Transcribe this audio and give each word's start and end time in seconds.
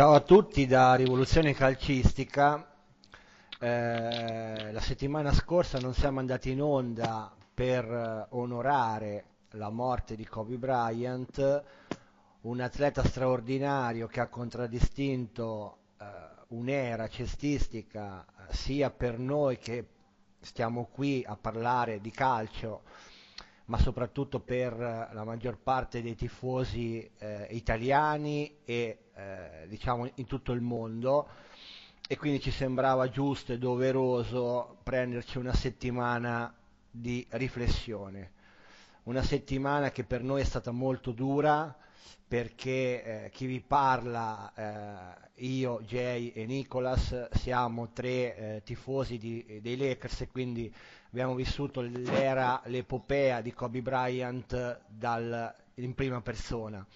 Ciao 0.00 0.14
a 0.14 0.20
tutti 0.20 0.66
da 0.66 0.94
Rivoluzione 0.94 1.52
Calcistica. 1.52 2.72
Eh, 3.60 4.72
la 4.72 4.80
settimana 4.80 5.30
scorsa 5.30 5.78
non 5.78 5.92
siamo 5.92 6.20
andati 6.20 6.52
in 6.52 6.62
onda 6.62 7.30
per 7.52 7.84
eh, 7.84 8.26
onorare 8.30 9.24
la 9.50 9.68
morte 9.68 10.16
di 10.16 10.24
Kobe 10.24 10.56
Bryant, 10.56 11.64
un 12.40 12.60
atleta 12.60 13.04
straordinario 13.04 14.06
che 14.06 14.20
ha 14.20 14.28
contraddistinto 14.28 15.76
eh, 15.98 16.04
un'era 16.48 17.06
cestistica 17.06 18.24
eh, 18.24 18.54
sia 18.54 18.88
per 18.88 19.18
noi 19.18 19.58
che 19.58 19.86
stiamo 20.40 20.88
qui 20.90 21.22
a 21.28 21.36
parlare 21.36 22.00
di 22.00 22.10
calcio, 22.10 22.84
ma 23.66 23.76
soprattutto 23.76 24.40
per 24.40 24.72
eh, 24.72 25.12
la 25.12 25.24
maggior 25.24 25.58
parte 25.58 26.00
dei 26.00 26.14
tifosi 26.14 27.06
eh, 27.18 27.48
italiani 27.50 28.60
e 28.64 29.09
eh, 29.20 29.68
diciamo 29.68 30.10
in 30.14 30.26
tutto 30.26 30.52
il 30.52 30.60
mondo 30.60 31.28
e 32.08 32.16
quindi 32.16 32.40
ci 32.40 32.50
sembrava 32.50 33.08
giusto 33.08 33.52
e 33.52 33.58
doveroso 33.58 34.78
prenderci 34.82 35.38
una 35.38 35.54
settimana 35.54 36.52
di 36.90 37.24
riflessione. 37.30 38.32
Una 39.04 39.22
settimana 39.22 39.90
che 39.90 40.04
per 40.04 40.22
noi 40.22 40.40
è 40.40 40.44
stata 40.44 40.72
molto 40.72 41.12
dura 41.12 41.74
perché 42.26 43.24
eh, 43.24 43.30
chi 43.30 43.46
vi 43.46 43.60
parla, 43.60 44.52
eh, 44.54 45.44
io, 45.46 45.80
Jay 45.82 46.28
e 46.28 46.46
Nicolas, 46.46 47.30
siamo 47.30 47.90
tre 47.92 48.36
eh, 48.36 48.62
tifosi 48.64 49.18
di, 49.18 49.60
dei 49.60 49.76
Lakers 49.76 50.22
e 50.22 50.28
quindi 50.28 50.72
abbiamo 51.10 51.34
vissuto 51.34 51.80
l'era, 51.80 52.60
l'epopea 52.66 53.40
di 53.40 53.52
Kobe 53.52 53.82
Bryant 53.82 54.80
dal, 54.88 55.54
in 55.74 55.94
prima 55.94 56.20
persona 56.20 56.86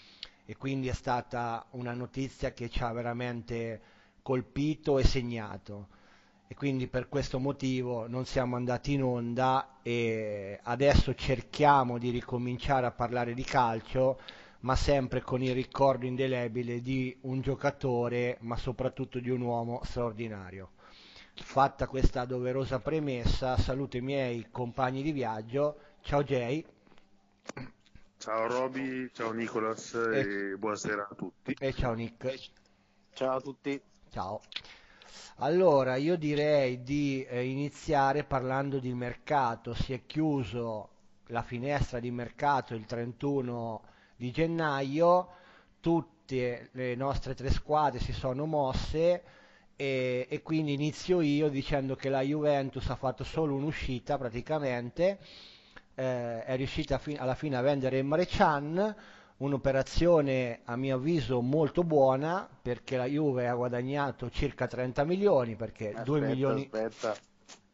e 0.47 0.57
quindi 0.57 0.89
è 0.89 0.93
stata 0.93 1.67
una 1.71 1.93
notizia 1.93 2.53
che 2.53 2.69
ci 2.69 2.83
ha 2.83 2.93
veramente 2.93 3.81
colpito 4.23 4.99
e 4.99 5.05
segnato 5.05 5.89
e 6.47 6.55
quindi 6.55 6.87
per 6.87 7.09
questo 7.09 7.39
motivo 7.39 8.07
non 8.07 8.27
siamo 8.27 8.57
andati 8.57 8.93
in 8.93 9.03
onda 9.03 9.79
e 9.83 10.59
adesso 10.63 11.15
cerchiamo 11.15 11.99
di 11.99 12.11
ricominciare 12.11 12.87
a 12.87 12.91
parlare 12.91 13.33
di 13.33 13.45
calcio 13.45 14.21
ma 14.61 14.77
sempre 14.77 15.23
con 15.23 15.43
il 15.43 15.53
ricordo 15.53 16.07
indelebile 16.07 16.81
di 16.81 17.17
un 17.23 17.41
giocatore 17.41 18.37
ma 18.41 18.57
soprattutto 18.57 19.21
di 19.21 19.31
un 19.31 19.41
uomo 19.41 19.81
straordinario. 19.85 20.71
Fatta 21.35 21.87
questa 21.87 22.25
doverosa 22.25 22.79
premessa, 22.79 23.59
saluto 23.59 23.97
i 23.97 24.01
miei 24.01 24.47
compagni 24.51 25.03
di 25.03 25.13
viaggio. 25.13 25.77
Ciao 26.01 26.23
Jay. 26.23 26.65
Ciao 28.25 28.47
Roby, 28.47 29.11
ciao 29.13 29.33
Nicolas 29.33 29.93
e, 29.93 30.53
e 30.53 30.57
buonasera 30.57 31.09
a 31.11 31.15
tutti. 31.15 31.55
E 31.61 31.75
ciao 31.75 31.93
Nick. 31.93 32.53
Ciao 33.13 33.37
a 33.37 33.41
tutti. 33.43 33.79
Ciao. 34.11 34.41
Allora, 35.41 35.97
io 35.97 36.17
direi 36.17 36.83
di 36.83 37.23
eh, 37.23 37.45
iniziare 37.45 38.25
parlando 38.25 38.79
di 38.79 38.95
mercato. 38.95 39.75
Si 39.75 39.93
è 39.93 40.07
chiuso 40.07 40.89
la 41.27 41.43
finestra 41.43 42.01
di 42.01 42.11
mercato 42.11 42.73
il 42.73 42.87
31 42.87 43.83
di 44.17 44.31
gennaio, 44.31 45.29
tutte 45.81 46.71
le 46.73 46.95
nostre 46.95 47.35
tre 47.35 47.51
squadre 47.51 48.01
si 48.01 48.15
sono 48.15 48.47
mosse 48.47 49.23
e, 49.77 50.27
e 50.31 50.41
quindi 50.41 50.73
inizio 50.73 51.21
io 51.21 51.51
dicendo 51.51 51.95
che 51.95 52.09
la 52.09 52.23
Juventus 52.23 52.89
ha 52.89 52.97
fatto 52.97 53.23
solo 53.23 53.55
un'uscita 53.55 54.17
praticamente 54.17 55.19
eh, 55.95 56.45
è 56.45 56.57
riuscita 56.57 56.99
fi- 56.99 57.17
alla 57.17 57.35
fine 57.35 57.57
a 57.57 57.61
vendere 57.61 57.99
Emre 57.99 58.27
Can, 58.27 58.95
un'operazione 59.37 60.61
a 60.65 60.77
mio 60.77 60.97
avviso 60.97 61.41
molto 61.41 61.83
buona 61.83 62.49
perché 62.63 62.97
la 62.97 63.07
Juve 63.07 63.49
ha 63.49 63.55
guadagnato 63.55 64.31
circa 64.31 64.67
30 64.67 65.05
milioni 65.05 65.57
perché 65.57 65.89
aspetta, 65.89 66.05
2 66.05 66.21
milioni... 66.21 66.63
Aspetta, 66.63 67.17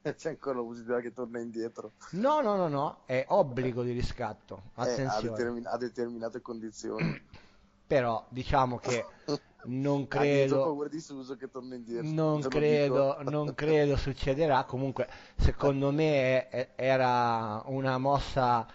c'è 0.16 0.28
ancora 0.30 0.58
la 0.58 0.64
possibilità 0.64 1.00
che 1.00 1.12
torna 1.12 1.40
indietro. 1.40 1.92
No, 2.12 2.40
no, 2.40 2.56
no, 2.56 2.68
no, 2.68 3.02
è 3.04 3.24
obbligo 3.28 3.82
di 3.82 3.92
riscatto, 3.92 4.70
attenzione. 4.74 5.12
Eh, 5.12 5.16
a, 5.16 5.20
determin- 5.36 5.66
a 5.66 5.76
determinate 5.76 6.40
condizioni. 6.40 7.20
Però 7.86 8.24
diciamo 8.28 8.78
che 8.78 9.04
non 9.64 10.08
credo, 10.08 10.88
non, 12.02 12.40
credo, 12.40 13.18
non 13.28 13.54
credo 13.54 13.96
succederà. 13.96 14.64
Comunque, 14.64 15.08
secondo 15.36 15.90
me 15.90 16.48
è, 16.48 16.68
era 16.76 17.62
una 17.66 17.98
mossa 17.98 18.66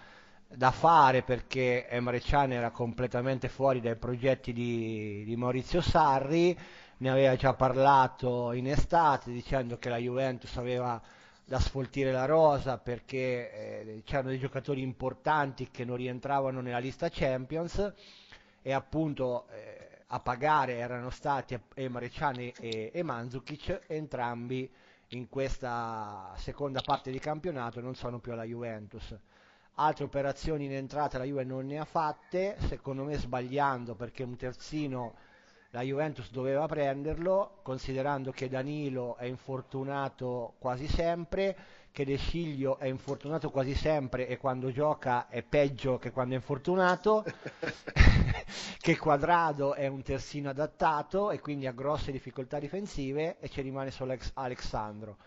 da 0.47 0.71
fare 0.71 1.23
perché 1.23 1.87
Emre 1.89 2.19
Can 2.21 2.51
era 2.51 2.71
completamente 2.71 3.49
fuori 3.49 3.81
dai 3.81 3.95
progetti 3.95 4.53
di, 4.53 5.23
di 5.25 5.35
Maurizio 5.35 5.81
Sarri. 5.81 6.57
Ne 6.97 7.09
aveva 7.09 7.35
già 7.35 7.53
parlato 7.53 8.53
in 8.53 8.67
estate 8.67 9.31
dicendo 9.31 9.77
che 9.77 9.89
la 9.89 9.97
Juventus 9.97 10.55
aveva 10.57 11.01
da 11.47 11.59
sfoltire 11.59 12.11
la 12.11 12.25
rosa 12.25 12.79
perché 12.79 13.51
eh, 13.51 14.01
c'erano 14.03 14.29
dei 14.29 14.39
giocatori 14.39 14.81
importanti 14.81 15.69
che 15.69 15.85
non 15.85 15.97
rientravano 15.97 16.59
nella 16.59 16.79
lista 16.79 17.07
Champions 17.09 17.93
e 18.63 18.73
appunto 18.73 19.45
eh, 19.51 19.74
a 20.07 20.19
pagare 20.19 20.75
erano 20.75 21.09
stati 21.09 21.59
Emre 21.73 22.09
Can 22.09 22.39
e, 22.39 22.91
e 22.93 23.03
Mandzukic, 23.03 23.83
entrambi 23.87 24.69
in 25.09 25.29
questa 25.29 26.33
seconda 26.37 26.81
parte 26.81 27.11
di 27.11 27.19
campionato 27.19 27.81
non 27.81 27.95
sono 27.95 28.19
più 28.19 28.31
alla 28.31 28.43
Juventus. 28.43 29.15
Altre 29.75 30.05
operazioni 30.05 30.65
in 30.65 30.73
entrata 30.73 31.17
la 31.17 31.25
Juve 31.25 31.43
non 31.43 31.65
ne 31.65 31.79
ha 31.79 31.85
fatte, 31.85 32.55
secondo 32.67 33.03
me 33.03 33.17
sbagliando 33.17 33.95
perché 33.95 34.23
un 34.23 34.35
terzino 34.37 35.15
la 35.71 35.81
Juventus 35.81 36.31
doveva 36.31 36.65
prenderlo, 36.67 37.59
considerando 37.61 38.31
che 38.31 38.47
Danilo 38.47 39.17
è 39.17 39.25
infortunato 39.25 40.53
quasi 40.59 40.87
sempre, 40.87 41.57
che 41.95 42.03
De 42.03 42.17
Sciglio 42.17 42.77
è 42.77 42.87
infortunato 42.87 43.49
quasi 43.49 43.73
sempre 43.73 44.27
e 44.27 44.35
quando 44.35 44.69
gioca 44.69 45.29
è 45.29 45.41
peggio 45.43 45.97
che 45.97 46.11
quando 46.11 46.33
è 46.33 46.37
infortunato, 46.37 47.23
che 48.81 48.97
Quadrado 48.97 49.73
è 49.75 49.87
un 49.87 50.03
terzino 50.03 50.49
adattato 50.49 51.31
e 51.31 51.39
quindi 51.39 51.67
ha 51.67 51.71
grosse 51.71 52.11
difficoltà 52.11 52.59
difensive 52.59 53.39
e 53.39 53.47
ci 53.47 53.61
rimane 53.61 53.91
solo 53.91 54.11
Alex- 54.11 54.31
Alexandro. 54.33 55.19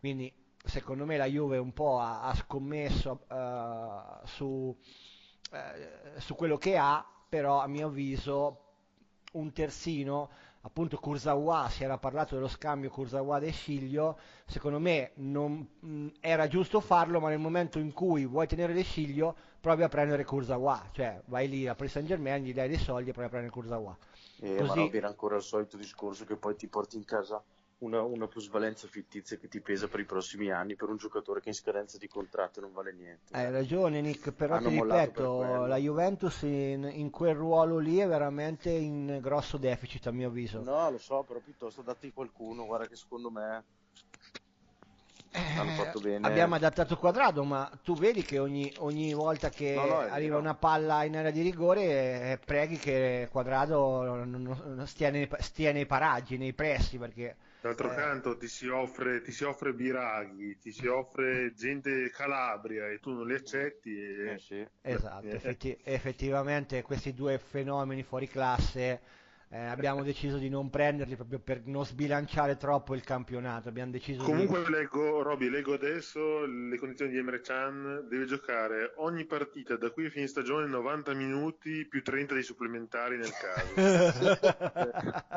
Quindi 0.00 0.32
secondo 0.64 1.04
me 1.04 1.18
la 1.18 1.26
Juve 1.26 1.58
un 1.58 1.74
po' 1.74 2.00
ha, 2.00 2.22
ha 2.22 2.34
scommesso 2.34 3.26
uh, 3.28 4.26
su, 4.26 4.46
uh, 4.46 6.20
su 6.20 6.34
quello 6.34 6.56
che 6.56 6.78
ha, 6.78 7.06
però 7.28 7.60
a 7.60 7.66
mio 7.66 7.88
avviso 7.88 8.60
un 9.32 9.52
terzino, 9.52 10.30
appunto 10.66 10.98
Kurzawa, 10.98 11.68
si 11.68 11.84
era 11.84 11.98
parlato 11.98 12.34
dello 12.34 12.48
scambio 12.48 12.90
Kurzawa 12.90 13.38
De 13.38 13.50
Sciglio, 13.50 14.18
secondo 14.46 14.78
me 14.78 15.12
non, 15.16 15.66
mh, 15.80 16.06
era 16.20 16.48
giusto 16.48 16.80
farlo, 16.80 17.20
ma 17.20 17.28
nel 17.28 17.38
momento 17.38 17.78
in 17.78 17.92
cui 17.92 18.26
vuoi 18.26 18.46
tenere 18.46 18.72
De 18.72 18.82
Sciglio, 18.82 19.36
provi 19.60 19.82
a 19.82 19.88
prendere 19.88 20.24
Kurzawa, 20.24 20.88
cioè 20.92 21.20
vai 21.26 21.48
lì 21.48 21.66
a 21.66 21.74
Paris 21.74 21.92
Saint 21.92 22.08
Germain, 22.08 22.42
gli 22.42 22.54
dai 22.54 22.68
dei 22.68 22.78
soldi 22.78 23.10
e 23.10 23.12
provi 23.12 23.26
a 23.26 23.30
prendere 23.30 23.52
Kurzawa. 23.52 23.96
Eh, 24.40 24.56
Così... 24.56 24.78
Ma 24.78 24.90
era 24.92 25.08
ancora 25.08 25.36
il 25.36 25.42
solito 25.42 25.76
discorso 25.76 26.24
che 26.24 26.36
poi 26.36 26.56
ti 26.56 26.66
porti 26.66 26.96
in 26.96 27.04
casa 27.04 27.42
una, 27.84 28.02
una, 28.02 28.26
plusvalenza 28.26 28.88
fittizia 28.88 29.36
che 29.36 29.48
ti 29.48 29.60
pesa 29.60 29.88
per 29.88 30.00
i 30.00 30.04
prossimi 30.04 30.50
anni 30.50 30.74
per 30.74 30.88
un 30.88 30.96
giocatore 30.96 31.40
che 31.40 31.48
in 31.48 31.54
scadenza 31.54 31.98
di 31.98 32.08
contratto 32.08 32.60
non 32.60 32.72
vale 32.72 32.92
niente. 32.92 33.32
Hai 33.32 33.50
ragione 33.50 34.00
Nick, 34.00 34.32
però 34.32 34.56
Hanno 34.56 34.68
ti 34.68 34.80
ripeto, 34.80 35.66
la 35.66 35.76
Juventus 35.76 36.42
in, 36.42 36.90
in, 36.92 37.10
quel 37.10 37.34
ruolo 37.34 37.78
lì 37.78 37.98
è 37.98 38.06
veramente 38.06 38.70
in 38.70 39.18
grosso 39.20 39.56
deficit 39.56 40.06
a 40.06 40.10
mio 40.10 40.28
avviso. 40.28 40.62
No, 40.62 40.90
lo 40.90 40.98
so, 40.98 41.22
però 41.22 41.40
piuttosto 41.40 41.82
datti 41.82 42.12
qualcuno, 42.12 42.64
guarda 42.64 42.86
che 42.86 42.96
secondo 42.96 43.30
me 43.30 43.64
eh, 45.36 46.18
abbiamo 46.20 46.54
adattato 46.54 46.96
quadrato, 46.96 47.42
ma 47.42 47.68
tu 47.82 47.96
vedi 47.96 48.22
che 48.22 48.38
ogni, 48.38 48.72
ogni 48.78 49.12
volta 49.14 49.48
che 49.48 49.74
no, 49.74 49.84
no, 49.84 49.98
arriva 49.98 50.38
una 50.38 50.54
palla 50.54 51.02
in 51.02 51.16
area 51.16 51.32
di 51.32 51.42
rigore 51.42 51.82
eh, 51.82 52.38
preghi 52.44 52.76
che 52.76 53.28
quadrato 53.32 54.24
stia, 54.84 55.10
nei, 55.10 55.28
stia, 55.38 55.72
nei, 55.72 55.86
paraggi, 55.86 56.36
nei 56.36 56.52
pressi, 56.52 56.98
perché 56.98 57.34
D'altro 57.64 57.90
eh. 57.92 57.94
canto 57.94 58.36
ti 58.36 58.46
si, 58.46 58.68
offre, 58.68 59.22
ti 59.22 59.32
si 59.32 59.42
offre 59.42 59.72
Biraghi, 59.72 60.58
ti 60.58 60.70
si 60.70 60.86
offre 60.86 61.54
gente 61.54 62.10
Calabria 62.10 62.90
e 62.90 62.98
tu 62.98 63.10
non 63.12 63.26
li 63.26 63.32
accetti. 63.32 63.98
E... 63.98 64.32
Eh 64.32 64.38
sì. 64.38 64.68
Esatto, 64.82 65.26
effetti, 65.28 65.74
effettivamente 65.82 66.82
questi 66.82 67.14
due 67.14 67.38
fenomeni 67.38 68.02
fuori 68.02 68.28
classe 68.28 69.00
eh, 69.54 69.66
abbiamo 69.66 70.02
deciso 70.02 70.36
di 70.36 70.48
non 70.48 70.68
prenderli 70.68 71.14
proprio 71.14 71.38
per 71.38 71.62
non 71.66 71.86
sbilanciare 71.86 72.56
troppo 72.56 72.96
il 72.96 73.04
campionato. 73.04 73.70
Comunque 73.70 74.64
di... 74.64 74.70
leggo, 74.70 75.22
Roby, 75.22 75.48
leggo 75.48 75.74
adesso 75.74 76.44
le 76.44 76.76
condizioni 76.76 77.12
di 77.12 77.18
Emre 77.18 77.40
Can, 77.40 78.04
deve 78.08 78.24
giocare 78.24 78.94
ogni 78.96 79.24
partita 79.26 79.76
da 79.76 79.90
qui 79.90 80.06
a 80.06 80.10
fine 80.10 80.26
stagione 80.26 80.66
90 80.66 81.14
minuti 81.14 81.86
più 81.86 82.02
30 82.02 82.34
di 82.34 82.42
supplementari 82.42 83.16
nel 83.16 83.30
caso. 83.30 84.34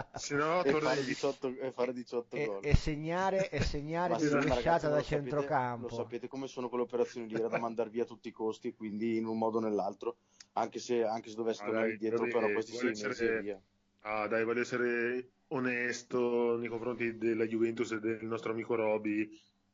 Se 0.17 0.35
no, 0.35 0.63
e, 0.63 0.71
fare 0.71 1.03
18, 1.03 1.55
e 1.59 1.71
fare 1.71 1.93
18 1.93 2.35
e, 2.35 2.45
gol. 2.45 2.59
E 2.63 2.75
segnare, 2.75 3.51
e 3.51 3.61
segnare 3.61 4.15
di 4.17 4.27
rovesciata 4.29 4.89
da 4.89 5.03
centrocampo. 5.03 5.89
Lo 5.89 5.93
sapete 5.93 6.27
come 6.27 6.47
sono 6.47 6.69
quelle 6.69 6.85
operazioni 6.85 7.27
lì, 7.27 7.35
era 7.35 7.49
da 7.49 7.59
mandare 7.59 7.91
via 7.91 8.01
a 8.01 8.07
tutti 8.07 8.29
i 8.29 8.31
costi, 8.31 8.73
quindi 8.73 9.17
in 9.17 9.27
un 9.27 9.37
modo 9.37 9.59
o 9.59 9.61
nell'altro, 9.61 10.17
anche 10.53 10.79
se, 10.79 11.03
anche 11.03 11.29
se 11.29 11.35
dovesse 11.35 11.63
tornare 11.63 11.95
dietro, 11.97 12.25
però 12.25 12.51
questi 12.51 12.71
sei 12.71 12.87
mesi 12.87 13.23
e 13.23 13.41
via 13.41 13.61
Ah, 14.01 14.27
dai, 14.27 14.43
voglio 14.43 14.61
essere 14.61 15.31
onesto 15.47 16.57
nei 16.57 16.69
confronti 16.69 17.17
della 17.17 17.45
Juventus 17.45 17.91
e 17.91 17.99
del 17.99 18.25
nostro 18.25 18.51
amico 18.51 18.75
Roby. 18.75 19.29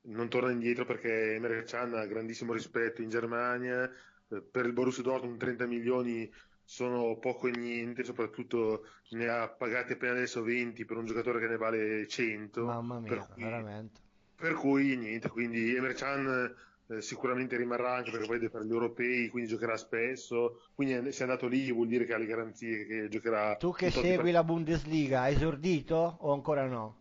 Non 0.06 0.30
torna 0.30 0.52
indietro 0.52 0.86
perché 0.86 1.36
Emre 1.36 1.64
Can 1.64 1.94
ha 1.94 2.06
grandissimo 2.06 2.54
rispetto 2.54 3.02
in 3.02 3.10
Germania. 3.10 3.90
Eh, 4.30 4.42
per 4.42 4.66
il 4.66 4.74
Borussia 4.74 5.04
Dortmund 5.04 5.40
30 5.40 5.66
milioni 5.66 6.32
sono 6.64 7.18
poco 7.20 7.48
e 7.48 7.52
niente, 7.52 8.04
soprattutto 8.04 8.86
ne 9.12 9.28
ha 9.28 9.48
pagati 9.50 9.94
appena 9.94 10.14
adesso 10.14 10.42
20 10.44 10.86
per 10.86 10.98
un 10.98 11.06
giocatore 11.06 11.40
che 11.40 11.48
ne 11.48 11.58
vale 11.58 12.08
100. 12.08 12.66
Mamma 12.66 13.00
mia, 13.00 13.10
per 13.10 13.28
cui, 13.28 13.44
veramente. 13.44 14.00
Per 14.36 14.54
cui 14.54 14.98
niente, 14.98 15.30
quindi 15.30 15.76
Emre 15.76 15.94
Can 15.94 16.56
eh, 16.88 17.02
sicuramente 17.02 17.56
rimarrà 17.56 17.96
anche 17.96 18.12
perché 18.12 18.28
poi 18.28 18.40
deve 18.40 18.52
fare 18.52 18.66
gli 18.66 18.72
europei, 18.72 19.30
quindi 19.30 19.50
giocherà 19.50 19.78
spesso. 19.78 20.62
Quindi 20.76 21.12
se 21.12 21.20
è 21.20 21.24
andato 21.24 21.48
lì 21.48 21.72
vuol 21.72 21.88
dire 21.88 22.06
che 22.06 22.14
ha 22.14 22.18
le 22.18 22.26
garanzie 22.26 22.86
che 22.86 23.08
giocherà. 23.10 23.56
Tu 23.56 23.72
che 23.72 23.90
segui 23.92 24.32
la 24.32 24.44
Bundesliga, 24.44 25.22
hai 25.22 25.36
esordito 25.36 26.18
o 26.20 26.34
ancora 26.34 26.66
no? 26.66 26.98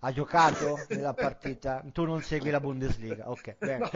Ha 0.00 0.12
giocato 0.12 0.78
nella 0.90 1.14
partita? 1.14 1.84
Tu 1.92 2.04
non 2.04 2.22
segui 2.22 2.50
la 2.50 2.60
Bundesliga, 2.60 3.30
ok, 3.30 3.56
bene. 3.58 3.90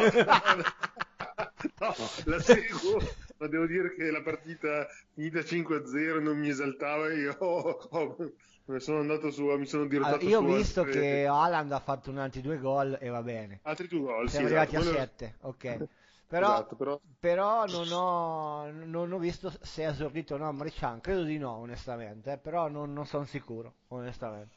No, 1.78 1.94
no, 1.99 2.08
la 2.25 2.40
seguo, 2.40 2.99
ma 3.38 3.46
devo 3.46 3.66
dire 3.66 3.94
che 3.94 4.10
la 4.10 4.22
partita 4.22 4.86
finita 5.12 5.40
5-0 5.40 6.22
non 6.22 6.38
mi 6.38 6.48
esaltava. 6.48 7.12
Io 7.12 7.36
ho, 7.40 7.88
ho, 7.90 8.32
sono 8.78 9.00
andato 9.00 9.30
su, 9.30 9.44
mi 9.44 9.66
sono 9.66 9.86
dirottato 9.86 10.16
allora, 10.16 10.30
Io 10.30 10.40
ho 10.40 10.56
visto 10.56 10.80
altre... 10.80 11.00
che 11.00 11.26
Haaland 11.26 11.72
ha 11.72 11.80
fatto 11.80 12.10
un 12.10 12.18
altri 12.18 12.40
due 12.40 12.58
gol 12.58 12.96
e 13.00 13.08
va 13.08 13.22
bene. 13.22 13.60
Altri 13.62 13.88
due 13.88 14.00
gol, 14.00 14.28
Siamo 14.28 14.48
sì, 14.48 14.54
arrivati 14.54 14.76
esatto. 14.76 14.96
a 14.96 15.00
7, 15.00 15.34
ok. 15.40 15.88
Però, 16.28 16.54
esatto, 16.54 16.74
però... 16.74 17.00
però 17.20 17.66
non, 17.66 17.92
ho, 17.92 18.68
non, 18.68 19.12
ho, 19.12 19.18
visto 19.18 19.52
se 19.60 19.84
è 19.84 19.88
esordito 19.88 20.34
o 20.34 20.38
no 20.38 20.50
Marcian, 20.50 21.00
credo 21.00 21.22
di 21.22 21.38
no 21.38 21.52
onestamente, 21.52 22.32
eh, 22.32 22.36
però 22.36 22.66
non, 22.66 22.92
non 22.92 23.06
sono 23.06 23.24
sicuro 23.26 23.74
onestamente. 23.88 24.56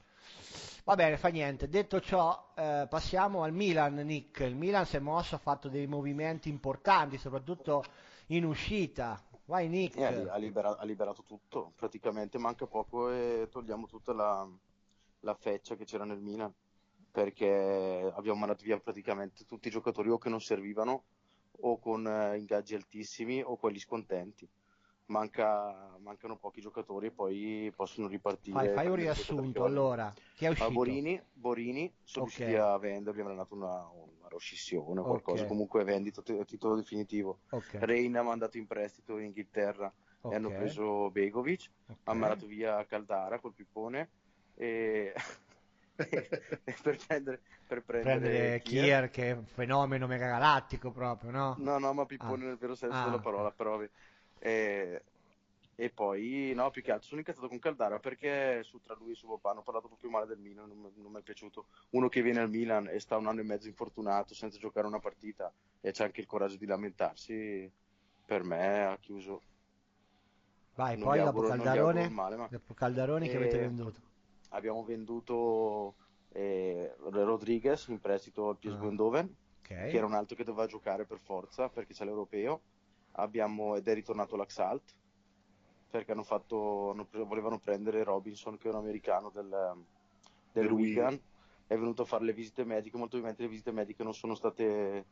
Va 0.84 0.96
bene, 0.96 1.18
fa 1.18 1.28
niente. 1.28 1.70
Detto 1.70 2.02
ciò, 2.02 2.54
eh, 2.56 2.88
passiamo 2.90 3.44
al 3.44 3.54
Milan, 3.54 3.94
Nick. 3.94 4.40
Il 4.40 4.56
Milan 4.56 4.88
si 4.88 4.96
è 4.96 5.00
mosso, 5.00 5.36
ha 5.36 5.38
fatto 5.38 5.70
dei 5.70 5.86
movimenti 5.86 6.50
importanti, 6.50 7.20
soprattutto 7.20 7.84
in 8.30 8.46
uscita. 8.46 9.24
Vai 9.46 9.68
Nick. 9.68 9.98
Eh, 9.98 10.04
ha, 10.04 10.38
libera- 10.38 10.78
ha, 10.78 10.86
liberato 10.86 11.24
tutto, 11.24 11.74
praticamente 11.76 12.38
manca 12.38 12.68
poco 12.68 13.10
e 13.10 13.48
togliamo 13.50 13.88
tutta 13.88 14.14
la, 14.14 14.48
la 15.22 15.34
feccia 15.34 15.76
che 15.76 15.86
c'era 15.86 16.06
nel 16.06 16.20
Milan, 16.20 16.54
perché 17.12 18.12
abbiamo 18.14 18.40
mandato 18.40 18.64
via 18.64 18.80
praticamente 18.80 19.46
tutti 19.46 19.68
i 19.68 19.72
giocatori 19.72 20.10
o 20.10 20.18
che 20.18 20.30
non 20.30 20.42
servivano 20.42 21.04
o 21.62 21.80
con 21.80 22.06
eh, 22.06 22.38
ingaggi 22.38 22.76
altissimi 22.76 23.42
o 23.42 23.58
quelli 23.58 23.80
scontenti. 23.80 24.48
Manca, 25.10 25.98
mancano 26.02 26.38
pochi 26.38 26.62
giocatori 26.62 27.08
e 27.08 27.12
poi 27.12 27.74
possono 27.76 28.08
ripartire. 28.08 28.56
Fai, 28.56 28.70
fai 28.70 28.88
un 28.88 28.96
riassunto 28.96 29.64
allora. 29.64 30.14
Chi 30.36 30.46
è 30.46 30.50
uscito? 30.50 30.72
Borini, 30.72 31.20
Borini 31.34 31.92
sono 32.04 32.26
okay. 32.26 32.38
riusciti 32.38 32.62
a 32.62 32.78
venderli, 32.78 33.22
avranno 33.22 33.40
dato 33.40 33.56
una, 33.56 33.90
rescissione 34.30 35.00
o 35.00 35.04
qualcosa, 35.04 35.38
okay. 35.38 35.48
comunque 35.48 35.84
vendito 35.84 36.22
a 36.22 36.46
titolo 36.46 36.76
definitivo. 36.76 37.40
Okay. 37.50 37.82
Rein 37.82 38.16
ha 38.18 38.22
mandato 38.22 38.58
in 38.58 38.68
prestito 38.68 39.18
in 39.18 39.26
Inghilterra 39.26 39.92
okay. 40.22 40.32
e 40.32 40.36
hanno 40.36 40.50
preso 40.50 41.10
Begovic, 41.10 41.70
hanno 42.04 42.20
mandato 42.20 42.46
via 42.46 42.86
Caldara 42.86 43.40
col 43.40 43.54
pippone 43.54 44.10
e... 44.56 45.14
per 46.00 46.98
prendere, 47.08 47.42
per 47.68 47.84
prendere, 47.84 48.20
prendere 48.20 48.62
Kier. 48.62 48.84
Kier 48.84 49.10
che 49.10 49.30
è 49.30 49.32
un 49.34 49.46
fenomeno 49.46 50.08
mega 50.08 50.28
galattico 50.28 50.92
proprio, 50.92 51.32
no? 51.32 51.56
No, 51.58 51.78
no, 51.78 51.92
ma 51.94 52.06
pippone 52.06 52.46
ah. 52.46 52.48
nel 52.48 52.58
vero 52.58 52.76
senso 52.76 52.96
ah, 52.96 53.04
della 53.04 53.20
parola, 53.20 53.52
però 53.52 53.78
e, 54.40 55.04
e 55.76 55.90
poi, 55.90 56.52
no, 56.56 56.72
più 56.72 56.82
che 56.82 56.92
altro 56.92 57.08
sono 57.08 57.20
incazzato 57.20 57.48
con 57.48 57.60
Caldara 57.60 58.00
perché 58.00 58.64
su, 58.64 58.82
tra 58.82 58.96
lui 59.00 59.12
e 59.12 59.16
suo 59.16 59.38
papà 59.38 59.52
hanno 59.52 59.62
parlato 59.62 59.88
proprio 59.88 60.10
male 60.10 60.26
del 60.26 60.40
Milan, 60.40 60.68
non, 60.68 60.92
non 60.94 61.12
mi 61.12 61.20
è 61.20 61.22
piaciuto. 61.22 61.68
Uno 61.92 62.10
che 62.10 62.22
viene 62.22 62.40
al 62.42 62.50
Milan 62.50 62.88
e 62.88 63.00
sta 63.00 63.18
un 63.18 63.28
anno 63.28 63.42
e 63.42 63.44
mezzo 63.44 63.68
infortunato 63.68 64.34
senza 64.34 64.58
giocare 64.58 64.88
una 64.88 65.00
partita 65.00 65.52
e 65.80 65.92
c'è 65.92 66.04
anche 66.04 66.22
il 66.22 66.28
coraggio 66.28 66.58
di 66.58 66.66
lamentarsi, 66.66 67.72
per 68.26 68.44
me 68.44 68.86
ha 68.86 68.98
chiuso. 68.98 69.42
Vai, 70.76 70.98
non 70.98 71.08
poi 71.08 71.20
dopo 71.20 71.42
Caldarone, 71.42 72.10
male, 72.10 72.36
ma... 72.36 72.50
Caldarone 72.74 73.28
che 73.28 73.36
avete 73.36 73.58
venduto? 73.60 74.02
Abbiamo 74.50 74.84
venduto 74.84 75.96
eh, 76.34 76.94
Rodriguez 76.98 77.88
in 77.88 78.00
prestito 78.00 78.50
al 78.50 78.58
PSV 78.58 78.84
ah. 78.84 78.86
Eindhoven, 78.86 79.36
okay. 79.60 79.90
che 79.90 79.98
era 79.98 80.06
un 80.06 80.14
altro 80.14 80.36
che 80.36 80.44
doveva 80.44 80.68
giocare 80.68 81.06
per 81.06 81.20
forza 81.20 81.70
perché 81.70 81.94
c'è 81.94 82.06
l'europeo. 82.06 82.62
Abbiamo, 83.22 83.76
ed 83.76 83.88
è 83.88 83.94
ritornato 83.94 84.36
l'Axalt 84.36 84.96
perché 85.90 86.12
hanno 86.12 86.24
fatto, 86.24 86.92
hanno 86.92 87.06
preso, 87.06 87.26
volevano 87.26 87.58
prendere 87.58 88.04
Robinson 88.04 88.58
che 88.58 88.68
è 88.68 88.72
un 88.72 88.78
americano 88.78 89.30
del, 89.30 89.74
del 90.52 90.72
Wigan 90.72 91.20
è 91.66 91.78
venuto 91.78 92.02
a 92.02 92.06
fare 92.06 92.26
le 92.26 92.34
visite 92.34 92.64
mediche 92.64 92.98
molto 92.98 93.16
ovviamente 93.16 93.44
le 93.44 93.50
visite 93.50 93.72
mediche 93.72 94.04
non 94.04 94.14
sono 94.14 94.34
state 94.34 95.06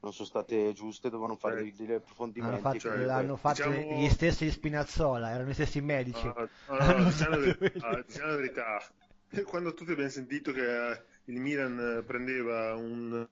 non 0.00 0.12
sono 0.12 0.28
state 0.28 0.74
giuste, 0.74 1.08
dovevano 1.08 1.34
fare 1.34 1.62
dei, 1.62 1.72
degli 1.72 1.92
approfondimenti. 1.92 2.54
Hanno 2.56 2.62
fatto, 2.62 2.78
cioè, 2.78 2.96
l'hanno 2.98 3.36
fatto 3.36 3.70
diciamo... 3.70 3.98
gli 3.98 4.08
stessi 4.10 4.44
di 4.44 4.50
Spinazzola, 4.50 5.30
erano 5.30 5.48
gli 5.48 5.54
stessi 5.54 5.80
medici. 5.80 6.26
Uh, 6.26 6.48
no, 6.68 6.98
no, 6.98 7.04
diciamo, 7.04 7.36
la, 7.36 8.02
diciamo, 8.06 8.28
la 8.28 8.36
verità, 8.36 8.82
quando 9.48 9.72
tutti 9.72 9.92
abbiamo 9.92 10.10
sentito 10.10 10.52
che 10.52 10.90
eh, 10.90 11.02
il 11.24 11.40
Milan 11.40 12.04
prendeva 12.06 12.74
un 12.74 13.26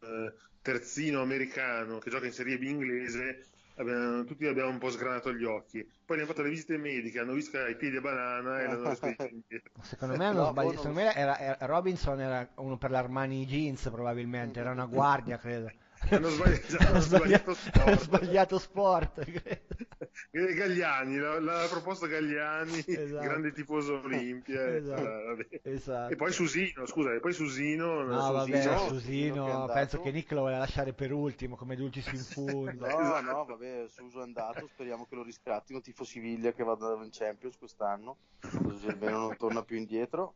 terzino 0.62 1.20
americano 1.20 1.98
che 1.98 2.08
gioca 2.08 2.24
in 2.24 2.32
Serie 2.32 2.56
B 2.56 2.62
inglese, 2.62 3.44
abbiamo, 3.82 4.24
tutti 4.24 4.46
abbiamo 4.46 4.70
un 4.70 4.78
po' 4.78 4.90
sgranato 4.90 5.32
gli 5.32 5.44
occhi. 5.44 5.86
Poi 6.04 6.16
hanno 6.16 6.26
fatto 6.26 6.42
le 6.42 6.48
visite 6.48 6.76
mediche, 6.78 7.18
hanno 7.18 7.34
visto 7.34 7.58
che 7.58 7.70
i 7.70 7.76
piedi 7.76 7.96
a 7.96 8.00
banana 8.00 8.60
e 8.60 8.66
l'hanno 8.66 8.94
spedito 8.94 9.28
indietro. 9.30 9.72
Secondo 9.82 10.16
me, 10.16 10.26
hanno 10.26 10.46
sbagliato. 10.46 10.76
Secondo 10.76 11.00
me 11.00 11.14
era, 11.14 11.38
era, 11.38 11.56
Robinson 11.66 12.20
era 12.20 12.48
uno 12.56 12.78
per 12.78 12.90
l'Armani 12.90 13.44
Jeans, 13.46 13.88
probabilmente, 13.90 14.60
era 14.60 14.70
una 14.70 14.86
guardia, 14.86 15.38
credo. 15.38 15.70
Hanno 16.10 16.28
sbagliato, 16.28 16.76
hanno 16.78 17.00
sbagliato 17.00 17.54
sport. 17.54 17.76
Hanno 17.76 17.98
sbagliato 17.98 18.58
sport. 18.58 19.24
Gagliani, 20.30 21.16
la, 21.16 21.40
la 21.40 21.66
proposta 21.70 22.06
Gagliani, 22.06 22.84
esatto. 22.86 23.22
grande 23.22 23.52
tifoso 23.52 24.00
Olimpia. 24.02 24.66
esatto. 24.76 25.36
esatto. 25.62 26.12
E 26.12 26.16
poi 26.16 26.32
Susino, 26.32 26.86
scusa, 26.86 27.14
e 27.14 27.20
poi 27.20 27.32
Susino. 27.32 28.02
No, 28.02 28.20
Susino, 28.20 28.32
vabbè, 28.32 28.88
Susino, 28.88 29.66
penso 29.72 30.00
che 30.00 30.10
Nick 30.10 30.32
lo 30.32 30.40
vuole 30.40 30.58
lasciare 30.58 30.92
per 30.92 31.12
ultimo, 31.12 31.56
come 31.56 31.76
Dulcis 31.76 32.06
in 32.12 32.18
fondo. 32.18 32.86
no, 32.86 33.00
esatto. 33.00 33.22
no, 33.22 33.44
vabbè, 33.44 33.86
Suso 33.88 34.20
è 34.20 34.22
andato, 34.22 34.66
speriamo 34.66 35.06
che 35.06 35.14
lo 35.14 35.22
riscattino, 35.22 35.80
tifo 35.80 36.04
Siviglia 36.04 36.52
che 36.52 36.64
vada 36.64 36.92
in 37.02 37.10
Champions 37.10 37.56
quest'anno, 37.56 38.16
così 38.62 38.88
almeno 38.88 39.18
non 39.18 39.36
torna 39.36 39.62
più 39.62 39.76
indietro. 39.76 40.34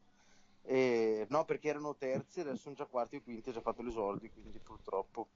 E, 0.63 1.27
no, 1.31 1.45
perché 1.45 1.69
erano 1.69 1.95
terzi, 1.95 2.41
adesso 2.41 2.57
sono 2.57 2.75
già 2.75 2.87
quarti 2.87 3.17
e 3.17 3.23
quinti, 3.23 3.51
ha 3.51 3.53
già 3.53 3.61
fatto 3.61 3.83
l'esordio, 3.83 4.31
quindi 4.33 4.59
purtroppo. 4.59 5.29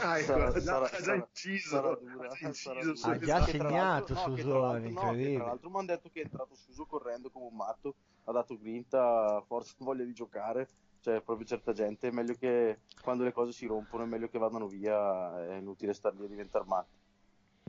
Ah, 0.00 0.18
ecco, 0.18 0.26
sarà, 0.26 0.60
sarà, 0.60 0.90
ha 0.90 1.00
già 1.02 1.14
inciso, 1.14 1.68
sarà 1.68 1.94
dura, 1.94 2.30
ha, 2.30 2.46
inciso 2.46 3.06
ha 3.06 3.18
già 3.18 3.42
segnato 3.42 4.14
no, 4.14 4.20
Susone, 4.20 4.88
no, 4.88 5.00
tra 5.00 5.44
l'altro 5.44 5.68
mi 5.68 5.76
hanno 5.76 5.86
detto 5.86 6.08
che 6.10 6.22
è 6.22 6.24
entrato 6.24 6.54
Suso 6.54 6.86
correndo 6.86 7.28
come 7.28 7.46
un 7.46 7.54
matto, 7.54 7.94
ha 8.24 8.32
dato 8.32 8.58
grinta, 8.58 9.42
forza 9.46 9.74
voglia 9.78 10.04
di 10.04 10.14
giocare, 10.14 10.66
cioè 11.00 11.20
proprio 11.20 11.46
certa 11.46 11.74
gente. 11.74 12.08
È 12.08 12.10
meglio 12.10 12.34
che 12.34 12.80
quando 13.02 13.24
le 13.24 13.32
cose 13.32 13.52
si 13.52 13.66
rompono 13.66 14.04
è 14.04 14.06
meglio 14.06 14.28
che 14.28 14.38
vadano 14.38 14.66
via, 14.68 15.46
è 15.46 15.56
inutile 15.56 15.92
star 15.92 16.14
lì 16.14 16.24
a 16.24 16.28
diventare 16.28 16.64
matti, 16.64 16.98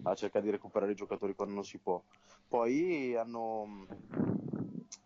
a 0.04 0.16
cercare 0.16 0.46
di 0.46 0.52
recuperare 0.52 0.94
i 0.94 0.96
giocatori 0.96 1.36
quando 1.36 1.54
non 1.54 1.66
si 1.66 1.80
può. 1.80 2.02
Poi 2.48 3.14
hanno, 3.18 3.86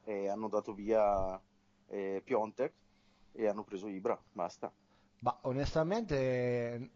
eh, 0.04 0.28
hanno 0.30 0.48
dato 0.48 0.74
via 0.74 1.42
eh, 1.88 2.22
Piontek 2.24 2.74
e 3.32 3.48
hanno 3.48 3.64
preso 3.64 3.88
Ibra, 3.88 4.22
basta. 4.32 4.72
Ma 5.24 5.38
onestamente 5.44 6.90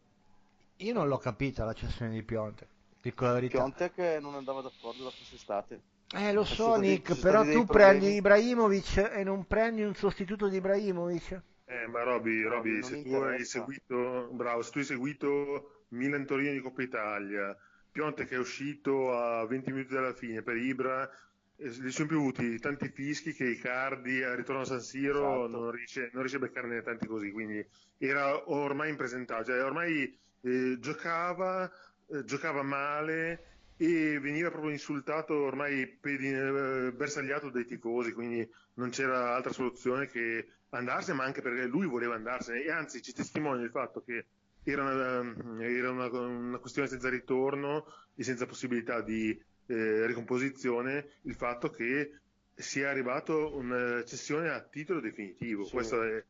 io 0.76 0.94
non 0.94 1.08
l'ho 1.08 1.18
capita 1.18 1.64
la 1.64 1.74
cessione 1.74 2.12
di 2.12 2.24
Piontek. 2.24 2.68
Dico 3.02 3.24
la 3.24 3.34
verità. 3.34 3.58
Piontek 3.58 4.20
non 4.20 4.36
andava 4.36 4.62
d'accordo 4.62 5.06
la 5.06 5.12
quest'estate. 5.12 5.80
Eh 6.14 6.34
lo 6.34 6.44
so 6.44 6.76
Nick, 6.76 7.20
però 7.20 7.44
tu 7.44 7.66
prendi 7.66 8.16
Ibrahimovic 8.16 9.12
e 9.14 9.24
non 9.24 9.46
prendi 9.48 9.84
un 9.84 9.96
sostituto 9.96 10.50
di 10.50 10.58
Ibrahimovic. 10.58 11.42
Eh 11.66 11.88
ma 11.88 12.04
Roby, 12.04 12.42
Roby 12.44 12.84
se 12.84 13.02
tu 13.04 13.14
hai 13.14 13.46
seguito, 13.46 14.30
bravo, 14.32 14.62
se 14.62 14.72
tu 14.72 14.78
hai 14.80 14.86
seguito 14.86 15.84
Milan 15.90 16.26
Torino 16.26 16.52
di 16.52 16.60
Coppa 16.60 16.82
Italia, 16.82 17.56
Piontek 17.92 18.30
è 18.30 18.38
uscito 18.38 19.18
a 19.18 19.46
20 19.46 19.72
minuti 19.72 19.94
dalla 19.94 20.14
fine 20.14 20.42
per 20.42 20.58
Ibra 20.58 21.10
gli 21.60 21.90
sono 21.90 22.08
piovuti 22.08 22.60
tanti 22.60 22.90
fischi 22.90 23.34
che 23.34 23.50
Icardi 23.50 24.22
al 24.22 24.36
ritorno 24.36 24.62
a 24.62 24.66
San 24.66 24.82
Siro 24.82 25.46
esatto. 25.46 25.48
non, 25.48 25.72
riesce, 25.72 26.10
non, 26.14 26.22
riesce, 26.22 26.38
a 26.38 26.40
beccarne 26.40 26.84
tanti 26.84 27.08
così, 27.08 27.32
quindi 27.32 27.66
era 27.98 28.52
ormai 28.52 28.90
impresentabile, 28.90 29.46
cioè 29.46 29.64
ormai 29.64 30.20
eh, 30.42 30.78
giocava, 30.80 31.70
eh, 32.12 32.24
giocava 32.26 32.62
male 32.62 33.56
e 33.78 34.20
veniva 34.20 34.52
proprio 34.52 34.72
insultato, 34.72 35.34
ormai 35.34 35.88
pedi, 35.88 36.32
eh, 36.32 36.92
bersagliato 36.96 37.50
dai 37.50 37.66
tifosi, 37.66 38.14
quindi 38.14 38.48
non 38.76 38.92
c'era 38.92 39.34
altra 39.34 39.52
soluzione 39.52 40.08
che 40.08 40.48
andarsene, 40.70 41.18
ma 41.18 41.24
anche 41.24 41.42
perché 41.42 41.66
lui 41.66 41.88
voleva 41.88 42.14
andarsene 42.14 42.62
e 42.64 42.70
anzi 42.70 43.02
ci 43.02 43.14
testimonia 43.14 43.66
il 43.66 43.72
fatto 43.72 44.04
che 44.04 44.26
era 44.64 44.84
una, 44.84 45.64
era 45.64 45.90
una, 45.90 46.08
una 46.08 46.58
questione 46.60 46.88
senza 46.88 47.10
ritorno 47.10 47.86
e 48.16 48.24
senza 48.24 48.46
possibilità 48.46 49.02
di 49.02 49.40
eh, 49.68 50.06
ricomposizione 50.06 51.08
il 51.24 51.36
fatto 51.36 51.70
che 51.70 52.20
sia 52.56 52.90
arrivato 52.90 53.56
una 53.56 54.04
cessione 54.04 54.50
a 54.50 54.62
titolo 54.62 55.00
definitivo. 55.00 55.64
Sì. 55.64 55.72
Questo 55.72 56.02
è, 56.02 56.24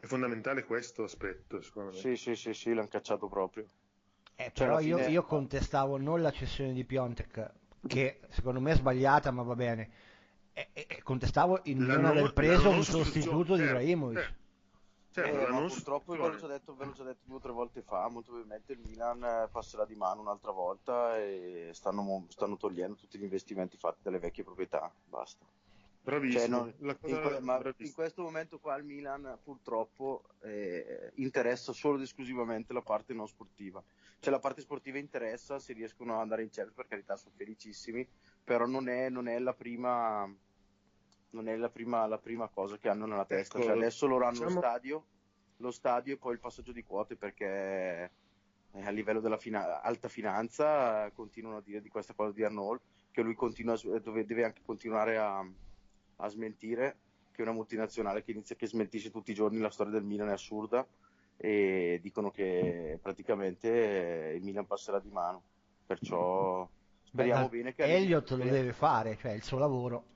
è, 0.00 0.06
fondamentale 0.06 0.64
questo 0.64 1.04
aspetto, 1.04 1.60
secondo 1.60 1.90
me. 1.90 1.98
Sì, 1.98 2.16
sì, 2.16 2.34
sì, 2.34 2.54
sì 2.54 2.72
l'hanno 2.72 2.88
cacciato 2.88 3.28
proprio. 3.28 3.66
Eh, 4.36 4.50
cioè, 4.52 4.66
però 4.66 4.80
io, 4.80 4.98
io, 4.98 5.22
contestavo 5.24 5.96
non 5.96 6.20
la 6.22 6.32
cessione 6.32 6.72
di 6.72 6.84
Piontek, 6.84 7.52
che 7.86 8.20
secondo 8.30 8.60
me 8.60 8.72
è 8.72 8.76
sbagliata, 8.76 9.30
ma 9.30 9.42
va 9.42 9.54
bene. 9.54 9.90
E, 10.52 10.68
e 10.72 11.02
contestavo 11.02 11.60
il 11.64 11.76
non 11.76 12.04
aver 12.04 12.32
preso 12.32 12.70
un 12.70 12.82
sostituto 12.82 13.54
di 13.54 13.60
certo, 13.60 13.72
Ibrahimovic. 13.74 14.18
Certo. 14.18 14.42
Cioè, 15.14 15.28
eh, 15.28 15.46
ma 15.46 15.60
purtroppo 15.60 16.10
ve 16.10 16.18
l'ho, 16.18 16.36
già 16.36 16.48
detto, 16.48 16.74
ve 16.74 16.86
l'ho 16.86 16.92
già 16.92 17.04
detto 17.04 17.20
due 17.22 17.36
o 17.36 17.40
tre 17.40 17.52
volte 17.52 17.82
fa, 17.82 18.08
molto 18.08 18.32
probabilmente 18.32 18.72
il 18.72 18.80
Milan 18.80 19.22
eh, 19.22 19.48
passerà 19.48 19.84
di 19.84 19.94
mano 19.94 20.22
un'altra 20.22 20.50
volta 20.50 21.16
e 21.16 21.70
stanno, 21.72 22.26
stanno 22.30 22.56
togliendo 22.56 22.96
tutti 22.96 23.16
gli 23.16 23.22
investimenti 23.22 23.76
fatti 23.76 24.00
dalle 24.02 24.18
vecchie 24.18 24.42
proprietà, 24.42 24.92
basta. 25.04 25.46
Bravissimo. 26.02 26.40
Cioè, 26.40 26.48
non, 26.48 26.98
in, 27.04 27.38
ma 27.44 27.58
bravissimo. 27.58 27.86
in, 27.86 27.94
questo 27.94 28.22
momento 28.22 28.58
qua 28.58 28.74
il 28.74 28.82
Milan 28.82 29.38
purtroppo 29.40 30.24
eh, 30.40 31.12
interessa 31.14 31.72
solo 31.72 31.94
ed 31.94 32.02
esclusivamente 32.02 32.72
la 32.72 32.82
parte 32.82 33.14
non 33.14 33.28
sportiva. 33.28 33.80
Cioè 34.18 34.32
la 34.32 34.40
parte 34.40 34.62
sportiva 34.62 34.98
interessa, 34.98 35.60
se 35.60 35.74
riescono 35.74 36.14
ad 36.14 36.22
andare 36.22 36.42
in 36.42 36.48
Champions 36.48 36.74
per 36.74 36.88
carità 36.88 37.14
sono 37.14 37.34
felicissimi, 37.36 38.04
però 38.42 38.66
non 38.66 38.88
è, 38.88 39.08
non 39.10 39.28
è 39.28 39.38
la 39.38 39.54
prima 39.54 40.28
non 41.34 41.48
è 41.48 41.56
la 41.56 41.68
prima, 41.68 42.06
la 42.06 42.18
prima 42.18 42.48
cosa 42.48 42.78
che 42.78 42.88
hanno 42.88 43.06
nella 43.06 43.24
testa. 43.24 43.58
Ecco, 43.58 43.66
cioè 43.66 43.76
adesso 43.76 44.06
loro 44.06 44.24
hanno 44.24 44.32
diciamo... 44.38 44.54
lo, 44.54 44.60
stadio, 44.60 45.04
lo 45.58 45.70
stadio 45.70 46.14
e 46.14 46.16
poi 46.16 46.32
il 46.32 46.40
passaggio 46.40 46.72
di 46.72 46.84
quote 46.84 47.16
perché 47.16 48.10
a 48.72 48.90
livello 48.90 49.20
della 49.20 49.36
fina- 49.36 49.82
alta 49.82 50.08
finanza 50.08 51.10
continuano 51.12 51.58
a 51.58 51.62
dire 51.62 51.80
di 51.80 51.88
questa 51.88 52.14
cosa 52.14 52.32
di 52.32 52.42
Arnold 52.42 52.80
che 53.10 53.22
lui 53.22 53.34
continua, 53.34 53.78
dove 54.02 54.24
deve 54.24 54.44
anche 54.44 54.62
continuare 54.64 55.18
a, 55.18 55.46
a 56.16 56.28
smentire 56.28 56.96
che 57.30 57.42
una 57.42 57.52
multinazionale 57.52 58.22
che 58.22 58.30
inizia 58.30 58.56
che 58.56 58.66
smentisce 58.66 59.10
tutti 59.10 59.32
i 59.32 59.34
giorni 59.34 59.58
la 59.58 59.70
storia 59.70 59.92
del 59.92 60.04
Milan 60.04 60.28
è 60.28 60.32
assurda 60.32 60.86
e 61.36 61.98
dicono 62.00 62.30
che 62.30 62.98
praticamente 63.02 64.32
il 64.36 64.42
Milan 64.42 64.66
passerà 64.66 65.00
di 65.00 65.10
mano 65.10 65.42
perciò 65.84 66.68
speriamo 67.02 67.48
Beh, 67.48 67.56
bene 67.56 67.74
che 67.74 67.84
Elliot 67.84 68.30
lo 68.30 68.44
deve 68.44 68.72
fare 68.72 69.16
cioè 69.16 69.32
il 69.32 69.42
suo 69.42 69.58
lavoro 69.58 70.13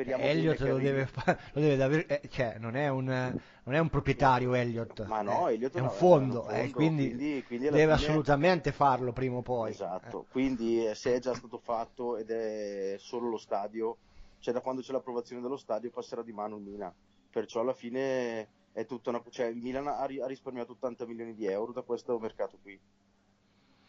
Speriamo 0.00 0.24
Elliot 0.24 0.60
lo 0.60 0.78
deve, 0.78 1.06
fa- 1.06 1.38
lo 1.52 1.60
deve 1.60 1.76
davvero, 1.76 2.08
eh, 2.08 2.22
cioè, 2.30 2.56
non 2.58 2.74
è, 2.74 2.88
un, 2.88 3.04
non 3.04 3.74
è 3.74 3.78
un 3.78 3.88
proprietario 3.90 4.54
Elliot, 4.54 5.04
ma 5.04 5.20
no, 5.20 5.48
eh, 5.48 5.54
Elliot 5.54 5.76
è, 5.76 5.80
un 5.80 5.90
fondo, 5.90 6.42
fondo 6.44 6.56
eh, 6.56 6.70
quindi, 6.70 7.08
quindi, 7.08 7.44
quindi 7.46 7.64
deve 7.66 7.80
fine... 7.80 7.92
assolutamente 7.92 8.72
farlo 8.72 9.12
prima 9.12 9.36
o 9.36 9.42
poi. 9.42 9.72
Esatto, 9.72 10.24
quindi 10.30 10.86
eh, 10.86 10.94
se 10.94 11.16
è 11.16 11.18
già 11.18 11.34
stato 11.34 11.58
fatto 11.58 12.16
ed 12.16 12.30
è 12.30 12.96
solo 12.98 13.28
lo 13.28 13.36
stadio, 13.36 13.98
cioè 14.38 14.54
da 14.54 14.60
quando 14.60 14.80
c'è 14.80 14.92
l'approvazione 14.92 15.42
dello 15.42 15.58
stadio 15.58 15.90
passerà 15.90 16.22
di 16.22 16.32
mano 16.32 16.56
il 16.56 16.62
Milan, 16.62 16.92
perciò 17.28 17.60
alla 17.60 17.74
fine 17.74 18.48
è 18.72 18.86
tutta 18.86 19.10
una... 19.10 19.22
cioè 19.28 19.46
il 19.46 19.56
Milan 19.56 19.86
ha, 19.86 19.98
ha 19.98 20.26
risparmiato 20.26 20.72
80 20.72 21.04
milioni 21.04 21.34
di 21.34 21.44
euro 21.44 21.72
da 21.72 21.82
questo 21.82 22.18
mercato 22.18 22.56
qui, 22.62 22.78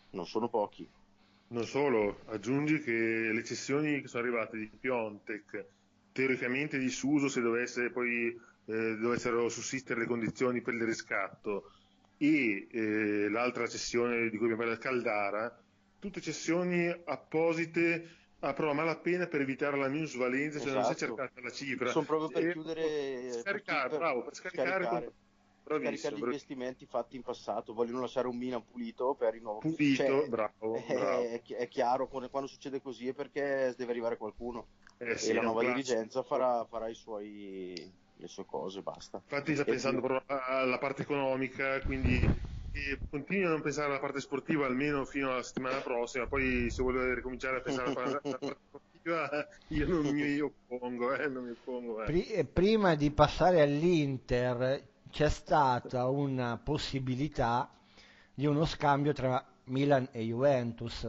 non 0.10 0.28
sono 0.28 0.50
pochi. 0.50 0.86
Non 1.48 1.66
solo, 1.66 2.20
aggiungi 2.26 2.80
che 2.80 2.92
le 2.92 3.44
cessioni 3.44 4.02
che 4.02 4.08
sono 4.08 4.24
arrivate 4.24 4.58
di 4.58 4.68
Piontek, 4.68 5.66
teoricamente 6.12 6.78
disuso 6.78 7.28
se 7.28 7.42
dovesse 7.42 7.90
poi 7.90 8.28
eh, 8.66 8.98
dovessero 8.98 9.50
sussistere 9.50 10.02
le 10.02 10.06
condizioni 10.06 10.62
per 10.62 10.74
il 10.74 10.84
riscatto 10.84 11.72
e 12.18 12.68
eh, 12.72 13.30
l'altra 13.30 13.68
cessione 13.68 14.30
di 14.30 14.38
cui 14.38 14.52
abbiamo 14.52 14.58
parlato, 14.58 14.82
Caldara, 14.82 15.60
tutte 16.00 16.22
cessioni 16.22 16.88
apposite 17.06 18.18
a 18.40 18.54
prova 18.54 18.74
malapena 18.74 19.28
per 19.28 19.42
evitare 19.42 19.78
la 19.78 19.88
minusvalenza, 19.88 20.58
esatto. 20.58 20.64
cioè 20.66 20.74
non 20.74 20.84
si 20.84 20.92
è 20.92 20.96
esatto. 20.96 21.16
cercata 21.16 21.42
la 21.42 21.52
cifra. 21.52 21.90
Sono 21.90 22.06
proprio 22.06 22.30
per 22.30 22.48
e, 22.48 22.52
chiudere... 22.52 23.32
Scaricare, 23.34 23.90
per, 23.90 23.98
bravo, 23.98 24.24
per 24.24 24.36
scaricare... 24.36 24.70
scaricare. 24.70 25.14
Caricare 25.80 26.16
gli 26.16 26.20
investimenti 26.20 26.86
fatti 26.86 27.16
in 27.16 27.22
passato, 27.24 27.74
vogliono 27.74 28.02
lasciare 28.02 28.28
un 28.28 28.38
Milan 28.38 28.64
pulito 28.66 29.16
per 29.16 29.36
il 29.36 29.42
nuovo 29.42 29.60
pulito, 29.60 30.04
cioè, 30.04 30.28
bravo, 30.28 30.76
è, 30.88 30.94
bravo. 30.94 31.22
È, 31.22 31.42
è, 31.42 31.68
chiaro 31.68 32.08
quando 32.08 32.48
succede 32.48 32.82
così 32.82 33.08
è 33.08 33.14
perché 33.14 33.74
deve 33.78 33.92
arrivare 33.92 34.18
qualcuno 34.18 34.68
eh, 34.98 35.18
sì, 35.18 35.32
e 35.32 35.34
la 35.34 35.42
nuova 35.42 35.64
dirigenza 35.64 36.24
farà, 36.24 36.66
farà 36.66 36.88
i 36.88 36.96
suoi, 36.96 37.92
le 38.16 38.28
sue 38.28 38.46
cose, 38.46 38.82
basta. 38.82 39.18
Infatti 39.24 39.56
sta 39.56 39.64
pensando 39.64 40.02
proprio 40.02 40.38
alla 40.38 40.78
parte 40.78 41.04
economica, 41.04 41.82
quindi 41.82 42.50
continui 43.10 43.46
a 43.46 43.50
non 43.50 43.62
pensare 43.62 43.90
alla 43.90 44.00
parte 44.00 44.22
sportiva 44.22 44.66
almeno 44.66 45.04
fino 45.06 45.32
alla 45.32 45.44
settimana 45.44 45.80
prossima, 45.80 46.28
poi 46.28 46.70
se 46.70 46.82
vuole 46.82 47.14
ricominciare 47.14 47.58
a 47.58 47.62
pensare 47.62 47.92
alla 47.92 48.20
parte 48.22 48.22
sportiva 48.70 49.48
io 49.70 49.88
non 49.88 50.14
mi 50.14 50.40
oppongo. 50.40 51.14
Eh, 51.14 51.28
non 51.28 51.44
mi 51.44 51.52
oppongo 51.52 52.04
eh. 52.04 52.28
eh. 52.34 52.46
Prima 52.46 52.96
di 52.96 53.12
passare 53.12 53.62
all'Inter 53.62 54.90
c'è 55.12 55.30
stata 55.30 56.08
una 56.08 56.58
possibilità 56.58 57.70
di 58.34 58.46
uno 58.46 58.66
scambio 58.66 59.14
tra 59.14 59.46
Milan 59.66 60.08
e 60.12 60.24
Juventus 60.24 61.08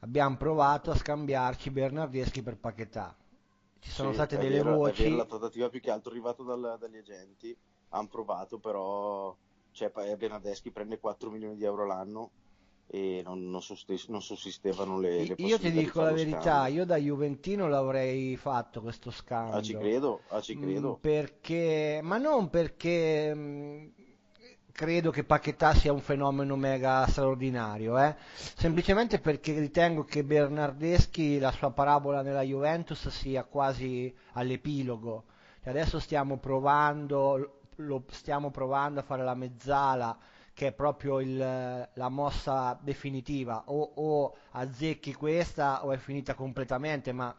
abbiamo 0.00 0.36
provato 0.36 0.90
a 0.90 0.96
scambiarci 0.96 1.70
Bernardeschi 1.70 2.42
per 2.42 2.58
Paquetà. 2.58 3.16
Ci 3.78 3.90
sono 3.90 4.10
sì, 4.10 4.14
state 4.14 4.36
delle 4.36 4.62
voci. 4.62 5.14
la 5.14 5.24
trattativa 5.24 5.68
più 5.68 5.80
che 5.80 5.90
altro 5.90 6.10
è 6.10 6.14
arrivata 6.14 6.42
dal, 6.42 6.76
dagli 6.78 6.98
agenti, 6.98 7.56
hanno 7.88 8.08
provato, 8.08 8.58
però 8.58 9.34
cioè, 9.72 9.90
Bernardeschi 9.90 10.70
prende 10.70 10.98
4 10.98 11.30
milioni 11.30 11.56
di 11.56 11.64
euro 11.64 11.86
l'anno 11.86 12.30
e 12.86 13.22
non, 13.24 13.50
non, 13.50 13.62
sussist- 13.62 14.08
non 14.08 14.22
sussistevano 14.22 14.98
le, 14.98 15.24
le 15.24 15.34
Io 15.38 15.58
ti 15.58 15.70
dico 15.70 16.02
la 16.02 16.12
verità, 16.12 16.40
scambio. 16.40 16.74
io 16.74 16.84
da 16.84 16.96
Juventino 16.96 17.66
l'avrei 17.68 18.36
fatto 18.36 18.80
questo 18.82 19.10
scambio. 19.10 19.58
Ah, 19.58 19.62
ci 19.62 19.76
credo, 19.76 20.20
ah, 20.28 20.40
ci 20.40 20.56
credo. 20.58 20.96
Mm, 20.98 21.00
perché, 21.00 22.00
ma 22.02 22.18
non 22.18 22.50
perché 22.50 23.34
mm, 23.34 23.86
credo 24.70 25.10
che 25.10 25.24
Paquetà 25.24 25.72
sia 25.74 25.92
un 25.92 26.00
fenomeno 26.00 26.56
mega 26.56 27.06
straordinario, 27.06 27.98
eh? 27.98 28.16
semplicemente 28.34 29.18
perché 29.18 29.58
ritengo 29.58 30.04
che 30.04 30.24
Bernardeschi, 30.24 31.38
la 31.38 31.52
sua 31.52 31.70
parabola 31.70 32.22
nella 32.22 32.42
Juventus, 32.42 33.08
sia 33.08 33.44
quasi 33.44 34.12
all'epilogo. 34.32 35.24
Cioè 35.62 35.70
adesso 35.70 35.98
stiamo 35.98 36.38
provando, 36.38 37.60
lo 37.76 38.04
stiamo 38.10 38.50
provando 38.50 39.00
a 39.00 39.02
fare 39.04 39.24
la 39.24 39.34
mezzala, 39.34 40.16
che 40.54 40.68
è 40.68 40.72
proprio 40.72 41.20
il, 41.20 41.36
la 41.36 42.08
mossa 42.08 42.78
definitiva, 42.80 43.64
o, 43.66 43.92
o 43.94 44.36
azzecchi 44.52 45.12
questa 45.12 45.84
o 45.84 45.92
è 45.92 45.98
finita 45.98 46.34
completamente, 46.34 47.12
ma 47.12 47.34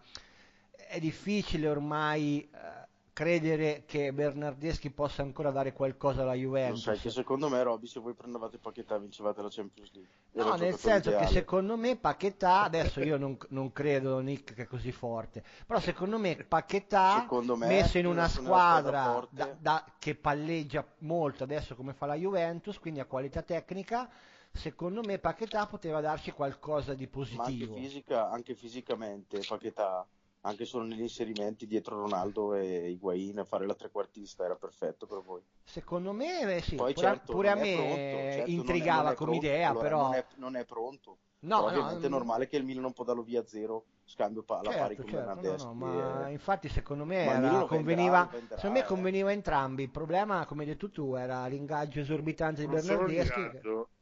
è 0.88 1.00
difficile 1.00 1.67
ormai... 1.67 2.48
Eh, 2.53 2.85
credere 3.15 3.84
che 3.86 4.12
Bernardeschi 4.12 4.89
possa 4.89 5.22
ancora 5.22 5.50
dare 5.50 5.72
qualcosa 5.72 6.24
alla 6.24 6.34
Juventus. 6.34 6.86
Lo 6.86 6.91
sai 6.95 7.00
che 7.00 7.10
secondo 7.10 7.48
me, 7.48 7.63
Robby, 7.63 7.88
se 7.88 8.01
voi 8.01 8.13
prendevate 8.13 8.57
Paquetà 8.57 8.98
vincevate 8.98 9.41
la 9.41 9.48
Champions 9.50 9.89
League. 9.93 10.12
Era 10.34 10.50
no, 10.50 10.55
nel 10.55 10.75
senso 10.75 11.10
ideale. 11.12 11.25
che 11.25 11.31
secondo 11.31 11.77
me 11.77 11.95
Paquetà, 11.95 12.63
adesso 12.63 13.00
io 13.00 13.15
non, 13.15 13.38
non, 13.51 13.72
credo 13.72 14.19
Nick 14.19 14.53
che 14.53 14.63
è 14.63 14.67
così 14.67 14.91
forte, 14.91 15.41
però 15.65 15.79
secondo 15.79 16.19
me 16.19 16.36
Paquetà 16.45 17.25
me, 17.31 17.67
messo 17.67 17.98
in 17.98 18.05
una 18.05 18.27
squadra, 18.27 19.25
da, 19.29 19.55
da, 19.57 19.86
che 19.98 20.15
palleggia 20.15 20.86
molto 21.00 21.45
adesso 21.45 21.74
come 21.74 21.93
fa 21.93 22.07
la 22.07 22.15
Juventus, 22.15 22.77
quindi 22.79 23.00
ha 23.00 23.05
qualità 23.05 23.41
tecnica, 23.43 24.10
secondo 24.51 25.01
me 25.01 25.19
Paquetà 25.19 25.65
poteva 25.67 26.01
darci 26.01 26.31
qualcosa 26.31 26.93
di 26.93 27.07
positivo. 27.07 27.41
Ma 27.45 27.45
anche, 27.45 27.81
fisica, 27.81 28.29
anche 28.29 28.55
fisicamente 28.55 29.39
Paquetà 29.48 30.05
anche 30.46 30.66
solo 30.66 30.86
negli 30.86 31.02
inserimenti 31.02 31.66
dietro 31.66 32.00
Ronaldo 32.02 32.54
e 32.54 32.90
Higuain 32.90 33.44
fare 33.46 33.66
la 33.66 33.74
trequartista 33.74 34.46
era 34.46 34.56
perfetto 34.56 35.08
per 35.08 35.22
voi. 35.22 35.42
Secondo 35.64 36.14
me 36.14 36.56
eh, 36.56 36.62
sì, 36.62 36.75
Poi, 36.75 36.94
pure, 36.94 37.08
certo, 37.08 37.34
pure 37.34 37.50
a 37.50 37.56
me 37.56 37.74
pronto, 37.74 37.96
certo, 37.96 38.50
intrigava 38.52 39.02
non 39.02 39.06
è, 39.06 39.08
non 39.08 39.12
è 39.12 39.16
come 39.16 39.32
pronto, 39.32 39.46
idea 39.46 39.70
allora, 39.70 39.84
però 39.84 40.04
non 40.04 40.14
è, 40.14 40.25
non 40.36 40.56
è 40.56 40.66
pronto. 40.66 41.18
No, 41.40 41.60
no 41.60 41.66
ovviamente 41.66 42.00
no, 42.00 42.06
è 42.06 42.10
normale 42.10 42.48
che 42.48 42.58
il 42.58 42.64
Milan 42.64 42.84
non 42.84 42.94
può 42.94 43.04
darlo 43.04 43.22
via 43.22 43.42
a 43.42 43.46
zero 43.46 43.86
scambio 44.04 44.44
pa- 44.44 44.62
certo, 44.64 44.80
pari 44.80 44.96
con 44.96 45.06
certo, 45.06 45.18
Bernardeschi 45.18 45.68
no, 45.68 45.74
ma 45.74 46.28
e... 46.28 46.32
infatti 46.32 46.70
secondo 46.70 47.06
me 47.06 47.24
era, 47.24 47.66
conveniva 47.66 48.28
venderà, 48.32 48.56
secondo 48.56 48.80
me 48.80 48.86
conveniva 48.86 49.32
entrambi. 49.32 49.84
Il 49.84 49.92
problema 49.92 50.46
come 50.46 50.62
hai 50.62 50.70
detto 50.70 50.90
tu 50.90 51.16
era 51.16 51.46
l'ingaggio 51.48 52.00
esorbitante 52.00 52.62
di 52.62 52.68
Bernardeschi 52.68 53.50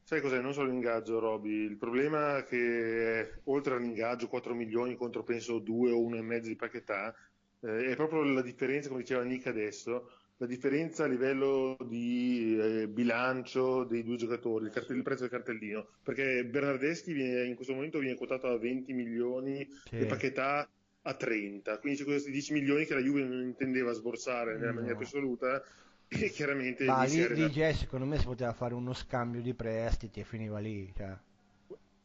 Sai 0.04 0.20
cos'è? 0.20 0.42
Non 0.42 0.54
solo 0.54 0.70
l'ingaggio, 0.70 1.20
Roby. 1.20 1.64
Il 1.64 1.78
problema 1.78 2.38
è 2.38 2.44
che 2.44 3.40
oltre 3.46 3.76
all'ingaggio 3.76 4.28
4 4.28 4.54
milioni 4.54 4.96
contro 4.96 5.24
penso 5.24 5.60
2 5.60 5.92
o 5.92 6.10
1,5 6.10 6.38
di 6.40 6.56
Paquetà, 6.56 7.16
eh, 7.62 7.86
è 7.86 7.96
proprio 7.96 8.24
la 8.24 8.42
differenza, 8.42 8.90
come 8.90 9.02
diceva 9.02 9.24
Nick 9.24 9.48
adesso, 9.48 10.12
la 10.38 10.46
differenza 10.46 11.06
a 11.06 11.08
livello 11.08 11.78
di 11.88 12.58
eh, 12.60 12.88
bilancio 12.90 13.86
dei 13.86 14.04
due 14.04 14.18
giocatori, 14.18 14.66
il, 14.66 14.72
cartell- 14.72 14.98
il, 14.98 15.04
prezzo 15.04 15.22
del 15.22 15.32
cartellino, 15.32 15.88
perché 16.04 16.44
Bernardeschi 16.44 17.14
viene, 17.14 17.46
in 17.46 17.56
questo 17.56 17.74
momento 17.74 18.00
viene 18.00 18.18
quotato 18.18 18.48
a 18.48 18.58
20 18.58 18.92
milioni 18.92 19.66
sì. 19.86 20.00
e 20.00 20.06
Paquetà 20.06 20.70
a 21.06 21.14
30, 21.14 21.80
quindi 21.80 22.00
c'è 22.00 22.06
questi 22.06 22.32
10 22.32 22.54
milioni 22.54 22.86
che 22.86 22.94
la 22.94 23.02
Juve 23.02 23.24
non 23.24 23.42
intendeva 23.42 23.94
sborsare 23.94 24.56
nella 24.56 24.72
no. 24.72 24.76
maniera 24.76 24.98
più 24.98 25.06
assoluta 25.06 25.64
e 26.20 26.30
chiaramente 26.30 26.86
Ma 26.86 27.04
lì, 27.04 27.34
lì 27.34 27.52
già 27.52 27.74
secondo 27.74 28.06
me 28.06 28.18
si 28.18 28.26
poteva 28.26 28.54
fare 28.54 28.74
uno 28.74 28.94
scambio 28.94 29.42
di 29.42 29.54
prestiti 29.54 30.20
e 30.20 30.24
finiva 30.24 30.60
lì. 30.60 30.92
Cioè. 30.96 31.18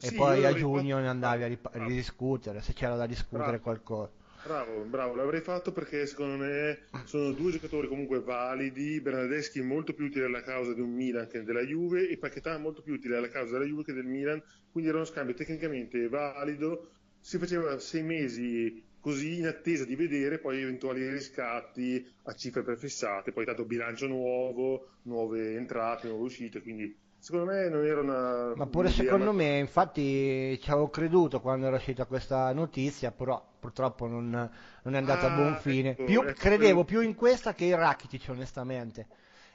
E 0.00 0.06
sì, 0.06 0.14
poi 0.14 0.44
a 0.44 0.52
giugno 0.54 0.98
ne 0.98 1.08
andavi 1.08 1.42
a, 1.42 1.46
rip- 1.48 1.74
a 1.74 1.84
ridiscutere, 1.84 2.60
se 2.62 2.72
c'era 2.72 2.94
da 2.96 3.06
discutere 3.06 3.58
Bravo. 3.58 3.62
qualcosa. 3.62 4.10
Bravo, 4.40 4.84
bravo, 4.84 5.14
l'avrei 5.16 5.40
fatto 5.40 5.72
perché 5.72 6.06
secondo 6.06 6.36
me 6.36 6.78
sono 7.04 7.32
due 7.32 7.50
giocatori 7.50 7.88
comunque 7.88 8.20
validi, 8.20 9.00
Bernardeschi 9.00 9.60
molto 9.60 9.92
più 9.92 10.06
utile 10.06 10.26
alla 10.26 10.42
causa 10.42 10.72
di 10.72 10.80
un 10.80 10.90
Milan 10.90 11.26
che 11.26 11.42
della 11.42 11.62
Juve 11.62 12.08
e 12.08 12.16
Paquetà 12.16 12.56
molto 12.56 12.80
più 12.80 12.94
utile 12.94 13.16
alla 13.16 13.28
causa 13.28 13.54
della 13.54 13.66
Juve 13.66 13.84
che 13.84 13.92
del 13.92 14.06
Milan, 14.06 14.40
quindi 14.70 14.88
era 14.88 14.98
uno 14.98 15.06
scambio 15.06 15.34
tecnicamente 15.34 16.08
valido, 16.08 16.92
si 17.20 17.36
faceva 17.36 17.78
sei 17.78 18.02
mesi 18.04 18.82
così 19.00 19.38
in 19.38 19.46
attesa 19.46 19.84
di 19.84 19.94
vedere 19.94 20.38
poi 20.38 20.60
eventuali 20.60 21.08
riscatti 21.08 22.04
a 22.24 22.34
cifre 22.34 22.62
prefissate, 22.62 23.32
poi 23.32 23.44
tanto 23.44 23.64
bilancio 23.64 24.06
nuovo, 24.06 24.88
nuove 25.02 25.54
entrate, 25.54 26.08
nuove 26.08 26.24
uscite, 26.24 26.60
quindi 26.60 26.96
secondo 27.18 27.52
me 27.52 27.68
non 27.68 27.84
era 27.84 28.00
una... 28.00 28.54
Ma 28.54 28.66
pure 28.66 28.88
secondo 28.88 29.26
ma... 29.26 29.32
me, 29.32 29.58
infatti 29.58 30.58
ci 30.60 30.70
avevo 30.70 30.88
creduto 30.88 31.40
quando 31.40 31.66
era 31.66 31.76
uscita 31.76 32.04
questa 32.06 32.52
notizia, 32.52 33.10
però 33.10 33.42
purtroppo 33.58 34.06
non, 34.06 34.30
non 34.30 34.94
è 34.94 34.98
andata 34.98 35.28
ah, 35.28 35.32
a 35.32 35.34
buon 35.34 35.52
ah, 35.52 35.58
fine. 35.58 35.90
Ecco, 35.90 36.04
più, 36.04 36.22
ecco, 36.22 36.38
credevo 36.38 36.84
più 36.84 37.00
in 37.00 37.14
questa 37.14 37.54
che 37.54 37.66
in 37.66 37.76
Rakitic 37.76 38.26
onestamente. 38.28 39.06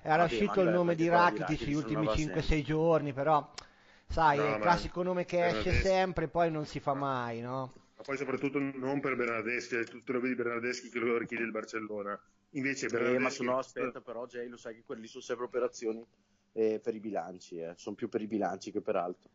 Era 0.01 0.23
Vabbè, 0.23 0.33
uscito 0.33 0.61
il 0.61 0.69
nome 0.69 0.95
di 0.95 1.07
Rakitic 1.07 1.63
gli 1.63 1.73
ultimi 1.73 2.05
5-6 2.07 2.61
giorni, 2.61 3.13
però 3.13 3.49
sai, 4.07 4.37
no, 4.37 4.45
è 4.45 4.55
il 4.55 4.61
classico 4.61 5.01
nome 5.01 5.25
che 5.25 5.45
esce 5.45 5.71
sempre, 5.73 6.27
poi 6.27 6.51
non 6.51 6.65
si 6.65 6.79
fa 6.79 6.93
mai, 6.93 7.39
no? 7.39 7.71
Poi 8.03 8.17
soprattutto 8.17 8.59
non 8.59 8.99
per 8.99 9.15
Bernardeschi, 9.15 9.83
tutto 9.85 10.11
lo 10.11 10.19
vedi 10.19 10.35
Bernardeschi 10.35 10.89
che 10.89 10.99
lo 10.99 11.17
richiede 11.17 11.43
il 11.43 11.51
Barcellona. 11.51 12.19
Invece 12.51 12.87
Bernardeschi... 12.87 13.19
Eh, 13.19 13.23
ma 13.23 13.29
se 13.29 13.43
no 13.43 13.57
aspetta 13.57 14.01
però 14.01 14.27
Jay, 14.27 14.47
lo 14.47 14.57
sai 14.57 14.75
che 14.75 14.83
quelli 14.85 15.07
sono 15.07 15.23
sempre 15.23 15.45
operazioni 15.45 16.05
eh, 16.53 16.79
per 16.81 16.95
i 16.95 16.99
bilanci, 16.99 17.57
eh. 17.59 17.73
sono 17.75 17.95
più 17.95 18.09
per 18.09 18.21
i 18.21 18.27
bilanci 18.27 18.71
che 18.71 18.81
per 18.81 18.95
altro. 18.95 19.29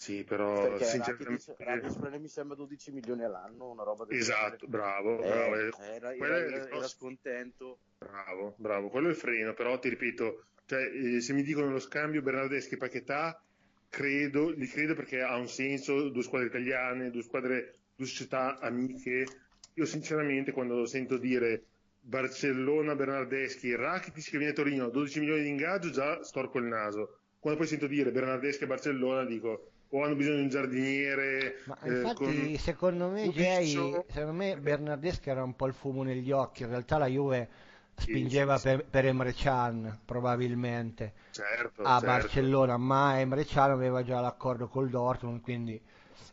Sì, 0.00 0.24
però 0.24 0.62
Perché 0.62 0.84
sinceramente... 0.86 1.54
Rakitic 1.58 2.18
mi 2.18 2.28
sembra 2.28 2.56
12 2.56 2.90
milioni 2.90 3.22
all'anno, 3.22 3.68
una 3.68 3.82
roba 3.82 4.06
del 4.06 4.16
Esatto, 4.16 4.66
bravo, 4.66 5.20
eh, 5.20 5.28
bravo. 5.28 5.54
Era, 5.56 6.14
era, 6.14 6.14
era, 6.14 6.68
era, 6.68 6.88
scontento. 6.88 7.80
Bravo, 7.98 8.54
bravo, 8.56 8.88
quello 8.88 9.08
è 9.08 9.10
il 9.10 9.16
freno, 9.16 9.52
però 9.52 9.78
ti 9.78 9.90
ripeto, 9.90 10.44
cioè, 10.64 10.84
eh, 10.84 11.20
se 11.20 11.34
mi 11.34 11.42
dicono 11.42 11.70
lo 11.70 11.78
scambio 11.78 12.22
Bernardeschi 12.22 12.78
Paquetà, 12.78 13.42
credo, 13.90 14.48
li 14.48 14.66
credo 14.68 14.94
perché 14.94 15.20
ha 15.20 15.36
un 15.36 15.48
senso, 15.48 16.08
due 16.08 16.22
squadre 16.22 16.46
italiane, 16.46 17.10
due 17.10 17.22
squadre, 17.22 17.79
società 18.04 18.58
amiche. 18.58 19.26
Io 19.74 19.84
sinceramente 19.84 20.52
quando 20.52 20.84
sento 20.86 21.16
dire 21.16 21.64
Barcellona, 22.00 22.94
Bernardeschi, 22.94 23.74
Rakitic 23.74 24.30
che 24.30 24.38
viene 24.38 24.52
a 24.52 24.56
Torino, 24.56 24.88
12 24.88 25.20
milioni 25.20 25.42
di 25.42 25.48
ingaggio, 25.48 25.90
già 25.90 26.22
storco 26.22 26.58
il 26.58 26.64
naso. 26.64 27.18
Quando 27.38 27.58
poi 27.58 27.68
sento 27.68 27.86
dire 27.86 28.10
Bernardeschi 28.10 28.64
e 28.64 28.66
Barcellona 28.66 29.24
dico 29.24 29.70
o 29.92 30.04
hanno 30.04 30.14
bisogno 30.14 30.36
di 30.36 30.42
un 30.42 30.48
giardiniere. 30.48 31.56
Ma 31.64 31.78
eh, 31.82 31.90
infatti, 31.90 32.58
secondo 32.58 33.08
me, 33.08 33.28
Jay, 33.30 33.66
secondo 34.08 34.32
me 34.32 34.56
Bernardeschi 34.56 35.30
era 35.30 35.42
un 35.42 35.56
po' 35.56 35.66
il 35.66 35.74
fumo 35.74 36.02
negli 36.02 36.30
occhi. 36.30 36.62
In 36.62 36.68
realtà 36.68 36.98
la 36.98 37.06
Juve 37.06 37.48
spingeva 37.96 38.56
sì, 38.56 38.68
sì, 38.68 38.76
per, 38.76 38.84
per, 38.86 39.06
Emre 39.06 39.34
Can 39.34 40.00
probabilmente 40.04 41.12
certo, 41.30 41.82
a 41.82 41.98
certo. 41.98 42.06
Barcellona, 42.06 42.76
ma 42.76 43.18
Emre 43.18 43.44
Can 43.44 43.70
aveva 43.70 44.02
già 44.02 44.20
l'accordo 44.20 44.68
col 44.68 44.88
Dortmund, 44.88 45.40
quindi 45.40 45.80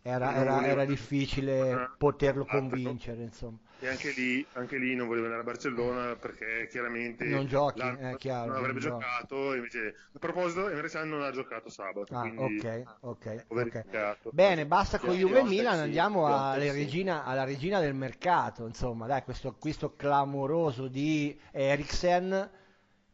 era, 0.02 0.36
era, 0.36 0.66
era 0.66 0.86
difficile 0.86 1.90
poterlo 1.98 2.46
convincere. 2.46 3.24
Insomma. 3.24 3.58
E 3.80 3.88
anche 3.88 4.12
lì, 4.12 4.46
anche 4.54 4.78
lì, 4.78 4.96
non 4.96 5.06
voleva 5.08 5.26
andare 5.26 5.44
a 5.44 5.46
Barcellona 5.46 6.16
perché 6.16 6.68
chiaramente 6.68 7.26
non 7.26 7.46
giochi, 7.46 7.82
chiaro, 8.18 8.48
non 8.48 8.56
avrebbe 8.56 8.80
non 8.80 8.90
giocato. 8.90 9.54
Invece, 9.54 9.96
a 10.14 10.20
proposito, 10.20 10.68
Emre 10.70 10.90
Can 10.90 11.10
non 11.10 11.22
ha 11.22 11.32
giocato 11.32 11.70
sabato. 11.70 12.16
Ah, 12.16 12.22
quindi, 12.22 12.58
ok, 12.58 12.84
ok. 13.02 13.46
okay. 13.48 13.84
Bene, 14.32 14.66
basta 14.66 14.98
con 14.98 15.14
Juve 15.14 15.44
Milan, 15.44 15.80
andiamo 15.80 16.26
alla 16.26 16.72
regina, 16.72 17.24
alla 17.24 17.44
regina 17.44 17.80
del 17.80 17.94
mercato. 17.94 18.66
Insomma, 18.66 19.06
dai, 19.06 19.24
questo 19.24 19.50
acquisto 19.50 19.96
clamoroso 19.96 20.88
di 20.88 21.40
Eriksen 21.52 22.50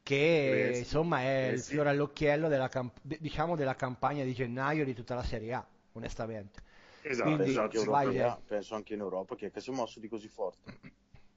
che 0.04 0.76
insomma 0.80 1.22
è 1.22 1.48
eh, 1.50 1.54
il 1.54 1.62
fiore 1.62 1.90
all'occhiello 1.90 2.50
della, 2.50 2.68
camp- 2.68 3.00
diciamo 3.02 3.56
della 3.56 3.76
campagna 3.76 4.24
di 4.26 4.34
gennaio 4.34 4.84
di 4.84 4.94
tutta 4.94 5.16
la 5.16 5.24
Serie 5.24 5.54
A, 5.54 5.66
onestamente. 5.94 6.62
Esatto, 7.02 7.30
Quindi, 7.30 7.50
esatto. 7.50 7.78
Europea, 7.78 8.42
penso 8.46 8.76
anche 8.76 8.94
in 8.94 9.00
Europa 9.02 9.36
che, 9.36 9.52
che 9.52 9.60
si 9.60 9.72
è 9.72 9.74
mosso 9.74 10.00
di 10.00 10.08
così 10.08 10.28
forte. 10.28 10.80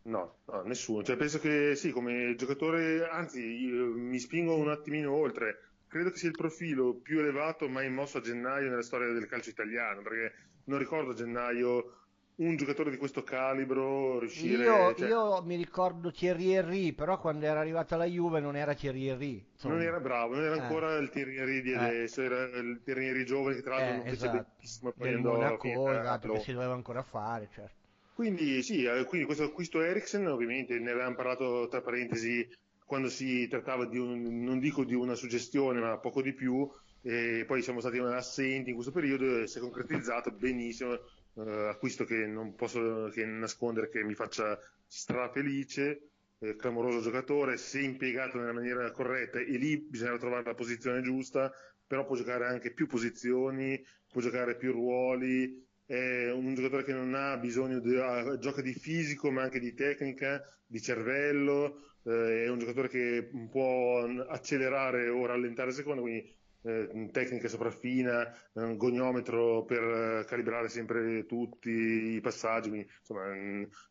No, 0.02 0.38
no, 0.44 0.62
nessuno. 0.62 1.02
Cioè, 1.02 1.16
penso 1.16 1.40
che 1.40 1.74
sì, 1.74 1.90
come 1.90 2.34
giocatore, 2.36 3.08
anzi, 3.08 3.40
mi 3.40 4.18
spingo 4.18 4.54
un 4.54 4.70
attimino 4.70 5.12
oltre. 5.12 5.62
Credo 5.88 6.10
che 6.10 6.18
sia 6.18 6.28
il 6.28 6.36
profilo 6.36 6.94
più 6.94 7.18
elevato 7.18 7.68
mai 7.68 7.88
mosso 7.90 8.18
a 8.18 8.20
gennaio 8.20 8.68
nella 8.68 8.82
storia 8.82 9.12
del 9.12 9.26
calcio 9.26 9.50
italiano, 9.50 10.02
perché 10.02 10.34
non 10.64 10.78
ricordo 10.78 11.10
a 11.10 11.14
gennaio 11.14 12.05
un 12.36 12.56
giocatore 12.56 12.90
di 12.90 12.96
questo 12.96 13.22
calibro 13.22 14.18
riuscire... 14.18 14.64
Io, 14.64 14.94
cioè... 14.94 15.08
io, 15.08 15.42
mi 15.42 15.56
ricordo 15.56 16.10
Thierry 16.10 16.52
Henry, 16.52 16.92
però 16.92 17.18
quando 17.18 17.46
era 17.46 17.60
arrivato 17.60 17.94
alla 17.94 18.04
Juve 18.04 18.40
non 18.40 18.56
era 18.56 18.74
Thierry 18.74 19.08
Henry. 19.08 19.46
Insomma. 19.52 19.74
Non 19.74 19.82
era 19.82 20.00
bravo, 20.00 20.34
non 20.34 20.44
era 20.44 20.56
eh. 20.56 20.60
ancora 20.60 20.96
il 20.96 21.08
Thierry 21.08 21.36
Henry 21.36 21.62
di 21.62 21.72
eh. 21.72 21.76
adesso, 21.76 22.22
era 22.22 22.42
il 22.58 22.80
Thierry 22.84 23.06
Henry 23.06 23.24
giovane 23.24 23.54
che 23.56 23.62
tra 23.62 23.76
l'altro 23.76 23.92
eh, 23.92 23.96
non 23.96 24.06
esatto. 24.06 24.30
fece 24.32 24.46
benissimo. 24.56 24.92
Poi 24.92 25.14
andò 25.14 25.32
Monaco, 25.32 25.90
esatto, 25.90 26.32
che 26.32 26.40
si 26.40 26.52
doveva 26.52 26.74
ancora 26.74 27.02
fare, 27.02 27.48
certo. 27.52 27.74
Quindi 28.14 28.62
sì, 28.62 28.84
eh, 28.84 29.04
quindi 29.04 29.26
questo 29.26 29.44
acquisto 29.44 29.82
Eriksen 29.82 30.26
ovviamente 30.26 30.78
ne 30.78 30.90
avevamo 30.90 31.14
parlato 31.14 31.68
tra 31.68 31.80
parentesi 31.80 32.46
quando 32.84 33.08
si 33.08 33.48
trattava 33.48 33.84
di 33.86 33.98
un, 33.98 34.42
non 34.42 34.58
dico 34.58 34.84
di 34.84 34.94
una 34.94 35.14
suggestione, 35.14 35.80
ma 35.80 35.98
poco 35.98 36.22
di 36.22 36.32
più, 36.32 36.70
e 37.02 37.44
poi 37.46 37.62
siamo 37.62 37.80
stati 37.80 37.98
assenti 37.98 38.70
in 38.70 38.74
questo 38.74 38.92
periodo 38.92 39.40
e 39.40 39.46
si 39.46 39.58
è 39.58 39.60
concretizzato 39.60 40.30
benissimo 40.30 40.98
eh, 41.36 41.68
acquisto 41.68 42.04
che 42.04 42.26
non 42.26 42.54
posso 42.54 43.08
che 43.12 43.24
nascondere 43.24 43.88
che 43.88 44.02
mi 44.02 44.14
faccia 44.14 44.58
strafelice, 44.86 46.10
eh, 46.38 46.56
clamoroso 46.56 47.00
giocatore, 47.00 47.56
se 47.56 47.80
impiegato 47.80 48.38
nella 48.38 48.52
maniera 48.52 48.90
corretta 48.90 49.38
e 49.38 49.56
lì 49.56 49.78
bisogna 49.78 50.16
trovare 50.18 50.44
la 50.44 50.54
posizione 50.54 51.02
giusta, 51.02 51.52
però 51.86 52.04
può 52.04 52.16
giocare 52.16 52.46
anche 52.46 52.72
più 52.72 52.86
posizioni, 52.86 53.82
può 54.10 54.20
giocare 54.20 54.56
più 54.56 54.72
ruoli, 54.72 55.64
è 55.84 56.30
un 56.30 56.54
giocatore 56.54 56.84
che 56.84 56.92
non 56.92 57.14
ha 57.14 57.36
bisogno 57.36 57.78
di 57.78 57.94
uh, 57.94 58.38
gioca 58.38 58.60
di 58.60 58.72
fisico 58.72 59.30
ma 59.30 59.42
anche 59.42 59.60
di 59.60 59.72
tecnica, 59.74 60.42
di 60.66 60.80
cervello, 60.80 61.94
eh, 62.02 62.44
è 62.44 62.48
un 62.48 62.58
giocatore 62.58 62.88
che 62.88 63.30
può 63.50 64.04
accelerare 64.04 65.08
o 65.08 65.26
rallentare 65.26 65.70
secondo, 65.72 66.02
quindi 66.02 66.28
eh, 66.62 67.08
tecnica 67.12 67.48
sopraffina, 67.48 68.32
un 68.54 68.76
goniometro 68.76 69.64
per 69.64 69.82
eh, 69.82 70.24
calibrare 70.26 70.68
sempre 70.68 71.26
tutti 71.26 71.70
i 71.70 72.20
passaggi. 72.20 72.86
Insomma, 72.98 73.34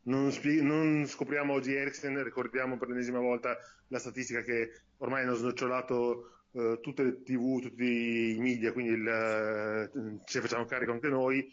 non, 0.03 0.31
spie- 0.31 0.61
non, 0.61 1.05
scopriamo 1.05 1.53
oggi 1.53 1.73
Ericsson, 1.73 2.23
ricordiamo 2.23 2.77
per 2.77 2.89
l'ennesima 2.89 3.19
volta 3.19 3.57
la 3.87 3.99
statistica 3.99 4.41
che 4.41 4.81
ormai 4.97 5.23
hanno 5.23 5.35
snocciolato 5.35 6.43
eh, 6.51 6.79
tutte 6.81 7.03
le 7.03 7.23
tv, 7.23 7.61
tutti 7.61 8.35
i 8.35 8.39
media, 8.39 8.71
quindi 8.71 8.93
il, 8.93 9.07
eh, 9.07 10.19
ce 10.25 10.41
facciamo 10.41 10.65
carico 10.65 10.91
anche 10.91 11.09
noi. 11.09 11.47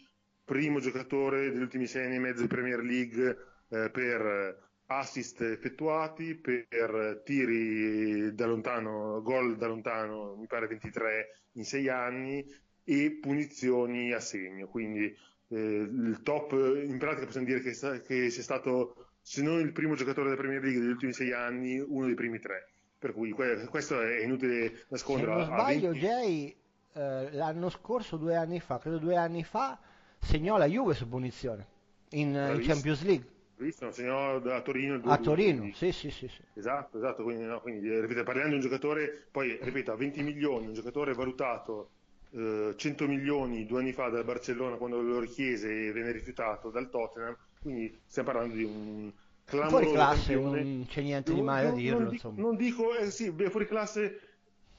Primo 0.45 0.79
giocatore 0.79 1.49
degli 1.51 1.61
ultimi 1.61 1.87
sei 1.87 2.05
anni 2.05 2.15
e 2.15 2.19
mezzo 2.19 2.41
di 2.41 2.47
Premier 2.47 2.81
League 2.81 3.37
eh, 3.69 3.89
per 3.89 4.71
assist 4.97 5.41
effettuati 5.41 6.35
per 6.35 7.21
tiri 7.23 8.33
da 8.33 8.45
lontano, 8.45 9.21
gol 9.21 9.57
da 9.57 9.67
lontano, 9.67 10.35
mi 10.35 10.47
pare 10.47 10.67
23 10.67 11.39
in 11.53 11.65
6 11.65 11.89
anni 11.89 12.45
e 12.83 13.17
punizioni 13.21 14.11
a 14.11 14.19
segno. 14.19 14.67
Quindi 14.67 15.05
eh, 15.49 15.57
il 15.57 16.19
top, 16.23 16.51
in 16.53 16.97
pratica 16.97 17.25
possiamo 17.25 17.47
dire 17.47 17.61
che, 17.61 17.71
che 18.05 18.29
sia 18.29 18.43
stato, 18.43 19.07
se 19.21 19.41
non 19.41 19.59
il 19.59 19.71
primo 19.71 19.95
giocatore 19.95 20.29
della 20.29 20.41
Premier 20.41 20.61
League 20.61 20.79
degli 20.79 20.89
ultimi 20.89 21.13
6 21.13 21.31
anni, 21.33 21.79
uno 21.79 22.05
dei 22.05 22.15
primi 22.15 22.39
tre. 22.39 22.67
Per 22.97 23.13
cui 23.13 23.31
questo 23.31 24.01
è 24.01 24.23
inutile 24.23 24.85
nascondere. 24.87 25.31
Se 25.31 25.37
non 25.37 25.45
sbaglio, 25.45 25.91
20... 25.91 25.99
Jay, 25.99 26.55
eh, 26.93 27.31
l'anno 27.31 27.69
scorso, 27.69 28.15
due 28.15 28.35
anni 28.35 28.61
fa, 28.61 28.79
credo 28.79 28.97
due 28.97 29.17
anni 29.17 29.43
fa, 29.43 29.77
segnò 30.19 30.57
la 30.57 30.67
Juve 30.67 30.93
su 30.93 31.09
punizione 31.09 31.67
in, 32.11 32.29
in 32.29 32.61
Champions 32.61 33.03
League 33.03 33.32
visto, 33.63 33.91
segnò 33.91 34.35
a 34.35 34.61
Torino. 34.61 34.99
A 35.03 35.17
Torino, 35.17 35.69
sì, 35.73 35.91
sì, 35.91 36.09
sì, 36.11 36.27
sì, 36.27 36.41
Esatto, 36.53 36.97
esatto, 36.97 37.23
quindi, 37.23 37.43
no, 37.43 37.59
quindi 37.61 37.89
ripeto, 37.99 38.23
parliamo 38.23 38.49
di 38.49 38.55
un 38.55 38.61
giocatore, 38.61 39.27
poi 39.31 39.57
ripeto, 39.61 39.91
a 39.91 39.95
20 39.95 40.21
milioni, 40.21 40.67
un 40.67 40.73
giocatore 40.73 41.13
valutato 41.13 41.89
eh, 42.31 42.73
100 42.75 43.07
milioni 43.07 43.65
due 43.65 43.79
anni 43.79 43.91
fa 43.91 44.09
dal 44.09 44.23
Barcellona 44.23 44.75
quando 44.75 45.01
lo 45.01 45.19
richiese 45.19 45.87
e 45.87 45.91
venne 45.91 46.11
rifiutato 46.11 46.69
dal 46.69 46.89
Tottenham, 46.89 47.35
quindi 47.61 47.99
stiamo 48.05 48.31
parlando 48.31 48.55
di 48.55 48.63
un 48.63 49.11
clamoroso 49.45 49.77
fuori 49.77 49.91
classe, 49.91 50.35
non 50.35 50.85
c'è 50.87 51.01
niente 51.01 51.33
di 51.33 51.41
male 51.41 51.67
a 51.67 51.71
dirlo, 51.71 51.99
non, 51.99 52.09
dico, 52.09 52.33
non 52.35 52.55
dico, 52.55 52.95
eh, 52.95 53.11
sì, 53.11 53.33
fuori 53.49 53.67
classe 53.67 54.32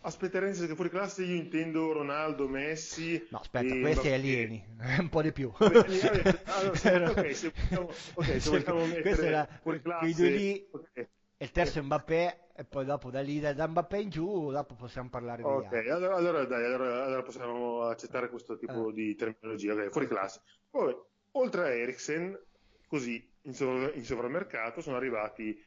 Aspetta 0.06 0.38
Renzi 0.38 0.66
che 0.66 0.74
fuori 0.74 0.90
classe 0.90 1.24
io 1.24 1.34
intendo 1.34 1.90
Ronaldo, 1.92 2.46
Messi. 2.46 3.26
No, 3.30 3.38
aspetta, 3.38 3.74
questi 3.74 4.08
Mbappé. 4.08 4.12
alieni, 4.12 4.66
un 5.00 5.08
po' 5.08 5.22
di 5.22 5.32
più. 5.32 5.50
Allora, 5.56 6.74
se, 6.74 6.96
ok, 6.96 7.34
se 7.34 7.52
vogliamo, 7.54 7.90
okay, 8.12 8.38
se 8.38 8.50
vogliamo 8.60 8.84
mettere 8.84 9.48
fuori 9.62 9.80
classe. 9.80 10.00
Quei 10.00 10.14
due 10.14 10.28
lì, 10.28 10.68
okay. 10.70 11.08
e 11.38 11.44
il 11.44 11.50
terzo 11.50 11.78
è 11.78 11.82
Mbappé, 11.82 12.50
e 12.54 12.64
poi 12.64 12.84
dopo 12.84 13.10
da 13.10 13.22
lì, 13.22 13.40
da 13.40 13.66
Mbappé 13.66 13.98
in 13.98 14.10
giù, 14.10 14.50
dopo 14.50 14.74
possiamo 14.74 15.08
parlare 15.08 15.42
di 15.42 15.48
Ok, 15.48 15.72
allora, 15.72 16.16
allora, 16.16 16.44
dai, 16.44 16.66
allora, 16.66 17.04
allora, 17.04 17.22
possiamo 17.22 17.84
accettare 17.84 18.28
questo 18.28 18.58
tipo 18.58 18.90
eh. 18.90 18.92
di 18.92 19.14
terminologia, 19.14 19.72
okay, 19.72 19.90
fuori 19.90 20.06
classe. 20.06 20.42
Poi, 20.68 20.94
oltre 21.32 21.62
a 21.62 21.70
Eriksen, 21.70 22.38
così, 22.86 23.26
in, 23.44 23.54
sov- 23.54 23.94
in 23.94 24.04
sovramercato 24.04 24.82
sono 24.82 24.96
arrivati, 24.96 25.58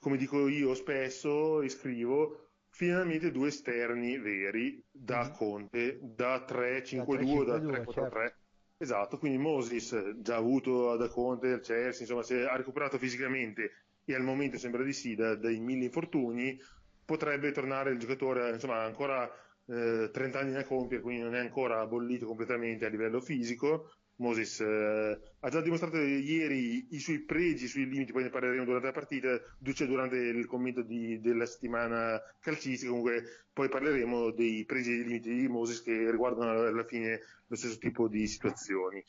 come 0.00 0.16
dico 0.16 0.48
io 0.48 0.74
spesso 0.74 1.62
e 1.62 1.68
scrivo, 1.68 2.47
finalmente 2.70 3.30
due 3.30 3.48
esterni 3.48 4.18
veri 4.18 4.82
da 4.90 5.24
mm-hmm. 5.24 5.32
Conte, 5.32 5.98
da 6.02 6.44
3-5-2, 6.46 7.44
da 7.44 7.56
3-4-3. 7.56 7.92
Certo. 7.92 8.36
Esatto, 8.80 9.18
quindi 9.18 9.38
Moses 9.38 10.18
già 10.20 10.36
avuto 10.36 10.96
da 10.96 11.08
Conte 11.08 11.48
il 11.48 11.60
Chelsea, 11.60 12.02
insomma, 12.02 12.22
si 12.22 12.34
è 12.34 12.46
recuperato 12.56 12.96
fisicamente 12.96 13.72
e 14.04 14.14
al 14.14 14.22
momento 14.22 14.56
sembra 14.56 14.84
di 14.84 14.92
sì, 14.92 15.16
da, 15.16 15.34
dai 15.34 15.58
mille 15.58 15.84
infortuni, 15.84 16.56
potrebbe 17.04 17.50
tornare 17.50 17.90
il 17.90 17.98
giocatore, 17.98 18.50
insomma, 18.52 18.84
ancora 18.84 19.28
eh, 19.66 20.10
30 20.12 20.38
anni 20.38 20.52
da 20.52 20.64
compiere, 20.64 21.02
quindi 21.02 21.22
non 21.22 21.34
è 21.34 21.40
ancora 21.40 21.84
bollito 21.86 22.26
completamente 22.26 22.86
a 22.86 22.88
livello 22.88 23.20
fisico, 23.20 23.90
Moses 24.18 24.60
eh, 24.60 25.18
ha 25.40 25.48
già 25.48 25.60
dimostrato 25.60 25.96
ieri 25.98 26.88
i 26.90 26.98
suoi 26.98 27.20
pregi, 27.20 27.64
i 27.64 27.68
suoi 27.68 27.88
limiti, 27.88 28.12
poi 28.12 28.24
ne 28.24 28.30
parleremo 28.30 28.64
durante 28.64 28.86
la 28.86 28.92
partita, 28.92 29.40
cioè 29.72 29.86
durante 29.86 30.16
il 30.16 30.46
commento 30.46 30.82
di, 30.82 31.20
della 31.20 31.46
settimana 31.46 32.20
calcistica, 32.40 32.90
comunque 32.90 33.46
poi 33.52 33.68
parleremo 33.68 34.30
dei 34.30 34.64
pregi 34.64 34.92
e 34.92 34.96
dei 34.96 35.04
limiti 35.04 35.34
di 35.34 35.48
Moses 35.48 35.82
che 35.82 36.10
riguardano 36.10 36.50
alla 36.50 36.84
fine 36.84 37.20
lo 37.46 37.56
stesso 37.56 37.78
tipo 37.78 38.08
di 38.08 38.26
situazioni. 38.26 39.02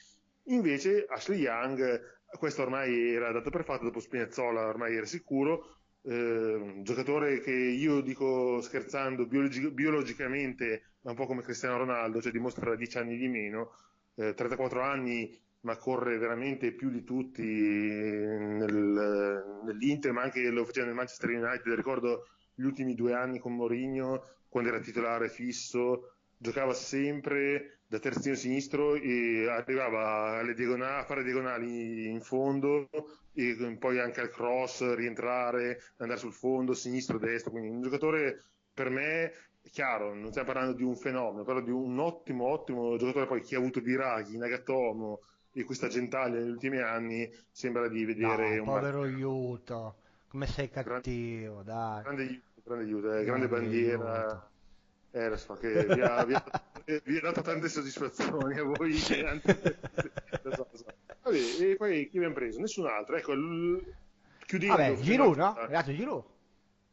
Invece 0.46 1.06
Ashley 1.08 1.42
Young, 1.42 2.18
questo 2.38 2.62
ormai 2.62 3.14
era 3.14 3.32
dato 3.32 3.50
per 3.50 3.64
fatto, 3.64 3.86
dopo 3.86 4.00
Spinazzola 4.00 4.68
ormai 4.68 4.96
era 4.96 5.06
sicuro, 5.06 5.78
eh, 6.04 6.54
un 6.56 6.84
giocatore 6.84 7.40
che 7.42 7.52
io 7.52 8.02
dico 8.02 8.62
scherzando 8.62 9.26
biologi- 9.26 9.72
biologicamente 9.72 10.82
è 11.02 11.08
un 11.08 11.16
po' 11.16 11.26
come 11.26 11.42
Cristiano 11.42 11.78
Ronaldo, 11.78 12.22
cioè 12.22 12.32
dimostra 12.32 12.76
10 12.76 12.98
anni 12.98 13.18
di 13.18 13.28
meno, 13.28 13.72
eh, 14.20 14.34
34 14.34 14.82
anni, 14.82 15.38
ma 15.62 15.78
corre 15.78 16.18
veramente 16.18 16.74
più 16.74 16.90
di 16.90 17.04
tutti 17.04 17.44
nel, 17.44 19.62
nell'Inter, 19.66 20.12
ma 20.12 20.24
anche 20.24 20.42
lo 20.50 20.66
faceva 20.66 20.88
nel 20.88 20.96
Manchester 20.96 21.30
United. 21.30 21.74
Ricordo 21.74 22.28
gli 22.54 22.64
ultimi 22.64 22.96
due 22.96 23.14
anni 23.14 23.40
con 23.40 23.56
Mourinho, 23.56 24.24
quando 24.50 24.70
era 24.70 24.80
titolare 24.80 25.30
fisso, 25.30 26.16
giocava 26.38 26.74
sempre 26.74 27.80
da 27.88 28.00
terzino 28.00 28.36
sinistro 28.36 28.96
e 28.96 29.48
arrivava 29.50 30.42
diagonali, 30.54 31.02
a 31.02 31.06
fare 31.06 31.24
diagonali 31.24 32.08
in 32.08 32.22
fondo 32.22 32.90
e 33.34 33.56
poi 33.80 34.00
anche 34.00 34.22
al 34.22 34.30
cross, 34.30 34.94
rientrare, 34.96 35.82
andare 35.98 36.20
sul 36.20 36.34
fondo, 36.34 36.74
sinistro, 36.74 37.18
destro. 37.18 37.52
Quindi 37.52 37.70
un 37.70 37.82
giocatore 37.82 38.44
per 38.74 38.90
me 38.90 39.32
chiaro, 39.70 40.14
non 40.14 40.30
stiamo 40.30 40.52
parlando 40.52 40.76
di 40.76 40.84
un 40.84 40.96
fenomeno, 40.96 41.44
però 41.44 41.62
di 41.62 41.72
un 41.72 42.00
ottimo, 42.00 42.46
ottimo 42.46 42.98
giocatore 42.98 43.28
poi 43.28 43.42
chi 43.42 43.56
ha 43.56 43.60
avuto 43.60 43.82
Biraghi, 43.82 44.38
Nagatomo 44.38 45.22
e 45.52 45.64
questa 45.64 45.88
gentaglia 45.88 46.40
negli 46.40 46.50
ultimi 46.50 46.80
anni, 46.80 47.30
sembra 47.52 47.88
di 47.88 48.06
vedere 48.06 48.56
no, 48.56 48.62
un 48.62 48.68
povero 48.68 49.02
aiuto, 49.04 49.96
come 50.28 50.48
sei 50.48 50.70
cattivo, 50.70 51.64
dai. 51.64 52.04
Grande, 52.04 52.42
grande 52.64 52.84
aiuto, 52.84 53.08
eh, 53.08 53.24
grande, 53.24 53.26
grande 53.26 53.48
bandiera. 53.48 54.22
Aiuto. 54.22 54.48
Eh, 55.12 55.28
lo 55.28 55.38
so 55.38 55.56
che 55.56 55.86
vi 55.86 56.02
ha, 56.02 56.24
vi, 56.24 56.36
ha, 56.36 56.44
vi 57.04 57.18
ha, 57.18 57.22
dato 57.22 57.42
tante 57.42 57.68
soddisfazioni 57.68 58.60
a 58.60 58.64
voi. 58.64 58.92
lo 60.44 60.52
so, 60.54 60.68
lo 60.70 60.78
so. 60.78 60.86
Vabbè, 61.24 61.38
e 61.62 61.76
poi 61.76 62.08
chi 62.10 62.18
abbiamo 62.18 62.36
preso? 62.36 62.60
Nessun 62.60 62.86
altro. 62.86 63.16
Ecco, 63.16 63.34
l... 63.34 63.84
chiudendo. 64.46 64.76
Vabbè, 64.76 65.00
Giroud, 65.00 65.38
no? 65.38 65.56
Regato 65.58 65.92
Giroud. 65.92 66.24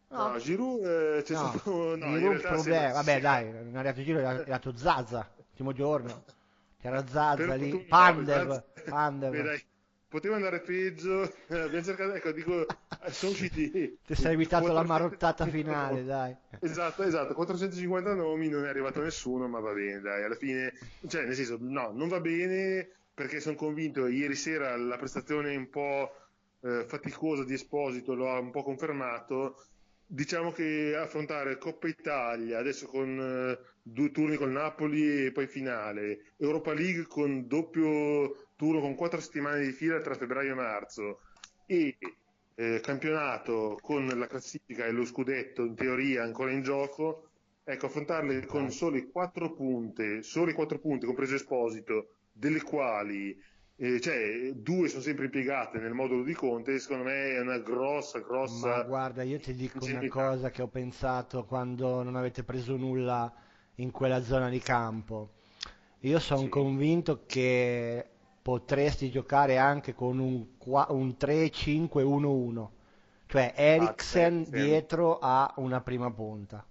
No, 0.09 0.29
no 0.29 0.39
Giroud 0.39 0.85
eh, 0.85 1.23
c'è 1.23 1.35
no. 1.35 1.49
stato 1.49 1.97
no, 1.97 2.19
Giroud 2.19 2.41
problema. 2.41 2.93
Vabbè, 2.93 3.21
dai, 3.21 3.51
non 3.51 3.75
è 3.75 3.79
arrivato 3.79 4.03
Giroud, 4.03 4.23
è 4.23 4.27
arrivato 4.27 4.77
Zazza 4.79 5.31
l'ultimo 5.37 5.73
giorno. 5.73 6.25
C'era 6.81 7.07
Zazza 7.07 7.55
lì, 7.55 7.85
Pander, 7.89 8.65
Pander. 8.85 9.31
Beh, 9.31 9.43
dai, 9.43 9.65
poteva 10.07 10.37
andare 10.37 10.61
peggio. 10.61 11.23
Abbiamo 11.49 11.83
cercato, 11.83 12.13
ecco, 12.13 12.33
dico, 12.33 12.67
eh, 12.67 13.11
sono 13.11 13.33
usciti. 13.33 13.99
Ti 14.05 14.15
sei 14.15 14.35
evitato 14.35 14.67
400... 14.67 14.73
la 14.75 14.83
marottata 14.83 15.47
finale, 15.47 16.05
dai. 16.05 16.37
Esatto, 16.61 17.03
esatto. 17.03 17.35
450 17.35 18.15
nomi, 18.15 18.49
non 18.49 18.67
è 18.67 18.69
arrivato 18.69 19.01
nessuno, 19.01 19.49
ma 19.49 19.59
va 19.59 19.73
bene, 19.73 20.01
dai. 20.01 20.23
Alla 20.23 20.37
fine, 20.37 20.73
cioè, 21.09 21.25
nel 21.25 21.35
senso, 21.35 21.57
no, 21.61 21.91
non 21.93 22.09
va 22.09 22.21
bene 22.21 22.89
perché 23.15 23.41
sono 23.41 23.57
convinto. 23.57 24.07
Ieri 24.07 24.37
sera 24.37 24.77
la 24.77 24.97
prestazione 24.99 25.57
un 25.57 25.71
po' 25.71 26.13
eh, 26.61 26.85
faticosa 26.87 27.45
di 27.45 27.55
Esposito 27.55 28.15
lo 28.15 28.31
ha 28.31 28.39
un 28.39 28.51
po' 28.51 28.63
confermato 28.63 29.57
diciamo 30.07 30.53
che 30.53 30.97
affrontare 30.97 31.59
Coppa 31.59 31.89
Italia 31.89 32.59
adesso 32.59 32.87
con 32.87 33.19
eh, 33.19 33.59
due 33.83 34.11
turni 34.11 34.37
con 34.37 34.53
Napoli 34.53 35.27
e 35.27 35.33
poi 35.33 35.47
finale, 35.47 36.33
Europa 36.37 36.73
League 36.73 37.07
con 37.07 37.47
doppio 37.47 38.51
turno 38.57 38.81
con 38.81 38.95
quattro 38.95 39.21
settimane 39.21 39.65
di 39.65 39.73
fila 39.73 40.01
tra 40.01 40.15
febbraio 40.15 40.53
e 40.53 40.55
marzo 40.55 41.21
e 41.67 41.99
eh, 42.55 42.81
campionato 42.81 43.79
con 43.83 44.07
la 44.07 44.27
classifica 44.27 44.87
e 44.87 44.93
lo 44.93 45.05
scudetto 45.05 45.65
in 45.65 45.75
teoria 45.75 46.23
ancora 46.23 46.53
in 46.53 46.63
gioco, 46.63 47.29
ecco 47.65 47.87
affrontarle 47.87 48.47
con 48.47 48.71
soli 48.71 49.11
quattro 49.11 49.53
punte, 49.53 50.23
soli 50.23 50.53
quattro 50.53 50.79
punti 50.79 51.05
compreso 51.05 51.35
Esposito, 51.35 52.11
delle 52.33 52.63
quali 52.63 53.39
eh, 53.79 54.01
cioè, 54.01 54.53
due 54.55 54.89
sono 54.89 55.03
sempre 55.03 55.27
impiegate 55.27 55.79
nel 55.79 55.93
modulo 55.93 56.23
di 56.23 56.33
Conte, 56.33 56.79
secondo 56.79 57.05
me 57.05 57.33
è 57.33 57.41
una 57.41 57.59
grossa, 57.59 58.21
grossa. 58.21 58.69
Ma 58.69 58.83
guarda, 58.85 59.23
io 59.23 59.39
ti 59.39 59.55
dico 59.55 59.85
una 59.85 60.09
cosa 60.09 60.51
che 60.51 60.63
ho 60.63 60.69
pensato 60.69 61.45
quando 61.45 62.03
non 62.03 62.17
avete 62.17 62.43
preso 62.43 62.77
nulla 62.77 63.31
in 63.77 63.91
quella 63.91 64.23
zona 64.23 64.49
di 64.49 64.61
campo. 64.61 65.33
Io 66.01 66.19
sono 66.21 66.43
sì. 66.43 66.49
convinto 66.49 67.25
che 67.27 68.09
potresti 68.41 69.11
giocare 69.11 69.59
anche 69.59 69.93
con 69.93 70.21
un, 70.21 70.47
un 70.59 71.15
3-5-1-1, 71.19 72.69
cioè 73.27 73.53
Eriksen 73.55 74.45
ah, 74.47 74.51
dietro 74.57 75.19
a 75.19 75.53
una 75.57 75.83
prima 75.83 76.11
punta. 76.11 76.65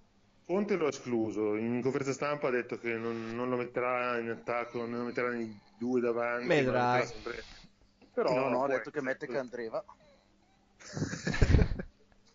Conte 0.44 0.76
l'ho 0.76 0.88
escluso, 0.88 1.54
in 1.54 1.80
conferenza 1.82 2.12
stampa 2.12 2.48
ha 2.48 2.50
detto 2.50 2.78
che 2.78 2.96
non, 2.96 3.34
non 3.34 3.48
lo 3.48 3.56
metterà 3.56 4.18
in 4.18 4.30
attacco, 4.30 4.78
non 4.78 4.98
lo 4.98 5.04
metterà 5.04 5.30
nei 5.30 5.64
due 5.78 6.00
davanti. 6.00 6.46
Vedrai. 6.46 7.08
Però 8.12 8.34
no, 8.34 8.48
no, 8.48 8.64
ha 8.64 8.68
detto 8.68 8.90
che 8.90 9.02
mette 9.02 9.26
Candreva. 9.26 9.84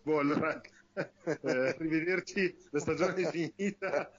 boh, 0.02 0.18
allora, 0.18 0.60
eh, 0.94 1.76
rivederci, 1.78 2.56
la 2.70 2.80
stagione 2.80 3.14
è 3.14 3.30
finita. 3.30 4.10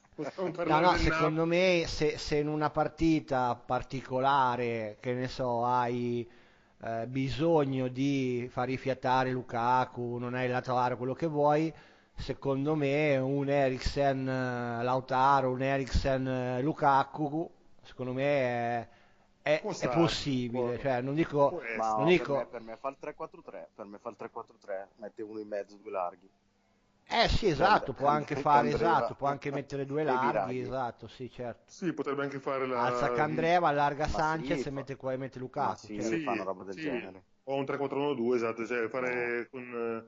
No, 0.65 0.79
no, 0.79 0.95
secondo 0.97 1.45
me 1.45 1.85
se, 1.87 2.19
se, 2.19 2.37
in 2.37 2.47
una 2.47 2.69
partita 2.69 3.55
particolare, 3.55 4.97
che 4.99 5.13
ne 5.13 5.27
so, 5.27 5.65
hai 5.65 6.29
eh, 6.83 7.07
bisogno 7.07 7.87
di 7.87 8.47
far 8.51 8.67
rifiatare 8.67 9.31
Lukaku, 9.31 10.17
non 10.17 10.35
hai 10.35 10.45
il 10.45 10.51
lato 10.51 10.97
quello 10.97 11.13
che 11.13 11.25
vuoi, 11.25 11.73
secondo 12.15 12.75
me 12.75 13.17
un 13.17 13.49
Eriksen 13.49 14.27
eh, 14.27 14.83
Lautaro, 14.83 15.49
un 15.51 15.61
Eriksen 15.61 16.27
eh, 16.27 16.61
Lukaku, 16.61 17.49
secondo 17.81 18.13
me 18.13 18.23
è, 18.23 18.87
è, 19.43 19.61
è 19.61 19.89
possibile. 19.89 20.79
Cioè, 20.79 21.01
non 21.01 21.13
dico, 21.13 21.61
Ma 21.77 21.97
non 21.97 22.07
dico... 22.07 22.33
Per, 22.33 22.45
me, 22.45 22.49
per 22.49 22.61
me 22.61 22.77
fa 22.77 22.89
il 22.89 22.97
3-4-3, 22.99 23.65
per 23.75 23.85
me 23.85 23.97
fa 23.99 24.09
il 24.09 24.15
3-4-3, 24.19 24.87
mette 24.95 25.21
uno 25.21 25.39
in 25.39 25.47
mezzo, 25.47 25.75
due 25.75 25.91
larghi. 25.91 26.27
Eh 27.05 27.27
sì, 27.27 27.47
esatto, 27.47 27.93
può 27.93 28.07
anche 28.07 28.35
fare, 28.35 28.69
esatto, 28.69 29.13
può 29.13 29.27
anche 29.27 29.51
mettere 29.51 29.85
due 29.85 30.03
larghi, 30.03 30.59
esatto, 30.59 31.07
sì, 31.07 31.29
certo. 31.29 31.63
Sì, 31.67 31.93
potrebbe 31.93 32.23
anche 32.23 32.39
fare 32.39 32.65
la... 32.65 32.85
Alza 32.85 33.11
Candreva, 33.11 33.67
allarga 33.67 34.07
Sanchez 34.07 34.61
sì, 34.61 34.69
e 34.69 34.71
mette, 34.71 34.95
qua, 34.95 35.13
e 35.13 35.17
mette 35.17 35.37
Lukaku. 35.37 35.75
Sì, 35.75 35.95
certo. 36.01 36.15
sì, 36.15 36.23
fanno 36.23 36.43
roba 36.43 36.63
del 36.63 36.73
sì. 36.73 36.81
genere. 36.81 37.23
O 37.43 37.55
un 37.55 37.65
3-4-1-2, 37.65 38.35
esatto, 38.35 38.65
cioè 38.65 38.87
fare 38.87 39.47
con 39.51 40.03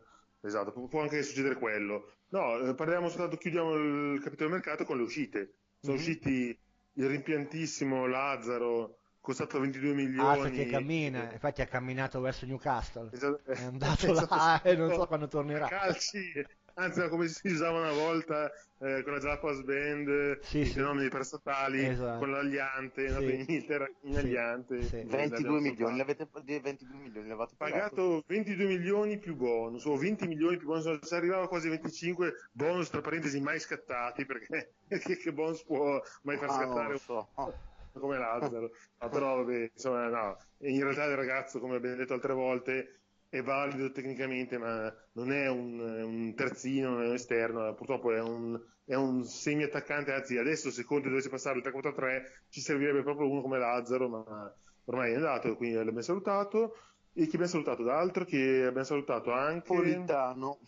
Esatto, 0.45 0.71
può 0.71 1.01
anche 1.01 1.23
succedere 1.23 1.55
quello. 1.55 2.11
No, 2.29 2.59
eh, 2.59 2.75
parliamo 2.75 3.09
soltanto, 3.09 3.35
chiudiamo 3.35 3.73
il 3.73 4.21
capitolo 4.21 4.51
mercato 4.51 4.85
con 4.85 4.97
le 4.97 5.03
uscite. 5.03 5.53
Sono 5.79 5.93
mm-hmm. 5.93 6.01
usciti 6.01 6.59
il 6.93 7.07
rimpiantissimo 7.07 8.05
Lazzaro, 8.05 8.97
costato 9.25 9.59
22 9.59 9.93
milioni. 9.93 10.41
Ah, 10.41 10.49
che 10.49 10.67
cammina, 10.67 11.31
infatti 11.31 11.61
ha 11.61 11.65
camminato 11.65 12.21
verso 12.21 12.45
Newcastle. 12.45 13.09
Esatto. 13.11 13.51
È 13.51 13.63
andato 13.63 14.05
esatto. 14.11 14.35
là 14.35 14.61
e 14.61 14.75
non 14.75 14.93
so 14.93 15.07
quando 15.07 15.27
tornerà. 15.27 15.67
Calci, 15.67 16.31
anzi 16.75 17.07
come 17.09 17.27
si 17.27 17.47
usava 17.47 17.79
una 17.79 17.91
volta 17.91 18.51
eh, 18.79 19.01
con 19.03 19.13
la 19.13 19.19
Japas 19.19 19.63
Band, 19.63 20.39
sì, 20.41 20.59
i 20.59 20.65
sì. 20.65 20.73
fenomeni 20.73 21.09
parastatali, 21.09 21.85
esatto. 21.85 22.19
con 22.19 22.29
l'Agliante, 22.29 23.09
sì. 23.09 23.23
in 23.23 23.39
Inghilterra, 23.39 23.89
in 24.03 24.17
Agliante. 24.17 24.81
Sì. 24.83 25.03
22 25.03 25.59
milioni, 25.59 25.97
l'avete, 25.97 26.27
22 26.31 26.95
milioni 26.95 27.27
l'avete 27.27 27.55
pagato? 27.57 27.95
pagato 27.95 28.23
22 28.27 28.65
milioni 28.65 29.17
più 29.17 29.35
bonus, 29.35 29.85
o 29.85 29.97
20 29.97 30.27
milioni 30.27 30.57
più 30.57 30.67
bonus, 30.67 30.99
si 31.01 31.15
arrivava 31.15 31.47
quasi 31.47 31.67
a 31.67 31.71
25 31.71 32.33
bonus 32.51 32.89
tra 32.89 33.01
parentesi 33.01 33.41
mai 33.41 33.59
scattati, 33.59 34.23
perché 34.25 34.73
che, 35.17 35.33
bonus 35.33 35.63
può 35.63 35.99
mai 36.21 36.37
far 36.37 36.49
ah, 36.49 36.53
scattare? 36.53 36.97
So. 36.99 37.73
Come 37.99 38.17
Lazzaro, 38.17 38.71
no, 38.99 39.09
però 39.09 39.37
vabbè, 39.37 39.69
insomma, 39.73 40.07
no. 40.07 40.37
in 40.59 40.81
realtà 40.81 41.05
il 41.05 41.15
ragazzo, 41.15 41.59
come 41.59 41.75
abbiamo 41.75 41.95
detto 41.95 42.13
altre 42.13 42.33
volte, 42.33 42.99
è 43.29 43.41
valido 43.41 43.91
tecnicamente, 43.91 44.57
ma 44.57 44.93
non 45.13 45.31
è 45.31 45.47
un, 45.47 45.79
un 45.79 46.33
terzino, 46.35 46.91
non 46.91 47.03
è 47.03 47.07
un 47.07 47.13
esterno, 47.13 47.73
purtroppo 47.73 48.11
è 48.11 48.19
un, 48.21 48.59
è 48.85 48.95
un 48.95 49.23
semi-attaccante, 49.23 50.13
anzi 50.13 50.37
adesso 50.37 50.71
se 50.71 50.83
Conte 50.83 51.09
dovesse 51.09 51.29
passare 51.29 51.57
il 51.57 51.63
3-4-3 51.65 52.23
ci 52.49 52.61
servirebbe 52.61 53.03
proprio 53.03 53.29
uno 53.29 53.41
come 53.41 53.57
Lazzaro, 53.57 54.07
ma 54.07 54.55
ormai 54.85 55.11
è 55.11 55.15
andato, 55.15 55.55
quindi 55.55 55.75
l'abbiamo 55.75 56.01
salutato. 56.01 56.77
E 57.17 57.21
chi 57.27 57.35
abbiamo 57.35 57.47
salutato 57.47 57.83
d'altro? 57.83 58.25
Che 58.25 58.65
abbiamo 58.65 58.83
salutato 58.83 59.31
anche... 59.31 59.67
Politano. 59.67 60.59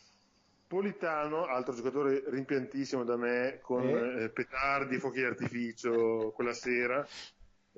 Politano, 0.67 1.45
altro 1.45 1.73
giocatore 1.73 2.23
rimpiantissimo 2.27 3.03
da 3.03 3.15
me, 3.15 3.59
con 3.61 3.83
eh? 3.83 4.23
Eh, 4.23 4.29
petardi, 4.29 4.99
fuochi 4.99 5.21
d'artificio 5.21 6.31
quella 6.35 6.53
sera. 6.53 7.07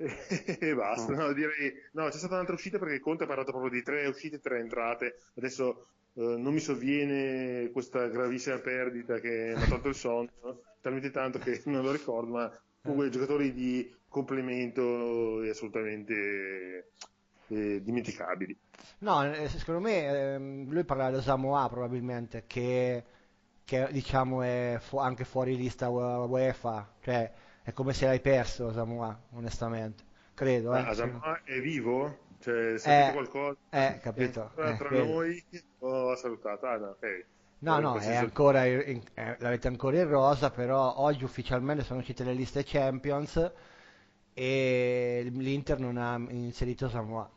e 0.00 0.74
basta, 0.74 1.14
no, 1.14 1.32
direi, 1.32 1.72
no, 1.92 2.08
c'è 2.08 2.16
stata 2.16 2.34
un'altra 2.34 2.54
uscita 2.54 2.78
perché 2.78 3.00
Conte 3.00 3.24
ha 3.24 3.26
parlato 3.26 3.52
proprio 3.52 3.70
di 3.70 3.82
tre 3.82 4.06
uscite 4.06 4.36
e 4.36 4.40
tre 4.40 4.58
entrate. 4.58 5.16
Adesso 5.36 5.86
eh, 6.14 6.36
non 6.36 6.52
mi 6.52 6.58
sovviene 6.60 7.70
questa 7.70 8.08
gravissima 8.08 8.58
perdita 8.58 9.20
che 9.20 9.52
mi 9.54 9.62
ha 9.62 9.66
tolto 9.66 9.88
il 9.88 9.94
sonno, 9.94 10.62
talmente 10.80 11.10
tanto 11.10 11.38
che 11.38 11.62
non 11.66 11.82
lo 11.82 11.92
ricordo, 11.92 12.32
ma 12.32 12.60
comunque 12.82 13.10
giocatori 13.10 13.52
di 13.52 13.94
complemento 14.08 15.40
assolutamente 15.48 16.92
eh, 17.48 17.80
dimenticabili. 17.82 18.56
No, 18.98 19.24
eh, 19.32 19.48
secondo 19.48 19.80
me 19.80 20.34
eh, 20.34 20.38
lui 20.38 20.84
parla 20.84 21.10
di 21.10 21.20
Samoa 21.22 21.68
probabilmente, 21.68 22.44
che, 22.46 23.04
che 23.64 23.88
diciamo 23.92 24.42
è 24.42 24.76
fu- 24.80 24.98
anche 24.98 25.24
fuori 25.24 25.56
lista 25.56 25.88
UEFA, 25.88 26.94
cioè 27.00 27.32
è 27.62 27.72
come 27.72 27.92
se 27.94 28.06
l'hai 28.06 28.20
perso 28.20 28.72
Samoa, 28.72 29.18
onestamente, 29.32 30.04
credo. 30.34 30.74
Eh. 30.76 30.78
Ah, 30.80 30.94
Samoa 30.94 31.42
è 31.44 31.60
vivo? 31.60 32.18
Cioè, 32.40 32.78
sapete 32.78 33.10
eh, 33.10 33.12
qualcosa? 33.12 33.58
Eh, 33.70 33.98
capito. 34.02 34.50
È 34.56 34.74
tra 34.76 34.90
eh, 34.90 35.02
noi 35.04 35.42
ho 35.80 36.14
salutato. 36.16 36.66
Ah, 36.66 36.76
no, 36.76 36.88
ok. 36.88 37.26
No, 37.62 37.78
no, 37.78 37.98
è 37.98 38.14
ancora 38.14 38.64
in, 38.64 39.02
eh, 39.14 39.36
l'avete 39.38 39.68
ancora 39.68 39.98
in 40.00 40.08
rosa, 40.08 40.50
però 40.50 40.94
oggi 40.96 41.24
ufficialmente 41.24 41.84
sono 41.84 42.00
uscite 42.00 42.24
le 42.24 42.32
liste 42.32 42.64
Champions 42.64 43.52
e 44.32 45.28
l'Inter 45.32 45.78
non 45.78 45.98
ha 45.98 46.16
inserito 46.30 46.88
Samoa. 46.88 47.30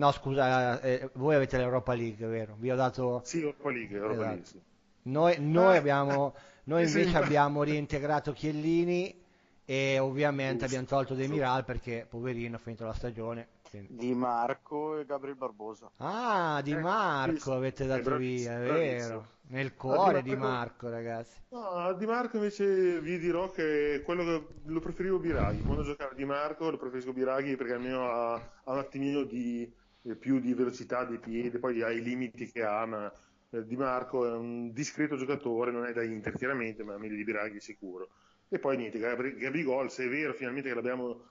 No, 0.00 0.12
scusa, 0.12 0.80
eh, 0.80 1.10
voi 1.16 1.34
avete 1.34 1.58
l'Europa 1.58 1.92
League, 1.92 2.26
vero? 2.26 2.54
Vi 2.56 2.70
ho 2.70 2.74
dato... 2.74 3.20
Sì, 3.22 3.40
Europa 3.40 3.70
League, 3.70 3.94
Europa 3.94 4.14
esatto. 4.14 4.28
League 4.30 4.46
sì. 4.46 4.60
Noi, 5.02 5.36
noi, 5.40 5.76
abbiamo, 5.76 6.34
noi 6.64 6.84
invece 6.88 7.18
abbiamo 7.18 7.62
reintegrato 7.62 8.32
Chiellini 8.32 9.22
e 9.62 9.98
ovviamente 9.98 10.64
abbiamo 10.64 10.86
tolto 10.86 11.12
Demiral 11.12 11.66
perché 11.66 12.06
poverino 12.08 12.56
ha 12.56 12.58
finito 12.58 12.86
la 12.86 12.94
stagione. 12.94 13.48
Di 13.70 14.14
Marco 14.14 14.98
e 14.98 15.04
Gabriel 15.04 15.36
Barbosa. 15.36 15.90
Ah, 15.98 16.62
Di 16.64 16.72
eh, 16.72 16.78
Marco 16.78 17.52
eh, 17.52 17.56
avete 17.56 17.86
dato 17.86 18.16
via, 18.16 18.54
è 18.54 18.66
vero. 18.66 19.26
Nel 19.48 19.74
cuore 19.74 20.20
ah, 20.20 20.22
di, 20.22 20.34
Marco, 20.34 20.36
di 20.36 20.36
Marco, 20.36 20.88
ragazzi. 20.88 21.36
No, 21.50 21.92
Di 21.92 22.06
Marco 22.06 22.36
invece 22.36 23.00
vi 23.00 23.18
dirò 23.18 23.50
che 23.50 24.00
quello 24.02 24.24
che 24.24 24.46
lo 24.64 24.80
preferivo 24.80 25.18
Biraghi. 25.18 25.60
Quando 25.60 25.82
giocavo 25.82 26.14
Di 26.14 26.24
Marco 26.24 26.70
lo 26.70 26.78
preferisco 26.78 27.12
Biraghi 27.12 27.56
perché 27.56 27.74
almeno 27.74 28.08
ha, 28.10 28.34
ha 28.34 28.72
un 28.72 28.78
attimino 28.78 29.24
di 29.24 29.62
eh, 29.62 29.79
più 30.18 30.40
di 30.40 30.54
velocità 30.54 31.04
di 31.04 31.18
piede, 31.18 31.58
poi 31.58 31.82
ha 31.82 31.90
i 31.90 32.02
limiti 32.02 32.50
che 32.50 32.62
ha, 32.62 32.86
ma 32.86 33.12
eh, 33.50 33.64
Di 33.64 33.76
Marco 33.76 34.26
è 34.26 34.32
un 34.32 34.72
discreto 34.72 35.16
giocatore, 35.16 35.70
non 35.72 35.84
è 35.86 35.92
da 35.92 36.02
Inter 36.02 36.34
chiaramente, 36.34 36.82
ma 36.84 36.98
meglio 36.98 37.16
di 37.16 37.24
Biraghi 37.24 37.60
sicuro. 37.60 38.10
E 38.48 38.58
poi 38.58 38.76
niente, 38.76 38.98
Gabigol, 38.98 39.90
se 39.90 40.04
è 40.04 40.08
vero 40.08 40.32
finalmente 40.34 40.72
che 40.72 40.80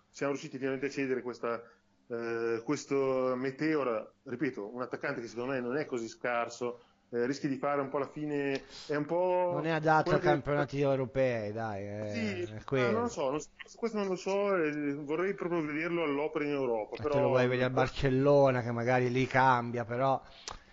siamo 0.10 0.32
riusciti 0.32 0.58
finalmente 0.58 0.88
a 0.88 0.89
cedere 0.89 1.21
questa, 1.21 1.62
eh, 2.08 2.62
questo 2.63 3.36
Meteor, 3.36 4.13
ripeto, 4.23 4.73
un 4.73 4.82
attaccante 4.82 5.21
che 5.21 5.27
secondo 5.27 5.51
me 5.53 5.60
non 5.60 5.77
è 5.77 5.86
così 5.86 6.08
scarso, 6.08 6.84
eh, 7.12 7.26
rischi 7.26 7.48
di 7.48 7.56
fare 7.58 7.82
un 7.82 7.89
po' 7.89 7.98
la 7.98 8.08
fine 8.08 8.63
è 8.88 8.95
un 8.95 9.06
po' 9.06 9.52
non 9.54 9.65
è 9.65 9.72
adatto 9.72 10.12
a 10.12 10.19
campionati 10.19 10.78
che... 10.78 10.84
europei 10.84 11.52
dai 11.52 11.86
è, 11.86 12.12
sì, 12.13 12.76
è 12.76 12.91
non 12.91 13.02
lo 13.02 13.08
so 13.08 13.30
non, 13.32 13.39
questo 13.76 13.98
non 13.98 14.08
lo 14.08 14.15
so 14.15 14.56
eh, 14.56 14.93
vorrei 14.95 15.34
proprio 15.34 15.62
vederlo 15.65 16.04
all'opera 16.04 16.45
in 16.45 16.52
Europa 16.52 16.95
però... 16.98 17.10
te 17.10 17.19
lo 17.19 17.28
vuoi 17.30 17.48
vedere 17.48 17.65
a 17.65 17.69
Barcellona 17.69 18.62
che 18.62 18.72
magari 18.72 19.12
lì 19.12 19.26
cambia 19.28 19.86
però 19.86 20.22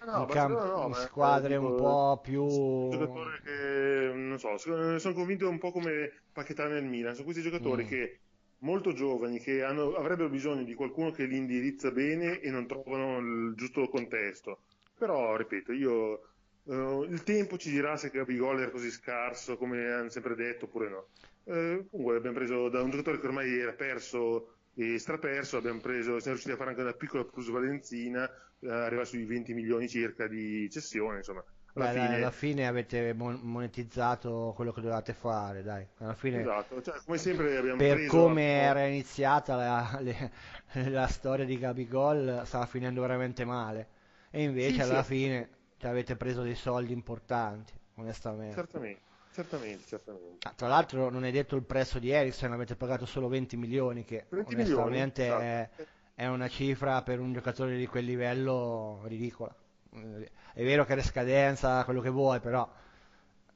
no, 0.04 0.20
in, 0.20 0.26
camp- 0.26 0.52
no, 0.52 0.86
in 0.88 0.94
squadre 0.94 1.56
dico, 1.56 1.70
un 1.70 1.76
po' 1.76 2.20
più 2.22 2.42
un 2.44 2.90
giocatore 2.90 3.40
che 3.42 4.12
non 4.14 4.38
so 4.38 4.56
sono 4.58 5.14
convinto 5.14 5.48
un 5.48 5.58
po' 5.58 5.72
come 5.72 6.10
Paquetà 6.36 6.66
nel 6.68 6.84
Milan. 6.84 7.14
Sono 7.14 7.24
questi 7.24 7.42
giocatori 7.42 7.84
mm. 7.84 7.88
che 7.88 8.18
molto 8.58 8.92
giovani 8.92 9.38
che 9.38 9.62
hanno, 9.62 9.94
avrebbero 9.94 10.28
bisogno 10.28 10.64
di 10.64 10.74
qualcuno 10.74 11.10
che 11.10 11.24
li 11.24 11.36
indirizza 11.38 11.90
bene 11.90 12.40
e 12.40 12.50
non 12.50 12.66
trovano 12.66 13.18
il 13.18 13.54
giusto 13.56 13.88
contesto 13.88 14.60
però, 14.98 15.36
ripeto, 15.36 15.72
io 15.72 16.20
uh, 16.64 17.02
il 17.02 17.22
tempo 17.22 17.58
ci 17.58 17.70
dirà 17.70 17.96
se 17.96 18.10
Gabigol 18.10 18.60
era 18.60 18.70
così 18.70 18.90
scarso 18.90 19.56
come 19.56 19.92
hanno 19.92 20.08
sempre 20.08 20.34
detto 20.34 20.64
oppure 20.64 20.88
no. 20.88 21.06
Uh, 21.44 21.86
comunque 21.90 22.16
abbiamo 22.16 22.36
preso 22.36 22.68
da 22.68 22.82
un 22.82 22.90
giocatore 22.90 23.20
che 23.20 23.26
ormai 23.26 23.58
era 23.58 23.72
perso 23.72 24.54
e 24.74 24.98
straperso, 24.98 25.56
abbiamo 25.56 25.80
preso, 25.80 26.18
siamo 26.18 26.36
riusciti 26.36 26.52
a 26.52 26.56
fare 26.56 26.70
anche 26.70 26.82
una 26.82 26.92
piccola 26.92 27.24
plusvalenzina, 27.24 28.30
uh, 28.60 28.68
arriva 28.68 29.04
sui 29.04 29.24
20 29.24 29.54
milioni 29.54 29.88
circa 29.88 30.26
di 30.26 30.68
cessione, 30.70 31.18
insomma. 31.18 31.44
Alla, 31.74 31.92
Beh, 31.92 31.92
fine... 31.92 32.14
alla 32.14 32.30
fine 32.30 32.66
avete 32.66 33.12
monetizzato 33.12 34.54
quello 34.56 34.72
che 34.72 34.80
dovevate 34.80 35.12
fare, 35.12 35.62
dai. 35.62 35.86
Alla 35.98 36.14
fine, 36.14 36.40
esatto, 36.40 36.80
cioè, 36.80 36.94
come 37.04 37.18
sempre 37.18 37.54
abbiamo 37.54 37.76
per 37.76 37.96
preso... 37.96 38.16
come 38.16 38.60
era 38.62 38.86
iniziata 38.86 39.56
la, 39.56 39.98
le, 40.00 40.32
la 40.88 41.06
storia 41.06 41.44
di 41.44 41.58
Gabigol, 41.58 42.42
stava 42.46 42.64
finendo 42.64 43.02
veramente 43.02 43.44
male 43.44 43.88
e 44.36 44.42
invece 44.42 44.74
sì, 44.74 44.80
alla 44.82 45.02
sì. 45.02 45.14
fine 45.14 45.48
ci 45.78 45.86
avete 45.86 46.14
preso 46.14 46.42
dei 46.42 46.54
soldi 46.54 46.92
importanti, 46.92 47.72
onestamente. 47.94 48.54
Certamente. 48.54 49.00
Certamente, 49.32 49.84
certamente. 49.86 50.46
Ah, 50.46 50.52
tra 50.54 50.68
l'altro 50.68 51.08
non 51.08 51.24
è 51.24 51.30
detto 51.30 51.56
il 51.56 51.62
prezzo 51.62 51.98
di 51.98 52.10
Ericsson, 52.10 52.52
avete 52.52 52.76
pagato 52.76 53.06
solo 53.06 53.28
20 53.28 53.56
milioni, 53.56 54.04
che 54.04 54.26
20 54.28 54.54
onestamente 54.54 55.22
milioni, 55.22 55.44
è, 55.44 55.70
esatto. 55.72 55.90
è, 56.14 56.26
una 56.26 56.48
cifra 56.48 57.02
per 57.02 57.18
un 57.18 57.32
giocatore 57.32 57.78
di 57.78 57.86
quel 57.86 58.04
livello 58.04 59.00
ridicola. 59.04 59.54
È 60.52 60.62
vero 60.62 60.84
che 60.84 60.94
è 60.94 61.02
scadenza, 61.02 61.84
quello 61.84 62.02
che 62.02 62.10
vuoi, 62.10 62.40
però 62.40 62.70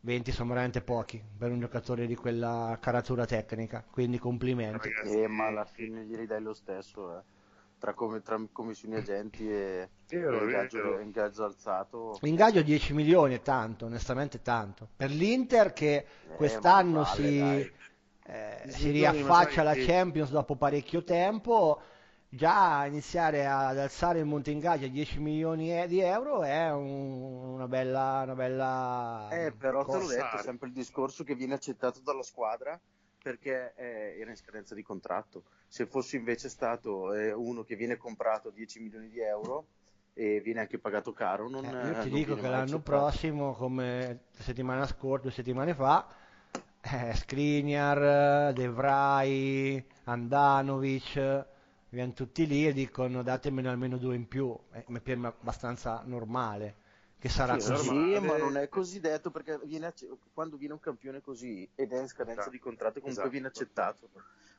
20 0.01 0.33
sono 0.33 0.49
veramente 0.49 0.81
pochi 0.81 1.23
per 1.37 1.51
un 1.51 1.61
giocatore 1.61 2.07
di 2.07 2.14
quella 2.14 2.79
caratura 2.81 3.27
tecnica, 3.27 3.85
quindi 3.90 4.19
complimenti. 4.19 4.88
Eh, 5.05 5.29
ma 5.29 5.47
alla 5.47 5.66
fine 5.66 6.05
gli 6.05 6.16
ridai 6.16 6.40
lo 6.40 6.55
stesso, 6.55 7.19
eh 7.19 7.38
tra, 7.81 7.95
come, 7.95 8.21
tra 8.21 8.38
commissioni 8.53 8.95
agenti 8.95 9.51
e, 9.51 9.88
vero, 10.07 10.45
ingaggio, 10.45 10.99
ingaggio, 11.01 11.45
alzato. 11.45 12.19
L'ingaggio 12.21 12.62
10 12.62 12.93
milioni 12.93 13.35
è 13.35 13.43
tanto, 13.43 13.87
onestamente 13.87 14.43
tanto. 14.43 14.87
Per 14.95 15.11
l'Inter 15.11 15.73
che 15.73 15.95
eh, 15.95 16.35
quest'anno 16.37 17.03
vale, 17.03 17.14
si, 17.14 17.73
eh, 18.27 18.62
si 18.66 18.90
riaffaccia 18.90 19.62
alla 19.62 19.75
Champions 19.75 20.31
dopo 20.31 20.57
parecchio 20.57 21.03
tempo, 21.03 21.81
già 22.29 22.85
iniziare 22.85 23.47
ad 23.47 23.79
alzare 23.79 24.19
il 24.19 24.27
monte 24.27 24.51
ingaggio 24.51 24.85
a 24.85 24.88
10 24.88 25.19
milioni 25.19 25.87
di 25.88 26.01
euro 26.01 26.43
è 26.43 26.71
un, 26.71 27.55
una 27.55 27.66
bella... 27.66 28.21
Una 28.25 28.35
bella 28.35 29.29
eh, 29.31 29.53
però 29.53 29.87
te 29.87 29.97
l'ho 29.97 30.07
detto, 30.07 30.37
è 30.37 30.43
sempre 30.43 30.69
il 30.69 30.75
discorso 30.75 31.25
che 31.25 31.35
viene 31.35 31.55
accettato 31.55 32.01
dalla 32.01 32.23
squadra 32.23 32.79
perché 33.22 33.74
eh, 33.76 34.18
era 34.18 34.30
in 34.30 34.37
scadenza 34.37 34.74
di 34.74 34.83
contratto. 34.83 35.44
Se 35.68 35.87
fosse 35.87 36.16
invece 36.16 36.48
stato 36.48 37.12
eh, 37.12 37.33
uno 37.33 37.62
che 37.62 37.76
viene 37.76 37.96
comprato 37.96 38.48
a 38.48 38.52
10 38.52 38.80
milioni 38.80 39.09
di 39.09 39.20
euro 39.20 39.66
e 40.14 40.40
viene 40.40 40.61
anche 40.61 40.78
pagato 40.78 41.12
caro, 41.12 41.48
non, 41.48 41.64
eh, 41.64 41.68
io 41.68 42.02
ti 42.02 42.09
non 42.11 42.18
dico 42.18 42.35
che 42.35 42.48
l'anno 42.48 42.80
prossimo, 42.80 43.52
come 43.54 44.20
la 44.37 44.42
settimana 44.42 44.87
scorsa, 44.87 45.22
due 45.22 45.33
settimane 45.33 45.74
fa, 45.74 46.06
eh, 46.80 47.14
Skriniar, 47.14 48.52
De 48.52 48.68
Vrij, 48.68 49.85
Andanovic, 50.04 51.46
viene 51.90 52.12
tutti 52.12 52.46
lì 52.46 52.66
e 52.66 52.72
dicono 52.72 53.22
datemene 53.22 53.68
almeno 53.68 53.96
due 53.96 54.14
in 54.14 54.26
più, 54.26 54.56
eh, 54.72 54.85
mi 54.88 55.00
sembra 55.04 55.28
abbastanza 55.28 56.02
normale 56.04 56.88
che 57.20 57.28
sarà 57.28 57.59
sì, 57.61 57.70
così. 57.70 57.88
Sì, 57.88 58.18
ma 58.18 58.38
non 58.38 58.56
è 58.56 58.68
così 58.68 58.98
detto 58.98 59.30
perché 59.30 59.61
viene, 59.64 59.92
quando 60.33 60.56
viene 60.56 60.72
un 60.72 60.80
campione 60.80 61.20
così 61.20 61.68
ed 61.74 61.92
è 61.92 62.00
in 62.00 62.09
scadenza 62.09 62.40
esatto. 62.40 62.56
di 62.56 62.59
contratto 62.59 63.00
comunque 63.00 63.11
esatto. 63.12 63.28
viene 63.28 63.46
accettato. 63.46 64.09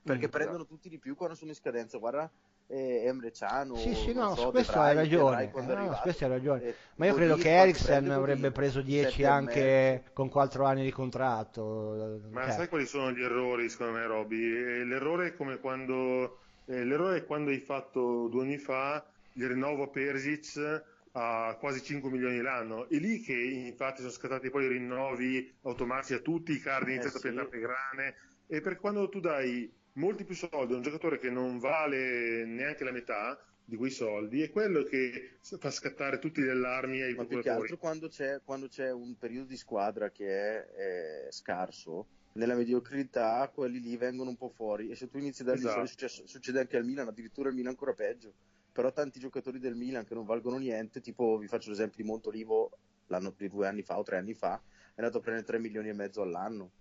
Perché 0.04 0.28
mm, 0.28 0.32
prendono 0.32 0.65
tutti 0.65 0.88
di 0.88 0.97
più 0.97 1.15
quando 1.15 1.36
sono 1.36 1.50
in 1.50 1.56
scadenza. 1.56 1.97
Guarda 1.97 2.30
eh, 2.67 3.04
Emre 3.06 3.32
Can 3.32 3.76
Sì, 3.76 3.93
sì, 3.95 4.13
no, 4.13 4.36
so, 4.36 4.41
su 4.43 4.50
questo 4.52 4.80
hai 4.80 4.95
ragione. 4.95 5.52
Eh, 5.54 5.62
no, 5.62 5.93
su 5.93 6.02
questo 6.02 6.24
hai 6.24 6.30
ragione. 6.30 6.63
Eh, 6.63 6.76
ma 6.95 7.08
io 7.08 7.15
credo 7.15 7.36
che 7.36 7.50
Eriksen 7.50 8.10
avrebbe 8.12 8.52
preso 8.52 8.82
10 8.82 9.24
anche 9.24 10.04
con 10.13 10.30
4 10.30 10.63
anni 10.63 10.84
di 10.84 10.91
contratto. 10.91 12.21
Ma 12.30 12.43
cioè. 12.43 12.52
sai 12.52 12.69
quali 12.69 12.86
sono 12.86 13.12
gli 13.12 13.21
errori 13.21 13.69
secondo 13.69 13.93
me, 13.93 14.06
Roby? 14.06 14.41
Eh, 14.41 14.86
l'errore 14.86 15.28
è 15.28 15.36
come 15.36 15.60
quando 15.60 16.38
eh, 16.65 16.84
l'errore 16.84 17.17
è 17.17 17.26
quando 17.26 17.50
hai 17.50 17.60
fatto 17.60 18.28
due 18.28 18.43
anni 18.43 18.58
fa 18.58 19.04
il 19.34 19.47
rinnovo 19.47 19.84
a 19.84 19.88
Persic 19.88 20.84
a 21.13 21.58
quasi 21.60 21.82
5 21.82 22.10
milioni 22.10 22.41
l'anno. 22.41 22.88
È 22.88 22.95
lì 22.95 23.21
che 23.21 23.34
infatti 23.34 24.00
sono 24.00 24.12
scattati 24.12 24.50
poi 24.50 24.65
i 24.65 24.69
rinnovi 24.69 25.54
automatici 25.63 26.13
a 26.13 26.19
tutti, 26.19 26.54
i 26.54 26.60
card 26.60 26.88
iniziano 26.88 27.15
eh, 27.15 27.17
a 27.17 27.21
piantare 27.21 27.60
grane. 27.60 28.15
E 28.47 28.62
per 28.62 28.78
quando 28.78 29.10
tu 29.10 29.19
dai 29.19 29.71
molti 29.93 30.24
più 30.24 30.36
soldi 30.36 30.74
a 30.74 30.78
un 30.78 30.82
giocatore 30.82 31.19
che 31.19 31.30
non 31.30 31.60
vale 31.60 32.45
neanche 32.45 32.84
la 32.84 32.91
metà 32.91 33.43
di 33.63 33.76
quei 33.76 33.91
soldi, 33.91 34.41
è 34.41 34.50
quello 34.50 34.84
che 34.84 35.38
fa 35.41 35.71
scattare 35.71 36.19
tutti 36.19 36.41
gli 36.41 36.50
allarmi 36.50 37.02
ai 37.02 37.13
Ma 37.13 37.26
più 37.26 37.39
che 37.41 37.50
altro 37.50 37.78
quando 37.78 38.08
c'è, 38.10 38.41
quando 38.43 38.67
c'è, 38.67 38.91
un 38.91 39.17
periodo 39.17 39.47
di 39.47 39.58
squadra 39.58 40.10
che 40.12 40.28
è, 40.28 41.26
è 41.28 41.32
scarso, 41.32 42.08
nella 42.34 42.56
mediocrità 42.56 43.50
quelli 43.54 43.80
lì 43.80 43.95
vengono 43.97 44.30
un 44.30 44.38
po' 44.38 44.50
fuori 44.50 44.89
e 44.89 44.95
se 44.95 45.10
tu 45.10 45.17
inizi 45.17 45.43
da 45.43 45.54
lì 45.54 45.60
esatto. 45.60 45.86
succede, 45.86 46.28
succede 46.28 46.60
anche 46.60 46.78
al 46.78 46.86
Milan, 46.86 47.08
addirittura 47.08 47.50
al 47.50 47.56
Milan 47.56 47.71
ancora 47.71 47.93
peggio 47.93 48.34
però 48.72 48.92
tanti 48.92 49.20
giocatori 49.20 49.60
del 49.60 49.76
Milan 49.76 50.06
che 50.06 50.14
non 50.14 50.26
valgono 50.26 50.58
niente, 50.58 51.02
tipo 51.02 51.38
vi 51.38 51.48
faccio 51.48 51.70
l'esempio 51.70 52.04
di 52.04 52.10
Montolivo 52.10 52.72
l'anno 53.08 53.34
di 53.36 53.50
due 53.50 53.68
anni 53.68 53.82
fa 53.82 53.98
o 53.98 54.04
tre 54.04 54.18
anni 54.18 54.34
fa, 54.34 54.62
è 54.94 55.02
andato 55.02 55.18
a 55.18 55.22
prendere 55.22 55.46
3 55.46 55.60
milioni 55.60 55.90
e 55.90 55.94
mezzo 55.94 56.22
all'anno 56.22 56.72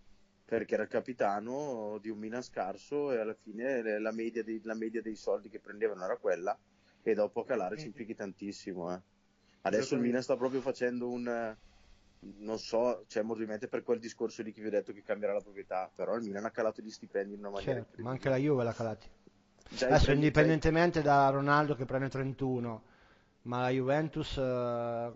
perché 0.44 0.74
era 0.74 0.82
il 0.82 0.88
capitano 0.88 1.98
di 2.00 2.08
un 2.08 2.18
Milan 2.18 2.42
scarso 2.42 3.12
e 3.12 3.18
alla 3.18 3.34
fine 3.34 4.00
la 4.00 4.10
media, 4.10 4.42
dei, 4.42 4.60
la 4.64 4.74
media 4.74 5.00
dei 5.00 5.14
soldi 5.14 5.48
che 5.48 5.60
prendevano 5.60 6.04
era 6.04 6.16
quella 6.16 6.58
e 7.02 7.14
dopo 7.14 7.42
a 7.42 7.44
calare 7.44 7.78
ci 7.78 7.86
impieghi 7.86 8.16
tantissimo. 8.16 8.92
Eh. 8.92 9.00
Adesso 9.62 9.94
il 9.94 10.00
Milan 10.00 10.22
sta 10.22 10.36
proprio 10.36 10.60
facendo 10.60 11.08
un 11.08 11.56
non 12.20 12.58
so, 12.58 13.04
cioè 13.06 13.24
ovviamente 13.24 13.68
per 13.68 13.82
quel 13.82 13.98
discorso 13.98 14.42
lì 14.42 14.52
che 14.52 14.60
vi 14.60 14.66
ho 14.66 14.70
detto 14.70 14.92
che 14.92 15.02
cambierà 15.02 15.34
la 15.34 15.40
proprietà, 15.40 15.90
però 15.94 16.16
il 16.16 16.22
Milan 16.24 16.44
ha 16.44 16.50
calato 16.50 16.82
gli 16.82 16.90
stipendi 16.90 17.34
in 17.34 17.38
una 17.38 17.50
maniera 17.50 17.82
certo, 17.82 18.02
ma 18.02 18.10
anche 18.10 18.28
la 18.28 18.36
Juve 18.36 18.64
l'ha 18.64 18.74
calati. 18.74 19.08
Adesso 19.72 20.12
indipendentemente 20.12 21.00
da 21.00 21.28
Ronaldo 21.30 21.74
che 21.74 21.84
prende 21.84 22.08
31, 22.08 22.82
ma 23.42 23.60
la 23.60 23.70
Juventus 23.70 24.36
uh, 24.36 25.12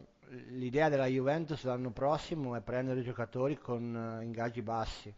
l'idea 0.51 0.89
della 0.89 1.07
Juventus 1.07 1.65
l'anno 1.65 1.91
prossimo 1.91 2.55
è 2.57 2.61
prendere 2.61 3.03
giocatori 3.03 3.59
con 3.59 4.17
uh, 4.19 4.23
ingaggi 4.23 4.63
bassi. 4.63 5.13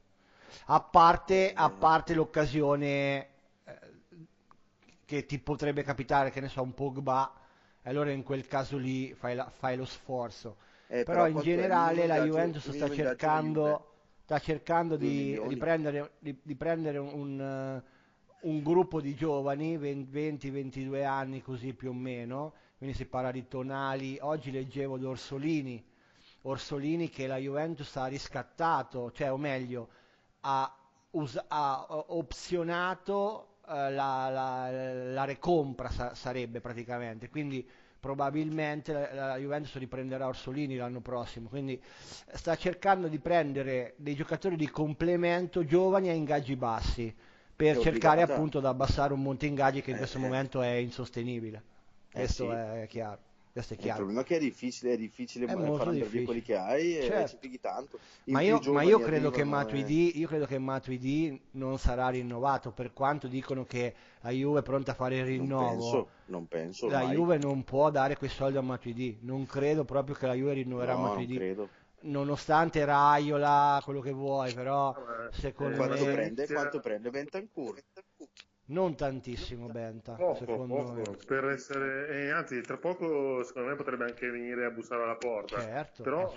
A 0.67 0.81
parte, 0.81 1.53
a 1.55 1.69
parte 1.71 2.15
l'occasione 2.15 3.29
eh, 3.65 3.79
che 5.05 5.27
ti 5.27 5.39
potrebbe 5.39 5.83
capitare, 5.83 6.31
che 6.31 6.41
ne 6.41 6.49
so, 6.49 6.63
un 6.63 6.73
Pogba, 6.73 7.33
allora 7.83 8.11
in 8.11 8.23
quel 8.23 8.47
caso 8.47 8.77
lì 8.77 9.13
fai, 9.15 9.35
la, 9.35 9.51
fai 9.51 9.77
lo 9.77 9.85
sforzo. 9.85 10.57
Eh, 10.87 11.03
però, 11.03 11.25
però 11.25 11.39
in 11.39 11.45
generale 11.45 12.07
la 12.07 12.25
Juventus 12.25 12.71
sta 12.71 12.89
cercando, 12.91 13.93
sta 14.23 14.39
cercando 14.39 14.97
di, 14.97 15.39
di, 15.47 15.57
prendere, 15.57 16.13
di, 16.19 16.39
di 16.43 16.55
prendere 16.55 16.99
un, 16.99 17.83
uh, 17.83 17.96
un, 18.43 18.63
gruppo 18.63 19.01
di 19.01 19.15
giovani, 19.15 19.79
20-22 19.79 21.05
anni 21.05 21.43
così 21.43 21.73
più 21.75 21.91
o 21.91 21.93
meno, 21.93 22.55
quindi 22.79 22.97
si 22.97 23.07
parla 23.07 23.31
di 23.31 23.49
Tonali, 23.49 24.19
oggi 24.21 24.51
leggevo 24.51 24.99
di 24.99 25.05
Orsolini, 25.05 25.85
Orsolini 26.43 27.09
che 27.09 27.27
la 27.27 27.37
Juventus 27.37 27.97
ha 27.97 28.07
riscattato, 28.07 29.11
cioè 29.13 29.33
o 29.33 29.37
meglio 29.37 29.89
ha, 30.41 30.73
us- 31.11 31.45
ha 31.49 31.87
opzionato 31.89 33.57
uh, 33.63 33.73
la, 33.73 34.29
la, 34.29 34.71
la, 35.13 35.25
recompra 35.25 35.91
sa- 35.91 36.15
sarebbe 36.15 36.61
praticamente, 36.61 37.29
quindi 37.29 37.69
probabilmente 37.99 38.93
la, 38.93 39.13
la, 39.13 39.37
Juventus 39.39 39.75
riprenderà 39.77 40.27
Orsolini 40.27 40.77
l'anno 40.77 41.01
prossimo, 41.01 41.49
quindi 41.49 41.83
sta 42.33 42.55
cercando 42.57 43.09
di 43.09 43.19
prendere 43.19 43.95
dei 43.97 44.15
giocatori 44.15 44.55
di 44.55 44.71
complemento 44.71 45.65
giovani 45.65 46.11
a 46.11 46.13
ingaggi 46.13 46.55
bassi 46.55 47.15
per 47.57 47.79
cercare 47.79 48.21
appunto 48.21 48.61
di 48.61 48.67
abbassare 48.67 49.15
un 49.15 49.23
monte 49.23 49.47
ingaggi 49.47 49.81
che 49.81 49.91
in 49.91 49.97
eh, 49.97 50.01
questo 50.01 50.19
eh. 50.19 50.21
momento 50.21 50.61
è 50.61 50.75
insostenibile. 50.75 51.63
Eh, 52.11 52.19
questo 52.19 52.45
sì. 52.45 52.51
è 52.51 52.87
chiaro. 52.89 53.21
Questo 53.57 53.73
è 53.73 53.77
chiaro. 53.79 54.01
Il 54.01 54.05
problema 54.05 54.21
è 54.21 54.25
che 54.29 54.37
è 54.37 54.39
difficile, 54.39 54.93
è 54.93 54.97
difficile 54.99 55.47
è 55.47 55.49
far 55.49 55.89
andare 55.89 56.25
quelli 56.25 56.43
che 56.43 56.57
hai 56.57 57.01
certo. 57.01 57.15
e 57.15 57.29
ci 57.29 57.37
pighi 57.41 57.59
tanto. 57.59 57.99
ma 58.25 58.43
io, 58.43 58.61
ma 58.67 58.83
io 58.83 58.99
credo 58.99 59.31
che 59.31 59.45
Matuidi, 59.45 60.19
io 60.19 60.29
credo 60.29 60.45
che 60.45 60.59
Matuidi 60.59 61.41
non 61.53 61.79
sarà 61.79 62.11
rinnovato, 62.11 62.73
per 62.73 62.93
quanto 62.93 63.29
dicono 63.29 63.65
che 63.65 63.95
la 64.21 64.29
Juve 64.29 64.59
è 64.61 64.63
pronta 64.63 64.91
a 64.91 64.95
fare 64.95 65.17
il 65.17 65.25
rinnovo. 65.25 65.65
Non 65.65 65.79
penso, 65.79 66.09
non 66.27 66.47
penso 66.47 66.89
la 66.91 67.11
Juve 67.11 67.39
non 67.39 67.65
può 67.65 67.91
dare 67.91 68.19
quei 68.19 68.29
soldi 68.29 68.59
a 68.59 68.61
Matuidi. 68.61 69.21
Non 69.23 69.47
credo 69.47 69.87
proprio 69.87 70.15
che 70.15 70.27
la 70.27 70.35
Juve 70.35 70.53
rinnoverà 70.53 70.93
no, 70.93 71.01
Matuidi. 71.01 71.39
Non 71.39 71.43
credo 71.43 71.69
nonostante 72.07 72.85
Raiola, 72.85 73.81
quello 73.85 74.01
che 74.01 74.13
vuoi, 74.13 74.53
però 74.55 74.95
secondo 75.31 75.77
quanto 75.77 76.05
me... 76.05 76.13
Prende, 76.13 76.47
quanto 76.47 76.81
prende? 76.81 77.11
Bentancur? 77.11 77.83
Non 78.69 78.97
tantissimo 78.97 79.69
Benta, 79.69 80.15
poco, 80.15 80.65
poco, 80.67 81.17
per 81.25 81.45
essere... 81.51 82.09
Eh, 82.09 82.31
anzi, 82.31 82.61
tra 82.63 82.77
poco 82.79 83.45
secondo 83.45 83.69
me 83.69 83.77
potrebbe 83.77 84.05
anche 84.05 84.29
venire 84.29 84.65
a 84.65 84.71
bussare 84.71 85.05
alla 85.05 85.17
porta. 85.17 85.61
Certo, 85.61 86.03
però, 86.03 86.37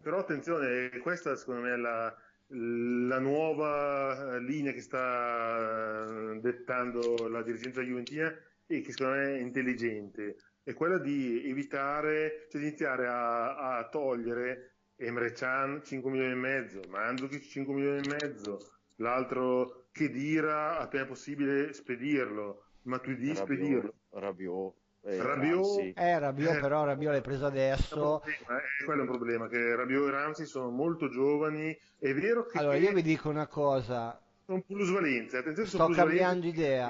però 0.00 0.18
attenzione, 0.18 0.88
questa 1.02 1.36
secondo 1.36 1.62
me 1.62 1.74
è 1.74 1.76
la, 1.76 2.16
la 2.48 3.18
nuova 3.18 4.38
linea 4.38 4.72
che 4.72 4.80
sta 4.80 6.06
eh, 6.06 6.40
dettando 6.40 7.28
la 7.28 7.42
dirigenza 7.42 7.82
juventina 7.82 8.34
e 8.66 8.80
che 8.80 8.92
secondo 8.92 9.18
me 9.18 9.36
è 9.36 9.40
intelligente, 9.40 10.36
è 10.62 10.72
quella 10.72 10.98
di 10.98 11.46
evitare, 11.46 12.46
cioè 12.50 12.60
di 12.60 12.68
iniziare 12.68 13.06
a, 13.06 13.76
a 13.76 13.88
togliere 13.88 14.75
Emre 14.96 15.32
Can 15.32 15.82
5 15.84 16.10
milioni 16.10 16.32
e 16.32 16.36
mezzo, 16.36 16.80
Mandzukic 16.88 17.42
5 17.42 17.74
milioni 17.74 17.98
e 17.98 18.08
mezzo, 18.08 18.58
l'altro 18.96 19.88
che 19.92 20.10
dira 20.10 20.78
appena 20.78 21.06
possibile 21.06 21.72
spedirlo, 21.72 22.64
ma 22.82 22.98
tu 22.98 23.14
di 23.14 23.34
spedirlo. 23.34 23.92
Rabiot. 24.10 24.74
Eh, 25.02 25.22
Rabiot, 25.22 25.92
eh, 25.94 26.18
Rabiot 26.18 26.56
eh, 26.56 26.60
però 26.60 26.84
Rabiot 26.84 27.12
l'hai 27.12 27.20
preso 27.20 27.46
adesso. 27.46 28.22
È, 28.22 28.28
è 28.28 28.84
quello 28.84 29.02
il 29.02 29.08
problema, 29.08 29.46
che 29.46 29.76
Rabiot 29.76 30.08
e 30.08 30.10
Ramsey 30.10 30.46
sono 30.46 30.70
molto 30.70 31.08
giovani. 31.08 31.78
È 31.98 32.12
vero 32.12 32.46
che... 32.46 32.58
Allora, 32.58 32.76
io 32.76 32.92
vi 32.92 33.02
dico 33.02 33.28
una 33.28 33.46
cosa. 33.46 34.20
Sono 34.44 34.62
plusvalenze, 34.62 35.38
attenzione, 35.38 35.68
sto 35.68 35.88
cambiando 35.88 36.46
idea. 36.46 36.88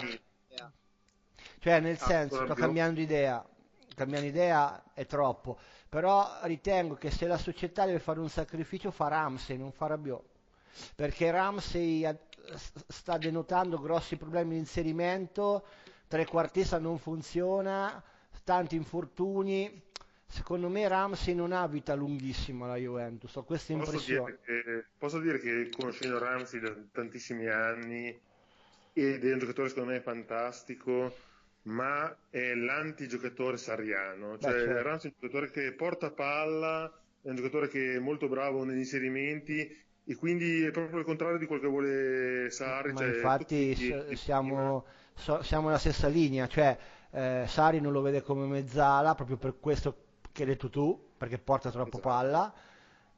Cioè, 1.59 1.81
nel 1.81 1.97
ah, 1.99 2.07
senso, 2.07 2.45
sto 2.45 2.55
cambiando 2.55 3.01
idea. 3.01 3.45
Cambiando 3.95 4.29
idea 4.29 4.83
è 4.95 5.05
troppo. 5.07 5.59
Però 5.89 6.39
ritengo 6.43 6.95
che 6.95 7.11
se 7.11 7.27
la 7.27 7.39
società 7.39 7.87
deve 7.87 8.01
fare 8.01 8.21
un 8.21 8.29
sacrificio 8.29 8.91
fa 8.91 9.09
Ramsey, 9.09 9.57
non 9.57 9.73
fa 9.73 9.87
Rabiot. 9.87 10.25
Perché 10.95 11.31
Ramsey 11.31 12.07
sta 12.89 13.17
denotando 13.19 13.81
grossi 13.81 14.17
problemi 14.17 14.55
di 14.55 14.59
inserimento, 14.59 15.65
trequartista 16.09 16.79
non 16.79 16.99
funziona, 16.99 18.03
tanti 18.45 18.77
infortuni. 18.77 19.83
Secondo 20.29 20.69
me 20.69 20.89
Ramsey 20.89 21.35
non 21.35 21.53
ha 21.53 21.67
vita 21.69 21.95
lunghissima 21.95 22.67
la 22.67 22.77
Juventus, 22.77 23.35
ho 23.37 23.45
questa 23.45 23.73
impressione. 23.73 24.33
Posso 24.33 24.53
dire 24.53 24.63
che, 24.65 24.85
posso 24.99 25.21
dire 25.21 25.39
che 25.39 25.71
conoscendo 25.71 26.19
Ramsey 26.19 26.61
da 26.61 26.75
tantissimi 26.91 27.47
anni 27.47 28.21
ed 28.93 29.25
è 29.25 29.33
un 29.33 29.39
giocatore 29.39 29.69
secondo 29.69 29.93
me 29.93 30.01
fantastico, 30.01 31.15
ma 31.67 32.15
è 32.31 32.55
l'antigiocatore 32.55 33.57
sariano. 33.57 34.39
Cioè, 34.39 34.51
certo. 34.51 34.83
Ramsey 34.83 35.11
è 35.11 35.15
un 35.15 35.29
giocatore 35.29 35.51
che 35.51 35.73
porta 35.73 36.11
palla, 36.11 36.93
è 37.23 37.29
un 37.29 37.37
giocatore 37.37 37.69
che 37.69 37.95
è 37.95 37.99
molto 37.99 38.29
bravo 38.29 38.65
negli 38.65 38.79
inserimenti 38.79 39.85
e 40.05 40.15
quindi 40.15 40.63
è 40.63 40.71
proprio 40.71 41.01
il 41.01 41.05
contrario 41.05 41.39
di 41.39 41.47
quello 41.47 41.63
che 41.63 41.69
vuole 41.69 42.51
Sari. 42.51 42.95
Cioè, 42.97 43.09
infatti 43.09 43.75
tutti, 43.75 44.17
siamo, 44.17 44.87
so, 45.15 45.43
siamo 45.43 45.67
nella 45.67 45.79
stessa 45.79 46.09
linea, 46.09 46.47
cioè 46.47 46.77
eh, 47.11 47.45
Sari 47.47 47.81
non 47.81 47.93
lo 47.93 48.01
vede 48.01 48.23
come 48.23 48.47
mezzala 48.47 49.15
proprio 49.15 49.37
per 49.37 49.59
questo 49.59 50.05
che 50.31 50.43
hai 50.43 50.49
detto 50.49 50.71
tu, 50.71 51.13
perché 51.17 51.39
porta 51.39 51.71
troppo 51.71 51.99
esatto. 51.99 52.09
palla 52.09 52.55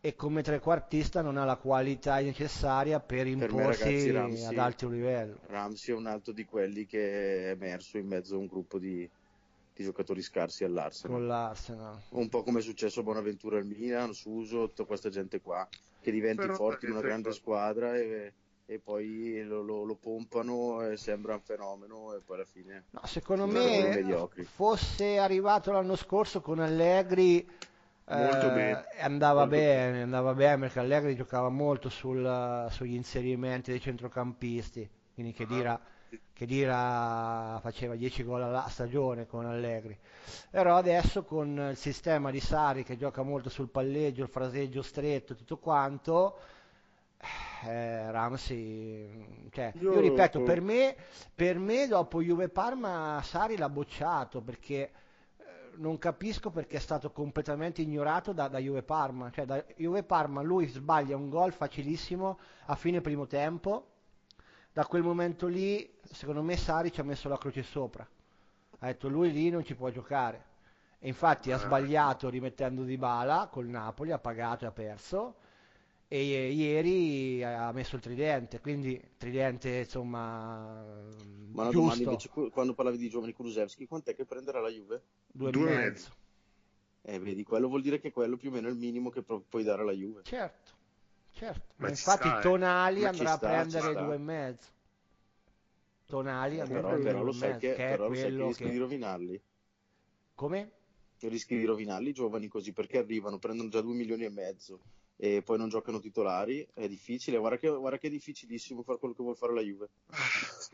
e 0.01 0.15
come 0.15 0.43
trequartista 0.43 1.23
non 1.23 1.37
ha 1.37 1.45
la 1.45 1.57
qualità 1.57 2.21
necessaria 2.21 3.01
per 3.01 3.27
imporsi 3.27 4.11
per 4.11 4.27
me, 4.29 4.47
ad 4.47 4.59
alto 4.59 4.89
livello. 4.89 5.39
Ramsey 5.47 5.95
è 5.95 5.97
un 5.97 6.07
altro 6.07 6.33
di 6.33 6.45
quelli 6.45 6.87
che 6.87 7.47
è 7.47 7.51
emerso 7.51 7.99
in 7.99 8.07
mezzo 8.07 8.37
a 8.37 8.39
un 8.39 8.47
gruppo 8.47 8.79
di, 8.79 9.09
di 9.75 9.85
giocatori 9.85 10.23
scarsi 10.23 10.65
all'Arsenal. 10.65 11.17
Con 11.17 11.27
l'Arsenal. 11.27 12.01
Un 12.11 12.29
po' 12.29 12.43
come 12.43 12.61
è 12.61 12.63
successo 12.63 13.01
a 13.01 13.03
Bonaventura 13.03 13.59
al 13.59 13.67
Milan, 13.67 14.15
Suso, 14.15 14.69
tutta 14.69 14.85
questa 14.85 15.09
gente 15.09 15.41
qua 15.41 15.69
che 16.01 16.11
diventi 16.13 16.43
Però 16.43 16.55
forte 16.55 16.87
in 16.87 16.93
una 16.93 17.01
grande 17.01 17.33
squadra 17.33 17.97
e, 17.97 18.33
e 18.67 18.79
poi 18.79 19.43
lo, 19.43 19.63
lo, 19.63 19.83
lo, 19.83 19.95
pompano 19.95 20.89
e 20.89 20.97
sembra 20.97 21.35
un 21.35 21.41
fenomeno 21.41 22.15
e 22.15 22.21
poi 22.25 22.37
alla 22.37 22.45
fine 22.45 22.85
no, 22.91 23.01
secondo 23.05 23.47
me 23.47 24.05
fosse 24.45 25.19
arrivato 25.19 25.73
l'anno 25.73 25.97
scorso 25.97 26.41
con 26.41 26.61
Allegri 26.61 27.47
eh, 28.09 28.15
andava 29.01 29.41
molto 29.41 29.55
bene, 29.57 29.91
bene, 29.91 30.03
andava 30.03 30.35
bene 30.35 30.59
perché 30.59 30.79
Allegri 30.79 31.15
giocava 31.15 31.49
molto 31.49 31.89
sul, 31.89 32.67
sugli 32.71 32.95
inserimenti 32.95 33.71
dei 33.71 33.81
centrocampisti. 33.81 34.89
Quindi 35.15 35.33
che 35.33 35.43
ah. 35.43 35.47
dirà 35.47 35.81
che 36.33 36.47
Dira 36.47 37.59
faceva 37.61 37.95
10 37.95 38.25
gol 38.25 38.43
alla 38.43 38.67
stagione 38.69 39.27
con 39.27 39.45
Allegri. 39.45 39.99
Però 40.51 40.77
adesso 40.77 41.25
con 41.25 41.71
il 41.71 41.77
sistema 41.77 42.31
di 42.31 42.41
Sari 42.41 42.85
che 42.85 42.97
gioca 42.97 43.23
molto 43.23 43.51
sul 43.51 43.69
palleggio 43.69 44.23
il 44.23 44.29
fraseggio 44.29 44.81
stretto 44.83 45.35
tutto 45.35 45.59
quanto 45.59 46.39
eh, 47.65 48.11
Ramsey 48.13 49.49
cioè, 49.51 49.73
io, 49.81 49.95
io, 49.95 50.01
ripeto 50.01 50.43
per 50.43 50.61
me, 50.61 50.95
per 51.35 51.59
me 51.59 51.89
dopo 51.89 52.23
Juve 52.23 52.49
Parma 52.49 53.21
Sari 53.23 53.57
l'ha 53.57 53.69
bocciato 53.69 54.41
perché 54.41 54.77
eh, 54.77 54.91
non 55.77 55.99
capisco 55.99 56.51
perché 56.51 56.77
è 56.77 56.81
stato 56.81 57.11
completamente 57.11 57.83
ignorato 57.83 58.33
da, 58.33 58.49
da 58.49 58.59
Juve 58.59 58.83
Parma 58.83 59.31
cioè 59.31 59.45
da 59.45 59.65
Juve 59.77 60.03
Parma 60.03 60.43
lui 60.43 60.67
sbaglia 60.67 61.17
un 61.17 61.29
gol 61.29 61.53
facilissimo 61.53 62.39
a 62.67 62.75
fine 62.75 63.01
primo 63.01 63.27
tempo 63.27 63.97
da 64.79 64.87
quel 64.87 65.03
momento 65.03 65.49
lì, 65.49 65.93
secondo 66.05 66.41
me, 66.41 66.57
Sari 66.57 66.93
ci 66.93 67.01
ha 67.01 67.03
messo 67.03 67.29
la 67.29 67.37
croce 67.37 67.65
sopra. 67.65 68.07
Ha 68.79 68.87
detto 68.87 69.09
lui 69.09 69.33
lì 69.33 69.51
non 69.51 69.65
ci 69.65 69.75
può 69.75 69.91
giocare. 69.91 70.45
E 71.01 71.09
infatti 71.09 71.51
ha 71.51 71.57
ah. 71.57 71.59
sbagliato 71.59 72.29
rimettendo 72.29 72.85
di 72.85 72.97
bala 72.97 73.49
col 73.51 73.67
Napoli, 73.67 74.13
ha 74.13 74.21
pagato 74.21 74.65
e 74.65 74.69
ha 74.69 74.71
perso. 74.71 75.35
E 76.11 76.53
ieri 76.53 77.45
ha 77.45 77.71
messo 77.73 77.97
il 77.97 78.01
tridente, 78.01 78.61
quindi 78.61 78.99
tridente 79.19 79.81
insomma 79.81 80.83
Ma 81.53 81.63
una 81.63 81.71
domanda 81.71 82.03
invece, 82.03 82.31
quando 82.31 82.73
parlavi 82.73 82.97
di 82.97 83.11
giovani 83.11 83.35
Kulusevski, 83.35 83.87
quant'è 83.87 84.15
che 84.15 84.25
prenderà 84.25 84.61
la 84.61 84.71
Juve? 84.71 85.03
Due, 85.27 85.51
Due 85.51 85.71
e 85.71 85.77
mezzo. 85.77 86.11
Eh, 87.03 87.19
vedi, 87.19 87.45
quello 87.45 87.69
vuol 87.69 87.83
dire 87.83 88.01
che 88.01 88.11
quello 88.11 88.39
più 88.39 88.49
o 88.49 88.53
meno 88.53 88.69
è 88.69 88.71
il 88.71 88.79
minimo 88.79 89.11
che 89.11 89.23
puoi 89.23 89.63
dare 89.63 89.83
alla 89.83 89.93
Juve. 89.93 90.23
Certo, 90.23 90.73
certo. 91.33 91.75
Ma 91.77 91.91
infatti 91.91 92.29
sta, 92.29 92.39
eh. 92.39 92.43
Tonali 92.43 93.01
eh. 93.03 93.07
andrà 93.07 93.37
sta, 93.37 93.47
a 93.47 93.51
prendere 93.51 93.95
due 94.03 94.15
e 94.15 94.19
mezzo. 94.19 94.69
Tonali 96.07 96.57
eh, 96.57 96.61
andrà 96.61 96.77
però, 96.77 96.89
a 96.89 96.91
prendere 96.93 97.19
però, 97.19 97.31
due 97.31 97.37
e 97.37 97.49
mezzo, 97.49 97.59
che, 97.59 97.75
che 97.75 97.85
però 97.85 98.09
lo 98.09 98.15
sai 98.15 98.31
che 98.31 98.45
rischi 98.45 98.65
che... 98.65 98.71
di 98.71 98.79
rovinarli. 98.79 99.43
Come? 100.35 100.73
Rischi 101.21 101.59
di 101.59 101.65
rovinarli 101.67 102.09
i 102.09 102.15
giovani 102.15 102.49
così 102.49 102.73
perché 102.73 102.97
arrivano, 102.97 103.39
prendono 103.39 103.69
già 103.69 103.83
due 103.83 103.95
milioni 103.95 104.25
e 104.25 104.31
mezzo 104.31 104.81
e 105.21 105.43
poi 105.43 105.59
non 105.59 105.69
giocano 105.69 105.99
titolari, 105.99 106.65
è 106.73 106.87
difficile. 106.87 107.39
Guarda 107.39 107.59
che, 107.59 107.69
guarda 107.69 107.99
che 107.99 108.07
è 108.07 108.11
difficilissimo 108.11 108.85
fare 108.85 108.99
quello 108.99 109.15
che 109.15 109.23
vuole 109.23 109.37
fare 109.37 109.53
la 109.53 109.63
Juve. 109.63 109.89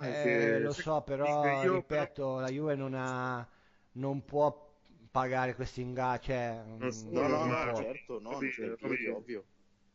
Eh, 0.03 0.61
lo 0.61 0.73
so, 0.73 1.01
però 1.01 1.63
io, 1.63 1.77
ripeto, 1.77 2.41
la 2.41 2.51
Juve 2.51 2.75
non, 2.75 2.93
ha, 2.93 3.49
non 3.93 4.23
può 4.27 4.71
pagare 5.11 5.55
questi 5.55 5.81
ingaggi. 5.81 6.27
Cioè, 6.27 6.63
no, 6.67 7.27
no, 7.27 7.47
no, 7.47 7.65
no 7.65 7.75
certo, 7.75 8.21
no, 8.21 8.33
Robby, 8.33 8.53
Robby, 8.79 9.07
ovvio. 9.07 9.45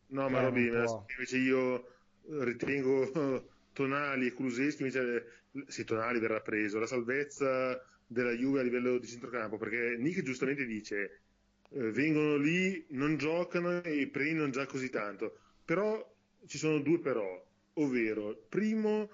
No, 0.08 0.28
ma 0.30 0.40
eh, 0.40 0.44
Robby, 0.46 0.66
invece 0.66 1.38
io 1.38 1.86
ritengo 2.26 3.46
Tonali 3.72 4.26
e 4.26 4.34
Kuluseschi, 4.34 4.82
invece 4.82 5.44
sì, 5.68 5.84
Tonali 5.84 6.20
verrà 6.20 6.42
preso, 6.42 6.80
la 6.80 6.88
salvezza 6.88 7.80
della 8.08 8.32
Juve 8.32 8.62
a 8.62 8.64
livello 8.64 8.98
di 8.98 9.06
centrocampo, 9.06 9.58
perché 9.58 9.96
Nick 10.00 10.24
giustamente 10.24 10.66
dice 10.66 11.22
eh, 11.72 11.92
vengono 11.92 12.38
lì, 12.38 12.86
non 12.90 13.18
giocano 13.18 13.82
e 13.84 14.08
prendono 14.08 14.50
già 14.50 14.66
così 14.66 14.90
tanto. 14.90 15.38
Però 15.66 16.16
ci 16.48 16.58
sono 16.58 16.80
due 16.80 17.00
però, 17.00 17.46
ovvero, 17.74 18.46
primo 18.50 19.10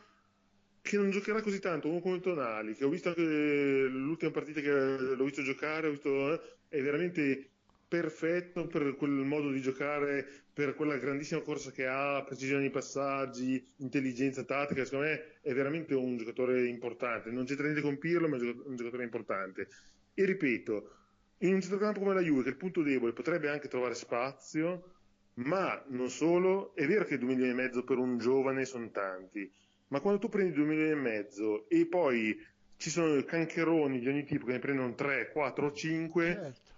che 0.82 0.98
non 0.98 1.10
giocherà 1.10 1.42
così 1.42 1.60
tanto, 1.60 1.90
uno 1.90 2.00
come 2.00 2.20
Tonali, 2.20 2.76
che 2.76 2.86
ho 2.86 2.90
visto 2.90 3.10
anche 3.10 3.22
l'ultima 3.22 4.32
partita 4.32 4.62
che 4.62 4.70
l'ho 4.70 5.24
visto 5.24 5.42
giocare, 5.42 5.90
visto, 5.90 6.34
eh, 6.34 6.42
è 6.70 6.82
veramente 6.82 7.50
perfetto 7.88 8.68
per 8.68 8.96
quel 8.96 9.12
modo 9.12 9.52
di 9.52 9.62
giocare, 9.62 10.28
per 10.54 10.76
quella 10.76 10.98
grandissima 10.98 11.42
corsa 11.42 11.72
che 11.72 11.88
ha, 11.88 12.24
precisione 12.24 12.62
nei 12.62 12.70
passaggi, 12.70 13.66
intelligenza 13.78 14.44
tattica, 14.44 14.86
secondo 14.86 15.06
me 15.06 15.40
è 15.42 15.54
veramente 15.54 15.96
un 15.96 16.18
giocatore 16.18 16.68
importante, 16.68 17.32
non 17.32 17.46
c'è 17.46 17.56
niente 17.56 17.82
con 17.82 17.98
Pirlo, 17.98 18.28
ma 18.28 18.38
è 18.38 18.42
un 18.42 18.76
giocatore 18.76 19.04
importante. 19.04 19.68
E 20.14 20.26
ripeto, 20.26 21.05
in 21.40 21.54
un 21.54 21.62
centrocampo 21.62 22.00
come 22.00 22.14
la 22.14 22.22
Juve, 22.22 22.44
che 22.44 22.50
è 22.50 22.52
il 22.52 22.58
punto 22.58 22.82
debole, 22.82 23.14
potrebbe 23.14 23.50
anche 23.50 23.68
trovare 23.68 23.94
spazio, 23.94 24.94
ma 25.36 25.84
non 25.90 26.10
solo, 26.10 26.74
è 26.76 26.86
vero 26.88 27.04
che 27.06 27.18
2 27.18 27.28
milioni 27.28 27.52
e 27.52 27.56
mezzo 27.56 27.84
per 27.84 27.98
un 27.98 28.18
giovane 28.18 28.66
sono 28.66 28.90
tanti, 28.92 29.52
ma 29.90 30.00
quando 30.00 30.20
tu 30.20 30.30
prendi 30.30 30.54
2 30.54 30.66
milioni 30.66 30.92
e 30.92 30.96
mezzo 30.96 31.68
e 31.70 31.86
poi 31.88 32.38
ci 32.78 32.90
sono 32.90 33.22
cancheroni 33.24 34.00
di 34.00 34.08
ogni 34.08 34.24
tipo 34.24 34.46
che 34.46 34.54
ne 34.54 34.60
prendono 34.60 34.94
3, 34.96 35.32
4 35.32 35.66
o 35.66 35.72
5, 35.72 36.26
certo. 36.26 36.72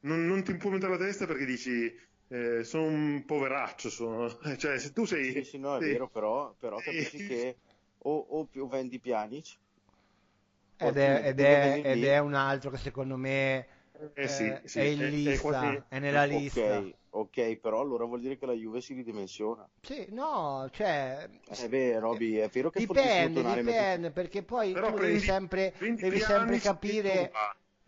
non, 0.00 0.26
non, 0.26 0.42
ti 0.42 0.56
può 0.56 0.70
mettere 0.70 0.92
la 0.92 0.98
testa 0.98 1.26
perché 1.26 1.44
dici 1.44 1.92
eh, 2.28 2.64
sono 2.64 2.86
un 2.86 3.24
poveraccio, 3.24 3.90
sono... 3.90 4.28
cioè 4.58 4.78
se 4.78 4.92
tu 4.92 5.04
sei... 5.04 5.32
Sì, 5.32 5.44
sì, 5.44 5.58
no, 5.58 5.76
è 5.76 5.80
sei... 5.80 5.92
vero, 5.92 6.08
però, 6.08 6.54
però 6.58 6.78
capisci 6.82 7.26
che 7.26 7.56
o, 7.98 8.16
o, 8.16 8.48
o 8.52 8.68
vendi 8.68 8.98
Pjanic 8.98 9.56
ed 10.78 10.96
è, 10.96 11.22
ed, 11.24 11.40
è, 11.40 11.82
ed 11.84 12.04
è, 12.04 12.18
un 12.18 12.34
altro 12.34 12.70
che 12.70 12.76
secondo 12.76 13.16
me 13.16 13.66
eh 14.14 14.28
sì, 14.28 14.46
eh, 14.46 14.60
sì, 14.64 14.78
è 14.78 14.82
in 14.84 15.08
lista, 15.08 15.30
è, 15.30 15.38
quasi... 15.40 15.82
è 15.88 15.98
nella 15.98 16.24
lista. 16.24 16.60
Okay, 16.60 16.94
ok, 17.10 17.56
però 17.56 17.80
allora 17.80 18.04
vuol 18.04 18.20
dire 18.20 18.38
che 18.38 18.46
la 18.46 18.52
Juve 18.52 18.80
si 18.80 18.94
ridimensiona. 18.94 19.68
Sì, 19.80 20.06
no, 20.10 20.68
cioè... 20.70 21.28
Eh 21.48 21.68
beh, 21.68 21.98
Roby, 21.98 22.36
è 22.36 22.48
vero 22.48 22.70
che 22.70 22.78
dipende, 22.78 23.42
dipende, 23.42 24.10
perché 24.10 24.42
poi 24.42 24.72
però 24.72 24.92
tu 24.92 25.00
devi 25.00 25.18
sempre, 25.18 25.74
devi 25.78 26.20
sempre 26.20 26.58
capire... 26.58 27.32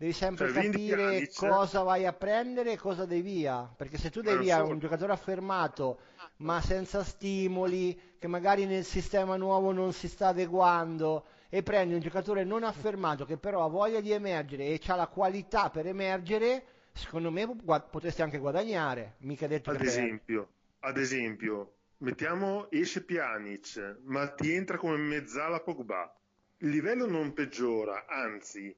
Devi 0.01 0.13
sempre 0.13 0.51
cioè, 0.51 0.63
capire 0.63 1.29
cosa 1.31 1.83
vai 1.83 2.07
a 2.07 2.13
prendere 2.13 2.71
e 2.71 2.75
cosa 2.75 3.05
dai 3.05 3.21
via. 3.21 3.71
Perché 3.77 3.99
se 3.99 4.09
tu 4.09 4.21
dai 4.21 4.39
via 4.39 4.63
un 4.63 4.79
giocatore 4.79 5.13
affermato 5.13 5.99
ma 6.37 6.59
senza 6.59 7.03
stimoli, 7.03 8.15
che 8.17 8.25
magari 8.25 8.65
nel 8.65 8.83
sistema 8.83 9.35
nuovo 9.35 9.71
non 9.71 9.93
si 9.93 10.07
sta 10.07 10.29
adeguando, 10.29 11.23
e 11.53 11.63
prendi 11.63 11.93
un 11.93 11.99
giocatore 11.99 12.45
non 12.45 12.63
affermato 12.63 13.25
che 13.25 13.35
però 13.35 13.65
ha 13.65 13.67
voglia 13.67 13.99
di 13.99 14.11
emergere 14.11 14.67
e 14.67 14.79
ha 14.87 14.95
la 14.95 15.07
qualità 15.07 15.69
per 15.69 15.85
emergere, 15.85 16.63
secondo 16.93 17.29
me 17.29 17.45
potresti 17.91 18.21
anche 18.21 18.37
guadagnare. 18.37 19.15
Mica 19.19 19.47
detto 19.47 19.69
ad 19.69 19.81
esempio, 19.81 20.47
ad 20.79 20.97
esempio, 20.97 21.73
mettiamo 21.97 22.71
esce 22.71 23.03
Pjanic, 23.03 23.97
ma 24.03 24.29
ti 24.29 24.53
entra 24.53 24.77
come 24.77 24.95
mezzala 24.95 25.59
Pogba. 25.59 26.15
Il 26.59 26.69
livello 26.69 27.05
non 27.05 27.33
peggiora, 27.33 28.05
anzi, 28.07 28.73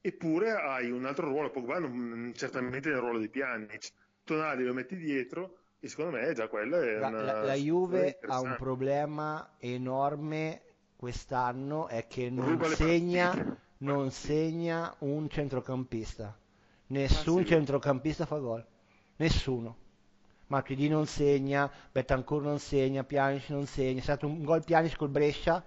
eppure 0.00 0.50
hai 0.50 0.90
un 0.90 1.04
altro 1.04 1.28
ruolo. 1.28 1.50
Pogba 1.50 1.78
non, 1.78 2.32
certamente 2.34 2.88
nel 2.88 2.98
ruolo 2.98 3.20
di 3.20 3.28
Pjanic. 3.28 3.92
Tonali 4.24 4.64
lo 4.64 4.74
metti 4.74 4.96
dietro 4.96 5.58
e 5.78 5.86
secondo 5.86 6.16
me 6.16 6.32
già 6.32 6.48
quella 6.48 6.82
è 6.82 6.96
una... 6.96 7.22
La, 7.22 7.42
la 7.44 7.54
Juve 7.54 8.18
ha 8.26 8.40
un 8.40 8.56
problema 8.58 9.54
enorme 9.58 10.62
quest'anno 10.98 11.86
è 11.86 12.08
che 12.08 12.28
non 12.28 12.60
segna, 12.74 13.56
non 13.78 14.10
segna, 14.10 14.92
un 14.98 15.30
centrocampista. 15.30 16.36
Nessun 16.88 17.46
centrocampista 17.46 18.26
fa 18.26 18.38
gol. 18.38 18.66
Nessuno. 19.18 19.76
Matuidi 20.48 20.88
non 20.88 21.06
segna, 21.06 21.70
Betancourt 21.92 22.44
non 22.44 22.58
segna, 22.58 23.04
Pjanic 23.04 23.48
non 23.50 23.66
segna. 23.66 24.00
È 24.00 24.02
stato 24.02 24.26
un 24.26 24.42
gol 24.42 24.64
Pjanic 24.64 24.96
col 24.96 25.10
Brescia, 25.10 25.62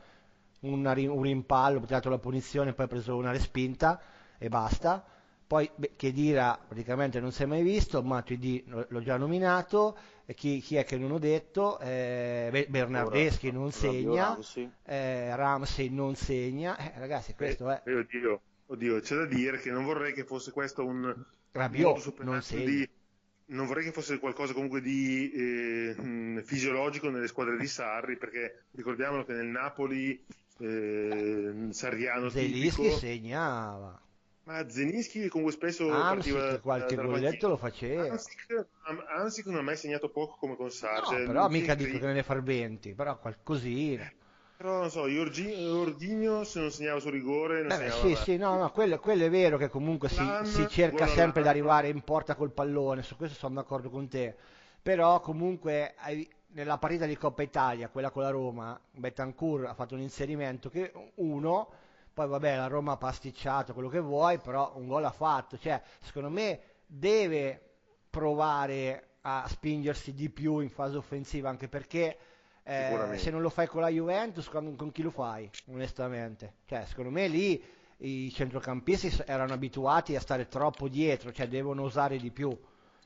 una, 0.62 0.92
un 0.92 1.22
rimpallo, 1.22 1.78
ha 1.78 1.86
tirato 1.86 2.10
la 2.10 2.20
punizione, 2.20 2.74
poi 2.74 2.86
ha 2.86 2.90
preso 2.90 3.16
una 3.16 3.32
respinta 3.32 4.02
e 4.38 4.50
basta. 4.50 5.02
Poi 5.48 5.70
Chedira 5.96 6.60
praticamente 6.68 7.22
non 7.22 7.32
si 7.32 7.44
è 7.44 7.46
mai 7.46 7.64
visto, 7.64 8.04
Matuidi 8.04 8.66
l'ho 8.66 9.02
già 9.02 9.16
nominato, 9.16 9.98
chi, 10.34 10.60
chi, 10.60 10.76
è 10.76 10.84
che 10.84 10.98
non 10.98 11.12
ho 11.12 11.20
detto? 11.20 11.80
Eh, 11.80 12.68
Bernardeschi 12.70 13.48
Ora, 13.48 13.58
non 13.58 13.72
segna, 13.72 14.26
Ramsey. 14.26 14.72
Eh, 14.86 15.36
Ramsey 15.36 15.90
non 15.90 16.16
segna, 16.16 16.78
eh, 16.78 17.00
ragazzi 17.00 17.34
questo 17.34 17.70
è... 17.70 17.82
Eh, 17.86 17.96
oddio, 17.96 18.42
oddio, 18.68 19.00
c'è 19.00 19.16
da 19.16 19.26
dire 19.26 19.60
che 19.60 19.72
non 19.72 19.84
vorrei 19.84 20.14
che 20.14 20.24
fosse 20.24 20.52
questo 20.52 20.86
un... 20.86 21.16
Rabiot 21.52 22.22
non 22.24 22.42
segna. 22.42 22.66
Di, 22.66 22.90
non 23.48 23.68
vorrei 23.68 23.84
che 23.84 23.92
fosse 23.92 24.20
qualcosa 24.20 24.54
comunque 24.54 24.82
di 24.82 25.32
eh, 25.32 26.42
fisiologico 26.44 27.10
nelle 27.10 27.28
squadre 27.28 27.58
di 27.58 27.68
Sarri, 27.68 28.18
perché 28.18 28.66
ricordiamolo 28.72 29.26
che 29.26 29.34
nel 29.34 29.48
Napoli 29.48 30.24
eh, 30.60 31.68
Sarriano 31.72 32.30
Zelischi 32.30 32.82
tipico, 32.82 32.98
segnava 32.98 34.02
ma 34.52 34.70
Zenischi 34.70 35.28
comunque 35.30 35.54
spesso 35.54 35.90
Ansic, 35.90 36.34
partiva 36.34 36.60
qualche 36.60 36.96
golletto 36.96 37.48
lo 37.48 37.58
faceva. 37.58 38.04
Ansic, 39.16 39.46
non 39.46 39.58
ha 39.58 39.62
mai 39.62 39.78
segnato 39.78 40.10
poco 40.10 40.36
come 40.38 40.56
con 40.58 40.70
Sarge. 40.70 41.20
No, 41.20 41.26
però 41.26 41.48
mica 41.48 41.74
dico 41.74 41.98
che 41.98 42.06
ne 42.06 42.14
ne 42.14 42.24
far 42.24 42.44
20, 42.44 42.94
però 42.94 43.18
qualcosina. 43.18 44.12
Però 44.58 44.82
non 44.82 44.92
so, 44.92 45.02
Ordigno 45.02 46.44
se 46.44 46.60
non 46.60 46.70
segnava 46.70 47.00
su 47.00 47.10
rigore... 47.10 47.64
Non 47.64 47.80
Beh, 47.80 47.90
sì, 47.90 48.16
sì, 48.16 48.38
no, 48.38 48.58
no, 48.58 48.70
quello, 48.72 49.00
quello, 49.00 49.26
è 49.26 49.30
vero 49.30 49.58
che 49.58 49.70
comunque 49.70 50.08
si, 50.08 50.24
si 50.44 50.68
cerca 50.68 51.08
sempre 51.08 51.42
di 51.42 51.48
arrivare 51.48 51.88
in 51.88 52.02
porta 52.02 52.36
col 52.36 52.52
pallone, 52.52 53.02
su 53.02 53.16
questo 53.16 53.36
sono 53.36 53.56
d'accordo 53.56 53.90
con 53.90 54.08
te. 54.08 54.36
Però 54.80 55.20
comunque 55.20 55.96
nella 56.50 56.78
partita 56.78 57.08
di 57.08 57.18
Coppa 57.18 57.42
Italia, 57.42 57.90
quella 57.90 58.12
con 58.12 58.22
la 58.22 58.30
Roma, 58.30 58.80
Betancourt 58.92 59.66
ha 59.66 59.74
fatto 59.74 59.96
un 59.96 60.02
inserimento 60.02 60.70
che 60.70 60.92
uno 61.16 61.70
poi 62.14 62.28
vabbè, 62.28 62.56
la 62.58 62.68
Roma 62.68 62.94
ha 62.94 62.98
pasticciato 62.98 63.74
quello 63.74 63.90
che 63.90 64.00
vuoi, 64.00 64.38
però 64.40 64.74
un 64.76 64.88
gol 64.88 65.06
ha 65.06 65.12
fatto. 65.12 65.58
Cioè, 65.58 65.82
secondo 66.00 66.30
me 66.30 66.60
deve 66.86 67.62
provare 68.10 69.18
a 69.22 69.46
spingersi 69.48 70.14
di 70.14 70.30
più 70.30 70.60
in 70.60 70.70
fase 70.70 70.98
offensiva, 70.98 71.50
anche 71.50 71.68
perché 71.68 72.18
eh, 72.64 73.14
se 73.16 73.30
non 73.32 73.42
lo 73.42 73.50
fai 73.50 73.68
con 73.68 73.82
la 73.82 73.90
Juventus, 73.90 74.48
con, 74.50 74.76
con 74.76 74.92
chi 74.92 75.02
lo 75.02 75.12
fai, 75.12 75.50
onestamente? 75.70 76.56
Cioè, 76.66 76.86
secondo 76.86 77.12
me 77.12 77.28
lì 77.28 77.64
i 77.98 78.32
centrocampisti 78.32 79.24
erano 79.26 79.54
abituati 79.54 80.16
a 80.16 80.20
stare 80.20 80.48
troppo 80.48 80.88
dietro, 80.88 81.32
cioè 81.32 81.48
devono 81.48 81.84
usare 81.84 82.18
di 82.18 82.32
più. 82.32 82.56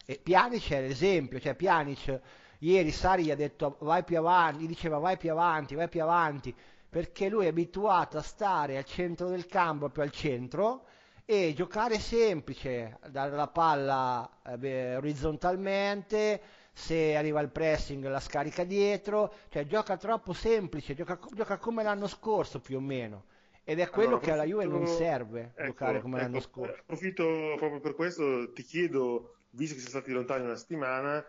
E 0.05 0.19
Pjanic 0.21 0.71
è 0.71 0.81
l'esempio, 0.81 1.39
cioè 1.39 1.55
Pjanic 1.55 2.21
ieri 2.59 2.91
Sari 2.91 3.23
gli 3.25 3.31
ha 3.31 3.35
detto 3.35 3.77
vai 3.79 4.03
più 4.03 4.17
avanti, 4.17 4.63
gli 4.63 4.67
diceva 4.67 4.97
vai 4.97 5.17
più 5.17 5.31
avanti, 5.31 5.75
vai 5.75 5.89
più 5.89 6.01
avanti, 6.01 6.55
perché 6.95 7.27
lui 7.27 7.43
è 7.43 7.49
abituato 7.49 8.17
a 8.17 8.21
stare 8.21 8.77
al 8.77 8.85
centro 8.85 9.27
del 9.27 9.47
campo, 9.47 9.79
proprio 9.79 10.05
al 10.05 10.11
centro, 10.11 10.85
e 11.25 11.51
giocare 11.53 11.99
semplice, 11.99 12.99
dare 13.09 13.35
la 13.35 13.49
palla 13.49 14.39
eh, 14.61 14.95
orizzontalmente, 14.95 16.41
se 16.71 17.17
arriva 17.17 17.41
il 17.41 17.49
pressing 17.49 18.07
la 18.07 18.21
scarica 18.21 18.63
dietro, 18.63 19.33
cioè 19.49 19.65
gioca 19.65 19.97
troppo 19.97 20.31
semplice, 20.31 20.93
gioca, 20.95 21.19
gioca 21.33 21.57
come 21.57 21.83
l'anno 21.83 22.07
scorso 22.07 22.61
più 22.61 22.77
o 22.77 22.81
meno. 22.81 23.25
Ed 23.65 23.81
è 23.81 23.89
quello 23.89 24.11
allora, 24.11 24.23
che 24.23 24.31
alla 24.31 24.45
Juve 24.45 24.65
non 24.65 24.87
serve 24.87 25.51
ecco, 25.53 25.65
giocare 25.65 25.99
come 25.99 26.15
ecco, 26.15 26.25
l'anno 26.25 26.39
scorso. 26.39 26.79
Approfitto 26.79 27.55
proprio 27.57 27.81
per 27.81 27.93
questo, 27.95 28.53
ti 28.53 28.63
chiedo, 28.63 29.39
visto 29.49 29.73
che 29.73 29.81
siete 29.81 29.97
stati 29.97 30.13
lontani 30.13 30.45
una 30.45 30.55
settimana, 30.55 31.21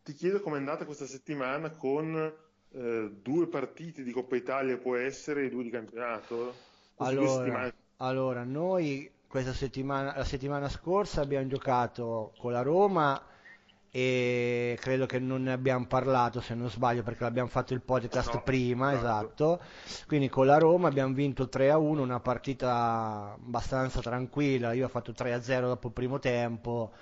ti 0.00 0.12
chiedo 0.12 0.40
com'è 0.40 0.58
andata 0.58 0.84
questa 0.84 1.06
settimana 1.06 1.72
con 1.72 2.46
eh, 2.78 3.10
due 3.20 3.48
partite 3.48 4.04
di 4.04 4.12
Coppa 4.12 4.36
Italia, 4.36 4.76
può 4.76 4.94
essere, 4.94 5.44
e 5.44 5.50
due 5.50 5.64
di 5.64 5.70
campionato? 5.70 6.54
Allora, 6.96 7.72
allora, 7.96 8.44
noi 8.44 9.10
questa 9.26 9.52
settimana, 9.52 10.14
la 10.16 10.24
settimana 10.24 10.68
scorsa 10.68 11.20
abbiamo 11.20 11.46
giocato 11.48 12.32
con 12.38 12.52
la 12.52 12.62
Roma 12.62 13.20
e 13.90 14.76
credo 14.80 15.06
che 15.06 15.18
non 15.18 15.42
ne 15.42 15.52
abbiamo 15.52 15.86
parlato 15.86 16.40
se 16.40 16.54
non 16.54 16.70
sbaglio 16.70 17.02
perché 17.02 17.24
l'abbiamo 17.24 17.48
fatto 17.48 17.74
il 17.74 17.80
podcast 17.80 18.34
no, 18.34 18.42
prima, 18.42 18.94
esatto. 18.94 19.60
Quindi 20.06 20.28
con 20.28 20.46
la 20.46 20.58
Roma 20.58 20.88
abbiamo 20.88 21.14
vinto 21.14 21.48
3-1, 21.52 21.98
una 21.98 22.20
partita 22.20 23.34
abbastanza 23.34 24.00
tranquilla, 24.00 24.72
io 24.72 24.86
ho 24.86 24.88
fatto 24.88 25.12
3-0 25.12 25.60
dopo 25.62 25.88
il 25.88 25.92
primo 25.92 26.18
tempo, 26.20 26.92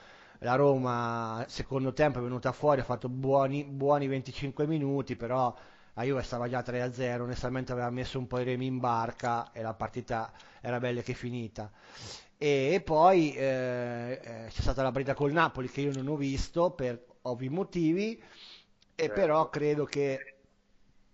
la 0.41 0.55
Roma 0.55 1.45
secondo 1.49 1.93
tempo 1.93 2.19
è 2.19 2.23
venuta 2.23 2.53
fuori, 2.53 2.81
ha 2.81 2.85
fatto 2.85 3.09
buoni, 3.09 3.65
buoni 3.65 4.07
25 4.07 4.67
minuti, 4.67 5.17
però 5.17 5.55
la 5.95 6.03
Juve 6.03 6.23
stava 6.23 6.49
già 6.49 6.61
3-0, 6.61 7.23
onestamente 7.23 7.73
aveva 7.73 7.91
messo 7.91 8.19
un 8.19 8.27
po' 8.27 8.39
i 8.39 8.45
remi 8.45 8.67
in 8.67 8.79
barca 8.79 9.51
e 9.53 9.63
la 9.63 9.75
partita 9.75 10.31
era 10.61 10.79
bella 10.79 11.01
che 11.01 11.15
finita. 11.15 11.71
E, 12.37 12.73
e 12.75 12.81
poi 12.83 13.35
eh, 13.35 14.21
eh, 14.23 14.47
c'è 14.49 14.61
stata 14.61 14.83
la 14.83 14.91
partita 14.91 15.15
col 15.15 15.33
Napoli 15.33 15.71
che 15.71 15.81
io 15.81 15.93
non 15.93 16.09
ho 16.09 16.17
visto 16.17 16.71
per 16.73 17.03
ovvi 17.23 17.49
motivi, 17.49 18.13
e 18.19 18.23
certo. 18.95 19.15
però 19.15 19.49
credo 19.49 19.85
che 19.85 20.37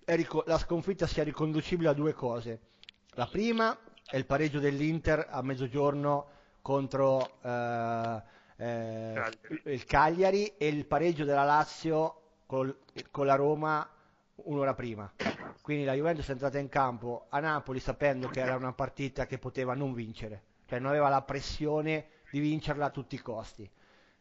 ric- 0.05 0.47
la 0.47 0.59
sconfitta 0.59 1.07
sia 1.07 1.23
riconducibile 1.23 1.89
a 1.89 1.93
due 1.95 2.13
cose. 2.13 2.61
La 3.11 3.27
prima 3.27 3.79
è 4.05 4.17
il 4.17 4.27
pareggio 4.27 4.59
dell'Inter 4.59 5.29
a 5.31 5.43
mezzogiorno 5.43 6.27
contro 6.61 7.39
eh, 7.43 8.23
eh, 8.63 9.23
il 9.65 9.85
Cagliari 9.85 10.55
e 10.57 10.69
il 10.69 10.87
pareggio 10.87 11.25
della 11.25 11.43
Lazio 11.43 12.21
col, 12.47 12.79
con 13.11 13.27
la 13.27 13.35
Roma 13.35 13.89
un'ora 14.37 14.75
prima. 14.75 15.13
Quindi 15.61 15.85
la 15.85 15.95
Juventus 15.95 16.29
è 16.29 16.33
entrata 16.33 16.59
in 16.59 16.69
campo 16.69 17.27
a 17.29 17.41
Napoli 17.41 17.81
sapendo 17.81 18.29
che 18.29 18.41
era 18.41 18.55
una 18.55 18.73
partita 18.73 19.27
che 19.27 19.39
poteva 19.39 19.75
non 19.75 19.93
vincere, 19.93 20.43
cioè 20.67 20.79
non 20.79 20.91
aveva 20.91 21.09
la 21.09 21.23
pressione 21.23 22.07
di 22.31 22.39
vincerla 22.39 22.87
a 22.87 22.91
tutti 22.91 23.17
i 23.17 23.21
costi. 23.21 23.69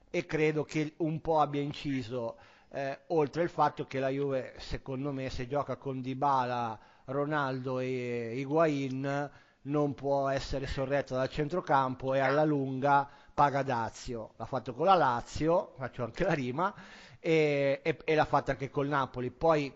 E 0.10 0.26
credo 0.26 0.64
che 0.64 0.94
un 0.98 1.22
po' 1.22 1.40
abbia 1.40 1.62
inciso, 1.62 2.38
eh, 2.70 3.00
oltre 3.08 3.44
il 3.44 3.50
fatto 3.50 3.86
che 3.86 4.00
la 4.00 4.10
Juve, 4.10 4.56
secondo 4.58 5.12
me, 5.12 5.30
se 5.30 5.48
gioca 5.48 5.78
con 5.78 6.02
Dybala, 6.02 6.80
Ronaldo 7.06 7.80
e 7.80 8.34
Higuain, 8.36 9.32
non 9.64 9.94
può 9.94 10.28
essere 10.30 10.66
sorretta 10.66 11.16
dal 11.16 11.30
centrocampo 11.30 12.14
e 12.14 12.20
alla 12.20 12.44
lunga 12.44 13.08
paga 13.42 13.64
Dazio. 13.64 14.34
L'ha 14.38 14.46
fatto 14.46 14.72
con 14.76 14.86
la 14.86 14.94
Lazio, 14.94 15.74
faccio 15.76 16.04
anche 16.04 16.24
la 16.24 16.34
rima, 16.34 16.72
e, 17.20 17.80
e, 17.82 17.98
e 18.04 18.14
l'ha 18.14 18.26
fatta 18.26 18.52
anche 18.52 18.70
col 18.70 18.88
Napoli. 18.88 19.32
Poi 19.32 19.74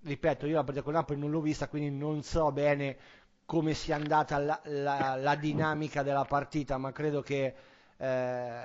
ripeto, 0.00 0.46
io 0.46 0.54
la 0.54 0.64
partita 0.64 0.82
con 0.82 0.94
Napoli 0.94 1.20
non 1.20 1.30
l'ho 1.30 1.42
vista, 1.42 1.68
quindi 1.68 1.90
non 1.90 2.22
so 2.22 2.50
bene 2.52 2.96
come 3.44 3.74
sia 3.74 3.96
andata 3.96 4.38
la, 4.38 4.58
la, 4.64 5.16
la 5.16 5.34
dinamica 5.34 6.02
della 6.02 6.24
partita, 6.24 6.78
ma 6.78 6.90
credo 6.90 7.20
che 7.20 7.54
eh, 7.98 8.64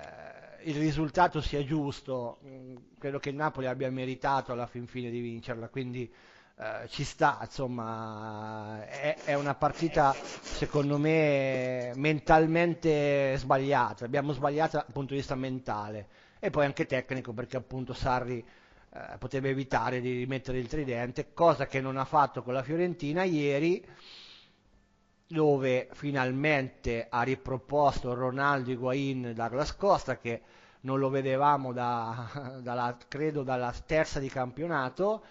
il 0.63 0.75
risultato 0.77 1.41
sia 1.41 1.61
giusto, 1.65 2.37
mm, 2.45 2.75
credo 2.99 3.19
che 3.19 3.31
il 3.31 3.35
Napoli 3.35 3.67
abbia 3.67 3.91
meritato 3.91 4.53
alla 4.53 4.65
fin 4.65 4.87
fine 4.87 5.09
di 5.09 5.19
vincerla, 5.19 5.67
quindi 5.67 6.09
eh, 6.59 6.87
ci 6.89 7.03
sta, 7.03 7.37
insomma, 7.41 8.83
è, 8.87 9.15
è, 9.25 9.35
una 9.35 9.53
partita 9.53 10.11
secondo 10.13 10.97
me 10.97 11.91
mentalmente 11.95 13.37
sbagliata, 13.37 14.05
abbiamo 14.05 14.33
sbagliato 14.33 14.77
dal 14.77 14.85
punto 14.91 15.13
di 15.13 15.19
vista 15.19 15.35
mentale 15.35 16.07
e 16.39 16.49
poi 16.49 16.65
anche 16.65 16.87
tecnico 16.87 17.31
perché 17.31 17.57
appunto 17.57 17.93
Sarri 17.93 18.43
eh, 18.89 19.17
poteva 19.19 19.49
evitare 19.49 20.01
di 20.01 20.11
rimettere 20.17 20.57
il 20.57 20.67
tridente, 20.67 21.31
cosa 21.33 21.67
che 21.67 21.79
non 21.79 21.95
ha 21.97 22.05
fatto 22.05 22.41
con 22.41 22.53
la 22.53 22.63
Fiorentina 22.63 23.23
ieri, 23.23 23.85
dove 25.27 25.89
finalmente 25.91 27.05
ha 27.07 27.21
riproposto 27.21 28.15
Ronaldo 28.15 28.71
Higuain 28.71 29.33
Douglas 29.35 29.75
Costa, 29.75 30.17
che 30.17 30.41
non 30.81 30.97
lo 30.97 31.09
vedevamo 31.09 31.71
da, 31.71 32.57
dalla, 32.63 32.97
credo 33.07 33.43
dalla 33.43 33.71
terza 33.85 34.19
di 34.19 34.29
campionato, 34.29 35.23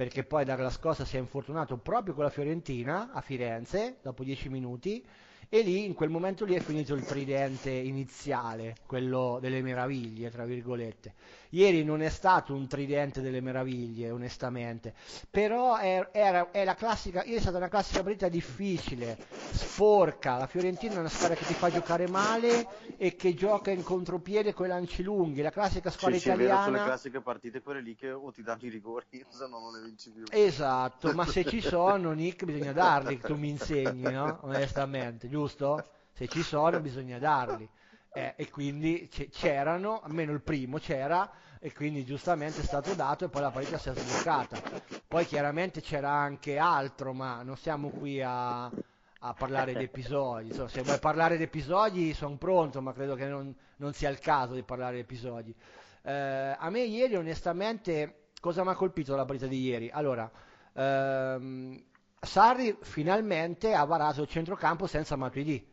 perché 0.00 0.24
poi 0.24 0.46
Douglas 0.46 0.78
Costa 0.78 1.04
si 1.04 1.16
è 1.16 1.18
infortunato 1.18 1.76
proprio 1.76 2.14
con 2.14 2.24
la 2.24 2.30
Fiorentina 2.30 3.10
a 3.12 3.20
Firenze, 3.20 3.98
dopo 4.00 4.24
dieci 4.24 4.48
minuti, 4.48 5.04
e 5.46 5.60
lì 5.60 5.84
in 5.84 5.92
quel 5.92 6.08
momento 6.08 6.46
lì 6.46 6.54
è 6.54 6.60
finito 6.60 6.94
il 6.94 7.04
tridente 7.04 7.68
iniziale, 7.68 8.76
quello 8.86 9.36
delle 9.42 9.60
meraviglie, 9.60 10.30
tra 10.30 10.46
virgolette. 10.46 11.12
Ieri 11.50 11.82
non 11.82 12.00
è 12.00 12.08
stato 12.10 12.54
un 12.54 12.68
tridente 12.68 13.20
delle 13.20 13.40
meraviglie, 13.40 14.10
onestamente, 14.10 14.94
però 15.28 15.76
è, 15.76 16.08
era, 16.12 16.50
è 16.52 16.64
la 16.64 16.74
classica, 16.74 17.22
è 17.22 17.40
stata 17.40 17.56
una 17.56 17.68
classica 17.68 18.02
partita 18.02 18.28
difficile, 18.28 19.18
sporca, 19.50 20.36
la 20.36 20.46
Fiorentina 20.46 20.94
è 20.94 20.98
una 20.98 21.08
squadra 21.08 21.34
che 21.34 21.44
ti 21.44 21.54
fa 21.54 21.68
giocare 21.68 22.06
male 22.06 22.94
e 22.96 23.16
che 23.16 23.34
gioca 23.34 23.72
in 23.72 23.82
contropiede 23.82 24.54
con 24.54 24.66
i 24.66 24.68
lanci 24.68 25.02
lunghi, 25.02 25.42
la 25.42 25.50
classica 25.50 25.90
squadra 25.90 26.18
sì, 26.18 26.28
italiana... 26.28 26.58
Sì, 26.58 26.64
sono 26.66 26.76
le 26.76 26.84
classiche 26.84 27.20
partite 27.20 27.62
quelle 27.62 27.80
lì 27.80 27.96
che 27.96 28.12
o 28.12 28.30
ti 28.30 28.42
danno 28.42 28.62
i 28.62 28.68
rigori, 28.68 29.06
se 29.28 29.46
no 29.48 29.58
non 29.58 29.72
le 29.72 29.82
vinci 29.82 30.10
più. 30.10 30.22
Esatto, 30.30 31.12
ma 31.14 31.26
se 31.26 31.44
ci 31.44 31.60
sono, 31.60 32.12
Nick, 32.12 32.44
bisogna 32.44 32.72
darli, 32.72 33.18
tu 33.18 33.34
mi 33.34 33.48
insegni, 33.48 34.02
no? 34.02 34.38
Onestamente, 34.42 35.28
giusto? 35.28 35.84
Se 36.12 36.28
ci 36.28 36.42
sono 36.42 36.78
bisogna 36.80 37.18
darli 37.18 37.68
eh, 38.12 38.34
e 38.36 38.50
quindi 38.50 39.08
c'erano, 39.30 40.00
almeno 40.02 40.32
il 40.32 40.42
primo 40.42 40.78
c'era 40.78 41.30
e 41.60 41.72
quindi 41.72 42.04
giustamente 42.04 42.60
è 42.60 42.64
stato 42.64 42.94
dato 42.94 43.26
e 43.26 43.28
poi 43.28 43.42
la 43.42 43.50
partita 43.50 43.78
si 43.78 43.90
è 43.90 43.94
sbloccata. 43.94 44.60
Poi 45.06 45.26
chiaramente 45.26 45.80
c'era 45.80 46.10
anche 46.10 46.58
altro, 46.58 47.12
ma 47.12 47.42
non 47.42 47.56
siamo 47.56 47.90
qui 47.90 48.20
a, 48.22 48.64
a 48.64 49.34
parlare 49.34 49.74
di 49.74 49.84
episodi. 49.84 50.48
Insomma, 50.48 50.68
se 50.68 50.82
vuoi 50.82 50.98
parlare 50.98 51.36
di 51.36 51.44
episodi 51.44 52.14
sono 52.14 52.36
pronto, 52.36 52.80
ma 52.80 52.92
credo 52.92 53.14
che 53.14 53.26
non, 53.26 53.54
non, 53.76 53.92
sia 53.92 54.08
il 54.08 54.18
caso 54.18 54.54
di 54.54 54.62
parlare 54.62 54.94
di 54.94 55.00
episodi. 55.00 55.54
Eh, 56.02 56.56
a 56.58 56.70
me 56.70 56.80
ieri 56.80 57.16
onestamente 57.16 58.28
cosa 58.40 58.64
mi 58.64 58.70
ha 58.70 58.74
colpito 58.74 59.14
la 59.14 59.24
partita 59.24 59.46
di 59.46 59.60
ieri? 59.60 59.90
Allora, 59.92 60.30
ehm, 60.72 61.84
Sarri 62.22 62.76
finalmente 62.80 63.74
ha 63.74 63.84
varato 63.84 64.22
il 64.22 64.28
centrocampo 64.28 64.86
senza 64.86 65.16
Matuidi 65.16 65.69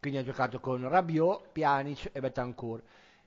quindi 0.00 0.18
ha 0.18 0.24
giocato 0.24 0.60
con 0.60 0.88
Rabiot, 0.88 1.48
Pjanic 1.52 2.10
e 2.12 2.20
Betancourt 2.20 2.84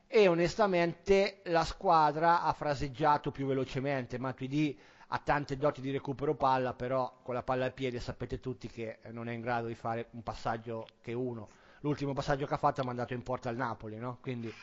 e 0.07 0.27
onestamente 0.27 1.39
la 1.45 1.63
squadra 1.63 2.41
ha 2.43 2.53
fraseggiato 2.53 3.31
più 3.31 3.45
velocemente 3.45 4.17
Matuidi 4.17 4.77
ha 5.13 5.17
tante 5.19 5.57
doti 5.57 5.81
di 5.81 5.91
recupero 5.91 6.35
palla 6.35 6.73
però 6.73 7.19
con 7.23 7.33
la 7.33 7.43
palla 7.43 7.65
al 7.65 7.73
piede 7.73 7.99
sapete 7.99 8.39
tutti 8.39 8.69
che 8.69 8.99
non 9.11 9.27
è 9.27 9.33
in 9.33 9.41
grado 9.41 9.67
di 9.67 9.75
fare 9.75 10.07
un 10.11 10.23
passaggio 10.23 10.87
che 11.01 11.13
uno 11.13 11.49
l'ultimo 11.81 12.13
passaggio 12.13 12.45
che 12.45 12.53
ha 12.53 12.57
fatto 12.57 12.81
ha 12.81 12.85
mandato 12.85 13.13
in 13.13 13.23
porta 13.23 13.49
al 13.49 13.55
Napoli 13.55 13.97
no? 13.97 14.17
quindi 14.21 14.53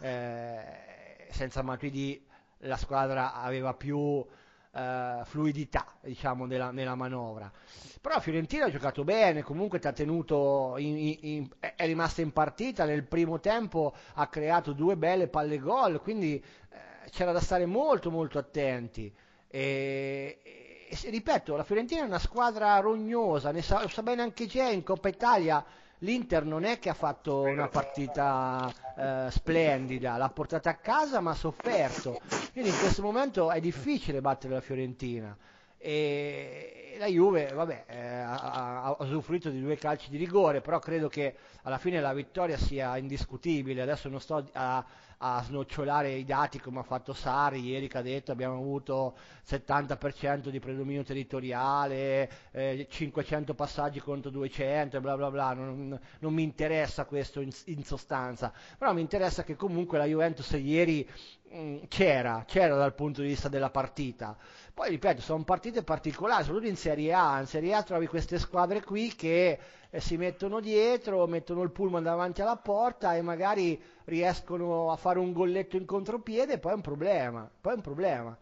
eh, 0.00 1.26
senza 1.30 1.62
Matuidi 1.62 2.24
la 2.60 2.76
squadra 2.76 3.34
aveva 3.34 3.74
più 3.74 4.24
eh, 4.76 5.20
fluidità 5.24 5.86
diciamo, 6.02 6.44
nella, 6.44 6.70
nella, 6.70 6.94
manovra. 6.94 7.50
Però 8.00 8.20
Fiorentina 8.20 8.66
ha 8.66 8.70
giocato 8.70 9.04
bene, 9.04 9.42
comunque 9.42 9.78
ti 9.78 9.86
ha 9.86 9.92
tenuto 9.92 10.74
in, 10.76 10.96
in, 10.96 11.18
in, 11.20 11.48
è 11.58 11.86
rimasta 11.86 12.20
in 12.20 12.32
partita, 12.32 12.84
nel 12.84 13.04
primo 13.04 13.40
tempo 13.40 13.94
ha 14.14 14.26
creato 14.28 14.72
due 14.72 14.96
belle 14.96 15.28
palle 15.28 15.58
gol, 15.58 16.00
quindi 16.00 16.34
eh, 16.34 17.10
c'era 17.10 17.32
da 17.32 17.40
stare 17.40 17.64
molto 17.64 18.10
molto 18.10 18.38
attenti. 18.38 19.12
E, 19.48 20.40
e, 20.44 21.10
ripeto, 21.10 21.56
la 21.56 21.64
Fiorentina 21.64 22.02
è 22.02 22.06
una 22.06 22.18
squadra 22.18 22.78
rognosa, 22.78 23.50
ne 23.50 23.62
sa, 23.62 23.88
sa 23.88 24.02
bene 24.02 24.22
anche 24.22 24.46
Jay 24.46 24.74
in 24.74 24.82
Coppa 24.82 25.08
Italia 25.08 25.64
l'Inter 26.00 26.44
non 26.44 26.64
è 26.64 26.78
che 26.78 26.88
ha 26.88 26.94
fatto 26.94 27.42
una 27.42 27.68
partita 27.68 28.72
eh, 28.96 29.30
splendida, 29.30 30.16
l'ha 30.16 30.28
portata 30.28 30.70
a 30.70 30.74
casa 30.74 31.20
ma 31.20 31.30
ha 31.32 31.34
sofferto. 31.34 32.20
Quindi 32.52 32.70
in 32.70 32.78
questo 32.78 33.02
momento 33.02 33.50
è 33.50 33.60
difficile 33.60 34.20
battere 34.20 34.54
la 34.54 34.60
Fiorentina. 34.60 35.36
E 35.78 36.85
la 36.98 37.06
Juve 37.06 37.52
vabbè, 37.52 37.84
eh, 37.88 37.98
ha, 37.98 38.82
ha, 38.84 38.96
usufruito 39.00 39.50
di 39.50 39.60
due 39.60 39.76
calci 39.76 40.10
di 40.10 40.16
rigore, 40.16 40.60
però 40.60 40.78
credo 40.78 41.08
che 41.08 41.36
alla 41.62 41.78
fine 41.78 42.00
la 42.00 42.12
vittoria 42.12 42.56
sia 42.56 42.96
indiscutibile. 42.96 43.82
Adesso 43.82 44.08
non 44.08 44.20
sto 44.20 44.48
a, 44.52 44.84
a 45.18 45.42
snocciolare 45.42 46.12
i 46.12 46.24
dati 46.24 46.60
come 46.60 46.80
ha 46.80 46.82
fatto 46.82 47.14
Sari 47.14 47.60
ieri 47.60 47.88
che 47.88 47.98
ha 47.98 48.02
detto 48.02 48.32
abbiamo 48.32 48.56
avuto 48.56 49.16
70% 49.48 50.48
di 50.48 50.60
predominio 50.60 51.04
territoriale, 51.04 52.30
eh, 52.50 52.86
500 52.88 53.54
passaggi 53.54 54.00
contro 54.00 54.30
200 54.30 55.00
bla 55.00 55.16
bla 55.16 55.30
bla, 55.30 55.54
non, 55.54 55.98
non 56.18 56.34
mi 56.34 56.42
interessa 56.42 57.06
questo 57.06 57.40
in, 57.40 57.50
in, 57.66 57.84
sostanza, 57.84 58.52
però 58.76 58.92
mi 58.92 59.00
interessa 59.00 59.42
che 59.42 59.56
comunque 59.56 59.96
la 59.96 60.04
Juventus 60.04 60.50
ieri 60.50 61.08
mh, 61.50 61.58
mm, 61.58 61.76
c'era, 61.88 62.44
c'era 62.46 62.76
dal 62.76 62.94
punto 62.94 63.22
di 63.22 63.28
vista 63.28 63.48
della 63.48 63.70
partita. 63.70 64.36
Poi 64.74 64.90
ripeto, 64.90 65.22
sono 65.22 65.42
partite 65.44 65.82
particolari, 65.82 66.44
soprattutto 66.44 66.68
in 66.68 66.76
Serie 66.86 67.12
A. 67.12 67.40
In 67.40 67.46
Serie 67.46 67.74
A 67.74 67.82
trovi 67.82 68.06
queste 68.06 68.38
squadre 68.38 68.80
qui 68.80 69.12
che 69.16 69.58
eh, 69.90 70.00
si 70.00 70.16
mettono 70.16 70.60
dietro, 70.60 71.26
mettono 71.26 71.62
il 71.62 71.72
pullman 71.72 72.04
davanti 72.04 72.42
alla 72.42 72.54
porta 72.54 73.16
e 73.16 73.22
magari 73.22 73.82
riescono 74.04 74.92
a 74.92 74.96
fare 74.96 75.18
un 75.18 75.32
golletto 75.32 75.76
in 75.76 75.84
contropiede, 75.84 76.58
poi 76.58 76.72
è 76.72 76.74
un 76.76 76.82
problema, 76.82 77.50
poi 77.60 77.72
è 77.72 77.76
un 77.76 77.82
problema. 77.82 78.38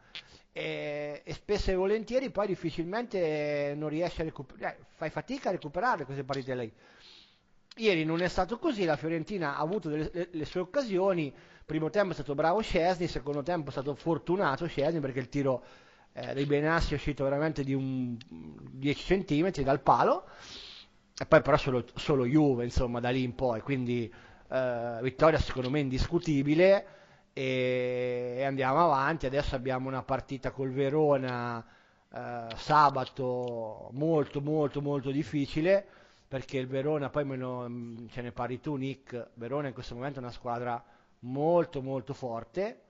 E, 0.52 1.22
e 1.24 1.32
spesso 1.32 1.70
e 1.70 1.74
volentieri 1.74 2.28
poi 2.30 2.48
difficilmente 2.48 3.72
non 3.76 3.88
riesci 3.88 4.20
a 4.20 4.24
recuperare, 4.24 4.76
eh, 4.76 4.84
fai 4.90 5.08
fatica 5.08 5.48
a 5.48 5.52
recuperare 5.52 6.04
queste 6.04 6.22
partite 6.22 6.54
lì. 6.54 6.70
Ieri 7.76 8.04
non 8.04 8.20
è 8.20 8.28
stato 8.28 8.58
così, 8.58 8.84
la 8.84 8.96
Fiorentina 8.96 9.56
ha 9.56 9.60
avuto 9.60 9.88
delle, 9.88 10.10
le, 10.12 10.28
le 10.30 10.44
sue 10.44 10.60
occasioni, 10.60 11.32
primo 11.64 11.88
tempo 11.88 12.10
è 12.10 12.14
stato 12.14 12.34
bravo 12.34 12.60
Scesni, 12.60 13.06
secondo 13.06 13.42
tempo 13.42 13.70
è 13.70 13.72
stato 13.72 13.94
fortunato 13.94 14.66
Scesni 14.66 15.00
perché 15.00 15.20
il 15.20 15.30
tiro 15.30 15.64
eh, 16.16 16.32
dei 16.32 16.46
Benassi 16.46 16.92
è 16.92 16.96
uscito 16.96 17.24
veramente 17.24 17.64
di 17.64 17.74
un 17.74 18.16
10 18.28 19.24
cm 19.24 19.62
dal 19.62 19.80
palo 19.80 20.26
e 21.16 21.26
poi 21.26 21.42
però 21.42 21.56
solo, 21.56 21.84
solo 21.94 22.24
Juve 22.24 22.64
insomma 22.64 23.00
da 23.00 23.10
lì 23.10 23.24
in 23.24 23.34
poi. 23.34 23.60
Quindi 23.60 24.12
eh, 24.48 24.98
vittoria 25.02 25.38
secondo 25.40 25.70
me 25.70 25.80
indiscutibile 25.80 26.86
e, 27.32 28.34
e, 28.38 28.44
andiamo 28.44 28.84
avanti. 28.84 29.26
Adesso 29.26 29.56
abbiamo 29.56 29.88
una 29.88 30.04
partita 30.04 30.52
col 30.52 30.70
Verona 30.70 31.64
eh, 32.12 32.46
sabato 32.54 33.88
molto 33.92 34.40
molto 34.40 34.80
molto 34.80 35.10
difficile 35.10 35.84
perché 36.28 36.58
il 36.58 36.68
Verona 36.68 37.10
poi 37.10 37.24
me 37.24 37.36
mm, 37.36 38.06
ce 38.08 38.22
ne 38.22 38.30
parli 38.30 38.60
tu 38.60 38.76
Nick 38.76 39.30
Verona 39.34 39.66
in 39.68 39.74
questo 39.74 39.94
momento 39.96 40.20
è 40.20 40.22
una 40.22 40.30
squadra 40.30 40.82
molto 41.20 41.82
molto 41.82 42.14
forte 42.14 42.83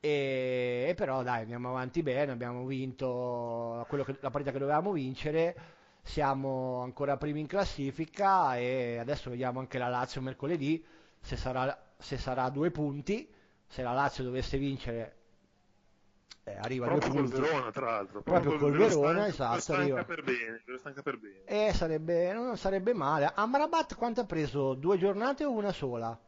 e, 0.00 0.86
e 0.88 0.94
però 0.94 1.22
dai 1.22 1.42
andiamo 1.42 1.68
avanti 1.68 2.02
bene 2.02 2.32
abbiamo 2.32 2.64
vinto 2.64 3.86
che, 3.88 4.16
la 4.20 4.30
partita 4.30 4.52
che 4.52 4.58
dovevamo 4.58 4.92
vincere 4.92 5.54
siamo 6.02 6.80
ancora 6.82 7.16
primi 7.16 7.40
in 7.40 7.46
classifica 7.46 8.56
e 8.56 8.98
adesso 8.98 9.30
vediamo 9.30 9.60
anche 9.60 9.78
la 9.78 9.88
Lazio 9.88 10.20
mercoledì 10.22 10.84
se 11.20 11.36
sarà, 11.36 11.94
se 11.98 12.16
sarà 12.16 12.44
a 12.44 12.50
due 12.50 12.70
punti, 12.70 13.28
se 13.66 13.82
la 13.82 13.92
Lazio 13.92 14.24
dovesse 14.24 14.58
vincere 14.58 15.16
eh, 16.44 16.56
arriva 16.56 16.86
proprio 16.86 17.10
a 17.10 17.12
due 17.12 17.22
punti. 17.22 17.36
col 17.36 17.48
Verona 17.48 17.70
tra 17.70 17.90
l'altro 17.90 18.22
proprio, 18.22 18.50
proprio 18.50 18.58
col 18.58 18.78
Verona 18.78 19.30
stanca, 19.30 19.56
esatto 19.58 20.04
per 20.04 20.22
bene, 20.22 20.62
stanca 20.78 21.02
per 21.02 21.18
bene. 21.18 21.44
Eh, 21.44 21.72
sarebbe, 21.74 22.32
non 22.32 22.56
sarebbe 22.56 22.94
male 22.94 23.30
Amrabat 23.34 23.94
quanto 23.94 24.22
ha 24.22 24.24
preso? 24.24 24.74
due 24.74 24.96
giornate 24.96 25.44
o 25.44 25.50
una 25.50 25.72
sola? 25.72 26.18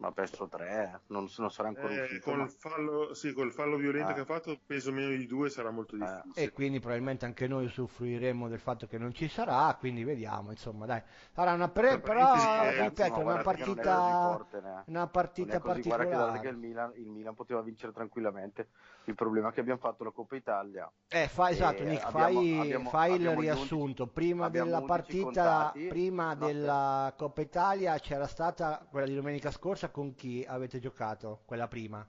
Ma 0.00 0.12
penso 0.12 0.48
tre, 0.48 1.02
non, 1.08 1.28
non 1.36 1.50
sarà 1.50 1.68
ancora 1.68 1.92
eh, 1.92 2.02
uscito. 2.02 2.30
Col, 2.30 2.38
ma... 2.38 2.48
fallo, 2.48 3.14
sì, 3.14 3.34
col 3.34 3.52
fallo 3.52 3.76
violento 3.76 4.10
ah. 4.10 4.14
che 4.14 4.20
ha 4.20 4.24
fatto, 4.24 4.58
penso 4.64 4.92
meno 4.92 5.10
di 5.10 5.26
due 5.26 5.50
sarà 5.50 5.70
molto 5.70 5.94
eh. 5.94 5.98
difficile. 5.98 6.46
E 6.46 6.52
quindi 6.52 6.80
probabilmente 6.80 7.26
anche 7.26 7.46
noi 7.46 7.66
usufruiremo 7.66 8.48
del 8.48 8.58
fatto 8.58 8.86
che 8.86 8.96
non 8.96 9.12
ci 9.12 9.28
sarà, 9.28 9.76
quindi 9.78 10.02
vediamo, 10.02 10.50
insomma, 10.50 10.86
dai. 10.86 11.02
Sarà 11.32 11.52
una 11.52 11.68
pre, 11.68 12.00
però, 12.00 12.34
eh, 12.34 12.82
ripeto, 12.82 13.18
una 13.18 13.42
partita, 13.42 14.30
forte, 14.32 14.62
una 14.86 15.06
partita 15.06 15.60
particolare. 15.60 16.06
Guarda 16.06 16.40
che 16.40 16.48
il 16.48 16.56
Milan, 16.56 16.92
il 16.96 17.08
Milan 17.08 17.34
poteva 17.34 17.60
vincere 17.60 17.92
tranquillamente. 17.92 18.68
Il 19.04 19.14
problema 19.14 19.50
è 19.50 19.52
che 19.52 19.60
abbiamo 19.60 19.80
fatto 19.80 20.04
la 20.04 20.10
Coppa 20.12 20.36
Italia. 20.36 20.90
Eh, 21.08 21.28
fa, 21.28 21.50
esatto, 21.50 21.82
Nick, 21.82 22.04
abbiamo, 22.06 22.40
fai, 22.40 22.58
abbiamo, 22.58 22.88
fai 22.88 23.14
il 23.20 23.36
riassunto. 23.36 24.06
Prima 24.06 24.48
della 24.48 24.80
partita, 24.80 25.72
contati, 25.72 25.86
prima 25.88 26.32
no, 26.32 26.46
della 26.46 27.14
Coppa 27.16 27.42
Italia 27.42 27.98
c'era 27.98 28.26
stata 28.26 28.86
quella 28.88 29.06
di 29.06 29.14
domenica 29.14 29.50
scorsa 29.50 29.88
con 29.90 30.14
chi 30.14 30.44
avete 30.46 30.78
giocato? 30.78 31.42
Quella 31.44 31.68
prima? 31.68 32.06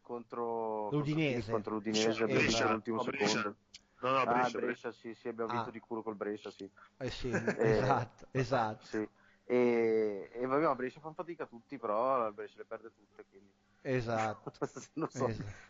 Contro 0.00 0.90
l'Udinese. 0.90 1.52
Contro 1.52 1.74
l'Udinese 1.74 2.24
Brescia, 2.26 2.68
all'ultimo 2.68 3.02
secondo. 3.02 3.56
No, 4.00 4.10
no, 4.10 4.24
Brescia, 4.24 4.58
ah, 4.58 4.60
Brescia, 4.60 4.92
sì, 4.92 5.14
sì, 5.14 5.28
abbiamo 5.28 5.52
vinto 5.52 5.68
ah. 5.68 5.72
di 5.72 5.78
culo 5.78 6.02
col 6.02 6.16
Brescia, 6.16 6.50
sì. 6.50 6.68
Eh 6.96 7.10
sì, 7.10 7.30
esatto, 7.30 8.26
esatto. 8.30 8.86
Sì. 8.86 9.08
E, 9.44 10.30
e 10.32 10.46
vabbè, 10.46 10.74
Brescia 10.74 11.00
fanno 11.00 11.14
fatica 11.14 11.44
tutti, 11.46 11.76
però 11.76 12.26
il 12.26 12.32
Brescia 12.32 12.58
le 12.58 12.64
perde 12.64 12.90
tutte, 12.94 13.24
quindi... 13.28 13.52
Esatto. 13.82 14.52
non 14.94 15.10
so. 15.10 15.28
Esatto. 15.28 15.68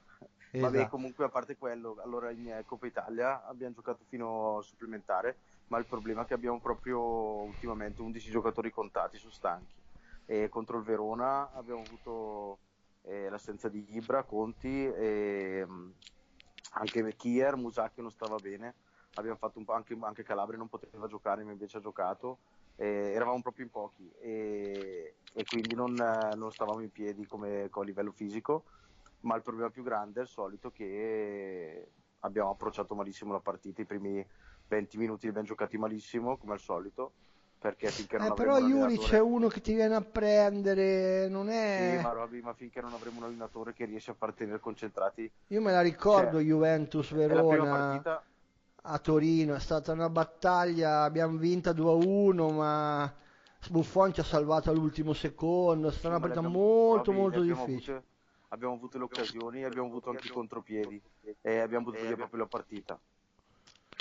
Vabbè, 0.52 0.76
esatto. 0.76 0.90
comunque 0.90 1.24
a 1.24 1.28
parte 1.28 1.56
quello, 1.56 1.96
allora 2.02 2.30
in 2.30 2.62
Coppa 2.66 2.86
Italia 2.86 3.44
abbiamo 3.46 3.74
giocato 3.74 4.04
fino 4.08 4.58
a 4.58 4.62
supplementare, 4.62 5.36
ma 5.68 5.78
il 5.78 5.86
problema 5.86 6.22
è 6.22 6.24
che 6.24 6.34
abbiamo 6.34 6.60
proprio 6.60 7.00
ultimamente 7.00 8.00
11 8.00 8.30
giocatori 8.30 8.70
contati 8.70 9.16
su 9.18 9.28
stanchi 9.28 9.79
e 10.30 10.48
contro 10.48 10.78
il 10.78 10.84
Verona 10.84 11.50
abbiamo 11.54 11.80
avuto 11.80 12.58
eh, 13.02 13.28
l'assenza 13.28 13.68
di 13.68 13.84
Ibra, 13.96 14.22
Conti 14.22 14.86
e 14.86 15.64
mh, 15.66 15.92
anche 16.74 17.16
Kier, 17.16 17.56
Musacchio 17.56 18.02
non 18.02 18.12
stava 18.12 18.36
bene, 18.36 18.76
anche, 19.14 19.96
anche 19.98 20.22
Calabria 20.22 20.56
non 20.56 20.68
poteva 20.68 21.08
giocare 21.08 21.42
ma 21.42 21.50
invece 21.50 21.78
ha 21.78 21.80
giocato, 21.80 22.38
eh, 22.76 23.10
eravamo 23.12 23.42
proprio 23.42 23.64
in 23.64 23.72
pochi 23.72 24.08
e, 24.20 25.16
e 25.32 25.44
quindi 25.44 25.74
non, 25.74 25.94
non, 25.94 26.52
stavamo 26.52 26.78
in 26.78 26.92
piedi 26.92 27.26
come 27.26 27.68
a 27.68 27.82
livello 27.82 28.12
fisico, 28.12 28.66
ma 29.22 29.34
il 29.34 29.42
problema 29.42 29.70
più 29.70 29.82
grande 29.82 30.20
è 30.20 30.22
il 30.22 30.28
solito 30.28 30.70
che 30.70 31.90
abbiamo 32.20 32.50
approcciato 32.50 32.94
malissimo 32.94 33.32
la 33.32 33.40
partita, 33.40 33.82
i 33.82 33.84
primi 33.84 34.24
20 34.68 34.96
minuti 34.96 35.22
li 35.22 35.30
abbiamo 35.30 35.48
giocati 35.48 35.76
malissimo 35.76 36.36
come 36.36 36.52
al 36.52 36.60
solito 36.60 37.14
perché 37.60 37.88
finché 37.88 38.16
non 38.16 38.28
eh, 38.28 38.34
però 38.34 38.58
Iuri 38.58 38.96
c'è 38.96 39.20
uno 39.20 39.48
che 39.48 39.60
ti 39.60 39.74
viene 39.74 39.94
a 39.94 40.00
prendere 40.00 41.28
non 41.28 41.50
è 41.50 41.96
sì 41.98 42.02
ma, 42.02 42.12
Robby, 42.12 42.40
ma 42.40 42.54
finché 42.54 42.80
non 42.80 42.94
avremo 42.94 43.18
un 43.18 43.24
allenatore 43.24 43.74
che 43.74 43.84
riesce 43.84 44.12
a 44.12 44.14
far 44.14 44.32
tenere 44.32 44.58
concentrati 44.60 45.30
io 45.48 45.60
me 45.60 45.70
la 45.70 45.82
ricordo 45.82 46.38
cioè, 46.38 46.46
Juventus 46.46 47.12
Verona 47.12 48.22
a 48.82 48.98
Torino 48.98 49.54
è 49.54 49.60
stata 49.60 49.92
una 49.92 50.08
battaglia 50.08 51.02
abbiamo 51.02 51.36
vinta 51.36 51.72
2-1 51.72 52.54
ma 52.54 53.14
Buffon 53.68 54.14
ci 54.14 54.20
ha 54.20 54.24
salvato 54.24 54.70
all'ultimo 54.70 55.12
secondo 55.12 55.88
è 55.88 55.92
stata 55.92 56.00
sì, 56.00 56.06
una 56.14 56.20
partita 56.20 56.40
molto 56.40 57.10
Robby, 57.10 57.20
molto 57.20 57.40
difficile. 57.42 57.96
avute, 57.96 58.08
abbiamo 58.48 58.72
avuto 58.72 58.96
le 58.96 59.04
occasioni 59.04 59.64
abbiamo 59.64 59.88
avuto 59.88 60.08
anche 60.08 60.28
i 60.28 60.30
contropiedi 60.30 60.98
e 61.42 61.58
abbiamo 61.58 61.84
buttato 61.84 62.06
via 62.06 62.16
proprio 62.16 62.40
la 62.40 62.46
partita 62.46 62.98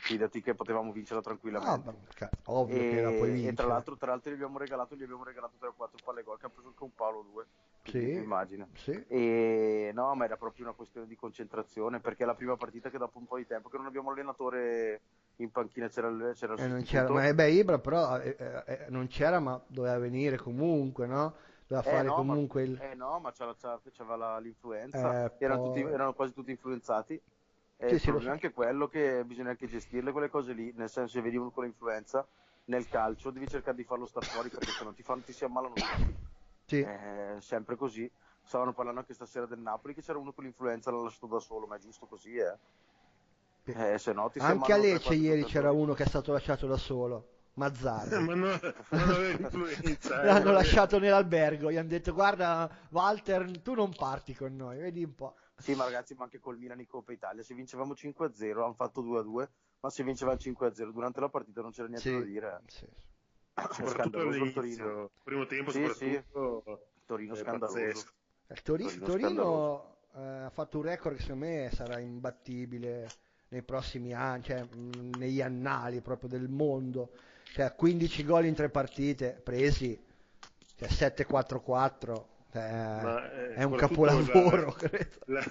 fidati 0.10 0.41
che 0.41 0.55
potevamo 0.55 0.91
vincerla 0.91 1.22
tranquillamente. 1.22 1.93
Ah, 2.20 2.30
ovvio 2.45 2.76
e, 2.76 2.89
che 2.89 3.01
la 3.01 3.10
puoi 3.10 3.30
vincere. 3.30 3.51
E 3.51 3.55
tra 3.55 3.68
l'altro, 3.68 3.95
tra 3.95 4.10
l'altro 4.10 4.32
gli 4.32 4.34
abbiamo 4.34 4.57
regalato, 4.57 4.95
gli 4.95 5.03
abbiamo 5.03 5.24
regalato 5.24 5.53
3 5.60 5.68
o 5.68 5.74
4 5.76 5.97
palle 6.03 6.24
gol 6.24 6.39
che 6.39 6.45
ha 6.47 6.49
preso 6.49 6.70
anche 6.70 6.84
un 6.84 6.95
Paolo 6.95 7.26
2. 7.32 7.45
Sì, 7.84 8.14
immagina. 8.14 8.68
Sì. 8.74 9.03
E 9.07 9.91
no, 9.93 10.14
ma 10.16 10.26
era 10.26 10.38
proprio 10.38 10.66
una 10.66 10.74
questione 10.74 11.07
di 11.07 11.16
concentrazione 11.16 11.99
perché 11.99 12.24
è 12.24 12.26
la 12.26 12.34
prima 12.34 12.55
partita 12.55 12.89
che 12.89 12.97
dopo 12.97 13.20
un 13.20 13.26
po' 13.26 13.38
di 13.38 13.45
tempo 13.45 13.70
che 13.70 13.78
non 13.78 13.86
abbiamo 13.86 14.12
allenatore 14.12 15.01
in 15.38 15.51
panchina 15.51 15.88
c'era, 15.88 16.10
c'era 16.34 16.53
il 16.53 16.60
eh, 16.60 16.68
non 16.68 16.84
c'era, 16.84 17.10
ma 17.10 17.28
eh, 17.28 17.34
beh, 17.34 17.49
Ibra 17.49 17.80
però 17.80 18.20
eh, 18.20 18.36
eh, 18.38 18.64
eh, 18.66 18.86
non 18.89 19.07
c'era 19.07 19.39
ma 19.39 19.60
doveva 19.68 19.97
venire 19.97 20.38
comunque, 20.38 21.07
no? 21.07 21.34
Doveva 21.66 21.88
eh, 21.88 21.91
fare 21.91 22.07
no, 22.07 22.16
comunque 22.16 22.66
ma, 22.66 22.68
il... 22.68 22.82
Eh 22.82 22.95
no, 22.95 23.20
ma 23.20 23.32
c'era, 23.32 23.55
c'era, 23.55 23.80
c'era 23.91 24.39
l'influenza, 24.39 25.34
erano, 25.38 25.62
poi... 25.62 25.82
tutti, 25.82 25.93
erano 25.93 26.14
quasi 26.14 26.34
tutti 26.34 26.51
influenzati 26.51 27.22
e 27.82 27.88
sì, 27.88 27.93
il 27.93 27.99
sì, 28.01 28.09
problema 28.09 28.32
è 28.32 28.34
anche 28.34 28.51
quello 28.51 28.88
che 28.89 29.23
bisogna 29.23 29.51
anche 29.51 29.65
gestirle 29.65 30.11
quelle 30.11 30.30
cose 30.30 30.51
lì, 30.51 30.73
nel 30.75 30.89
senso 30.89 31.13
se 31.13 31.21
vedi 31.21 31.38
uno 31.38 31.49
con 31.49 31.63
l'influenza 31.63 32.27
nel 32.65 32.88
calcio 32.89 33.32
devi 33.32 33.47
cercare 33.47 33.77
di 33.77 33.86
farlo 33.86 34.05
star 34.05 34.25
fuori 34.25 34.49
perché 34.49 34.67
se 34.67 34.84
no 34.84 34.93
ti, 34.93 35.01
fanno, 35.01 35.21
ti 35.21 35.32
si 35.32 35.45
ammalano 35.45 35.73
tutti. 35.73 36.15
Sì. 36.65 36.82
È 36.82 37.38
sempre 37.39 37.77
così. 37.77 38.09
Stavano 38.43 38.73
parlando 38.73 38.99
anche 38.99 39.13
stasera 39.13 39.45
del 39.45 39.59
Napoli 39.59 39.93
che 39.93 40.01
c'era 40.01 40.19
uno 40.19 40.34
con 40.34 40.43
l'influenza, 40.43 40.91
l'ha 40.91 41.01
lasciato 41.01 41.27
da 41.27 41.39
solo, 41.39 41.67
ma 41.67 41.77
è 41.77 41.80
giusto 41.80 42.05
così, 42.05 42.36
eh. 42.36 42.57
eh 43.63 43.97
se 43.97 44.11
no, 44.11 44.30
ti 44.30 44.39
anche 44.39 44.73
a 44.73 44.77
Lecce 44.77 45.13
ieri 45.13 45.45
c'era 45.45 45.71
uno 45.71 45.93
che 45.93 46.03
è 46.03 46.07
stato 46.07 46.32
lasciato 46.32 46.67
da 46.67 46.77
solo. 46.77 47.27
Mazzardo. 47.53 48.19
ma 48.21 48.36
no, 48.36 48.49
influenza. 49.38 50.21
Eh, 50.21 50.25
L'hanno 50.25 50.51
lasciato 50.51 50.99
nell'albergo, 50.99 51.71
gli 51.71 51.77
hanno 51.77 51.88
detto 51.88 52.13
guarda 52.13 52.69
Walter, 52.89 53.61
tu 53.61 53.73
non 53.73 53.93
parti 53.95 54.36
con 54.36 54.55
noi, 54.55 54.80
vedi 54.80 55.03
un 55.03 55.15
po'. 55.15 55.36
Sì, 55.60 55.76
ma 55.76 55.84
ragazzi, 55.84 56.14
ma 56.16 56.24
anche 56.24 56.39
col 56.39 56.57
Milan 56.57 56.80
in 56.80 56.88
Coppa 56.88 57.12
Italia, 57.12 57.43
se 57.43 57.53
vincevamo 57.53 57.93
5-0, 57.93 58.62
hanno 58.62 58.74
fatto 58.74 59.01
2-2, 59.01 59.47
ma 59.82 59.89
se 59.89 60.03
vincevamo 60.03 60.38
5-0 60.38 60.91
durante 60.91 61.20
la 61.20 61.30
partita 61.30 61.62
non 61.62 61.72
c'era 61.72 61.88
niente 61.88 62.10
sì, 62.10 62.18
da 62.18 62.24
dire. 62.24 62.62
Sì. 62.68 62.88
Soprattutto 63.72 64.20
all'inizio, 64.20 64.62
Torino. 64.62 65.10
primo 65.24 65.45
tempo 65.45 65.72
sì, 65.72 65.86
soprattutto. 65.86 66.64
Sì. 66.66 66.88
Torino 67.05 67.36
scandaloso. 67.36 68.05
Il 68.47 68.62
Tori- 68.62 68.84
Torino, 68.86 69.05
Torino 69.05 69.95
eh, 70.16 70.22
ha 70.22 70.49
fatto 70.49 70.78
un 70.78 70.84
record 70.84 71.16
che 71.16 71.22
secondo 71.24 71.45
me 71.45 71.70
sarà 71.74 71.99
imbattibile 71.99 73.10
nei 73.49 73.64
prossimi 73.64 74.14
anni, 74.14 74.43
cioè 74.43 74.64
mh, 74.64 75.18
negli 75.18 75.41
annali 75.41 76.01
proprio 76.01 76.30
del 76.30 76.49
mondo. 76.49 77.12
Cioè 77.43 77.74
15 77.74 78.24
gol 78.26 78.45
in 78.45 78.53
tre 78.53 78.70
partite 78.70 79.39
presi, 79.43 79.99
cioè 80.76 80.88
7-4-4 80.88 82.38
eh, 82.52 82.60
Ma, 82.60 83.32
eh, 83.32 83.54
è 83.54 83.64
un 83.64 83.76
capolavoro, 83.76 84.76
la, 85.26 85.43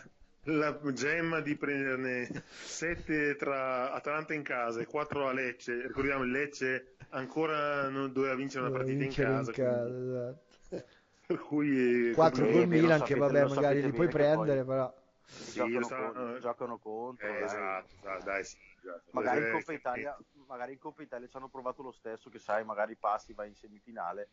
la, 0.44 0.78
la, 0.82 0.92
gemma 0.92 1.40
di 1.40 1.56
prenderne 1.56 2.28
7 2.48 3.36
tra 3.36 3.92
Atalanta 3.92 4.34
in 4.34 4.42
casa 4.42 4.80
e 4.80 4.86
4 4.86 5.28
a 5.28 5.32
Lecce. 5.32 5.86
Ricordiamo 5.86 6.24
il 6.24 6.30
Lecce 6.30 6.94
ancora 7.10 7.88
non 7.88 8.12
doveva 8.12 8.34
vincere 8.34 8.66
una 8.66 8.76
partita 8.76 9.04
in 9.04 9.12
casa. 9.12 9.50
In 9.50 9.56
casa 9.56 9.98
esatto. 9.98 10.46
Per 11.28 11.38
cui 11.38 12.12
4 12.12 12.46
col 12.50 12.66
Milan 12.66 13.02
che 13.02 13.14
vabbè 13.14 13.46
magari 13.46 13.82
li 13.82 13.92
puoi 13.92 14.08
prendere, 14.08 14.64
poi... 14.64 14.74
però 14.74 14.94
sì, 15.28 15.58
giocano, 15.58 15.84
sta... 15.84 16.10
con, 16.10 16.38
giocano, 16.40 16.78
contro. 16.78 17.26
Eh, 17.28 17.42
esatto, 17.42 18.24
dai, 18.24 18.44
sì, 18.44 18.56
esatto. 18.78 19.10
Magari, 19.10 19.44
in 19.44 19.52
Coppa 19.52 19.72
Italia, 19.74 20.18
magari 20.46 20.72
in 20.72 20.78
Coppa 20.78 21.02
Italia 21.02 21.28
ci 21.28 21.36
hanno 21.36 21.48
provato 21.48 21.82
lo 21.82 21.92
stesso, 21.92 22.30
che 22.30 22.38
sai, 22.38 22.64
magari 22.64 22.96
passi, 22.96 23.34
vai 23.34 23.48
in 23.48 23.54
semifinale, 23.54 24.30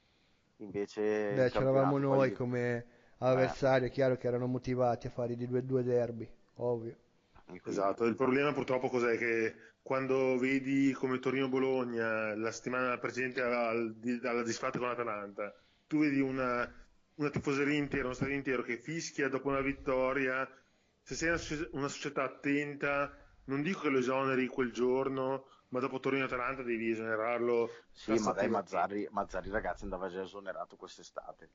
invece... 0.57 1.33
Beh, 1.33 1.49
c'eravamo 1.49 1.97
noi 1.97 2.29
poi... 2.29 2.33
come 2.33 2.85
avversari, 3.19 3.87
è 3.87 3.91
chiaro 3.91 4.17
che 4.17 4.27
erano 4.27 4.47
motivati 4.47 5.07
a 5.07 5.09
fare 5.09 5.35
di 5.35 5.47
due, 5.47 5.63
due 5.63 5.83
derby, 5.83 6.29
ovvio. 6.55 6.97
Esatto, 7.63 8.05
il 8.05 8.15
problema 8.15 8.53
purtroppo 8.53 8.89
cos'è 8.89 9.17
che 9.17 9.55
quando 9.81 10.37
vedi 10.39 10.91
come 10.93 11.19
Torino-Bologna 11.19 12.35
la 12.35 12.51
settimana 12.51 12.97
precedente 12.97 13.41
al, 13.41 13.95
alla 14.23 14.43
disfatta 14.43 14.79
con 14.79 14.87
l'Atalanta, 14.87 15.53
tu 15.85 15.99
vedi 15.99 16.19
una, 16.19 16.67
una 17.15 17.29
tifoseria 17.29 17.77
intera, 17.77 18.05
uno 18.05 18.13
stadio 18.13 18.33
intero 18.33 18.63
che 18.63 18.77
fischia 18.77 19.29
dopo 19.29 19.49
una 19.49 19.61
vittoria, 19.61 20.49
se 21.01 21.13
sei 21.13 21.29
una, 21.29 21.67
una 21.73 21.87
società 21.87 22.23
attenta, 22.23 23.15
non 23.45 23.61
dico 23.61 23.81
che 23.81 23.89
lo 23.89 23.99
esoneri 23.99 24.47
quel 24.47 24.71
giorno, 24.71 25.45
ma 25.69 25.79
dopo 25.79 25.99
Torino-Atalanta 25.99 26.63
devi 26.63 26.91
esonerarlo. 26.91 27.69
Sì, 27.91 28.13
ma 28.19 28.31
dai, 28.31 28.49
Mazzarri, 28.49 29.07
Mazzarri 29.11 29.49
ragazzi 29.49 29.83
andava 29.83 30.09
già 30.09 30.21
esonerato 30.21 30.75
quest'estate. 30.75 31.49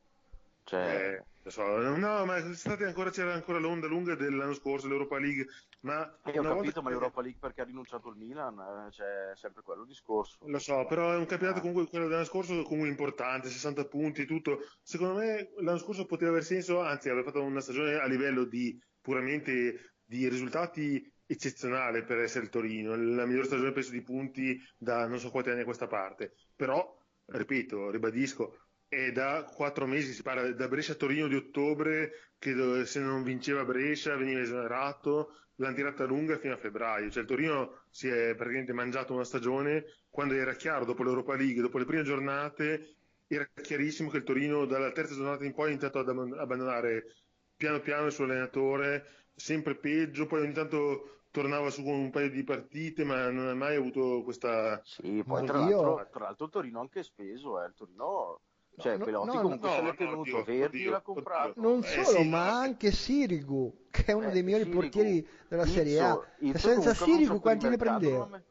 Cioè... 0.64 1.22
Eh, 1.42 1.50
so, 1.50 1.64
no, 1.64 2.24
ma 2.24 2.34
ancora, 2.34 3.10
c'era 3.10 3.32
ancora 3.32 3.58
l'onda 3.58 3.88
lunga 3.88 4.14
dell'anno 4.14 4.54
scorso, 4.54 4.86
l'Europa 4.86 5.18
League. 5.18 5.46
Ma 5.80 6.06
eh, 6.06 6.12
ho 6.22 6.32
capito, 6.32 6.54
volta... 6.54 6.80
ma 6.82 6.90
l'Europa 6.90 7.22
League 7.22 7.40
perché 7.40 7.62
ha 7.62 7.64
rinunciato 7.64 8.08
il 8.10 8.16
Milan, 8.16 8.58
eh, 8.58 8.90
c'è 8.90 9.32
sempre 9.34 9.62
quello 9.62 9.84
discorso. 9.84 10.38
Lo 10.46 10.58
so, 10.58 10.84
però 10.86 11.12
è 11.12 11.16
un 11.16 11.26
campionato 11.26 11.58
ah. 11.58 11.62
comunque, 11.62 11.88
quello 11.88 12.06
dell'anno 12.06 12.24
scorso, 12.24 12.62
comunque 12.62 12.88
importante, 12.88 13.48
60 13.48 13.84
punti, 13.86 14.26
tutto. 14.26 14.58
Secondo 14.82 15.14
me 15.14 15.50
l'anno 15.58 15.78
scorso 15.78 16.04
poteva 16.06 16.30
aver 16.30 16.44
senso, 16.44 16.80
anzi 16.80 17.08
aveva 17.08 17.24
fatto 17.24 17.42
una 17.42 17.60
stagione 17.60 17.94
a 17.94 18.06
livello 18.06 18.44
di 18.44 18.78
puramente 19.00 19.94
di 20.04 20.28
risultati 20.28 21.09
eccezionale 21.32 22.02
per 22.02 22.18
essere 22.18 22.44
il 22.44 22.50
Torino, 22.50 22.96
la 22.96 23.24
migliore 23.24 23.46
stagione 23.46 23.70
penso 23.70 23.92
di 23.92 24.02
punti 24.02 24.60
da 24.76 25.06
non 25.06 25.20
so 25.20 25.30
quanti 25.30 25.50
anni 25.50 25.60
a 25.60 25.64
questa 25.64 25.86
parte. 25.86 26.32
Però, 26.56 26.98
ripeto, 27.26 27.90
ribadisco, 27.90 28.58
è 28.88 29.12
da 29.12 29.44
quattro 29.44 29.86
mesi, 29.86 30.12
si 30.12 30.22
parla 30.22 30.50
da 30.50 30.66
Brescia 30.66 30.92
a 30.92 30.96
Torino 30.96 31.28
di 31.28 31.36
ottobre, 31.36 32.32
che 32.36 32.84
se 32.84 32.98
non 32.98 33.22
vinceva 33.22 33.64
Brescia 33.64 34.16
veniva 34.16 34.40
esonerato, 34.40 35.36
l'hanno 35.56 35.76
tirata 35.76 36.04
lunga 36.04 36.36
fino 36.38 36.54
a 36.54 36.56
febbraio, 36.56 37.10
cioè 37.10 37.22
il 37.22 37.28
Torino 37.28 37.84
si 37.90 38.08
è 38.08 38.34
praticamente 38.34 38.72
mangiato 38.72 39.14
una 39.14 39.24
stagione 39.24 39.84
quando 40.08 40.34
era 40.34 40.54
chiaro, 40.54 40.84
dopo 40.84 41.04
l'Europa 41.04 41.36
League, 41.36 41.62
dopo 41.62 41.78
le 41.78 41.84
prime 41.84 42.02
giornate, 42.02 42.96
era 43.28 43.48
chiarissimo 43.62 44.10
che 44.10 44.16
il 44.16 44.24
Torino 44.24 44.64
dalla 44.64 44.90
terza 44.90 45.14
giornata 45.14 45.44
in 45.44 45.54
poi 45.54 45.66
ha 45.66 45.70
iniziato 45.70 46.00
ad 46.00 46.08
abbandonare 46.08 47.14
piano 47.54 47.78
piano 47.78 48.06
il 48.06 48.12
suo 48.12 48.24
allenatore, 48.24 49.28
sempre 49.36 49.76
peggio, 49.76 50.26
poi 50.26 50.40
ogni 50.40 50.52
tanto 50.52 51.19
tornava 51.30 51.70
su 51.70 51.82
con 51.82 51.94
un 51.94 52.10
paio 52.10 52.30
di 52.30 52.44
partite, 52.44 53.04
ma 53.04 53.30
non 53.30 53.48
ha 53.48 53.54
mai 53.54 53.76
avuto 53.76 54.22
questa... 54.22 54.80
Sì, 54.84 55.22
poi 55.26 55.44
tra 55.46 55.58
l'altro, 55.58 56.08
tra 56.10 56.24
l'altro 56.24 56.46
il 56.46 56.50
Torino 56.52 56.80
anche 56.80 57.02
speso, 57.02 57.62
eh. 57.62 57.66
il 57.66 57.74
Torino 57.74 58.40
cioè, 58.80 58.96
no, 58.96 59.04
Pelotti 59.04 59.36
no, 59.36 59.42
comunque 59.42 59.68
no, 59.68 59.74
se 59.74 59.82
l'è 59.82 59.94
tenuto, 59.94 60.20
oddio, 60.20 60.44
Verdi 60.44 60.64
oddio, 60.78 60.90
l'ha 60.90 61.00
comprato. 61.00 61.52
Non 61.56 61.80
eh, 61.80 61.86
solo, 61.86 62.18
sì, 62.18 62.28
ma 62.28 62.58
anche 62.58 62.90
Sirigu, 62.90 63.86
che 63.90 64.04
è 64.06 64.12
uno 64.12 64.28
eh, 64.28 64.32
dei 64.32 64.42
migliori 64.42 64.64
Sirigu, 64.64 64.80
portieri 64.80 65.28
della 65.48 65.64
Izzo, 65.64 65.72
Serie 65.72 66.00
A. 66.00 66.20
Izzo 66.38 66.58
senza 66.58 66.94
Sirigu 66.94 67.40
quanti 67.40 67.68
ne 67.68 67.76
prendeva? 67.76 68.26
Mai... 68.26 68.42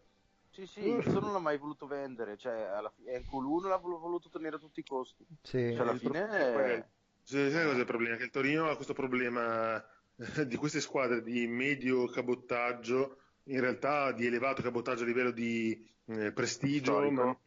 Sì, 0.51 0.67
sì, 0.67 0.87
Izzo 0.87 1.19
non 1.19 1.33
l'ha 1.33 1.39
mai 1.39 1.57
voluto 1.57 1.87
vendere, 1.87 2.37
cioè 2.37 2.53
alla 2.53 2.91
fine 2.95 3.23
Q1 3.23 3.67
l'ha 3.67 3.77
voluto 3.77 4.29
tenere 4.29 4.57
a 4.57 4.59
tutti 4.59 4.81
i 4.81 4.85
costi. 4.85 5.25
Sì. 5.41 5.73
Cioè, 5.73 5.81
alla 5.81 5.95
fine... 5.95 6.29
È... 6.29 6.85
Sai 7.23 7.51
cosa 7.51 7.71
è 7.71 7.75
il 7.75 7.85
problema? 7.85 8.15
Che 8.15 8.23
il 8.23 8.31
Torino 8.31 8.69
ha 8.69 8.75
questo 8.75 8.93
problema 8.93 9.83
di 10.45 10.55
queste 10.57 10.81
squadre 10.81 11.21
di 11.21 11.47
medio 11.47 12.07
cabottaggio, 12.07 13.17
in 13.45 13.61
realtà 13.61 14.11
di 14.11 14.25
elevato 14.25 14.61
cabottaggio 14.61 15.03
a 15.03 15.07
livello 15.07 15.31
di 15.31 15.87
eh, 16.05 16.31
prestigio, 16.31 17.09
ma 17.09 17.37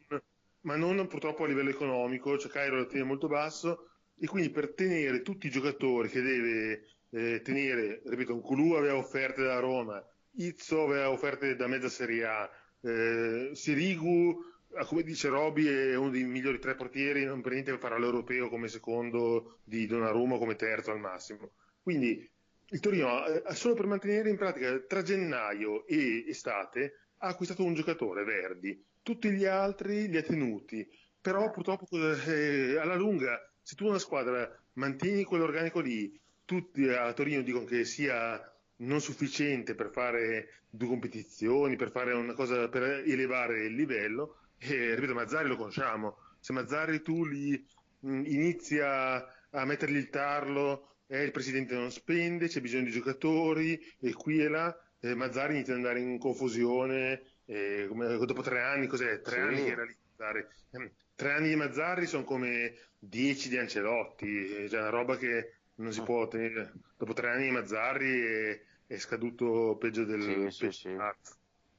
ma 0.63 0.75
non 0.75 1.07
purtroppo 1.07 1.43
a 1.43 1.47
livello 1.47 1.69
economico, 1.69 2.37
cioè 2.37 2.51
Cairo 2.51 2.77
la 2.77 2.85
tiene 2.85 3.05
molto 3.05 3.27
basso 3.27 3.89
e 4.17 4.27
quindi 4.27 4.49
per 4.49 4.73
tenere 4.73 5.21
tutti 5.21 5.47
i 5.47 5.49
giocatori 5.49 6.09
che 6.09 6.21
deve 6.21 6.85
eh, 7.09 7.41
tenere, 7.41 8.01
ripeto, 8.05 8.35
Nkulu 8.35 8.73
aveva 8.73 8.95
offerte 8.95 9.43
da 9.43 9.59
Roma, 9.59 10.03
Izzo 10.35 10.83
aveva 10.83 11.09
offerte 11.09 11.55
da 11.55 11.67
mezza 11.67 11.89
Serie 11.89 12.25
A, 12.25 12.49
eh, 12.81 13.49
Sirigu, 13.53 14.41
ah, 14.75 14.85
come 14.85 15.03
dice 15.03 15.27
Roby, 15.27 15.65
è 15.65 15.95
uno 15.95 16.09
dei 16.09 16.23
migliori 16.23 16.59
tre 16.59 16.75
portieri, 16.75 17.25
non 17.25 17.41
per 17.41 17.51
niente 17.51 17.77
farà 17.77 17.97
l'europeo 17.97 18.49
come 18.49 18.67
secondo 18.67 19.59
di 19.63 19.85
Donnarumma 19.85 20.37
come 20.37 20.55
terzo 20.55 20.91
al 20.91 20.99
massimo. 20.99 21.51
Quindi 21.81 22.25
il 22.73 22.79
Torino, 22.79 23.23
eh, 23.25 23.53
solo 23.53 23.75
per 23.75 23.85
mantenere 23.85 24.29
in 24.29 24.35
pratica 24.35 24.79
tra 24.79 25.03
gennaio 25.03 25.85
e 25.85 26.25
estate, 26.27 27.09
ha 27.17 27.27
acquistato 27.27 27.63
un 27.63 27.75
giocatore, 27.75 28.23
Verdi, 28.23 28.83
tutti 29.03 29.29
gli 29.29 29.45
altri 29.45 30.07
li 30.09 30.17
ha 30.17 30.23
tenuti, 30.23 30.85
però 31.21 31.51
purtroppo 31.51 31.87
eh, 31.91 32.77
alla 32.77 32.95
lunga, 32.95 33.39
se 33.61 33.75
tu 33.75 33.87
una 33.87 33.99
squadra 33.99 34.49
mantieni 34.73 35.23
quell'organico 35.23 35.79
lì, 35.79 36.19
tutti 36.45 36.87
a 36.89 37.13
Torino 37.13 37.43
dicono 37.43 37.65
che 37.65 37.85
sia 37.85 38.41
non 38.77 38.99
sufficiente 38.99 39.75
per 39.75 39.91
fare 39.91 40.63
due 40.67 40.87
competizioni, 40.87 41.75
per 41.75 41.91
fare 41.91 42.11
una 42.13 42.33
cosa 42.33 42.67
per 42.69 43.03
elevare 43.05 43.65
il 43.65 43.75
livello, 43.75 44.39
e 44.57 44.95
ripeto, 44.95 45.13
Mazzari 45.13 45.47
lo 45.47 45.57
conosciamo, 45.57 46.17
se 46.39 46.53
Mazzari 46.53 47.03
tu 47.03 47.23
li 47.23 47.63
mh, 47.99 48.23
inizia 48.25 49.23
a 49.51 49.65
mettergli 49.65 49.97
il 49.97 50.09
tarlo, 50.09 50.92
eh, 51.13 51.21
il 51.21 51.31
presidente 51.31 51.75
non 51.75 51.91
spende, 51.91 52.47
c'è 52.47 52.59
bisogno 52.59 52.85
di 52.85 52.91
giocatori, 52.91 53.79
e 53.99 54.13
qui 54.13 54.39
e 54.39 54.47
là, 54.47 54.75
eh, 54.99 55.13
Mazzari 55.13 55.53
inizia 55.53 55.73
ad 55.73 55.79
andare 55.79 55.99
in 55.99 56.17
confusione, 56.17 57.21
eh, 57.45 57.85
come, 57.87 58.17
dopo 58.17 58.41
tre 58.41 58.61
anni, 58.61 58.87
cos'è? 58.87 59.21
Tre 59.21 59.35
sì. 59.35 59.39
anni 59.39 59.63
che 59.63 59.75
realizzare. 59.75 60.49
Ehm, 60.71 60.91
tre 61.13 61.33
anni 61.33 61.49
di 61.49 61.55
Mazzarri 61.55 62.07
sono 62.07 62.23
come 62.23 62.73
dieci 62.97 63.49
di 63.49 63.59
Ancelotti, 63.59 64.67
cioè 64.67 64.79
una 64.79 64.89
roba 64.89 65.15
che 65.17 65.53
non 65.75 65.93
si 65.93 65.99
ah. 65.99 66.03
può 66.03 66.21
ottenere. 66.21 66.73
Dopo 66.97 67.13
tre 67.13 67.29
anni 67.29 67.43
di 67.43 67.51
Mazzarri 67.51 68.21
è, 68.21 68.61
è 68.87 68.97
scaduto 68.97 69.77
peggio 69.79 70.05
del 70.05 70.51
sì, 70.51 70.71
sì, 70.71 70.71
sì. 70.71 70.97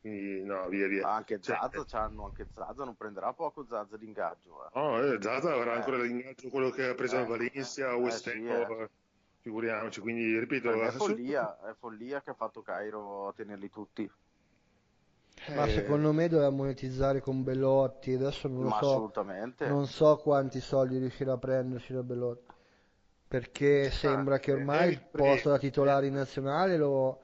Quindi, 0.00 0.44
no, 0.44 0.68
via 0.68 0.86
via. 0.86 1.08
anche 1.08 1.40
cioè, 1.40 1.56
Zazza, 1.60 2.02
anche 2.02 2.46
Zazza 2.52 2.84
non 2.84 2.94
prenderà 2.94 3.32
poco 3.32 3.64
Zazza 3.66 3.96
d'ingaggio. 3.96 4.66
Eh. 4.66 4.78
No, 4.78 5.02
eh, 5.02 5.18
Zazza 5.20 5.54
avrà 5.54 5.72
eh. 5.72 5.76
ancora 5.76 5.96
l'ingaggio 6.02 6.50
quello 6.50 6.70
che 6.70 6.88
ha 6.88 6.94
preso 6.94 7.16
eh. 7.16 7.20
a 7.20 7.24
Valencia, 7.24 7.88
a 7.88 7.96
West 7.96 8.26
Ham, 8.28 8.46
eh. 8.46 8.90
Figuriamoci. 9.44 10.00
Quindi, 10.00 10.38
ripeto, 10.38 10.72
è 10.72 10.90
follia, 10.90 11.58
è 11.68 11.74
follia 11.78 12.22
che 12.22 12.30
ha 12.30 12.34
fatto 12.34 12.62
Cairo 12.62 13.28
a 13.28 13.32
tenerli 13.34 13.68
tutti. 13.68 14.10
Ma 15.54 15.66
eh, 15.66 15.70
secondo 15.70 16.12
me 16.12 16.28
doveva 16.28 16.48
monetizzare 16.48 17.20
con 17.20 17.42
Belotti, 17.42 18.14
adesso 18.14 18.48
non 18.48 18.62
lo 18.62 18.70
so. 18.70 18.76
Assolutamente. 18.76 19.68
Non 19.68 19.86
so 19.86 20.16
quanti 20.16 20.60
soldi 20.60 20.96
riuscirà 20.96 21.34
a 21.34 21.38
prenderci 21.38 21.92
da 21.92 22.02
Belotti. 22.02 22.52
Perché 23.28 23.90
sembra 23.90 24.38
che 24.38 24.52
ormai 24.52 24.92
il 24.92 25.02
posto 25.10 25.50
da 25.50 25.58
titolare 25.58 26.06
in 26.06 26.14
nazionale 26.14 26.76
lo 26.76 27.20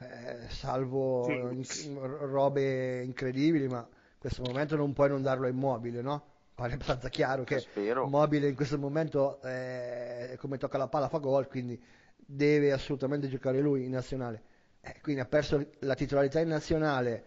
eh, 0.00 0.48
salvo 0.48 1.24
sì. 1.62 1.88
in, 1.88 1.98
robe 2.00 3.02
incredibili, 3.02 3.68
ma 3.68 3.78
in 3.78 4.18
questo 4.18 4.42
momento 4.42 4.76
non 4.76 4.92
puoi 4.92 5.08
non 5.08 5.22
darlo 5.22 5.46
a 5.46 5.50
immobile, 5.50 6.02
no? 6.02 6.33
Pare 6.54 6.74
abbastanza 6.74 7.08
chiaro 7.08 7.42
che 7.42 7.66
immobile 7.74 8.48
in 8.48 8.54
questo 8.54 8.78
momento 8.78 9.40
eh, 9.42 10.36
come 10.38 10.56
tocca 10.56 10.78
la 10.78 10.86
palla 10.86 11.08
fa 11.08 11.18
gol, 11.18 11.48
quindi 11.48 11.82
deve 12.16 12.72
assolutamente 12.72 13.28
giocare 13.28 13.60
lui 13.60 13.84
in 13.84 13.90
nazionale. 13.90 14.42
Eh, 14.80 15.00
quindi 15.02 15.20
ha 15.20 15.24
perso 15.24 15.70
la 15.80 15.94
titolarità 15.94 16.40
in 16.40 16.48
nazionale 16.48 17.24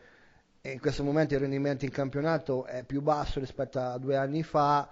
e 0.61 0.71
in 0.71 0.79
questo 0.79 1.03
momento 1.03 1.33
il 1.33 1.39
rendimento 1.39 1.85
in 1.85 1.91
campionato 1.91 2.65
è 2.65 2.83
più 2.83 3.01
basso 3.01 3.39
rispetto 3.39 3.79
a 3.79 3.97
due 3.97 4.15
anni 4.15 4.43
fa, 4.43 4.89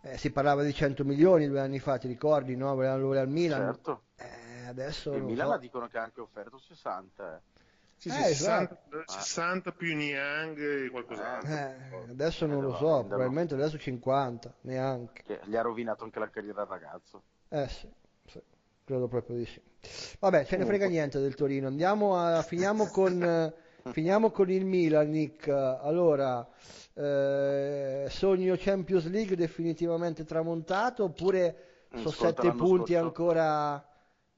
eh, 0.00 0.18
si 0.18 0.30
parlava 0.30 0.62
di 0.62 0.72
100 0.72 1.04
milioni 1.04 1.48
due 1.48 1.60
anni 1.60 1.78
fa, 1.78 1.98
ti 1.98 2.08
ricordi, 2.08 2.56
no? 2.56 2.74
Volevano 2.74 3.02
lui 3.02 3.16
al 3.18 3.28
Milan. 3.28 3.72
Certo. 3.72 4.02
Eh, 4.16 4.66
adesso 4.66 5.14
il 5.14 5.22
Milan 5.22 5.52
so. 5.52 5.58
dicono 5.58 5.88
che 5.88 5.98
ha 5.98 6.02
anche 6.02 6.20
offerto 6.20 6.58
60. 6.58 7.42
Eh. 8.08 8.10
Sì, 8.10 8.10
sì, 8.10 8.20
eh, 8.20 8.34
60, 8.34 8.78
esatto. 8.90 9.12
60 9.12 9.72
più 9.72 9.96
Niang 9.96 10.58
e 10.58 10.90
qualcos'altro. 10.90 11.50
Eh, 11.50 12.10
adesso 12.10 12.46
non 12.46 12.62
lo 12.62 12.74
so, 12.74 13.04
probabilmente 13.06 13.54
adesso 13.54 13.78
50, 13.78 14.54
neanche. 14.62 15.22
Che 15.24 15.40
gli 15.44 15.56
ha 15.56 15.62
rovinato 15.62 16.04
anche 16.04 16.18
la 16.18 16.28
carriera 16.28 16.62
al 16.62 16.68
ragazzo. 16.68 17.22
Eh 17.48 17.68
sì, 17.68 17.88
sì, 18.26 18.40
credo 18.84 19.08
proprio 19.08 19.36
di 19.36 19.46
sì. 19.46 19.60
Vabbè, 20.18 20.44
ce 20.44 20.56
ne 20.56 20.64
frega 20.64 20.86
niente 20.86 21.18
del 21.18 21.34
Torino. 21.34 21.66
Andiamo 21.66 22.16
a, 22.16 22.42
finiamo 22.42 22.86
con 22.86 23.52
Finiamo 23.92 24.30
con 24.30 24.50
il 24.50 24.64
Milan, 24.64 25.10
Nick. 25.10 25.48
Allora, 25.48 26.46
eh, 26.94 28.06
sogno 28.08 28.54
Champions 28.56 29.08
League 29.10 29.36
definitivamente 29.36 30.24
tramontato 30.24 31.04
oppure 31.04 31.86
sono 31.94 32.10
sette 32.10 32.50
punti 32.52 32.92
scorso. 32.92 33.06
ancora... 33.06 33.88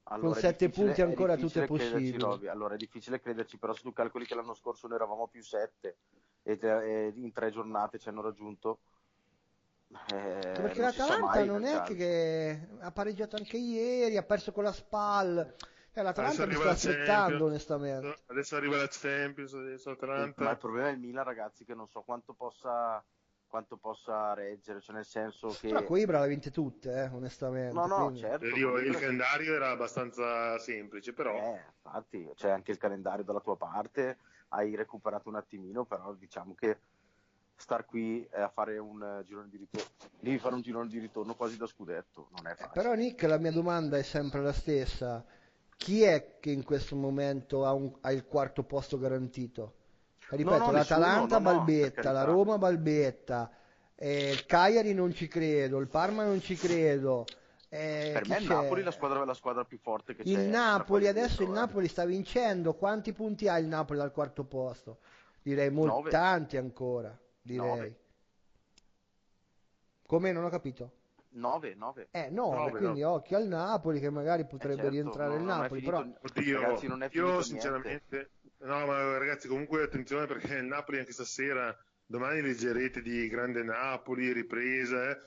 Allora, 0.09 0.31
con 0.31 0.41
sette 0.41 0.69
punti 0.69 1.03
ancora 1.03 1.37
tutto 1.37 1.61
è 1.61 1.67
possibile. 1.67 2.49
Allora 2.49 2.75
è 2.75 2.77
difficile 2.77 3.21
crederci, 3.21 3.59
però 3.59 3.73
se 3.73 3.83
tu 3.83 3.93
calcoli 3.93 4.25
che 4.25 4.37
l'anno 4.37 4.55
scorso 4.55 4.87
noi 4.87 4.97
eravamo 4.97 5.27
più 5.27 5.43
sette 5.43 5.97
e, 6.43 6.59
e 6.63 7.13
in 7.15 7.33
tre 7.33 7.51
giornate 7.51 7.99
ci 7.99 8.09
hanno 8.09 8.23
raggiunto. 8.23 8.79
Eh, 10.13 10.53
Perché 10.55 10.81
l'Atalanta 10.81 11.45
non 11.45 11.65
è 11.65 11.83
che, 11.83 11.95
che 11.95 12.69
ha 12.81 12.91
pareggiato 12.93 13.37
anche 13.37 13.57
ieri, 13.57 14.17
ha 14.17 14.23
perso 14.23 14.53
con 14.53 14.65
la 14.65 14.73
SPAL 14.73 15.55
Eh, 15.93 16.03
l'Atalanta 16.03 16.45
mi 16.45 16.55
sta 16.55 16.71
aspettando 16.71 17.47
onestamente. 17.47 18.17
Adesso 18.27 18.55
arriva 18.57 18.77
la 18.77 18.89
Champions, 18.89 19.55
adesso 19.55 19.91
Atalanta. 19.91 20.45
Ma 20.45 20.51
il 20.51 20.59
problema 20.59 20.89
è 20.89 20.93
il 20.93 20.99
Milan, 20.99 21.25
ragazzi, 21.25 21.65
che 21.65 21.75
non 21.75 21.89
so 21.89 22.03
quanto 22.03 22.35
possa 22.35 23.03
quanto 23.49 23.77
possa 23.77 24.35
reggere, 24.35 24.81
cioè 24.81 24.95
nel 24.97 25.05
senso 25.05 25.49
che... 25.49 25.69
Però 25.69 25.83
Coibra 25.85 26.21
le 26.21 26.29
vinte 26.29 26.51
tutte, 26.51 26.93
eh, 26.93 27.09
onestamente. 27.09 27.75
No, 27.75 27.87
no, 27.87 28.05
quindi... 28.05 28.21
certo. 28.21 28.47
Io, 28.47 28.77
il 28.79 28.97
calendario 28.97 29.55
era 29.55 29.71
abbastanza 29.71 30.59
semplice, 30.59 31.13
però... 31.13 31.35
Eh, 31.37 31.63
infatti, 31.85 32.31
c'è 32.35 32.51
anche 32.51 32.73
il 32.73 32.79
calendario 32.79 33.25
dalla 33.25 33.41
tua 33.41 33.57
parte, 33.57 34.19
hai 34.49 34.75
recuperato 34.75 35.29
un 35.29 35.37
attimino, 35.37 35.85
però 35.85 36.13
diciamo 36.15 36.55
che 36.55 36.79
star 37.57 37.87
qui 37.87 38.29
a 38.33 38.49
fare 38.49 38.77
un 38.77 39.23
girone 39.25 39.49
di 39.49 39.57
ritorno, 39.57 39.89
devi 40.21 40.39
fare 40.39 40.55
un 40.55 40.61
girone 40.61 40.89
di 40.89 40.99
ritorno 40.99 41.35
quasi 41.35 41.57
da 41.57 41.67
scudetto, 41.67 42.29
non 42.37 42.47
è 42.47 42.55
facile. 42.55 42.69
Eh, 42.69 42.73
però 42.73 42.95
Nick, 42.95 43.23
la 43.23 43.39
mia 43.39 43.53
domanda 43.53 43.97
è 43.97 44.03
sempre 44.03 44.43
la 44.43 44.53
stessa. 44.53 45.25
Chi 45.77 46.03
è 46.03 46.39
che 46.39 46.51
in 46.51 46.65
questo 46.65 46.97
momento 46.97 47.65
ha, 47.65 47.73
un, 47.73 47.97
ha 48.01 48.13
il 48.13 48.27
quarto 48.27 48.63
posto 48.63 48.99
garantito? 48.99 49.76
Ripeto, 50.29 50.59
no, 50.59 50.67
no, 50.67 50.73
l'Atalanta 50.73 51.39
nessuno, 51.39 51.51
no, 51.51 51.65
balbetta, 51.65 52.13
la 52.13 52.25
Roma 52.25 52.59
balbetta, 52.59 53.51
eh, 53.95 54.31
il 54.31 54.45
Cagliari 54.45 54.93
non 54.93 55.13
ci 55.15 55.29
credo, 55.29 55.79
il 55.79 55.89
Parma 55.89 56.25
non 56.25 56.41
ci 56.41 56.57
credo. 56.57 57.25
Eh, 57.69 58.11
per 58.13 58.29
me 58.29 58.39
il 58.39 58.47
Napoli 58.47 58.81
è 58.81 58.85
la 58.85 58.91
squadra, 58.91 59.25
la 59.25 59.35
squadra 59.35 59.65
più 59.65 59.79
forte 59.79 60.15
che 60.15 60.23
il 60.23 60.35
c'è. 60.35 60.43
Il 60.43 60.49
Napoli, 60.49 61.07
adesso 61.07 61.43
il 61.43 61.51
Napoli 61.51 61.89
sta 61.89 62.05
vincendo. 62.05 62.75
Quanti 62.75 63.13
punti 63.13 63.49
ha 63.49 63.59
il 63.59 63.67
Napoli 63.67 64.01
al 64.01 64.13
quarto 64.13 64.45
posto? 64.45 64.99
Direi 65.43 65.71
molti, 65.71 66.11
tanti 66.11 66.57
ancora. 66.57 67.17
Direi. 67.41 67.67
Nove. 67.67 68.01
Come 70.07 70.33
non 70.33 70.45
ho 70.45 70.49
capito? 70.49 70.91
9, 71.31 71.75
9. 71.75 72.09
Eh, 72.13 72.31
9, 72.31 72.71
quindi 72.71 73.01
no. 73.01 73.11
occhio 73.13 73.37
al 73.37 73.47
Napoli 73.47 74.01
che 74.01 74.11
magari 74.11 74.47
potrebbe 74.47 74.75
eh 74.75 74.77
certo, 74.77 74.91
rientrare 74.91 75.35
no, 75.35 75.37
il 75.37 75.43
Napoli. 75.43 75.83
Però... 75.83 75.99
Oddio, 75.99 76.61
ragazzi, 76.61 77.17
io 77.17 77.43
sinceramente... 77.43 78.31
No, 78.59 78.87
ma 78.87 79.19
ragazzi, 79.19 79.49
comunque 79.49 79.83
attenzione 79.83 80.27
perché 80.27 80.55
il 80.55 80.65
Napoli 80.65 80.99
anche 80.99 81.13
stasera, 81.13 81.77
domani 82.05 82.41
leggerete 82.41 83.03
di 83.03 83.29
grande 83.29 83.63
Napoli, 83.63 84.33
ripresa. 84.33 85.11
Eh. 85.11 85.19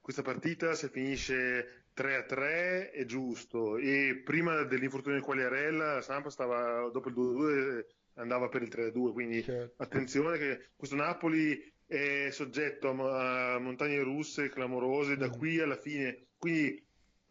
Questa 0.00 0.22
partita 0.22 0.74
se 0.74 0.88
finisce 0.88 1.84
3 1.92 2.16
a 2.16 2.22
3 2.22 2.90
è 2.90 3.04
giusto. 3.04 3.76
E 3.76 4.22
prima 4.24 4.62
dell'infortunio 4.62 5.18
di 5.18 5.24
Quagliarella, 5.24 5.94
la 5.94 6.00
Sampa 6.00 6.30
stava 6.30 6.88
dopo 6.90 7.08
il 7.08 7.14
2 7.14 7.26
a 7.26 7.32
2 7.32 7.86
andava 8.14 8.48
per 8.48 8.62
il 8.62 8.68
3 8.68 8.86
a 8.86 8.90
2. 8.90 9.12
Quindi 9.12 9.42
certo. 9.42 9.82
attenzione 9.82 10.38
che 10.38 10.68
questo 10.76 10.96
Napoli 10.96 11.60
è 11.86 12.28
soggetto 12.30 12.88
a, 12.88 13.58
montagne 13.58 14.00
russe 14.02 14.48
clamorose 14.48 15.16
da 15.16 15.28
mm. 15.28 15.32
qui 15.32 15.60
alla 15.60 15.76
fine. 15.76 16.26
Quindi 16.38 16.86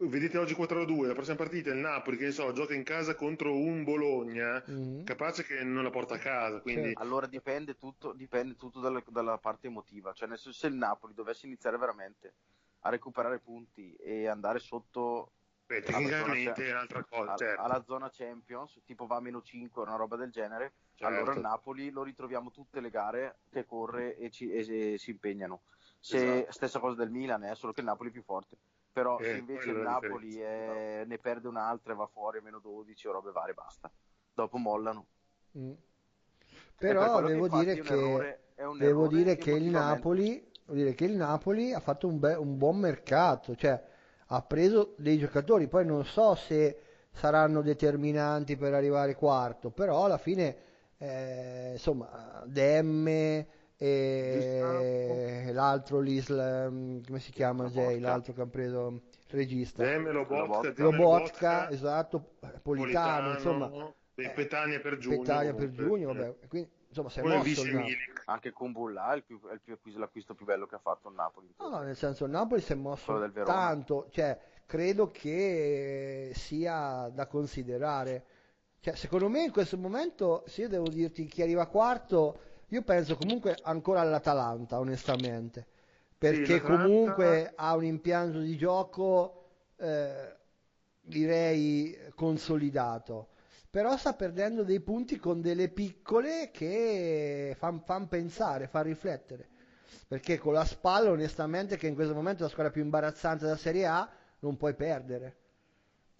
vedete 0.06 0.38
oggi 0.38 0.54
4-2, 0.54 1.06
la 1.06 1.14
prossima 1.14 1.36
partita 1.36 1.70
è 1.70 1.72
il 1.72 1.80
Napoli 1.80 2.16
che 2.16 2.26
ne 2.26 2.30
so, 2.30 2.52
gioca 2.52 2.74
in 2.74 2.84
casa 2.84 3.14
contro 3.14 3.56
un 3.56 3.82
Bologna, 3.82 4.62
mm-hmm. 4.70 5.04
capace 5.04 5.44
che 5.44 5.62
non 5.64 5.82
la 5.82 5.90
porta 5.90 6.14
a 6.14 6.18
casa. 6.18 6.60
Quindi... 6.60 6.92
Allora 6.94 7.26
dipende 7.26 7.76
tutto, 7.76 8.12
dipende 8.12 8.54
tutto 8.54 8.80
dalla, 8.80 9.02
dalla, 9.08 9.38
parte 9.38 9.66
emotiva, 9.66 10.12
cioè 10.12 10.28
nel 10.28 10.38
senso 10.38 10.58
se 10.58 10.68
il 10.68 10.74
Napoli 10.74 11.14
dovesse 11.14 11.46
iniziare 11.46 11.76
veramente 11.78 12.34
a 12.80 12.90
recuperare 12.90 13.40
punti 13.40 13.94
e 13.96 14.28
andare 14.28 14.60
sotto 14.60 15.32
Beh, 15.66 15.82
tecnicamente 15.82 16.64
è 16.64 16.70
un'altra 16.70 17.04
cosa, 17.04 17.34
certo. 17.34 17.60
alla 17.60 17.82
zona 17.84 18.08
Champions, 18.10 18.80
tipo 18.86 19.06
va 19.06 19.16
a 19.16 19.20
meno 19.20 19.42
5 19.42 19.82
o 19.82 19.84
una 19.84 19.96
roba 19.96 20.16
del 20.16 20.30
genere, 20.30 20.72
certo. 20.94 21.12
allora 21.12 21.34
il 21.34 21.40
Napoli 21.40 21.90
lo 21.90 22.04
ritroviamo 22.04 22.52
tutte 22.52 22.80
le 22.80 22.88
gare 22.88 23.40
che 23.50 23.66
corre 23.66 24.16
e, 24.16 24.30
ci, 24.30 24.48
e, 24.50 24.92
e 24.92 24.98
si 24.98 25.10
impegnano. 25.10 25.62
Se, 25.98 26.36
esatto. 26.36 26.52
Stessa 26.52 26.78
cosa 26.78 26.94
del 26.94 27.10
Milan, 27.10 27.42
è 27.42 27.50
eh, 27.50 27.54
solo 27.56 27.72
che 27.72 27.80
il 27.80 27.86
Napoli 27.86 28.10
è 28.10 28.12
più 28.12 28.22
forte 28.22 28.56
però 28.98 29.18
eh, 29.18 29.24
se 29.24 29.36
invece 29.36 29.70
il 29.70 29.76
Napoli 29.76 30.38
è, 30.38 31.04
ne 31.06 31.18
perde 31.18 31.46
un'altra 31.46 31.92
e 31.92 31.96
va 31.96 32.06
fuori 32.06 32.38
a 32.38 32.42
meno 32.42 32.58
12 32.58 33.06
o 33.06 33.12
robe 33.12 33.30
varie 33.30 33.54
basta. 33.54 33.90
Dopo 34.34 34.56
mollano. 34.58 35.06
Mm. 35.56 35.72
però 36.76 37.20
per 37.20 37.26
devo 37.26 37.48
dire 37.48 37.80
che, 37.80 37.92
errore, 37.92 38.40
devo 38.78 39.06
dire 39.08 39.36
che 39.36 39.52
il 39.52 39.64
Napoli 39.64 40.46
dire 40.66 40.92
che 40.92 41.06
il 41.06 41.16
Napoli 41.16 41.72
ha 41.72 41.80
fatto 41.80 42.06
un, 42.06 42.18
be- 42.18 42.34
un 42.34 42.58
buon 42.58 42.76
mercato 42.76 43.56
cioè 43.56 43.82
ha 44.26 44.42
preso 44.42 44.94
dei 44.98 45.16
giocatori. 45.16 45.68
Poi 45.68 45.86
non 45.86 46.04
so 46.04 46.34
se 46.34 46.78
saranno 47.10 47.62
determinanti 47.62 48.56
per 48.56 48.74
arrivare 48.74 49.14
quarto 49.14 49.70
però 49.70 50.04
alla 50.04 50.18
fine 50.18 50.56
eh, 50.98 51.70
insomma 51.72 52.42
Demme 52.46 53.46
e 53.80 55.50
l'altro 55.52 56.00
l'Islam 56.00 57.00
come 57.04 57.20
si 57.20 57.30
chiama 57.30 57.68
Jay? 57.68 58.00
l'altro 58.00 58.32
che 58.32 58.40
ha 58.40 58.46
preso 58.46 58.88
il 58.88 59.00
regista 59.28 59.84
Deme, 59.84 60.10
Lobotka, 60.10 60.72
Lobotka 60.82 61.70
esatto 61.70 62.36
Politano, 62.60 63.34
insomma. 63.34 63.70
eh, 64.16 64.30
Petania 64.30 64.80
per 64.80 64.98
giugno 64.98 65.18
Petania 65.18 65.54
per 65.54 65.70
giugno 65.70 66.12
vabbè 66.12 66.36
quindi 66.48 66.68
insomma 66.88 67.08
si 67.08 67.20
è 67.20 67.22
mosso 67.22 67.62
il 67.62 67.72
Napoli. 67.74 67.96
anche 68.24 68.52
con 68.52 68.72
Bulla 68.72 69.14
il 69.14 69.22
più, 69.22 69.40
il 69.52 69.60
più, 69.62 69.76
l'acquisto 69.96 70.34
più 70.34 70.44
bello 70.44 70.66
che 70.66 70.74
ha 70.74 70.80
fatto 70.80 71.08
il 71.08 71.14
Napoli 71.14 71.54
no, 71.58 71.68
no 71.68 71.78
nel 71.82 71.96
senso 71.96 72.24
il 72.24 72.32
Napoli 72.32 72.60
si 72.60 72.72
è 72.72 72.76
mosso 72.76 73.30
tanto 73.44 74.08
cioè 74.10 74.36
credo 74.68 75.10
che 75.10 76.32
sia 76.34 77.08
da 77.10 77.26
considerare. 77.26 78.24
Cioè, 78.80 78.94
secondo 78.94 79.30
me 79.30 79.44
in 79.44 79.50
questo 79.50 79.78
momento 79.78 80.44
se 80.46 80.60
io 80.62 80.68
devo 80.68 80.88
dirti 80.88 81.24
chi 81.24 81.40
arriva 81.40 81.66
quarto 81.66 82.40
io 82.68 82.82
penso 82.82 83.16
comunque 83.16 83.56
ancora 83.62 84.00
all'Atalanta, 84.00 84.78
onestamente, 84.78 85.66
perché 86.16 86.58
sì, 86.58 86.60
comunque 86.60 87.52
ha 87.54 87.74
un 87.74 87.84
impianto 87.84 88.40
di 88.40 88.56
gioco, 88.56 89.46
eh, 89.76 90.36
direi, 91.00 91.96
consolidato. 92.14 93.28
Però 93.70 93.96
sta 93.96 94.14
perdendo 94.14 94.64
dei 94.64 94.80
punti 94.80 95.18
con 95.18 95.40
delle 95.40 95.68
piccole 95.68 96.50
che 96.52 97.54
fanno 97.58 97.82
fan 97.84 98.08
pensare, 98.08 98.66
fanno 98.66 98.84
riflettere. 98.88 99.48
Perché 100.06 100.38
con 100.38 100.52
la 100.54 100.64
spalla, 100.64 101.10
onestamente, 101.10 101.76
che 101.76 101.86
in 101.86 101.94
questo 101.94 102.14
momento 102.14 102.40
è 102.40 102.44
la 102.44 102.50
squadra 102.50 102.72
più 102.72 102.82
imbarazzante 102.82 103.44
della 103.44 103.56
Serie 103.56 103.86
A, 103.86 104.10
non 104.40 104.56
puoi 104.56 104.74
perdere 104.74 105.36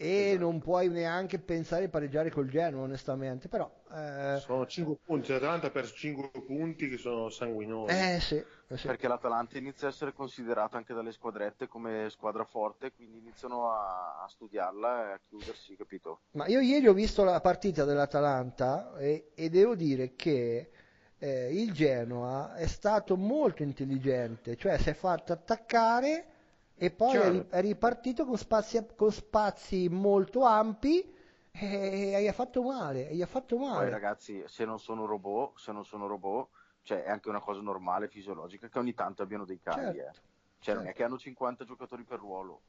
e 0.01 0.29
esatto. 0.29 0.45
non 0.45 0.59
puoi 0.61 0.87
neanche 0.87 1.39
pensare 1.39 1.81
di 1.83 1.89
pareggiare 1.89 2.31
col 2.31 2.47
Genoa 2.47 2.83
onestamente 2.83 3.49
però 3.49 3.69
eh... 3.93 4.37
sono 4.39 4.65
5 4.65 4.95
punti 5.03 5.33
l'Atalanta 5.33 5.69
per 5.71 5.91
5 5.91 6.31
punti 6.45 6.87
che 6.87 6.95
sono 6.95 7.27
sanguinosi 7.27 7.93
eh, 7.93 8.19
sì, 8.21 8.35
eh 8.35 8.77
sì. 8.77 8.87
perché 8.87 9.09
l'Atalanta 9.09 9.57
inizia 9.57 9.87
a 9.87 9.89
essere 9.89 10.13
considerata 10.13 10.77
anche 10.77 10.93
dalle 10.93 11.11
squadrette 11.11 11.67
come 11.67 12.07
squadra 12.11 12.45
forte 12.45 12.93
quindi 12.93 13.17
iniziano 13.17 13.71
a, 13.73 14.23
a 14.23 14.27
studiarla 14.29 15.09
e 15.09 15.11
a 15.11 15.19
chiudersi 15.27 15.75
capito 15.75 16.21
ma 16.31 16.47
io 16.47 16.61
ieri 16.61 16.87
ho 16.87 16.93
visto 16.93 17.25
la 17.25 17.41
partita 17.41 17.83
dell'Atalanta 17.83 18.97
e, 18.97 19.31
e 19.35 19.49
devo 19.49 19.75
dire 19.75 20.15
che 20.15 20.69
eh, 21.17 21.53
il 21.53 21.73
Genoa 21.73 22.55
è 22.55 22.67
stato 22.67 23.17
molto 23.17 23.63
intelligente 23.63 24.55
cioè 24.55 24.77
si 24.77 24.91
è 24.91 24.93
fatto 24.93 25.33
attaccare 25.33 26.37
e 26.81 26.91
poi 26.91 27.11
cioè, 27.11 27.47
è 27.49 27.59
ripartito 27.59 28.25
con 28.25 28.37
spazi, 28.37 28.85
con 28.95 29.11
spazi 29.11 29.89
molto 29.89 30.45
ampi 30.45 31.13
e 31.51 32.17
gli 32.21 32.27
ha 32.27 32.31
fatto 32.31 32.63
male, 32.63 33.13
gli 33.13 33.21
ha 33.21 33.27
fatto 33.27 33.57
male. 33.57 33.81
Poi 33.81 33.89
ragazzi, 33.89 34.41
se 34.47 34.63
non 34.63 34.79
sono 34.79 35.05
robot, 35.05 35.59
se 35.59 35.73
non 35.73 35.83
sono 35.83 36.07
robot, 36.07 36.47
cioè 36.83 37.03
è 37.03 37.09
anche 37.09 37.27
una 37.27 37.41
cosa 37.41 37.59
normale, 37.59 38.07
fisiologica, 38.07 38.69
che 38.69 38.79
ogni 38.79 38.93
tanto 38.93 39.21
abbiano 39.21 39.43
dei 39.43 39.59
cali, 39.59 39.97
certo, 39.97 39.99
eh. 39.99 40.11
Cioè 40.13 40.21
certo. 40.59 40.79
non 40.79 40.89
è 40.89 40.93
che 40.93 41.03
hanno 41.03 41.17
50 41.17 41.65
giocatori 41.65 42.03
per 42.03 42.19
ruolo. 42.19 42.61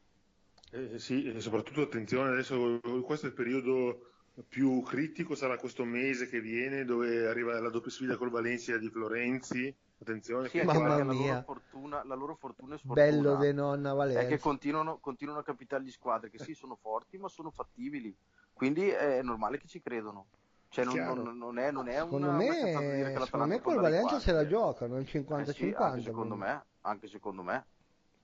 Eh, 0.73 0.99
sì, 0.99 1.33
e 1.33 1.41
soprattutto 1.41 1.83
attenzione, 1.83 2.31
adesso 2.31 2.81
questo 3.05 3.27
è 3.27 3.29
il 3.29 3.35
periodo 3.35 4.10
più 4.49 4.83
critico, 4.83 5.35
sarà 5.35 5.59
questo 5.59 5.85
mese 5.85 6.29
che 6.29 6.41
viene, 6.41 6.85
dove 6.85 7.27
arriva 7.27 7.59
la 7.61 7.71
doppia 7.71 7.91
sfida 7.91 8.17
col 8.17 8.31
Valencia 8.31 8.77
di 8.79 8.89
Florenzi, 8.89 9.75
Attenzione, 10.03 10.49
sì, 10.49 10.59
che 10.59 10.65
mamma 10.65 11.03
mia. 11.05 11.05
La 11.05 11.13
loro, 11.13 11.43
fortuna, 11.43 12.05
la 12.05 12.15
loro 12.15 12.35
fortuna 12.35 12.75
è 12.75 12.79
sfortuna. 12.79 13.07
Bello 13.07 13.37
di 13.37 13.53
nonna 13.53 13.93
Valencia. 13.93 14.23
È 14.23 14.27
che 14.27 14.39
continuano, 14.39 14.97
continuano 14.99 15.41
a 15.41 15.45
capitare 15.45 15.85
gli 15.85 15.91
squadre 15.91 16.31
che 16.31 16.39
sì, 16.39 16.55
sono 16.55 16.75
forti, 16.81 17.19
ma 17.19 17.29
sono 17.29 17.51
fattibili. 17.51 18.17
Quindi 18.55 18.89
è 18.89 19.21
normale 19.21 19.59
che 19.59 19.69
ci 19.69 19.83
credono. 19.83 20.27
Cioè, 20.71 20.87
non, 20.87 20.97
non, 20.97 21.37
non, 21.37 21.59
è, 21.59 21.71
non 21.71 21.89
è 21.89 21.97
secondo 21.97 22.29
una, 22.29 22.37
me, 22.37 22.49
una 22.49 23.25
secondo 23.25 23.47
me 23.47 23.61
col 23.61 23.81
Valencia 23.81 24.21
se 24.21 24.33
la 24.33 24.47
giocano 24.47 24.97
il 24.99 25.07
50-50. 25.07 25.49
Eh 25.49 25.53
sì, 25.53 25.75
anche 25.77 26.01
secondo 26.01 26.37
me, 26.37 26.65
anche 26.81 27.07
secondo 27.07 27.43
me. 27.43 27.67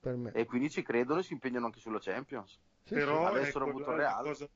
me. 0.01 0.31
E 0.31 0.45
quindi 0.45 0.71
ci 0.71 0.81
credono 0.81 1.19
e 1.19 1.23
si 1.23 1.33
impegnano 1.33 1.67
anche 1.67 1.79
sulla 1.79 1.99
Champions. 1.99 2.57
Sì, 2.85 2.95
Però 2.95 3.27
adesso 3.27 3.59
ecco, 3.59 3.69
avuto 3.69 3.95
Real. 3.95 4.23
Cosa... 4.23 4.49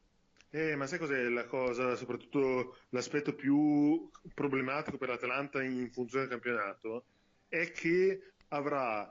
Eh, 0.54 0.76
ma 0.76 0.86
sai 0.86 1.00
cos'è 1.00 1.30
la 1.30 1.46
cosa, 1.46 1.96
soprattutto 1.96 2.78
l'aspetto 2.90 3.34
più 3.34 4.10
problematico 4.34 4.98
per 4.98 5.10
l'Atalanta 5.10 5.64
in 5.64 5.90
funzione 5.92 6.26
del 6.28 6.34
campionato? 6.34 7.06
è 7.52 7.70
che 7.74 8.32
avrà 8.50 9.06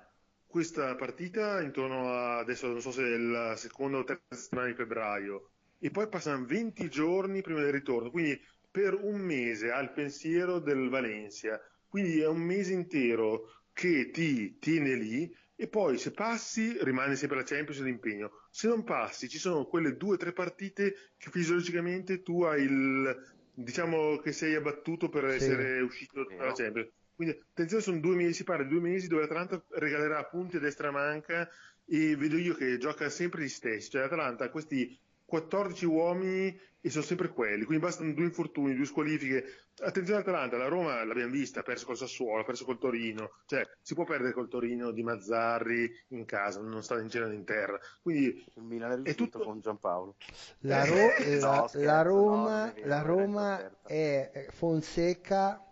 questa 0.46 0.94
partita 0.94 1.60
intorno 1.60 2.10
a 2.10 2.38
adesso 2.38 2.68
non 2.68 2.80
so 2.80 2.90
se 2.90 3.02
è 3.04 3.18
la 3.18 3.54
seconda 3.54 3.98
o 3.98 4.04
terza 4.04 4.34
settimana 4.34 4.68
di 4.68 4.74
febbraio 4.74 5.50
e 5.78 5.90
poi 5.90 6.08
passano 6.08 6.46
20 6.46 6.88
giorni 6.88 7.42
prima 7.42 7.60
del 7.60 7.72
ritorno, 7.72 8.10
quindi 8.10 8.40
per 8.70 8.94
un 8.94 9.20
mese 9.20 9.70
ha 9.70 9.78
il 9.80 9.92
pensiero 9.92 10.58
del 10.58 10.88
Valencia, 10.88 11.60
quindi 11.86 12.20
è 12.20 12.26
un 12.26 12.40
mese 12.40 12.72
intero 12.72 13.64
che 13.74 14.10
ti 14.10 14.58
tiene 14.58 14.94
lì 14.94 15.30
e 15.60 15.68
poi 15.68 15.98
se 15.98 16.10
passi 16.12 16.74
rimane 16.80 17.16
sempre 17.16 17.36
la 17.36 17.42
Champions 17.42 17.80
e 17.80 17.84
l'impegno. 17.84 18.30
Se 18.50 18.66
non 18.66 18.82
passi 18.82 19.28
ci 19.28 19.36
sono 19.38 19.66
quelle 19.66 19.94
due 19.94 20.14
o 20.14 20.16
tre 20.16 20.32
partite 20.32 20.94
che 21.18 21.28
fisiologicamente 21.30 22.22
tu 22.22 22.44
hai 22.44 22.62
il 22.62 23.38
diciamo 23.52 24.16
che 24.20 24.32
sei 24.32 24.54
abbattuto 24.54 25.10
per 25.10 25.28
sì. 25.28 25.36
essere 25.36 25.82
uscito 25.82 26.24
dalla 26.24 26.54
Champions. 26.54 26.88
Quindi 27.14 27.38
attenzione, 27.38 27.82
sono 27.82 28.00
due 28.00 28.14
mesi, 28.14 28.32
si 28.32 28.44
parla 28.44 28.62
di 28.62 28.70
due 28.70 28.80
mesi 28.80 29.06
dove 29.06 29.20
l'Atalanta 29.20 29.62
regalerà 29.72 30.24
punti 30.24 30.56
a 30.56 30.60
destra 30.60 30.90
manca 30.90 31.46
e 31.84 32.16
vedo 32.16 32.38
io 32.38 32.54
che 32.54 32.78
gioca 32.78 33.10
sempre 33.10 33.42
gli 33.42 33.48
stessi, 33.48 33.90
cioè 33.90 34.00
l'Atalanta 34.00 34.44
ha 34.44 34.50
questi 34.50 34.98
14 35.30 35.86
uomini 35.86 36.58
e 36.82 36.90
sono 36.90 37.04
sempre 37.04 37.28
quelli, 37.28 37.64
quindi 37.64 37.84
bastano 37.84 38.12
due 38.12 38.24
infortuni, 38.24 38.74
due 38.74 38.84
squalifiche. 38.84 39.44
Attenzione 39.80 40.20
all'Atalanta, 40.20 40.56
la 40.56 40.66
Roma 40.66 41.04
l'abbiamo 41.04 41.30
vista, 41.30 41.60
ha 41.60 41.62
perso 41.62 41.86
col 41.86 41.96
Sassuolo, 41.96 42.40
ha 42.40 42.44
perso 42.44 42.64
col 42.64 42.78
Torino, 42.78 43.30
cioè 43.46 43.64
si 43.80 43.94
può 43.94 44.04
perdere 44.04 44.32
col 44.32 44.48
Torino 44.48 44.90
di 44.90 45.02
Mazzarri 45.04 45.88
in 46.08 46.24
casa, 46.24 46.60
non 46.60 46.82
sta 46.82 46.98
in 46.98 47.08
cielo 47.08 47.30
in 47.30 47.44
terra. 47.44 47.78
Quindi 48.02 48.44
il 48.54 48.62
Milan 48.62 48.90
è 48.90 48.94
riuscito 48.94 49.24
tutto... 49.24 49.44
con 49.44 49.60
Giampaolo. 49.60 50.16
La, 50.60 50.84
Ro- 50.84 51.14
eh, 51.16 51.38
la, 51.38 51.56
no, 51.60 51.68
scherzo, 51.68 51.86
la 51.86 52.02
Roma, 52.02 52.64
no, 52.66 52.72
la 52.84 53.02
Roma 53.02 53.82
è 53.84 54.46
Fonseca 54.50 55.64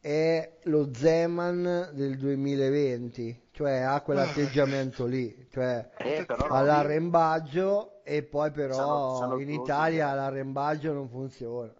è 0.00 0.58
lo 0.64 0.90
Zeman 0.92 1.90
del 1.94 2.18
2020, 2.18 3.48
cioè 3.52 3.78
ha 3.78 4.02
quell'atteggiamento 4.02 5.06
lì, 5.06 5.46
cioè 5.50 5.88
eh, 5.96 6.26
ha 6.28 6.60
l'arrembaggio 6.60 7.93
e 8.04 8.22
poi 8.22 8.50
però 8.50 8.76
c'hanno, 8.76 9.18
c'hanno 9.18 9.40
in 9.40 9.50
Italia 9.50 10.04
closing. 10.04 10.20
l'arrembaggio 10.20 10.92
non 10.92 11.08
funziona. 11.08 11.74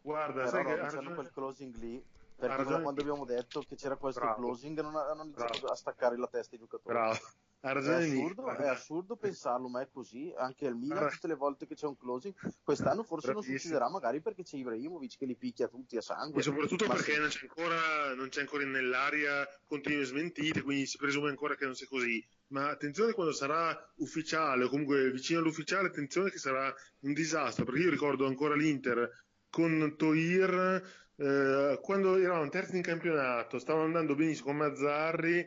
Guarda, 0.00 0.32
però 0.32 0.48
sai 0.48 0.62
no, 0.62 0.68
che 0.68 0.80
c'hanno 0.96 1.14
quel 1.14 1.30
closing 1.30 1.76
lì, 1.76 2.04
perché 2.34 2.64
quando 2.64 3.00
abbiamo 3.02 3.24
detto 3.26 3.62
che 3.68 3.76
c'era 3.76 3.96
questo 3.96 4.20
Bravo. 4.20 4.36
closing 4.40 4.80
non 4.80 4.96
hanno 4.96 5.24
iniziato 5.24 5.66
a 5.66 5.74
staccare 5.74 6.16
la 6.16 6.26
testa 6.26 6.54
ai 6.54 6.60
giocatori. 6.60 6.94
Bravo. 6.94 7.18
È 7.60 7.66
assurdo, 7.70 8.46
è 8.46 8.68
assurdo, 8.68 9.16
pensarlo, 9.16 9.68
ma 9.68 9.80
è 9.80 9.88
così. 9.90 10.32
Anche 10.36 10.66
il 10.66 10.76
Milan, 10.76 11.10
tutte 11.10 11.26
le 11.26 11.34
volte 11.34 11.66
che 11.66 11.74
c'è 11.74 11.86
un 11.86 11.96
closing, 11.96 12.32
quest'anno 12.62 13.02
forse 13.02 13.32
Bravissimo. 13.32 13.52
non 13.52 13.58
succederà 13.58 13.90
magari 13.90 14.20
perché 14.20 14.44
c'è 14.44 14.56
Ibrahimovic 14.56 15.18
che 15.18 15.26
li 15.26 15.34
picchia 15.34 15.66
tutti 15.66 15.96
a 15.96 16.00
sangue. 16.00 16.38
E 16.38 16.42
soprattutto 16.42 16.86
ma 16.86 16.94
perché 16.94 17.14
sì. 17.14 17.18
non, 17.18 17.28
c'è 17.28 17.40
ancora, 17.42 18.14
non 18.14 18.28
c'è 18.28 18.40
ancora 18.40 18.64
nell'aria 18.64 19.44
continue 19.66 20.04
smentite, 20.04 20.62
quindi 20.62 20.86
si 20.86 20.96
presume 20.98 21.30
ancora 21.30 21.56
che 21.56 21.64
non 21.64 21.74
sia 21.74 21.88
così. 21.88 22.24
Ma 22.48 22.70
attenzione 22.70 23.12
quando 23.12 23.32
sarà 23.32 23.76
ufficiale 23.96 24.64
o 24.64 24.68
comunque 24.68 25.10
vicino 25.10 25.40
all'ufficiale, 25.40 25.88
attenzione 25.88 26.30
che 26.30 26.38
sarà 26.38 26.72
un 27.00 27.12
disastro. 27.12 27.64
Perché 27.64 27.80
io 27.80 27.90
ricordo 27.90 28.26
ancora 28.26 28.54
l'Inter 28.54 29.10
con 29.50 29.94
Toir. 29.96 30.82
Eh, 31.16 31.78
quando 31.82 32.16
eravamo 32.16 32.48
terzi 32.48 32.76
in 32.76 32.82
campionato, 32.82 33.58
stavano 33.58 33.84
andando 33.84 34.14
benissimo 34.14 34.48
con 34.48 34.56
Mazzarri 34.56 35.46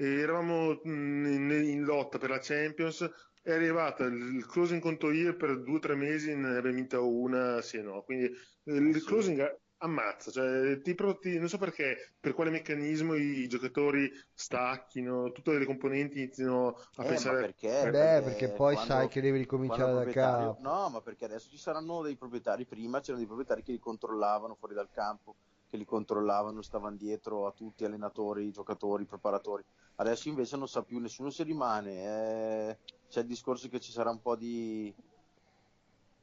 eravamo 0.00 0.80
in, 0.84 1.50
in, 1.50 1.82
lotta 1.84 2.18
per 2.18 2.30
la 2.30 2.38
Champions, 2.40 3.08
è 3.42 3.52
arrivata 3.52 4.04
il 4.04 4.46
closing 4.46 4.80
contro 4.80 5.12
io 5.12 5.36
per 5.36 5.62
due 5.62 5.76
o 5.76 5.78
tre 5.78 5.94
mesi 5.94 6.34
ne 6.34 6.56
abbiamo 6.56 6.76
vinta 6.76 7.00
una, 7.00 7.60
sì 7.60 7.76
e 7.76 7.82
no, 7.82 8.02
quindi 8.02 8.30
il 8.64 8.94
sì. 8.94 9.04
closing 9.04 9.58
ammazza, 9.82 10.30
cioè, 10.30 10.80
ti, 10.80 10.94
ti, 10.94 11.38
non 11.38 11.48
so 11.48 11.58
perché, 11.58 12.12
per 12.18 12.34
quale 12.34 12.50
meccanismo 12.50 13.14
i 13.14 13.46
giocatori 13.48 14.10
stacchino, 14.32 15.32
tutte 15.32 15.56
le 15.56 15.64
componenti 15.64 16.18
iniziano 16.18 16.76
a 16.96 17.04
eh, 17.04 17.08
pensare... 17.08 17.40
Perché, 17.40 17.68
perché, 17.68 17.90
Beh, 17.90 18.22
perché 18.22 18.48
poi 18.48 18.74
quando, 18.74 18.92
sai 18.92 19.08
che 19.08 19.20
devi 19.20 19.38
ricominciare 19.38 20.04
da 20.04 20.10
capo. 20.10 20.58
No, 20.60 20.88
ma 20.90 21.00
perché 21.00 21.24
adesso 21.24 21.48
ci 21.48 21.58
saranno 21.58 22.02
dei 22.02 22.16
proprietari, 22.16 22.66
prima 22.66 23.00
c'erano 23.00 23.18
dei 23.18 23.26
proprietari 23.26 23.62
che 23.62 23.72
li 23.72 23.78
controllavano 23.78 24.54
fuori 24.54 24.74
dal 24.74 24.90
campo, 24.90 25.34
che 25.68 25.76
li 25.76 25.84
controllavano, 25.84 26.60
stavano 26.62 26.96
dietro 26.96 27.46
a 27.46 27.52
tutti, 27.52 27.84
allenatori, 27.84 28.50
giocatori, 28.50 29.04
preparatori. 29.04 29.64
Adesso 29.96 30.28
invece 30.28 30.56
non 30.56 30.68
sa 30.68 30.82
più 30.82 30.98
nessuno 30.98 31.30
se 31.30 31.44
rimane. 31.44 32.68
Eh, 32.68 32.78
c'è 33.08 33.20
il 33.20 33.26
discorso 33.26 33.68
che 33.68 33.80
ci 33.80 33.92
sarà 33.92 34.10
un 34.10 34.20
po' 34.20 34.36
di, 34.36 34.92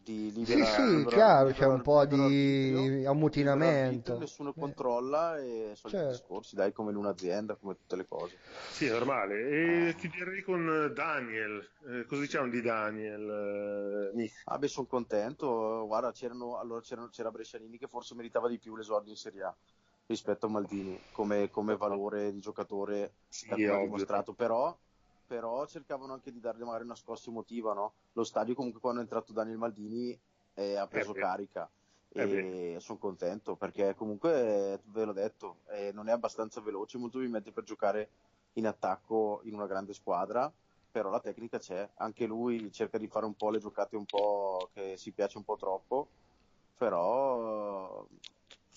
di 0.08 0.32
libera, 0.32 0.66
sì, 0.66 0.72
sì, 0.72 0.82
libera, 0.82 1.16
chiaro, 1.16 1.48
libera, 1.48 1.66
c'è 1.66 1.74
un 1.74 1.82
po' 1.82 2.06
di 2.06 3.06
ammutinamento. 3.06 4.18
Nessuno 4.18 4.52
eh. 4.52 4.60
controlla 4.60 5.38
e 5.38 5.72
sono 5.76 5.94
certo. 5.94 6.12
discorsi, 6.12 6.56
dai, 6.56 6.72
come 6.72 6.92
in 6.92 6.98
un'azienda, 6.98 7.56
come 7.56 7.76
tutte 7.76 7.98
le 7.98 8.08
cose. 8.08 8.38
Sì, 8.72 8.86
è 8.86 8.92
normale. 8.92 9.90
E 9.90 9.96
chiuderei 9.96 10.42
con 10.44 10.92
Daniel. 10.96 11.70
Eh, 11.88 12.06
cosa 12.06 12.22
diciamo 12.22 12.50
di 12.50 12.62
Daniel, 12.62 14.14
eh? 14.16 14.32
Ah, 14.46 14.58
beh, 14.58 14.68
sono 14.68 14.88
contento. 14.88 15.86
Guarda, 15.86 16.12
c'erano, 16.12 16.58
allora 16.58 16.80
c'erano, 16.82 17.10
c'era 17.10 17.30
Brescianini 17.30 17.78
che 17.78 17.88
forse 17.88 18.16
meritava 18.16 18.48
di 18.48 18.58
più 18.58 18.76
l'esordio 18.76 19.12
in 19.12 19.18
Serie 19.18 19.44
A 19.44 19.56
rispetto 20.08 20.46
a 20.46 20.50
Maldini 20.50 20.98
come, 21.12 21.50
come 21.50 21.76
valore 21.76 22.32
di 22.32 22.40
giocatore 22.40 23.16
sì, 23.28 23.48
che 23.50 23.68
ha 23.68 23.78
dimostrato, 23.78 24.34
però, 24.34 24.76
però, 25.28 25.66
cercavano 25.68 26.14
anche 26.14 26.32
di 26.32 26.40
dargli 26.40 26.64
magari 26.64 26.86
una 26.86 26.96
scossa 26.96 27.30
emotiva, 27.30 27.74
no? 27.74 27.94
Lo 28.14 28.24
stadio 28.24 28.56
comunque 28.56 28.80
quando 28.80 29.02
è 29.02 29.04
entrato 29.04 29.34
Daniel 29.34 29.58
Maldini 29.58 30.18
eh, 30.54 30.76
ha 30.76 30.88
preso 30.88 31.14
eh 31.14 31.20
carica 31.20 31.70
e 32.10 32.74
eh 32.76 32.80
sono 32.80 32.98
contento 32.98 33.56
perché 33.56 33.94
comunque, 33.94 34.80
ve 34.86 35.06
l'ho 35.06 35.14
detto, 35.14 35.58
eh, 35.70 35.92
non 35.92 36.08
è 36.08 36.12
abbastanza 36.12 36.62
veloce, 36.62 36.98
molto 36.98 37.18
probabilmente 37.18 37.52
per 37.52 37.64
giocare 37.64 38.10
in 38.54 38.66
attacco 38.66 39.42
in 39.44 39.54
una 39.54 39.68
grande 39.68 39.94
squadra, 39.94 40.52
però 40.90 41.10
la 41.10 41.20
tecnica 41.20 41.60
c'è, 41.60 41.88
anche 41.96 42.26
lui 42.26 42.72
cerca 42.72 42.98
di 42.98 43.08
fare 43.08 43.26
un 43.26 43.36
po' 43.36 43.52
le 43.52 43.60
giocate 43.60 43.96
un 43.96 44.06
po' 44.06 44.70
che 44.74 44.96
si 44.98 45.12
piace 45.12 45.38
un 45.38 45.44
po' 45.44 45.58
troppo, 45.58 46.08
però 46.78 48.08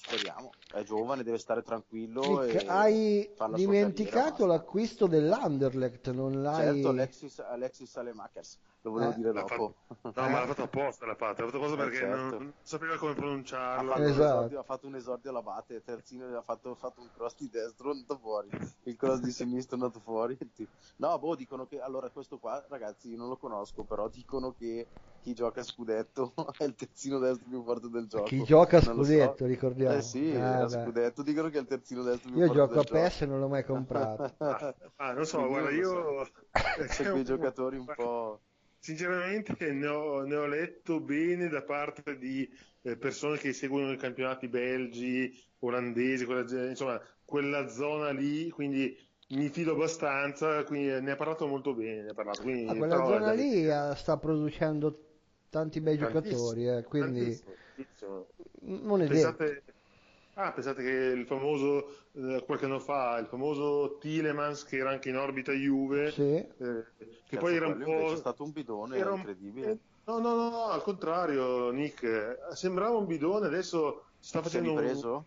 speriamo. 0.03 0.53
È 0.72 0.82
giovane, 0.82 1.22
deve 1.22 1.38
stare 1.38 1.62
tranquillo. 1.62 2.44
Nick, 2.44 2.64
hai 2.66 3.30
dimenticato 3.55 4.46
l'acquisto 4.46 5.07
dell'Anderlecht, 5.07 6.11
non 6.11 6.42
l'hai... 6.42 6.74
Certo, 6.74 6.88
Alexis, 6.88 7.38
Alexis 7.40 7.90
Salemakers, 7.90 8.59
lo 8.83 8.91
volevo 8.91 9.11
eh. 9.11 9.14
dire 9.14 9.33
dopo. 9.33 9.74
Fatto... 9.87 10.20
No, 10.20 10.28
ma 10.28 10.41
l'ha 10.41 10.47
fatto 10.47 10.62
apposta 10.70 11.07
la 11.07 11.14
fatta, 11.14 11.43
l'ha 11.43 11.51
fatto 11.51 11.62
apposta 11.62 11.76
perché 11.76 11.97
certo. 11.97 12.39
non 12.39 12.53
sapeva 12.62 12.97
come 12.97 13.14
pronunciarlo. 13.14 13.91
Ha 13.91 13.95
fatto, 13.97 14.09
esatto. 14.09 14.22
esordio, 14.22 14.61
ha 14.61 14.62
fatto 14.62 14.87
un 14.87 14.95
esordio 14.95 15.31
alla 15.31 15.43
bate, 15.43 15.83
terzino 15.83 16.37
ha 16.37 16.43
fatto, 16.43 16.74
fatto, 16.74 17.01
un 17.01 17.09
cross 17.14 17.37
di 17.37 17.49
destro, 17.51 17.91
è 17.91 17.93
andato 17.93 18.18
fuori, 18.18 18.49
il 18.85 18.97
cross 18.97 19.20
di 19.20 19.31
sinistra 19.31 19.76
è 19.76 19.81
andato 19.81 20.01
fuori. 20.01 20.39
No, 20.97 21.18
boh, 21.18 21.35
dicono 21.35 21.66
che... 21.66 21.81
Allora, 21.81 22.09
questo 22.11 22.39
qua, 22.39 22.64
ragazzi, 22.68 23.11
io 23.11 23.16
non 23.16 23.28
lo 23.28 23.37
conosco, 23.37 23.85
però 23.85 24.09
dicono 24.09 24.53
che 24.53 24.87
chi 25.20 25.35
gioca 25.35 25.61
a 25.61 25.64
scudetto 25.64 26.33
è 26.59 26.64
il 26.64 26.74
terzino 26.74 27.18
destro 27.18 27.47
più 27.49 27.62
forte 27.62 27.89
del 27.89 28.07
gioco. 28.07 28.24
Chi 28.24 28.43
gioca 28.43 28.78
a 28.78 28.81
scudetto, 28.81 29.37
so. 29.39 29.47
ricordiamo. 29.47 29.97
Eh 29.97 30.03
sì, 30.03 30.35
ah, 30.35 30.62
a 30.62 30.68
scudetto 30.68 31.22
dicono 31.22 31.49
che 31.49 31.59
è 31.59 31.61
il 31.61 31.66
terzino 31.66 32.03
destro 32.03 32.31
più 32.31 32.41
io 32.41 32.47
forte 32.47 32.61
del 32.61 32.68
gioco 32.68 32.81
a 32.81 33.01
PES 33.01 33.20
e 33.20 33.26
non 33.26 33.41
l'ho 33.41 33.49
mai 33.49 33.64
comprato. 33.64 34.35
ah, 34.39 34.74
ah, 34.97 35.12
non 35.12 35.24
so, 35.26 35.39
Quindi 35.39 35.59
guarda, 35.59 35.70
io... 35.70 36.24
So. 36.24 36.31
C'è 36.89 37.11
quei 37.11 37.24
giocatori 37.24 37.76
un 37.76 37.93
po'... 37.95 38.41
Sinceramente 38.83 39.72
ne 39.72 39.87
ho, 39.87 40.22
ne 40.22 40.37
ho, 40.37 40.47
letto 40.47 41.01
bene 41.01 41.49
da 41.49 41.62
parte 41.62 42.16
di 42.16 42.49
eh, 42.81 42.97
persone 42.97 43.37
che 43.37 43.53
seguono 43.53 43.93
i 43.93 43.99
campionati 43.99 44.49
belgi, 44.49 45.39
olandesi, 45.59 46.24
quella, 46.24 46.66
insomma, 46.66 46.99
quella 47.22 47.68
zona 47.68 48.11
lì, 48.11 48.49
quindi 48.49 48.97
mi 49.28 49.51
fido 49.51 49.72
abbastanza, 49.72 50.64
quindi 50.64 50.99
ne 50.99 51.11
ha 51.11 51.16
parlato 51.16 51.47
molto 51.47 51.74
bene. 51.74 52.14
Parlato, 52.14 52.41
quindi, 52.41 52.70
ah, 52.70 52.74
quella 52.74 53.05
zona 53.05 53.33
lì 53.33 53.64
sta 53.97 54.16
producendo 54.16 55.09
tanti 55.51 55.83
bei 55.83 55.99
giocatori, 55.99 56.66
eh, 56.66 56.83
quindi 56.83 57.39
tantissimo, 57.39 58.26
non 58.61 59.03
è 59.03 59.07
pensate, 59.07 59.45
vero. 59.45 59.62
Ah, 60.43 60.53
pensate 60.53 60.82
che 60.82 60.88
il 60.91 61.26
famoso, 61.26 62.09
eh, 62.12 62.43
qualche 62.47 62.64
anno 62.64 62.78
fa, 62.78 63.18
il 63.18 63.26
famoso 63.26 63.99
Tilemans 64.01 64.64
che 64.64 64.78
era 64.78 64.88
anche 64.88 65.11
in 65.11 65.16
orbita 65.16 65.53
Juve, 65.53 66.11
sì. 66.12 66.22
eh, 66.22 66.47
che 66.57 67.07
Cazzo, 67.28 67.43
poi 67.43 67.57
era 67.57 67.66
un 67.66 67.82
po'... 67.82 68.12
È 68.12 68.16
stato 68.16 68.45
un 68.45 68.51
bidone, 68.51 68.97
era 68.97 69.14
incredibile. 69.14 69.78
No, 70.07 70.18
no, 70.18 70.34
no, 70.34 70.49
no, 70.49 70.64
al 70.68 70.82
contrario, 70.82 71.70
Nick, 71.70 72.38
sembrava 72.55 72.97
un 72.97 73.07
bidone, 73.07 73.47
adesso 73.47 74.05
sta 74.18 74.41
facendo 74.41 74.72
un... 74.72 75.24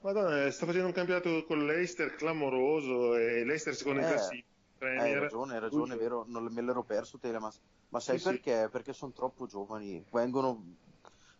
Madonna, 0.00 0.50
sta 0.50 0.66
facendo 0.66 0.88
un 0.88 0.92
campionato 0.92 1.44
con 1.44 1.64
l'Eister 1.64 2.16
clamoroso 2.16 3.14
e 3.14 3.44
l'Eister 3.44 3.76
secondo 3.76 4.00
eh, 4.00 4.02
in 4.02 4.08
classifica. 4.08 4.46
Hai 4.80 5.14
ragione, 5.14 5.54
hai 5.54 5.60
ragione, 5.60 5.94
è 5.94 5.96
vero, 5.96 6.24
non 6.26 6.48
me 6.50 6.60
l'ero 6.60 6.82
perso 6.82 7.16
Telemas. 7.18 7.60
Ma 7.90 8.00
sai 8.00 8.18
sì, 8.18 8.24
perché? 8.24 8.62
Sì. 8.64 8.68
Perché 8.70 8.92
sono 8.92 9.12
troppo 9.12 9.46
giovani. 9.46 10.04
Vengono 10.10 10.60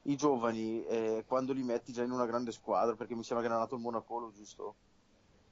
i 0.03 0.17
giovani 0.17 0.85
eh, 0.87 1.25
quando 1.27 1.53
li 1.53 1.63
metti 1.63 1.93
già 1.93 2.03
in 2.03 2.11
una 2.11 2.27
grande 2.27 2.53
squadra, 2.53 2.95
perché 2.95 3.15
mi 3.15 3.25
sembra 3.25 3.47
che 3.47 3.53
era 3.53 3.61
nato 3.61 3.75
il 3.75 3.81
Monacolo, 3.81 4.33
giusto? 4.33 4.75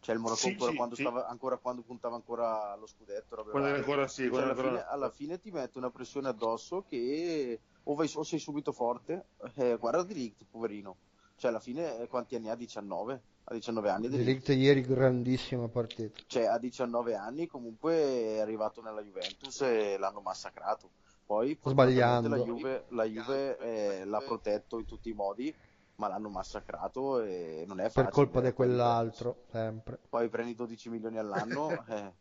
Cioè 0.00 0.14
il 0.14 0.20
Monaco 0.20 0.40
sì, 0.40 0.48
ancora, 0.48 0.72
quando 0.72 0.94
stava, 0.94 1.28
ancora, 1.28 1.56
quando 1.58 1.82
puntava 1.82 2.14
ancora 2.14 2.72
allo 2.72 2.86
scudetto. 2.86 3.44
Quando 3.50 3.68
era 3.68 3.76
ancora 3.76 4.08
sì, 4.08 4.28
cioè, 4.28 4.42
alla, 4.42 4.50
ancora... 4.50 4.68
Fine, 4.68 4.84
alla, 4.86 5.10
Fine, 5.10 5.40
ti 5.40 5.50
mette 5.50 5.78
una 5.78 5.90
pressione 5.90 6.28
addosso 6.28 6.84
che 6.88 7.60
o, 7.82 7.94
vai, 7.94 8.10
o 8.14 8.22
sei 8.22 8.38
subito 8.38 8.72
forte, 8.72 9.26
eh, 9.54 9.76
guarda 9.76 10.02
di 10.02 10.14
Ligt, 10.14 10.44
poverino. 10.50 10.96
Cioè 11.36 11.50
alla 11.50 11.60
fine 11.60 11.98
eh, 11.98 12.08
quanti 12.08 12.34
anni 12.34 12.48
ha? 12.48 12.54
19? 12.54 13.22
a 13.50 13.54
19 13.54 13.90
anni. 13.90 14.08
Delict 14.08 14.48
ieri 14.50 14.80
grandissima 14.82 15.68
partita. 15.68 16.20
Cioè 16.26 16.44
a 16.44 16.58
19 16.58 17.14
anni 17.14 17.46
comunque 17.46 17.94
è 17.94 18.38
arrivato 18.38 18.80
nella 18.80 19.02
Juventus 19.02 19.60
e 19.62 19.96
l'hanno 19.98 20.20
massacrato. 20.20 20.90
Poi 21.30 21.56
sbagliando 21.62 22.28
la 22.28 22.38
Juve, 22.38 22.84
la 22.88 23.04
Juve 23.04 23.56
eh, 23.58 24.04
l'ha 24.04 24.18
protetto 24.18 24.80
in 24.80 24.84
tutti 24.84 25.10
i 25.10 25.12
modi, 25.12 25.54
ma 25.94 26.08
l'hanno 26.08 26.28
massacrato 26.28 27.20
e 27.20 27.62
non 27.68 27.78
è 27.78 27.84
facile. 27.84 28.06
Per 28.06 28.12
colpa 28.12 28.40
di 28.40 28.52
quell'altro, 28.52 29.44
sempre. 29.48 30.00
Poi 30.08 30.28
prendi 30.28 30.56
12 30.56 30.88
milioni 30.88 31.18
all'anno. 31.18 31.70
eh. 31.86 32.12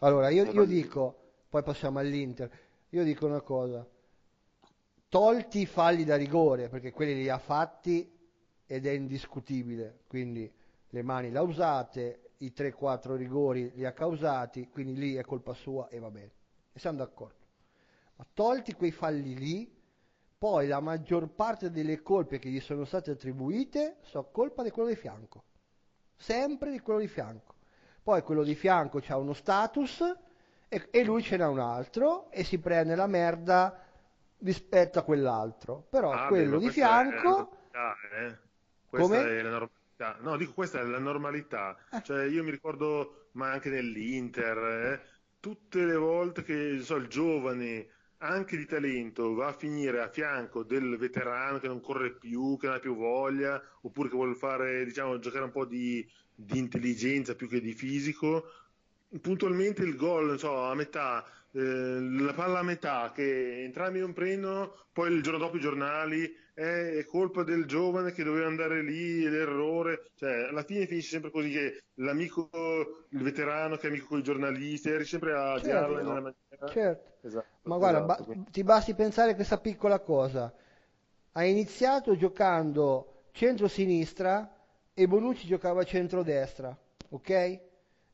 Allora, 0.00 0.30
io, 0.30 0.50
io 0.50 0.64
dico, 0.64 1.16
poi 1.48 1.62
passiamo 1.62 2.00
all'Inter, 2.00 2.50
io 2.88 3.04
dico 3.04 3.24
una 3.24 3.40
cosa, 3.40 3.86
tolti 5.08 5.60
i 5.60 5.66
falli 5.66 6.02
da 6.02 6.16
rigore, 6.16 6.68
perché 6.68 6.90
quelli 6.90 7.14
li 7.14 7.28
ha 7.28 7.38
fatti 7.38 8.18
ed 8.66 8.84
è 8.84 8.90
indiscutibile, 8.90 10.00
quindi 10.08 10.52
le 10.88 11.02
mani 11.04 11.30
le 11.30 11.38
ha 11.38 11.42
usate, 11.42 12.30
i 12.38 12.52
3-4 12.52 13.14
rigori 13.14 13.70
li 13.76 13.84
ha 13.84 13.92
causati, 13.92 14.68
quindi 14.70 14.96
lì 14.96 15.14
è 15.14 15.22
colpa 15.22 15.54
sua 15.54 15.86
e 15.86 16.00
va 16.00 16.10
bene, 16.10 16.32
e 16.72 16.80
siamo 16.80 16.98
d'accordo. 16.98 17.35
Ma 18.16 18.26
tolti 18.32 18.72
quei 18.74 18.92
falli 18.92 19.36
lì, 19.36 19.74
poi 20.38 20.66
la 20.66 20.80
maggior 20.80 21.28
parte 21.28 21.70
delle 21.70 22.02
colpe 22.02 22.38
che 22.38 22.48
gli 22.48 22.60
sono 22.60 22.84
state 22.84 23.10
attribuite 23.10 23.98
sono 24.02 24.28
colpa 24.30 24.62
di 24.62 24.70
quello 24.70 24.88
di 24.88 24.96
fianco, 24.96 25.44
sempre 26.14 26.70
di 26.70 26.80
quello 26.80 27.00
di 27.00 27.08
fianco. 27.08 27.54
Poi 28.02 28.22
quello 28.22 28.42
di 28.42 28.54
fianco 28.54 29.00
ha 29.06 29.16
uno 29.16 29.32
status 29.32 30.00
e, 30.68 30.88
e 30.90 31.04
lui 31.04 31.22
ce 31.22 31.36
n'ha 31.36 31.48
un 31.48 31.58
altro 31.58 32.30
e 32.30 32.44
si 32.44 32.58
prende 32.58 32.94
la 32.94 33.06
merda 33.06 33.82
rispetto 34.38 34.98
a 34.98 35.02
quell'altro. 35.02 35.86
Però 35.90 36.12
ah, 36.12 36.26
quello 36.28 36.58
beh, 36.58 36.64
di 36.64 36.70
fianco... 36.70 37.68
È 37.70 38.26
eh? 38.26 38.38
Questa 38.86 39.08
Come? 39.08 39.28
è 39.28 39.42
la 39.42 39.50
normalità. 39.50 40.16
No, 40.20 40.36
dico 40.36 40.52
questa 40.52 40.80
è 40.80 40.84
la 40.84 40.98
normalità. 40.98 41.76
Eh. 41.90 42.02
Cioè, 42.02 42.24
io 42.26 42.44
mi 42.44 42.50
ricordo, 42.50 43.28
ma 43.32 43.50
anche 43.50 43.70
nell'Inter, 43.70 44.58
eh, 44.58 45.02
tutte 45.40 45.84
le 45.84 45.96
volte 45.96 46.42
che 46.42 46.80
so, 46.80 46.96
il 46.96 47.08
giovane, 47.08 47.88
anche 48.18 48.56
di 48.56 48.66
talento, 48.66 49.34
va 49.34 49.48
a 49.48 49.52
finire 49.52 50.00
a 50.00 50.08
fianco 50.08 50.62
del 50.62 50.96
veterano 50.96 51.58
che 51.58 51.68
non 51.68 51.80
corre 51.80 52.12
più, 52.12 52.56
che 52.58 52.66
non 52.66 52.76
ha 52.76 52.80
più 52.80 52.96
voglia, 52.96 53.62
oppure 53.82 54.08
che 54.08 54.14
vuole 54.14 54.34
fare, 54.34 54.84
diciamo, 54.84 55.18
giocare 55.18 55.44
un 55.44 55.52
po' 55.52 55.64
di, 55.64 56.06
di 56.34 56.58
intelligenza 56.58 57.34
più 57.34 57.48
che 57.48 57.60
di 57.60 57.72
fisico, 57.72 58.44
puntualmente 59.20 59.82
il 59.82 59.96
gol, 59.96 60.38
so, 60.38 60.64
a 60.64 60.74
metà 60.74 61.24
eh, 61.56 62.00
la 62.00 62.34
palla 62.34 62.58
a 62.58 62.62
metà 62.62 63.12
che 63.14 63.62
entrambi 63.64 63.98
non 63.98 64.12
prendono, 64.12 64.88
poi 64.92 65.12
il 65.12 65.22
giorno 65.22 65.38
dopo 65.38 65.56
i 65.56 65.60
giornali 65.60 66.30
eh, 66.58 66.98
è 66.98 67.04
colpa 67.04 67.42
del 67.42 67.66
giovane 67.66 68.12
che 68.12 68.24
doveva 68.24 68.46
andare 68.46 68.82
lì, 68.82 69.28
l'errore, 69.28 70.08
cioè 70.14 70.48
alla 70.48 70.62
fine 70.62 70.86
finisce 70.86 71.10
sempre 71.10 71.30
così 71.30 71.50
che 71.50 71.82
l'amico, 71.96 72.48
il 73.10 73.22
veterano 73.22 73.76
che 73.76 73.88
è 73.88 73.90
amico 73.90 74.06
con 74.06 74.20
i 74.20 74.22
giornalisti, 74.22 74.88
eri 74.88 75.04
sempre 75.04 75.34
a 75.34 75.60
certo, 75.60 75.66
dirla 75.66 75.96
nella 75.98 76.12
maniera. 76.14 76.68
Certo. 76.68 77.14
Esatto, 77.26 77.46
Ma 77.62 77.76
guarda, 77.76 78.04
esatto. 78.04 78.32
ba- 78.32 78.50
ti 78.50 78.62
basti 78.64 78.94
pensare 78.94 79.32
a 79.32 79.34
questa 79.34 79.58
piccola 79.58 79.98
cosa. 79.98 80.52
Ha 81.32 81.44
iniziato 81.44 82.16
giocando 82.16 83.24
centro-sinistra 83.32 84.56
e 84.94 85.06
Bonucci 85.06 85.46
giocava 85.46 85.84
centro-destra, 85.84 86.74
ok? 87.10 87.30
E, 87.30 87.60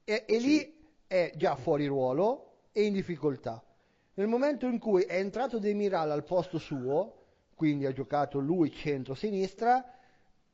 e 0.05 0.24
sì. 0.26 0.40
lì 0.40 0.88
è 1.07 1.30
già 1.36 1.55
fuori 1.55 1.86
ruolo 1.86 2.64
e 2.72 2.82
in 2.82 2.95
difficoltà. 2.95 3.62
Nel 4.14 4.26
momento 4.26 4.66
in 4.66 4.78
cui 4.78 5.03
è 5.03 5.16
entrato 5.16 5.59
Demiral 5.59 6.11
al 6.11 6.24
posto 6.24 6.59
suo, 6.59 7.21
quindi 7.62 7.86
ha 7.86 7.92
giocato 7.92 8.40
lui 8.40 8.72
centro-sinistra, 8.72 9.88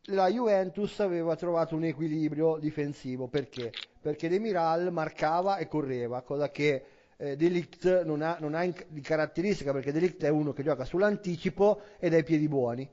la 0.08 0.28
Juventus 0.28 1.00
aveva 1.00 1.36
trovato 1.36 1.74
un 1.74 1.84
equilibrio 1.84 2.58
difensivo. 2.58 3.28
Perché? 3.28 3.72
Perché 3.98 4.28
Demiral 4.28 4.92
marcava 4.92 5.56
e 5.56 5.68
correva, 5.68 6.20
cosa 6.20 6.50
che 6.50 6.84
eh, 7.16 7.34
Delict 7.34 8.02
non 8.04 8.20
ha, 8.20 8.36
non 8.38 8.52
ha 8.54 8.62
in, 8.62 8.74
di 8.88 9.00
caratteristica, 9.00 9.72
perché 9.72 9.90
Delict 9.90 10.22
è 10.22 10.28
uno 10.28 10.52
che 10.52 10.62
gioca 10.62 10.84
sull'anticipo 10.84 11.80
ed 11.98 12.12
ha 12.12 12.18
i 12.18 12.24
piedi 12.24 12.46
buoni. 12.46 12.86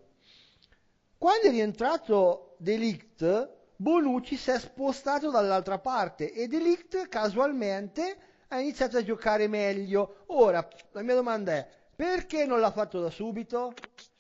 Quando 1.18 1.48
è 1.48 1.50
rientrato 1.50 2.56
Delict, 2.60 3.50
Bonucci 3.76 4.38
si 4.38 4.52
è 4.52 4.60
spostato 4.60 5.30
dall'altra 5.30 5.80
parte 5.80 6.32
e 6.32 6.48
Delict 6.48 7.10
casualmente 7.10 8.16
ha 8.48 8.62
iniziato 8.62 8.96
a 8.96 9.04
giocare 9.04 9.50
meglio. 9.50 10.24
Ora, 10.28 10.66
la 10.94 11.02
mia 11.02 11.16
domanda 11.16 11.52
è, 11.52 11.68
perché 11.96 12.46
non 12.46 12.60
l'ha 12.60 12.72
fatto 12.72 13.02
da 13.02 13.10
subito? 13.10 13.74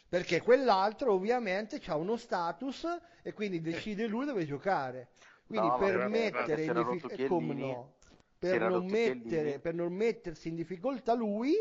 Perché 0.07 0.41
quell'altro 0.41 1.13
ovviamente 1.13 1.81
ha 1.87 1.95
uno 1.97 2.15
status 2.15 2.87
e 3.21 3.33
quindi 3.33 3.59
decide 3.59 4.07
lui 4.07 4.25
dove 4.25 4.45
giocare. 4.45 5.09
Quindi 5.45 5.67
no, 5.67 5.77
per 5.77 6.07
mettere 6.07 6.63
in 6.63 6.87
difficoltà, 6.91 7.53
no? 7.53 7.93
per, 8.37 8.61
non 8.61 8.85
mettere, 8.85 9.59
per 9.59 9.73
non 9.73 9.93
mettersi 9.93 10.47
in 10.47 10.55
difficoltà 10.55 11.13
lui, 11.13 11.53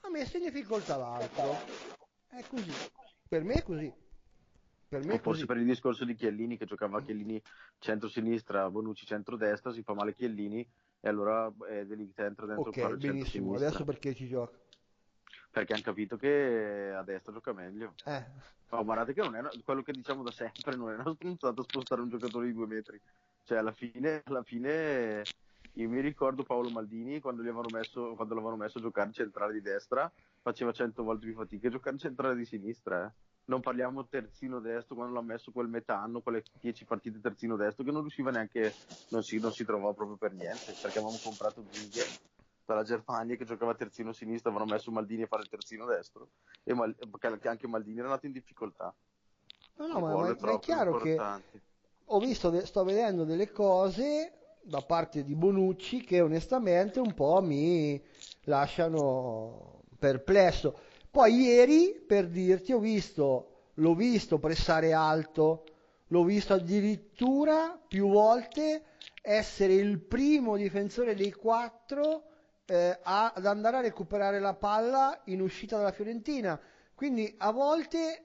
ha 0.00 0.10
messo 0.10 0.36
in 0.36 0.44
difficoltà 0.44 0.96
l'altro. 0.96 1.56
È 2.28 2.42
così. 2.48 2.72
Per 3.28 3.42
me 3.42 3.54
è 3.54 3.62
così. 3.62 3.92
Per 4.86 5.04
me 5.04 5.14
o 5.14 5.18
forse 5.18 5.46
per 5.46 5.56
il 5.56 5.64
discorso 5.64 6.04
di 6.04 6.14
Chiellini 6.14 6.56
che 6.56 6.66
giocava 6.66 7.02
Chiellini 7.02 7.40
centro-sinistra, 7.78 8.70
Bonucci 8.70 9.06
centro-destra, 9.06 9.72
si 9.72 9.82
fa 9.82 9.94
male 9.94 10.14
Chiellini 10.14 10.60
e 11.00 11.08
allora 11.08 11.52
è 11.68 11.78
entra 11.80 12.46
dentro 12.46 12.68
Ok, 12.68 12.94
benissimo, 12.96 13.54
adesso 13.54 13.82
perché 13.82 14.14
ci 14.14 14.28
gioca? 14.28 14.56
Perché 15.54 15.72
hanno 15.72 15.82
capito 15.82 16.16
che 16.16 16.92
a 16.92 17.04
destra 17.04 17.32
gioca 17.32 17.52
meglio. 17.52 17.94
Eh. 18.06 18.24
Ma 18.70 18.82
guardate 18.82 19.12
che 19.12 19.20
non 19.20 19.36
è 19.36 19.38
una, 19.38 19.52
quello 19.64 19.82
che 19.82 19.92
diciamo 19.92 20.24
da 20.24 20.32
sempre, 20.32 20.74
non 20.74 20.90
è 20.90 20.94
una 20.94 21.12
spuntata 21.14 21.62
spostare 21.62 22.00
un 22.00 22.08
giocatore 22.08 22.46
di 22.46 22.52
due 22.52 22.66
metri. 22.66 23.00
Cioè 23.44 23.58
alla 23.58 23.70
fine, 23.70 24.22
alla 24.24 24.42
fine 24.42 25.22
io 25.74 25.88
mi 25.88 26.00
ricordo 26.00 26.42
Paolo 26.42 26.70
Maldini 26.70 27.20
quando, 27.20 27.44
messo, 27.70 28.14
quando 28.16 28.34
l'avevano 28.34 28.56
messo 28.56 28.78
a 28.78 28.80
giocare 28.80 29.12
centrale 29.12 29.52
di 29.52 29.60
destra, 29.60 30.10
faceva 30.42 30.72
cento 30.72 31.04
volte 31.04 31.26
più 31.26 31.36
fatica 31.36 31.68
a 31.68 31.70
giocare 31.70 31.98
centrale 31.98 32.34
di 32.34 32.44
sinistra. 32.44 33.06
Eh 33.06 33.12
non 33.46 33.60
parliamo 33.60 34.06
terzino 34.06 34.58
destro 34.58 34.94
quando 34.94 35.12
l'ha 35.12 35.20
messo 35.20 35.52
quel 35.52 35.68
metà 35.68 36.00
anno, 36.00 36.22
quelle 36.22 36.42
10 36.60 36.84
partite 36.86 37.20
terzino 37.20 37.56
destro 37.56 37.84
che 37.84 37.90
non 37.90 38.00
riusciva 38.00 38.30
neanche, 38.30 38.72
non 39.10 39.22
si, 39.22 39.38
non 39.38 39.52
si 39.52 39.64
trovava 39.66 39.92
proprio 39.92 40.16
per 40.16 40.32
niente 40.32 40.72
perché 40.80 40.98
avevamo 40.98 41.18
comprato 41.22 41.62
Zinghe 41.70 42.32
dalla 42.64 42.82
Germania 42.82 43.36
che 43.36 43.44
giocava 43.44 43.74
terzino 43.74 44.12
sinistro, 44.12 44.50
avevano 44.50 44.72
messo 44.72 44.90
Maldini 44.90 45.22
a 45.22 45.26
fare 45.26 45.42
il 45.42 45.48
terzino 45.48 45.86
destro 45.86 46.28
e 46.62 46.74
Mal- 46.74 46.96
anche 47.42 47.66
Maldini 47.66 47.98
era 47.98 48.08
nato 48.08 48.26
in 48.26 48.32
difficoltà. 48.32 48.94
No, 49.76 49.86
no, 49.86 50.00
ma, 50.00 50.14
ma, 50.14 50.36
ma 50.38 50.52
è 50.52 50.58
chiaro 50.60 50.96
che 50.98 51.18
ho 52.06 52.18
visto, 52.20 52.64
sto 52.64 52.84
vedendo 52.84 53.24
delle 53.24 53.50
cose 53.50 54.56
da 54.62 54.80
parte 54.82 55.24
di 55.24 55.34
Bonucci 55.34 56.02
che 56.02 56.20
onestamente 56.20 57.00
un 57.00 57.12
po' 57.14 57.40
mi 57.42 58.02
lasciano 58.44 59.82
perplesso 59.98 60.78
poi 61.14 61.42
ieri, 61.42 62.02
per 62.04 62.26
dirti, 62.26 62.72
ho 62.72 62.80
visto, 62.80 63.68
l'ho 63.74 63.94
visto 63.94 64.40
pressare 64.40 64.92
alto, 64.92 65.62
l'ho 66.08 66.24
visto 66.24 66.54
addirittura 66.54 67.80
più 67.86 68.08
volte 68.08 68.82
essere 69.22 69.74
il 69.74 70.00
primo 70.00 70.56
difensore 70.56 71.14
dei 71.14 71.30
quattro 71.30 72.24
eh, 72.66 72.98
a, 73.02 73.32
ad 73.34 73.46
andare 73.46 73.78
a 73.78 73.80
recuperare 73.80 74.40
la 74.40 74.54
palla 74.54 75.20
in 75.24 75.40
uscita 75.40 75.76
dalla 75.76 75.92
Fiorentina. 75.92 76.58
Quindi 76.94 77.34
a 77.38 77.50
volte 77.50 78.24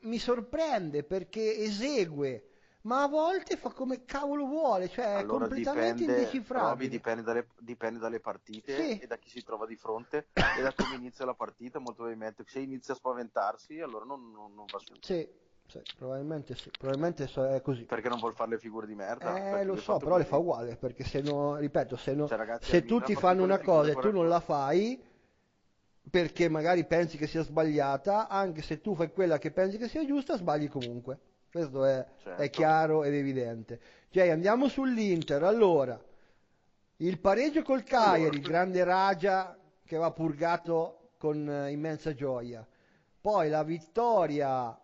mi 0.00 0.18
sorprende 0.18 1.04
perché 1.04 1.56
esegue 1.56 2.46
ma 2.82 3.02
a 3.02 3.08
volte 3.08 3.56
fa 3.56 3.70
come 3.70 4.04
cavolo 4.04 4.46
vuole, 4.46 4.88
cioè 4.88 5.06
allora 5.06 5.44
è 5.44 5.48
completamente 5.48 6.00
dipende, 6.00 6.20
indecifrabile. 6.20 6.70
Provi, 6.70 6.88
dipende, 6.88 7.22
dalle, 7.22 7.46
dipende 7.58 7.98
dalle 7.98 8.20
partite 8.20 8.76
sì. 8.76 8.98
e 8.98 9.06
da 9.06 9.16
chi 9.18 9.28
si 9.28 9.42
trova 9.44 9.66
di 9.66 9.76
fronte 9.76 10.26
e 10.32 10.62
da 10.62 10.72
come 10.74 10.96
inizia 10.96 11.24
la 11.24 11.34
partita, 11.34 11.78
molto 11.78 12.02
probabilmente. 12.02 12.44
Se 12.46 12.58
inizia 12.58 12.94
a 12.94 12.96
spaventarsi, 12.96 13.80
allora 13.80 14.04
non, 14.04 14.32
non, 14.32 14.54
non 14.54 14.64
va 14.66 14.78
su. 14.78 14.94
Sì, 15.00 15.28
sì, 15.80 15.94
probabilmente 15.96 16.54
sì, 16.54 16.70
probabilmente 16.76 17.24
è 17.24 17.62
così. 17.62 17.84
Perché 17.84 18.08
non 18.08 18.18
vuol 18.18 18.34
fare 18.34 18.50
le 18.50 18.58
figure 18.58 18.86
di 18.86 18.94
merda? 18.94 19.58
Eh, 19.58 19.64
lo 19.64 19.76
so, 19.76 19.96
però 19.96 20.12
così. 20.12 20.22
le 20.22 20.28
fa 20.28 20.36
uguale, 20.36 20.76
perché 20.76 21.04
se 21.04 21.22
no, 21.22 21.56
ripeto, 21.56 21.96
se, 21.96 22.14
no, 22.14 22.28
cioè, 22.28 22.36
ragazzi, 22.36 22.68
se 22.68 22.84
tutti 22.84 23.14
fanno 23.14 23.42
una 23.42 23.58
cosa 23.58 23.92
e 23.92 23.94
tu 23.94 24.10
non 24.10 24.28
la 24.28 24.40
fai, 24.40 25.02
perché 26.10 26.48
magari 26.50 26.84
pensi 26.84 27.16
che 27.16 27.26
sia 27.26 27.42
sbagliata, 27.42 28.28
anche 28.28 28.60
se 28.60 28.82
tu 28.82 28.94
fai 28.94 29.10
quella 29.10 29.38
che 29.38 29.50
pensi 29.50 29.78
che 29.78 29.88
sia 29.88 30.04
giusta, 30.04 30.36
sbagli 30.36 30.68
comunque. 30.68 31.18
Questo 31.50 31.84
è, 31.84 32.06
certo. 32.22 32.42
è 32.42 32.50
chiaro 32.50 33.04
ed 33.04 33.14
evidente. 33.14 33.80
Jay, 34.10 34.30
andiamo 34.30 34.68
sull'Inter. 34.68 35.42
Allora, 35.42 35.98
il 36.96 37.18
pareggio 37.18 37.62
col 37.62 37.82
Cagliari, 37.82 38.36
il 38.36 38.42
grande 38.42 38.84
Raja 38.84 39.56
che 39.84 39.96
va 39.96 40.10
purgato 40.12 41.12
con 41.18 41.46
uh, 41.46 41.68
immensa 41.68 42.14
gioia. 42.14 42.66
Poi 43.20 43.48
la 43.48 43.62
vittoria 43.62 44.81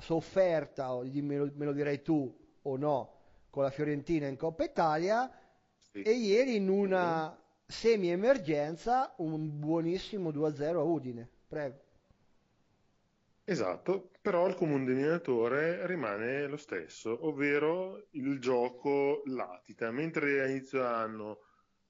sofferta, 0.00 0.94
o 0.94 1.02
me 1.04 1.36
lo, 1.36 1.50
me 1.54 1.64
lo, 1.64 1.72
direi 1.72 2.02
tu 2.02 2.34
o 2.62 2.76
no, 2.76 3.12
con 3.50 3.62
la 3.62 3.70
Fiorentina 3.70 4.26
in 4.26 4.36
Coppa 4.36 4.64
Italia. 4.64 5.30
Sì. 5.90 6.02
E 6.02 6.10
ieri 6.12 6.56
in 6.56 6.68
una 6.68 7.36
semi-emergenza 7.66 9.14
un 9.18 9.58
buonissimo 9.58 10.30
2-0 10.30 10.76
a 10.76 10.82
Udine. 10.82 11.28
Prego. 11.48 11.84
Esatto, 13.48 14.10
però 14.20 14.48
il 14.48 14.56
comune 14.56 14.84
denominatore 14.84 15.86
rimane 15.86 16.48
lo 16.48 16.56
stesso, 16.56 17.26
ovvero 17.26 18.08
il 18.10 18.40
gioco 18.40 19.22
latita. 19.26 19.92
Mentre 19.92 20.42
a 20.42 20.48
inizio 20.48 20.84
anno 20.84 21.38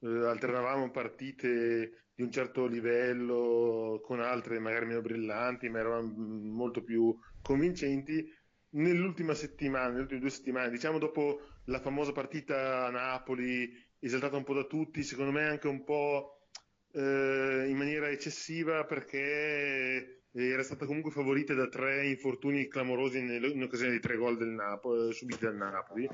eh, 0.01 0.07
alternavamo 0.07 0.91
partite 0.91 2.11
di 2.15 2.23
un 2.23 2.31
certo 2.31 2.67
livello 2.67 4.01
con 4.05 4.21
altre 4.21 4.59
magari 4.59 4.85
meno 4.85 5.01
brillanti, 5.01 5.71
ma 5.71 5.79
erano 5.79 6.13
molto 6.15 6.83
più 6.83 7.17
convincenti, 7.47 8.29
nell'ultima 8.71 9.33
settimana, 9.33 9.89
nelle 9.89 10.01
ultime 10.03 10.21
due 10.21 10.31
settimane, 10.31 10.71
diciamo 10.71 10.99
dopo 10.99 11.41
la 11.67 11.81
famosa 11.81 12.11
partita 12.11 12.87
a 12.87 12.91
Napoli 12.91 13.71
esaltata 14.01 14.37
un 14.37 14.43
po' 14.43 14.55
da 14.55 14.65
tutti, 14.65 15.03
secondo 15.05 15.31
me 15.31 15.45
anche 15.45 15.69
un 15.69 15.85
po' 15.85 16.49
eh, 16.93 17.67
in 17.69 17.77
maniera 17.77 18.09
eccessiva 18.09 18.85
perché 18.85 20.23
era 20.33 20.63
stata 20.63 20.87
comunque 20.87 21.13
favorita 21.13 21.55
da 21.55 21.69
tre 21.69 22.07
infortuni 22.09 22.69
clamorosi 22.69 23.19
in, 23.19 23.63
occasione 23.63 23.93
dei 23.93 24.01
tre 24.01 24.17
gol 24.17 24.37
del 24.37 24.49
Napoli, 24.49 25.13
subiti 25.13 25.45
dal 25.45 25.57
Napoli. 25.57 26.09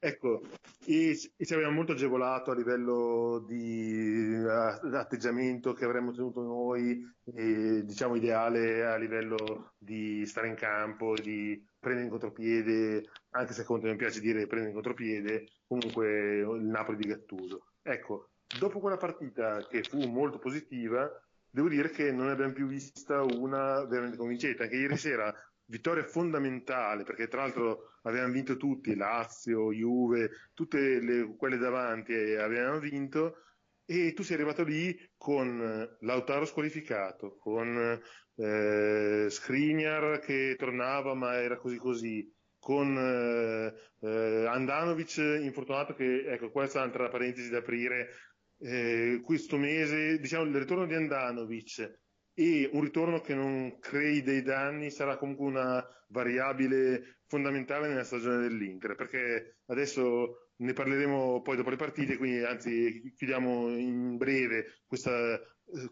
Ecco, 0.00 0.42
e, 0.86 1.16
ci 1.16 1.54
aveva 1.54 1.70
molto 1.70 1.92
agevolato 1.92 2.52
a 2.52 2.54
livello 2.54 3.44
di 3.46 4.32
uh, 4.32 4.94
atteggiamento 4.94 5.72
che 5.72 5.84
avremmo 5.84 6.12
tenuto 6.12 6.40
noi, 6.40 7.04
e, 7.24 7.82
diciamo 7.84 8.14
ideale 8.14 8.84
a 8.84 8.96
livello 8.96 9.72
di 9.76 10.24
stare 10.24 10.46
in 10.46 10.54
campo, 10.54 11.14
di 11.14 11.60
prendere 11.80 12.06
in 12.06 12.12
contropiede, 12.12 13.10
anche 13.30 13.52
se 13.52 13.64
Conte 13.64 13.88
non 13.88 13.96
piace 13.96 14.20
dire 14.20 14.46
prendere 14.46 14.68
in 14.68 14.80
contropiede, 14.80 15.48
comunque 15.66 16.38
il 16.38 16.64
Napoli 16.64 16.96
di 16.96 17.08
Gattuso. 17.08 17.66
Ecco, 17.82 18.30
dopo 18.56 18.78
quella 18.78 18.96
partita 18.96 19.66
che 19.66 19.82
fu 19.82 19.98
molto 20.06 20.38
positiva, 20.38 21.10
devo 21.50 21.68
dire 21.68 21.90
che 21.90 22.12
non 22.12 22.26
ne 22.26 22.32
abbiamo 22.32 22.52
più 22.52 22.68
vista 22.68 23.22
una 23.22 23.84
veramente 23.84 24.16
convincente. 24.16 24.62
Anche 24.62 24.76
ieri 24.76 24.96
sera 24.96 25.34
vittoria 25.64 26.04
fondamentale, 26.04 27.04
perché 27.04 27.28
tra 27.28 27.42
l'altro 27.42 27.97
avevano 28.08 28.32
vinto 28.32 28.56
tutti, 28.56 28.94
Lazio, 28.94 29.72
Juve, 29.72 30.30
tutte 30.54 31.00
le, 31.00 31.34
quelle 31.36 31.58
davanti 31.58 32.12
avevano 32.12 32.78
vinto, 32.78 33.42
e 33.84 34.12
tu 34.12 34.22
sei 34.22 34.36
arrivato 34.36 34.64
lì 34.64 34.94
con 35.16 35.96
Lautaro 36.00 36.44
squalificato, 36.44 37.36
con 37.36 38.00
eh, 38.36 39.26
Skriniar 39.30 40.20
che 40.20 40.56
tornava 40.58 41.14
ma 41.14 41.40
era 41.40 41.56
così 41.56 41.76
così, 41.78 42.32
con 42.58 42.96
eh, 42.96 43.72
eh, 44.00 44.46
Andanovic 44.46 45.16
infortunato 45.40 45.94
che, 45.94 46.24
ecco, 46.26 46.50
questa 46.50 46.78
è 46.78 46.82
un'altra 46.82 47.08
parentesi 47.08 47.48
da 47.48 47.58
aprire, 47.58 48.10
eh, 48.58 49.20
questo 49.24 49.56
mese, 49.56 50.18
diciamo, 50.18 50.44
il 50.44 50.56
ritorno 50.56 50.86
di 50.86 50.94
Andanovic 50.94 52.00
e 52.34 52.68
un 52.72 52.82
ritorno 52.82 53.20
che 53.20 53.34
non 53.34 53.78
crei 53.78 54.22
dei 54.22 54.42
danni 54.42 54.90
sarà 54.90 55.16
comunque 55.16 55.46
una 55.46 55.84
variabile 56.08 57.20
fondamentale 57.26 57.88
nella 57.88 58.04
stagione 58.04 58.38
dell'Inter, 58.38 58.94
perché 58.94 59.58
adesso 59.66 60.50
ne 60.56 60.72
parleremo 60.72 61.42
poi 61.42 61.56
dopo 61.56 61.70
le 61.70 61.76
partite, 61.76 62.16
quindi 62.16 62.42
anzi 62.42 63.12
chiudiamo 63.16 63.76
in 63.76 64.16
breve 64.16 64.80
questa, 64.86 65.38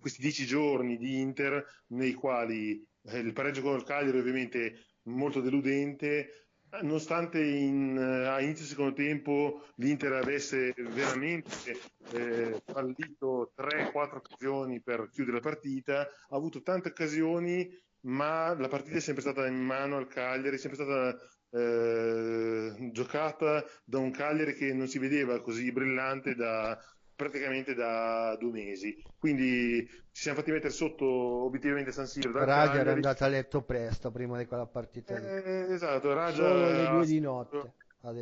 questi 0.01 0.21
dieci 0.21 0.47
giorni 0.47 0.97
di 0.97 1.21
Inter 1.21 1.65
nei 1.89 2.15
quali 2.15 2.85
eh, 3.05 3.19
il 3.19 3.33
pareggio 3.33 3.63
con 3.63 3.77
il 3.77 3.85
Cagliari 3.85 4.19
ovviamente 4.19 4.87
molto 5.05 5.41
deludente, 5.41 6.49
nonostante 6.83 7.43
in, 7.43 7.97
a 7.97 8.41
inizio 8.41 8.65
secondo 8.65 8.95
tempo 8.95 9.67
l'Inter 9.77 10.13
avesse 10.15 10.75
veramente 10.77 11.79
eh, 12.13 12.61
fallito 12.65 13.53
3-4 13.57 14.17
occasioni 14.17 14.83
per 14.83 15.09
chiudere 15.13 15.37
la 15.37 15.43
partita, 15.43 16.01
ha 16.01 16.37
avuto 16.37 16.63
tante 16.63 16.89
occasioni, 16.89 17.69
ma 18.07 18.55
la 18.59 18.69
partita 18.69 18.97
è 18.97 19.01
sempre 19.01 19.23
stata 19.23 19.47
in 19.47 19.57
mano 19.57 19.97
al 19.97 20.07
Cagliari, 20.09 20.57
è 20.57 20.59
sempre 20.59 20.83
stata 20.83 21.19
eh, 21.51 22.91
giocata 22.93 23.65
da 23.85 23.99
un 23.99 24.11
Cagliari 24.11 24.55
che 24.55 24.73
non 24.73 24.87
si 24.87 24.99
vedeva 24.99 25.41
così 25.41 25.73
brillante 25.73 26.35
da, 26.35 26.79
praticamente 27.15 27.75
da 27.75 28.37
due 28.39 28.53
mesi. 28.53 29.03
Quindi 29.19 29.87
ci 30.13 30.23
siamo 30.23 30.39
fatti 30.39 30.53
mettere 30.53 30.73
sotto 30.73 31.05
obiettivamente 31.07 31.91
San 31.91 32.07
Siro. 32.07 32.33
Raja 32.33 32.79
era 32.79 32.93
andato 32.93 33.25
a 33.25 33.29
letto 33.29 33.63
presto 33.63 34.11
prima 34.11 34.39
di 34.39 34.47
quella 34.47 34.67
partita. 34.67 35.17
Eh, 35.17 35.73
esatto, 35.73 36.13
Raja. 36.13 36.47
Solo 36.47 36.71
le 36.71 36.89
due 36.89 37.07
di 37.07 37.21
notte. 37.21 37.75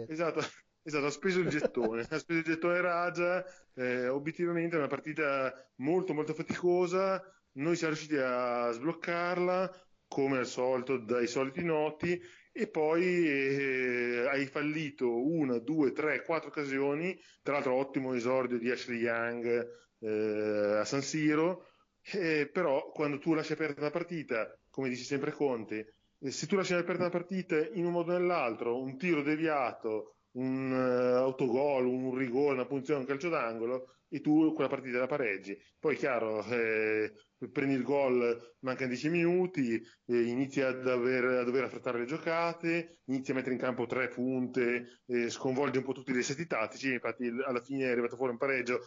Esatto. 0.08 0.40
Esatto, 0.86 1.06
ha 1.06 1.10
speso 1.10 1.40
il 1.40 1.48
gettone, 1.48 2.02
ha 2.02 2.18
speso 2.18 2.40
il 2.40 2.44
gettone 2.44 2.78
Raja, 2.82 3.42
eh, 3.72 4.06
obiettivamente 4.08 4.76
è 4.76 4.78
una 4.78 4.86
partita 4.86 5.50
molto 5.76 6.12
molto 6.12 6.34
faticosa, 6.34 7.24
noi 7.54 7.76
siamo 7.76 7.94
riusciti 7.94 8.16
a 8.16 8.70
sbloccarla 8.70 9.70
come 10.06 10.38
al 10.38 10.46
solito 10.46 10.98
dai 10.98 11.26
soliti 11.26 11.64
noti 11.64 12.20
e 12.52 12.68
poi 12.68 13.02
eh, 13.26 14.26
hai 14.30 14.46
fallito 14.46 15.26
una, 15.26 15.58
due, 15.58 15.92
tre, 15.92 16.22
quattro 16.22 16.50
occasioni, 16.50 17.18
tra 17.42 17.54
l'altro 17.54 17.74
ottimo 17.74 18.14
esordio 18.14 18.58
di 18.58 18.70
Ashley 18.70 18.98
Young 18.98 19.68
eh, 19.98 20.76
a 20.78 20.84
San 20.84 21.02
Siro, 21.02 21.66
eh, 22.12 22.48
però 22.52 22.90
quando 22.92 23.18
tu 23.18 23.34
lasci 23.34 23.54
aperta 23.54 23.80
una 23.80 23.90
partita, 23.90 24.56
come 24.70 24.88
dice 24.88 25.04
sempre 25.04 25.32
Conte, 25.32 25.94
eh, 26.20 26.30
se 26.30 26.46
tu 26.46 26.54
lasci 26.54 26.74
aperta 26.74 27.02
una 27.02 27.10
partita 27.10 27.58
in 27.72 27.86
un 27.86 27.92
modo 27.92 28.12
o 28.12 28.18
nell'altro, 28.18 28.80
un 28.80 28.96
tiro 28.96 29.22
deviato, 29.22 30.14
un 30.34 30.70
uh, 30.72 31.16
autogol, 31.22 31.86
un 31.86 32.14
rigore, 32.14 32.54
una 32.54 32.66
punizione, 32.66 33.00
un 33.00 33.06
calcio 33.06 33.28
d'angolo, 33.28 33.94
e 34.08 34.20
tu 34.20 34.52
quella 34.52 34.68
partita 34.68 34.98
la 34.98 35.06
pareggi. 35.06 35.56
Poi, 35.78 35.96
chiaro, 35.96 36.44
eh, 36.44 37.12
prendi 37.50 37.74
il 37.74 37.82
gol, 37.82 38.54
mancano 38.60 38.88
10 38.88 39.08
minuti, 39.10 39.82
inizi 40.06 40.60
a 40.60 40.72
dover, 40.72 41.24
a 41.24 41.44
dover, 41.44 41.64
affrettare 41.64 41.98
le 41.98 42.04
giocate, 42.04 43.00
inizi 43.04 43.30
a 43.30 43.34
mettere 43.34 43.54
in 43.54 43.60
campo 43.60 43.86
tre 43.86 44.08
punte, 44.08 45.00
sconvolgi 45.28 45.78
un 45.78 45.84
po' 45.84 45.92
tutti 45.92 46.10
i 46.10 46.14
resetti 46.14 46.46
tattici, 46.46 46.92
infatti 46.92 47.26
alla 47.44 47.60
fine 47.60 47.86
è 47.86 47.90
arrivato 47.90 48.16
fuori 48.16 48.32
un 48.32 48.38
pareggio 48.38 48.80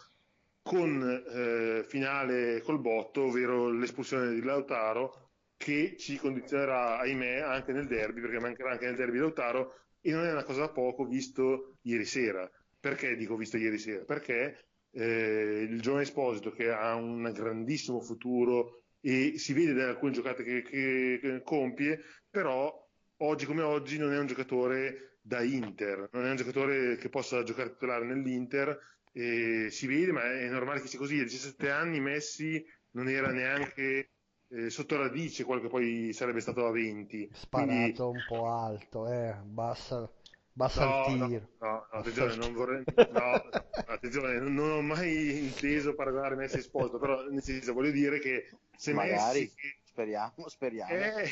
con 0.62 1.02
eh, 1.02 1.82
finale 1.86 2.60
col 2.60 2.80
botto, 2.80 3.22
ovvero 3.22 3.70
l'espulsione 3.70 4.34
di 4.34 4.42
Lautaro, 4.42 5.30
che 5.56 5.96
ci 5.96 6.16
condizionerà, 6.18 6.98
ahimè, 6.98 7.40
anche 7.40 7.72
nel 7.72 7.86
derby, 7.86 8.20
perché 8.20 8.38
mancherà 8.38 8.72
anche 8.72 8.84
nel 8.84 8.96
derby 8.96 9.18
Lautaro, 9.18 9.74
e 10.00 10.12
non 10.12 10.26
è 10.26 10.30
una 10.30 10.44
cosa 10.44 10.60
da 10.60 10.70
poco 10.70 11.04
visto 11.06 11.78
ieri 11.82 12.04
sera. 12.04 12.48
Perché 12.80 13.16
dico 13.16 13.36
visto 13.36 13.56
ieri 13.56 13.78
sera? 13.78 14.04
Perché 14.04 14.67
eh, 14.92 15.66
il 15.68 15.80
giovane 15.80 16.02
Esposito 16.02 16.50
che 16.50 16.70
ha 16.70 16.94
un 16.94 17.30
grandissimo 17.32 18.00
futuro 18.00 18.82
e 19.00 19.38
si 19.38 19.52
vede 19.52 19.74
da 19.74 19.88
alcune 19.88 20.12
giocate 20.12 20.42
che, 20.42 20.62
che, 20.62 21.18
che 21.20 21.42
compie, 21.42 22.00
però 22.28 22.72
oggi 23.18 23.46
come 23.46 23.62
oggi 23.62 23.98
non 23.98 24.12
è 24.12 24.18
un 24.18 24.26
giocatore 24.26 25.18
da 25.20 25.42
Inter, 25.42 26.08
non 26.12 26.24
è 26.24 26.30
un 26.30 26.36
giocatore 26.36 26.96
che 26.96 27.08
possa 27.08 27.42
giocare 27.42 27.72
titolare 27.72 28.04
nell'Inter, 28.04 28.78
eh, 29.12 29.68
si 29.70 29.86
vede, 29.86 30.12
ma 30.12 30.24
è 30.24 30.48
normale 30.48 30.80
che 30.80 30.88
sia 30.88 30.98
così. 30.98 31.18
A 31.18 31.24
17 31.24 31.70
anni 31.70 32.00
Messi 32.00 32.64
non 32.92 33.08
era 33.08 33.30
neanche 33.30 34.12
eh, 34.48 34.70
sotto 34.70 34.96
radice 34.96 35.44
quello 35.44 35.60
che 35.60 35.68
poi 35.68 36.12
sarebbe 36.12 36.40
stato 36.40 36.66
a 36.66 36.70
20. 36.70 37.28
Sparato 37.32 37.74
Quindi... 37.74 38.00
un 38.00 38.24
po' 38.26 38.48
alto, 38.48 39.08
eh, 39.10 39.36
bassa 39.44 40.10
Basta 40.58 40.84
no, 40.84 41.06
il 41.06 41.26
tiro. 41.28 41.48
No, 41.60 41.68
no, 41.68 41.86
attenzione, 41.92 42.34
non 42.34 42.52
vorrei... 42.52 42.82
No, 43.12 43.48
attenzione, 43.86 44.40
non 44.40 44.58
ho 44.58 44.82
mai 44.82 45.38
inteso 45.38 45.94
paragonare 45.94 46.34
Messi 46.34 46.56
e 46.56 46.58
Esposito, 46.58 46.98
però 46.98 47.22
nel 47.28 47.44
senso 47.44 47.72
voglio 47.72 47.92
dire 47.92 48.18
che 48.18 48.50
se 48.76 48.92
Magari, 48.92 49.42
Messi... 49.42 49.54
speriamo, 49.84 50.48
speriamo. 50.48 50.92
Eh, 50.92 51.28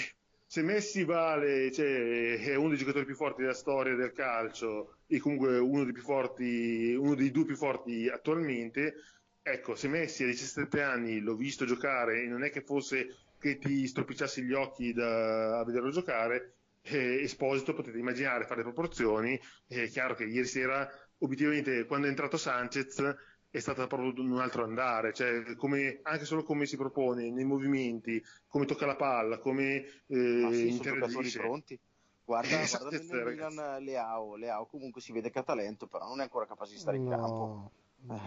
se 0.46 0.62
Messi 0.62 1.02
vale, 1.02 1.72
cioè, 1.72 2.38
è 2.38 2.54
uno 2.54 2.68
dei 2.68 2.78
giocatori 2.78 3.04
più 3.04 3.16
forti 3.16 3.40
della 3.40 3.52
storia 3.52 3.96
del 3.96 4.12
calcio 4.12 4.98
e 5.08 5.18
comunque 5.18 5.58
uno 5.58 5.82
dei 5.82 5.92
più 5.92 6.02
forti, 6.02 6.94
uno 6.94 7.16
dei 7.16 7.32
due 7.32 7.46
più 7.46 7.56
forti 7.56 8.08
attualmente, 8.08 8.94
ecco, 9.42 9.74
se 9.74 9.88
Messi 9.88 10.22
a 10.22 10.26
17 10.26 10.80
anni 10.80 11.18
l'ho 11.18 11.34
visto 11.34 11.64
giocare 11.64 12.22
e 12.22 12.28
non 12.28 12.44
è 12.44 12.50
che 12.50 12.60
fosse 12.60 13.16
che 13.40 13.58
ti 13.58 13.88
stropicciassi 13.88 14.44
gli 14.44 14.52
occhi 14.52 14.92
da, 14.92 15.58
a 15.58 15.64
vederlo 15.64 15.90
giocare, 15.90 16.52
eh, 16.86 17.22
Esposito 17.22 17.74
potete 17.74 17.98
immaginare 17.98 18.44
fare 18.44 18.58
le 18.58 18.72
proporzioni, 18.72 19.38
è 19.66 19.88
chiaro 19.88 20.14
che 20.14 20.24
ieri 20.24 20.46
sera 20.46 20.88
obiettivamente 21.18 21.84
quando 21.86 22.06
è 22.06 22.10
entrato 22.10 22.36
Sanchez 22.36 23.16
è 23.50 23.58
stato 23.58 23.86
proprio 23.86 24.12
un 24.22 24.38
altro 24.38 24.64
andare, 24.64 25.12
cioè 25.14 25.54
come, 25.56 26.00
anche 26.02 26.24
solo 26.24 26.42
come 26.42 26.66
si 26.66 26.76
propone 26.76 27.30
nei 27.30 27.44
movimenti, 27.44 28.22
come 28.48 28.66
tocca 28.66 28.84
la 28.84 28.96
palla, 28.96 29.38
come 29.38 29.84
eh, 30.06 30.44
ah, 30.44 30.52
sì, 30.52 30.68
interagisce. 30.68 31.38
pronti. 31.38 31.78
Guarda, 32.22 32.60
eh, 32.60 32.68
guarda 32.68 32.90
nel 32.90 33.24
Milan 33.24 33.82
Leao, 33.82 34.36
Leao 34.36 34.66
comunque 34.66 35.00
si 35.00 35.12
vede 35.12 35.30
che 35.30 35.38
ha 35.38 35.42
talento, 35.42 35.86
però 35.86 36.06
non 36.06 36.20
è 36.20 36.24
ancora 36.24 36.44
capace 36.44 36.72
di 36.72 36.78
stare 36.78 36.98
no. 36.98 37.04
in 37.04 37.10
campo. 37.10 37.70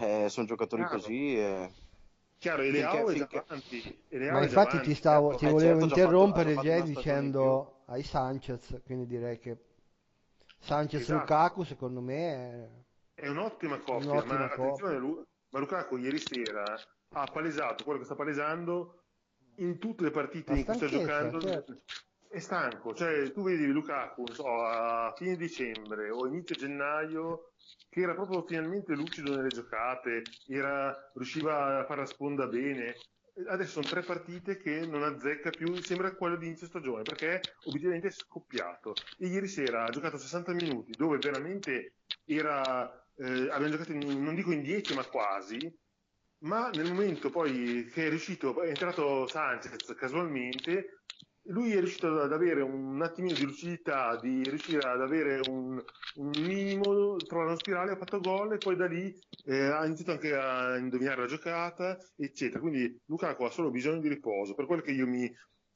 Eh, 0.00 0.28
sono 0.28 0.46
giocatori 0.46 0.82
ah, 0.82 0.88
così. 0.88 1.36
Eh 1.36 1.70
Chiaro, 2.40 2.62
e 2.62 2.70
Leao 2.70 3.06
finché, 3.08 3.36
è 3.36 3.42
davanti. 3.46 3.98
Ma 4.30 4.42
infatti 4.42 4.80
ti, 4.80 4.94
stavo, 4.94 5.34
ti 5.34 5.44
eh, 5.44 5.50
volevo 5.50 5.80
certo, 5.80 5.94
interrompere 5.94 6.56
già 6.56 6.80
dicendo 6.80 7.79
ai 7.90 8.02
Sanchez, 8.02 8.80
quindi 8.84 9.06
direi 9.06 9.38
che 9.38 9.58
Sanchez 10.58 11.02
esatto. 11.02 11.20
Lukaku 11.20 11.64
secondo 11.64 12.00
me 12.00 12.72
è, 13.14 13.22
è 13.22 13.28
un'ottima 13.28 13.78
coppia, 13.78 14.12
un'ottima 14.12 14.38
ma 14.38 14.48
coppia. 14.48 14.86
attenzione, 14.86 15.26
ma 15.50 15.58
Lukaku 15.58 15.96
ieri 15.96 16.18
sera 16.18 16.76
ha 17.12 17.24
palesato 17.26 17.82
quello 17.84 17.98
che 17.98 18.04
sta 18.04 18.14
palesando 18.14 19.02
in 19.56 19.78
tutte 19.78 20.04
le 20.04 20.10
partite 20.10 20.52
in 20.52 20.64
cui 20.64 20.74
sta 20.74 20.86
giocando. 20.86 21.40
Certo. 21.40 21.82
È 22.28 22.38
stanco, 22.38 22.94
cioè 22.94 23.32
tu 23.32 23.42
vedi 23.42 23.66
Lukaku 23.66 24.24
so, 24.32 24.62
a 24.62 25.12
fine 25.16 25.34
dicembre 25.34 26.10
o 26.10 26.28
inizio 26.28 26.54
gennaio 26.54 27.50
che 27.88 28.02
era 28.02 28.14
proprio 28.14 28.44
finalmente 28.46 28.94
lucido 28.94 29.34
nelle 29.34 29.48
giocate, 29.48 30.22
era, 30.46 30.96
riusciva 31.14 31.80
a 31.80 31.84
fare 31.86 32.02
la 32.02 32.06
sponda 32.06 32.46
bene. 32.46 32.94
Adesso 33.46 33.70
sono 33.70 33.86
tre 33.86 34.02
partite 34.02 34.56
che 34.56 34.86
non 34.86 35.02
azzecca 35.02 35.50
più, 35.50 35.74
sembra 35.82 36.14
quello 36.14 36.36
di 36.36 36.46
inizio 36.46 36.66
stagione, 36.66 37.02
perché 37.02 37.40
obiettivamente 37.64 38.08
è 38.08 38.12
scoppiato. 38.12 38.94
E 39.18 39.26
ieri 39.26 39.48
sera 39.48 39.84
ha 39.84 39.90
giocato 39.90 40.18
60 40.18 40.52
minuti, 40.52 40.92
dove 40.96 41.18
veramente 41.18 41.94
era 42.24 43.00
eh, 43.20 43.48
abbiamo 43.50 43.68
giocato 43.68 43.92
in, 43.92 44.22
non 44.22 44.34
dico 44.34 44.50
in 44.50 44.62
10 44.62 44.94
ma 44.94 45.04
quasi, 45.04 45.58
ma 46.44 46.70
nel 46.70 46.86
momento 46.86 47.30
poi 47.30 47.86
che 47.92 48.06
è 48.06 48.08
riuscito, 48.08 48.62
è 48.62 48.68
entrato 48.68 49.26
Sanchez 49.26 49.94
casualmente, 49.94 51.02
lui 51.44 51.72
è 51.72 51.78
riuscito 51.78 52.20
ad 52.20 52.32
avere 52.32 52.62
un 52.62 53.00
attimino 53.02 53.34
di 53.34 53.44
lucidità, 53.44 54.16
di 54.20 54.42
riuscire 54.42 54.88
ad 54.88 55.00
avere 55.00 55.40
un, 55.48 55.82
un 56.16 56.30
minimo, 56.40 57.16
trovare 57.16 57.48
uno 57.48 57.58
spirale, 57.58 57.92
ha 57.92 57.96
fatto 57.96 58.20
gol 58.20 58.52
e 58.52 58.58
poi 58.58 58.76
da 58.76 58.86
lì 58.86 59.12
eh, 59.46 59.66
ha 59.66 59.84
iniziato 59.84 60.12
anche 60.12 60.34
a 60.34 60.76
indovinare 60.76 61.22
la 61.22 61.26
giocata, 61.26 61.98
eccetera. 62.16 62.60
Quindi 62.60 63.00
Lukaku 63.06 63.44
ha 63.44 63.50
solo 63.50 63.70
bisogno 63.70 64.00
di 64.00 64.08
riposo, 64.08 64.54
per 64.54 64.66
quello 64.66 64.82
che 64.82 64.92
io 64.92 65.06
mi 65.06 65.32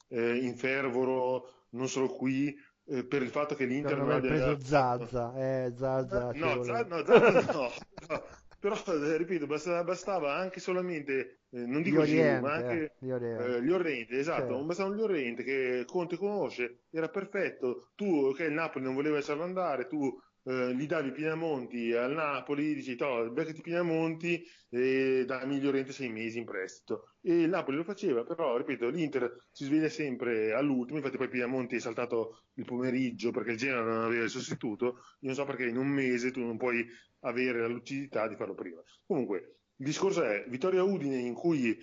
eh, 0.09 0.37
infervoro 0.37 1.65
non 1.71 1.87
solo 1.87 2.07
qui, 2.07 2.55
eh, 2.87 3.05
per 3.05 3.21
il 3.21 3.29
fatto 3.29 3.55
che 3.55 3.65
l'Inter 3.65 3.97
non, 3.97 4.07
non 4.07 4.17
ha 4.17 4.19
preso 4.19 4.59
Zazza, 4.59 5.33
eh, 5.35 5.73
Zazza, 5.75 6.31
no, 6.33 6.63
Zazza, 6.63 6.83
no, 6.85 7.05
Zazza 7.05 7.51
no, 7.51 7.71
no, 8.07 8.23
però 8.59 8.75
eh, 8.75 9.17
ripeto 9.17 9.47
bastava, 9.47 9.83
bastava 9.83 10.35
anche 10.35 10.59
solamente 10.59 11.44
eh, 11.55 11.65
non 11.65 11.81
dico 11.81 12.03
Giroud 12.03 12.41
ma 12.41 12.53
anche 12.53 12.95
eh, 12.99 13.09
eh, 13.09 13.61
Llorente 13.61 14.17
esatto 14.17 14.55
certo. 14.55 14.85
un 14.85 14.95
Llorente 14.95 15.43
che 15.43 15.83
Conte 15.85 16.17
conosce 16.17 16.83
era 16.91 17.09
perfetto 17.09 17.91
tu 17.95 18.33
che 18.33 18.45
il 18.45 18.53
Napoli 18.53 18.83
non 18.83 18.93
voleva 18.93 19.15
lasciarlo 19.15 19.43
andare 19.43 19.87
tu 19.87 20.13
eh, 20.47 20.75
gli 20.75 20.85
davi 20.85 21.11
Pinamonti 21.11 21.91
al 21.93 22.13
Napoli, 22.13 22.75
dici 22.75 22.95
no, 22.99 23.31
beccati 23.31 23.61
Pinamonti 23.61 24.43
e 24.69 25.23
dammi 25.25 25.59
Llorente 25.59 25.91
sei 25.91 26.09
mesi 26.09 26.37
in 26.37 26.45
prestito. 26.45 27.15
E 27.21 27.41
il 27.41 27.49
Napoli 27.49 27.77
lo 27.77 27.83
faceva, 27.83 28.23
però 28.23 28.55
ripeto, 28.55 28.89
l'Inter 28.89 29.47
si 29.51 29.65
sveglia 29.65 29.89
sempre 29.89 30.53
all'ultimo, 30.53 30.99
infatti 30.99 31.17
poi 31.17 31.29
Pinamonti 31.29 31.77
è 31.77 31.79
saltato 31.79 32.43
il 32.55 32.65
pomeriggio 32.65 33.31
perché 33.31 33.51
il 33.51 33.57
Genoa 33.57 33.81
non 33.81 34.03
aveva 34.03 34.23
il 34.23 34.29
sostituto, 34.29 34.85
io 34.85 35.27
non 35.27 35.33
so 35.33 35.45
perché 35.45 35.65
in 35.65 35.77
un 35.77 35.87
mese 35.87 36.29
tu 36.31 36.41
non 36.41 36.57
puoi 36.57 36.85
avere 37.21 37.61
la 37.61 37.67
lucidità 37.67 38.27
di 38.27 38.35
farlo 38.35 38.53
prima. 38.53 38.79
Comunque, 39.03 39.61
il 39.77 39.85
discorso 39.85 40.23
è 40.23 40.45
Vittoria 40.47 40.83
Udine 40.83 41.17
in 41.17 41.33
cui 41.33 41.77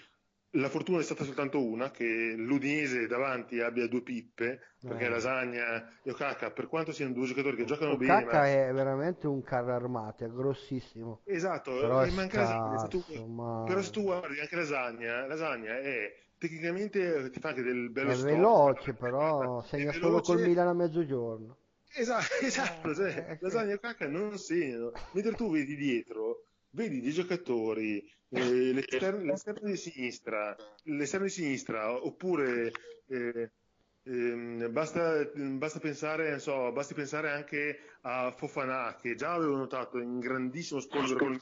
la 0.56 0.68
fortuna 0.68 0.98
è 0.98 1.02
stata 1.02 1.24
soltanto 1.24 1.64
una, 1.64 1.90
che 1.90 2.34
l'Udinese 2.36 3.06
davanti 3.06 3.60
abbia 3.60 3.88
due 3.88 4.02
pippe, 4.02 4.60
perché 4.80 5.04
eh. 5.04 5.08
Lasagna 5.08 6.00
e 6.02 6.10
Okaka, 6.10 6.50
per 6.50 6.68
quanto 6.68 6.92
siano 6.92 7.14
due 7.14 7.26
giocatori 7.26 7.56
che 7.56 7.64
giocano 7.64 7.92
Okaka 7.92 8.06
bene... 8.06 8.22
Okaka 8.24 8.38
ma... 8.38 8.46
è 8.48 8.72
veramente 8.72 9.26
un 9.26 9.42
carro 9.42 9.72
armato, 9.72 10.24
è 10.24 10.28
grossissimo. 10.28 11.22
Esatto, 11.24 11.70
però, 11.70 12.04
manca 12.10 12.40
Lasagna, 12.40 12.78
se 12.78 12.88
tu... 12.88 13.26
ma... 13.26 13.64
però 13.66 13.80
se 13.80 13.90
tu 13.90 14.02
guardi 14.02 14.40
anche 14.40 14.56
Lasagna, 14.56 15.26
Lasagna 15.26 15.78
è 15.78 16.12
tecnicamente 16.36 17.30
ti 17.30 17.40
fa 17.40 17.50
anche 17.50 17.62
del 17.62 17.90
bello 17.90 18.10
È 18.10 18.16
veloce, 18.16 18.92
però 18.94 19.62
segna 19.62 19.92
solo 19.92 20.20
col 20.20 20.42
Milan 20.42 20.68
a 20.68 20.74
mezzogiorno. 20.74 21.56
Esatto, 21.94 22.36
esatto 22.40 22.94
cioè, 22.94 23.26
eh, 23.28 23.38
Lasagna 23.40 23.72
e 23.72 23.74
Okaka 23.74 24.08
non 24.08 24.38
segnano, 24.38 24.92
mentre 25.12 25.34
tu 25.34 25.50
vedi 25.50 25.76
dietro 25.76 26.46
vedi 26.72 27.00
dei 27.00 27.12
giocatori, 27.12 27.98
eh, 28.28 28.72
l'esterno, 28.72 29.24
l'esterno, 29.24 29.68
di 29.68 29.76
sinistra, 29.76 30.56
l'esterno 30.84 31.26
di 31.26 31.32
sinistra, 31.32 31.92
oppure 31.92 32.72
eh, 33.06 33.50
eh, 34.04 34.68
basta, 34.70 35.24
basta, 35.34 35.78
pensare, 35.78 36.38
so, 36.38 36.72
basti 36.72 36.94
pensare 36.94 37.30
anche 37.30 37.78
a 38.02 38.32
Fofana, 38.32 38.96
che 39.00 39.14
già 39.14 39.34
avevo 39.34 39.56
notato 39.56 39.98
in 39.98 40.18
grandissimo 40.18 40.80
con 40.88 41.40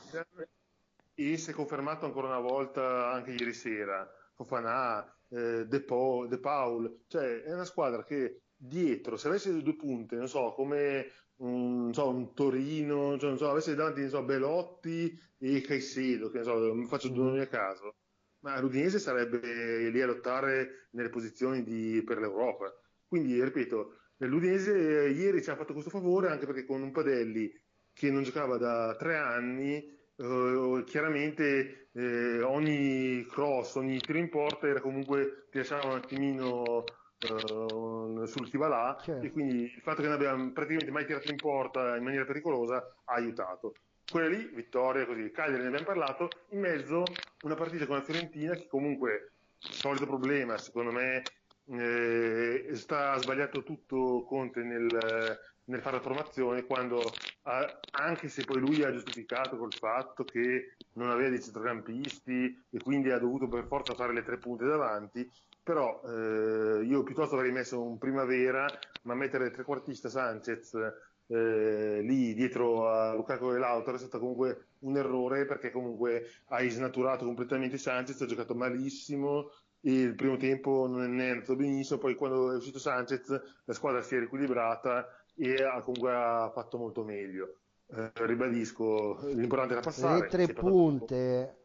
e 1.14 1.36
si 1.36 1.50
è 1.50 1.52
confermato 1.52 2.06
ancora 2.06 2.28
una 2.28 2.40
volta 2.40 3.10
anche 3.10 3.32
ieri 3.32 3.52
sera. 3.52 4.08
Fofana, 4.34 5.04
eh, 5.28 5.66
De, 5.66 5.82
po, 5.82 6.26
De 6.28 6.38
Paul, 6.38 7.02
cioè 7.08 7.42
è 7.42 7.52
una 7.52 7.64
squadra 7.64 8.04
che 8.04 8.40
dietro, 8.56 9.16
se 9.16 9.28
avesse 9.28 9.62
due 9.62 9.76
punte, 9.76 10.16
non 10.16 10.28
so, 10.28 10.52
come 10.52 11.06
un, 11.40 11.92
so, 11.92 12.08
un 12.08 12.34
Torino, 12.34 13.18
cioè, 13.18 13.28
non 13.28 13.38
so, 13.38 13.50
avesse 13.50 13.74
davanti 13.74 14.08
so, 14.08 14.22
Belotti 14.22 15.18
e 15.38 15.60
Caicedo, 15.60 16.30
che 16.30 16.38
ne 16.38 16.44
so, 16.44 16.74
mi 16.74 16.86
faccio 16.86 17.08
due 17.08 17.24
nomi 17.24 17.40
a 17.40 17.46
caso, 17.46 17.94
ma 18.40 18.58
l'Udinese 18.60 18.98
sarebbe 18.98 19.90
lì 19.90 20.00
a 20.00 20.06
lottare 20.06 20.88
nelle 20.90 21.08
posizioni 21.08 21.62
di, 21.62 22.02
per 22.04 22.18
l'Europa. 22.18 22.72
Quindi, 23.06 23.42
ripeto, 23.42 23.96
l'Udinese 24.18 25.08
ieri 25.08 25.42
ci 25.42 25.50
ha 25.50 25.56
fatto 25.56 25.72
questo 25.72 25.90
favore 25.90 26.28
anche 26.28 26.46
perché 26.46 26.64
con 26.64 26.82
un 26.82 26.92
Padelli 26.92 27.50
che 27.92 28.10
non 28.10 28.22
giocava 28.22 28.56
da 28.56 28.94
tre 28.96 29.16
anni, 29.16 29.76
eh, 30.16 30.84
chiaramente 30.86 31.88
eh, 31.92 32.42
ogni 32.42 33.26
cross, 33.26 33.74
ogni 33.76 33.98
tiro 33.98 34.18
in 34.18 34.28
porta 34.28 34.68
era 34.68 34.80
comunque 34.80 35.48
ti 35.50 35.58
lasciava 35.58 35.88
un 35.88 35.96
attimino 35.96 36.84
uh, 37.28 38.24
sul 38.24 38.48
Tivalà 38.48 38.96
certo. 39.02 39.26
e 39.26 39.30
quindi 39.30 39.62
il 39.74 39.82
fatto 39.82 40.00
che 40.00 40.08
non 40.08 40.16
abbiamo 40.16 40.50
praticamente 40.52 40.90
mai 40.90 41.06
tirato 41.06 41.30
in 41.30 41.36
porta 41.36 41.96
in 41.96 42.02
maniera 42.02 42.24
pericolosa 42.24 42.76
ha 43.04 43.14
aiutato. 43.14 43.74
Quella 44.10 44.28
lì, 44.28 44.50
vittoria, 44.52 45.06
così, 45.06 45.30
Cagliari 45.30 45.62
ne 45.62 45.68
abbiamo 45.68 45.86
parlato, 45.86 46.28
in 46.50 46.60
mezzo 46.60 47.04
una 47.42 47.54
partita 47.54 47.86
con 47.86 47.96
la 47.96 48.02
Fiorentina 48.02 48.54
che 48.54 48.66
comunque, 48.66 49.32
solito 49.58 50.06
problema, 50.06 50.58
secondo 50.58 50.90
me, 50.90 51.22
eh, 51.68 52.70
sta 52.72 53.16
sbagliato 53.18 53.62
tutto 53.62 54.24
Conte 54.26 54.62
nel, 54.62 54.88
nel 55.64 55.80
fare 55.80 55.96
la 55.96 56.02
formazione 56.02 56.64
quando 56.64 57.00
ha, 57.42 57.80
anche 57.92 58.28
se 58.28 58.44
poi 58.44 58.58
lui 58.58 58.82
ha 58.82 58.92
giustificato 58.92 59.56
col 59.56 59.72
fatto 59.72 60.24
che 60.24 60.74
non 60.94 61.10
aveva 61.10 61.28
dei 61.28 61.40
centrocampisti 61.42 62.64
e 62.70 62.78
quindi 62.82 63.12
ha 63.12 63.18
dovuto 63.18 63.46
per 63.46 63.66
forza 63.66 63.94
fare 63.94 64.12
le 64.12 64.24
tre 64.24 64.38
punte 64.38 64.64
davanti 64.64 65.30
però 65.62 66.02
eh, 66.04 66.82
io 66.84 67.02
piuttosto 67.02 67.36
avrei 67.36 67.52
messo 67.52 67.82
un 67.82 67.98
primavera, 67.98 68.66
ma 69.02 69.14
mettere 69.14 69.46
il 69.46 69.52
trequartista 69.52 70.08
Sanchez 70.08 70.74
eh, 71.26 72.00
lì 72.02 72.34
dietro 72.34 72.88
a 72.88 73.14
Lukaku 73.14 73.52
e 73.52 73.58
Lautaro 73.58 73.96
è 73.96 74.00
stato 74.00 74.18
comunque 74.18 74.66
un 74.80 74.96
errore 74.96 75.46
perché 75.46 75.70
comunque 75.70 76.26
hai 76.48 76.68
snaturato 76.70 77.24
completamente 77.24 77.78
Sanchez, 77.78 78.20
ha 78.20 78.26
giocato 78.26 78.54
malissimo 78.54 79.50
il 79.82 80.14
primo 80.14 80.36
tempo 80.36 80.86
non 80.86 81.20
è 81.20 81.30
andato 81.30 81.56
benissimo, 81.56 81.98
poi 81.98 82.14
quando 82.14 82.52
è 82.52 82.56
uscito 82.56 82.78
Sanchez 82.78 83.28
la 83.64 83.72
squadra 83.72 84.02
si 84.02 84.14
è 84.14 84.18
riequilibrata 84.18 85.06
e 85.34 85.54
ha 85.64 85.80
comunque 85.80 86.12
ha 86.12 86.50
fatto 86.52 86.76
molto 86.76 87.02
meglio. 87.04 87.56
Eh, 87.92 88.10
ribadisco, 88.14 89.20
l'importante 89.28 89.72
era 89.72 89.82
passare. 89.82 90.20
Le 90.20 90.28
tre 90.28 90.48
punte 90.52 91.56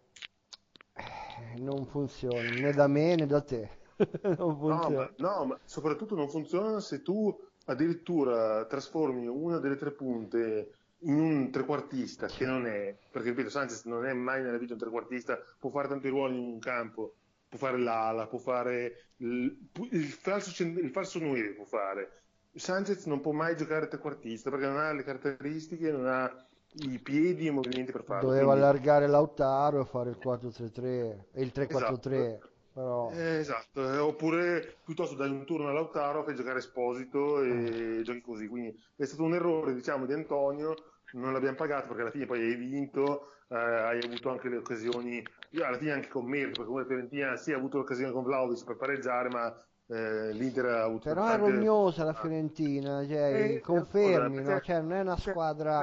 passato... 0.94 1.64
non 1.64 1.86
funzionano 1.86 2.58
né 2.58 2.72
da 2.72 2.88
me 2.88 3.16
né 3.16 3.26
da 3.26 3.42
te. 3.42 3.70
no, 4.38 4.90
ma, 4.90 5.12
no, 5.18 5.46
ma 5.46 5.60
soprattutto 5.64 6.16
non 6.16 6.30
funziona 6.30 6.80
se 6.80 7.02
tu 7.02 7.34
addirittura 7.66 8.66
trasformi 8.66 9.28
una 9.28 9.60
delle 9.60 9.76
tre 9.76 9.92
punte 9.92 10.72
in 11.00 11.20
un 11.20 11.52
trequartista 11.52 12.28
che 12.28 12.46
non 12.46 12.66
è, 12.66 12.96
perché 13.12 13.30
ripeto, 13.30 13.50
Sanchez 13.50 13.84
non 13.86 14.06
è 14.06 14.14
mai 14.14 14.42
nella 14.42 14.58
vita 14.58 14.74
un 14.74 14.80
trequartista, 14.80 15.40
può 15.60 15.70
fare 15.70 15.88
tanti 15.88 16.10
ruoli 16.10 16.38
in 16.38 16.44
un 16.44 16.60
campo, 16.60 17.16
può 17.48 17.58
fare 17.58 17.78
l'ala, 17.78 18.28
può 18.28 18.40
fare 18.40 19.10
il, 19.18 19.70
il 19.92 20.06
falso, 20.06 20.64
il 20.64 20.90
falso 20.90 21.20
9 21.20 21.54
può 21.54 21.66
fare. 21.66 22.22
Sanchez 22.54 23.06
non 23.06 23.22
può 23.22 23.32
mai 23.34 23.56
giocare 23.56 23.88
trequartista 23.88 24.50
perché 24.50 24.66
non 24.66 24.78
ha 24.78 24.94
le 24.94 25.04
caratteristiche, 25.04 25.92
non 25.92 26.08
ha 26.08 26.48
i 26.78 27.00
piedi 27.00 27.46
e 27.46 27.50
i 27.50 27.54
movimenti 27.54 27.92
per 27.92 28.04
farlo. 28.04 28.30
Doveva 28.30 28.52
quindi... 28.52 28.62
allargare 28.64 29.08
Lautaro 29.08 29.82
e 29.82 29.86
fare 29.86 30.10
il 30.10 30.18
4-3-3 30.24 30.84
e 31.32 31.42
il 31.42 31.52
3-4-3. 31.54 32.14
Esatto. 32.14 32.50
Però... 32.76 33.10
Eh, 33.12 33.38
esatto, 33.38 33.90
eh, 33.90 33.98
oppure 34.00 34.80
piuttosto 34.84 35.16
dai 35.16 35.30
un 35.30 35.46
turno 35.46 35.70
a 35.70 35.72
Lautaro, 35.72 36.26
fai 36.26 36.36
giocare 36.36 36.60
Esposito 36.60 37.42
e 37.42 38.00
eh. 38.00 38.02
giochi 38.02 38.20
così. 38.20 38.50
Quindi 38.50 38.78
è 38.98 39.06
stato 39.06 39.24
un 39.24 39.34
errore, 39.34 39.74
diciamo, 39.74 40.06
di 40.06 40.12
Antonio, 40.12 40.76
non 41.14 41.32
l'abbiamo 41.32 41.56
pagato 41.56 41.88
perché 41.88 42.02
alla 42.02 42.12
fine 42.12 42.26
poi 42.26 42.42
hai 42.42 42.56
vinto, 42.58 43.30
eh, 43.48 43.56
hai 43.56 44.00
avuto 44.04 44.30
anche 44.30 44.50
le 44.50 44.58
occasioni, 44.58 45.26
alla 45.64 45.78
fine 45.78 45.94
anche 45.94 46.10
con 46.10 46.26
merito, 46.26 46.64
perché 46.64 46.68
come 46.70 46.86
Fiorentina 46.86 47.38
sì 47.38 47.54
ha 47.54 47.56
avuto 47.56 47.78
l'occasione 47.78 48.12
con 48.12 48.24
Vlaovic 48.24 48.66
per 48.66 48.76
pareggiare, 48.76 49.30
ma 49.30 49.66
eh, 49.88 50.34
l'Inter 50.34 50.66
ha 50.66 50.84
avuto... 50.84 51.08
Però 51.08 51.28
tante... 51.28 51.48
è 51.48 51.50
rognosa 51.50 52.04
la 52.04 52.14
Fiorentina, 52.14 53.08
cioè, 53.08 53.54
eh, 53.54 53.60
confermi, 53.62 54.44
no? 54.44 54.60
cioè, 54.60 54.82
non 54.82 54.92
è 54.92 55.00
una 55.00 55.16
squadra... 55.16 55.80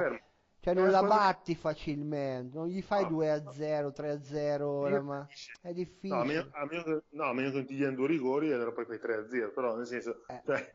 Cioè 0.63 0.73
non 0.73 0.91
la 0.91 1.03
batti 1.03 1.55
facilmente, 1.55 2.55
non 2.55 2.67
gli 2.67 2.81
fai 2.81 3.03
no, 3.03 3.09
2 3.09 3.31
a 3.31 3.51
0, 3.51 3.91
3 3.91 4.09
a 4.11 4.23
0, 4.23 5.03
ma 5.03 5.27
è 5.59 5.73
difficile. 5.73 6.15
No, 6.15 6.21
a 6.21 6.23
meno, 6.23 6.49
a 6.53 6.65
meno, 6.65 6.83
che, 6.83 7.03
no, 7.09 7.23
a 7.25 7.33
meno 7.33 7.49
che 7.49 7.55
non 7.57 7.65
ti 7.65 7.75
diano 7.75 7.95
due 7.95 8.07
rigori 8.07 8.49
e 8.49 8.53
allora 8.53 8.71
poi 8.71 8.85
fai 8.85 8.97
3 8.97 9.13
a 9.13 9.27
0, 9.27 9.51
però 9.51 9.75
nel 9.75 9.85
senso... 9.85 10.23
Eh. 10.27 10.41
Cioè, 10.45 10.73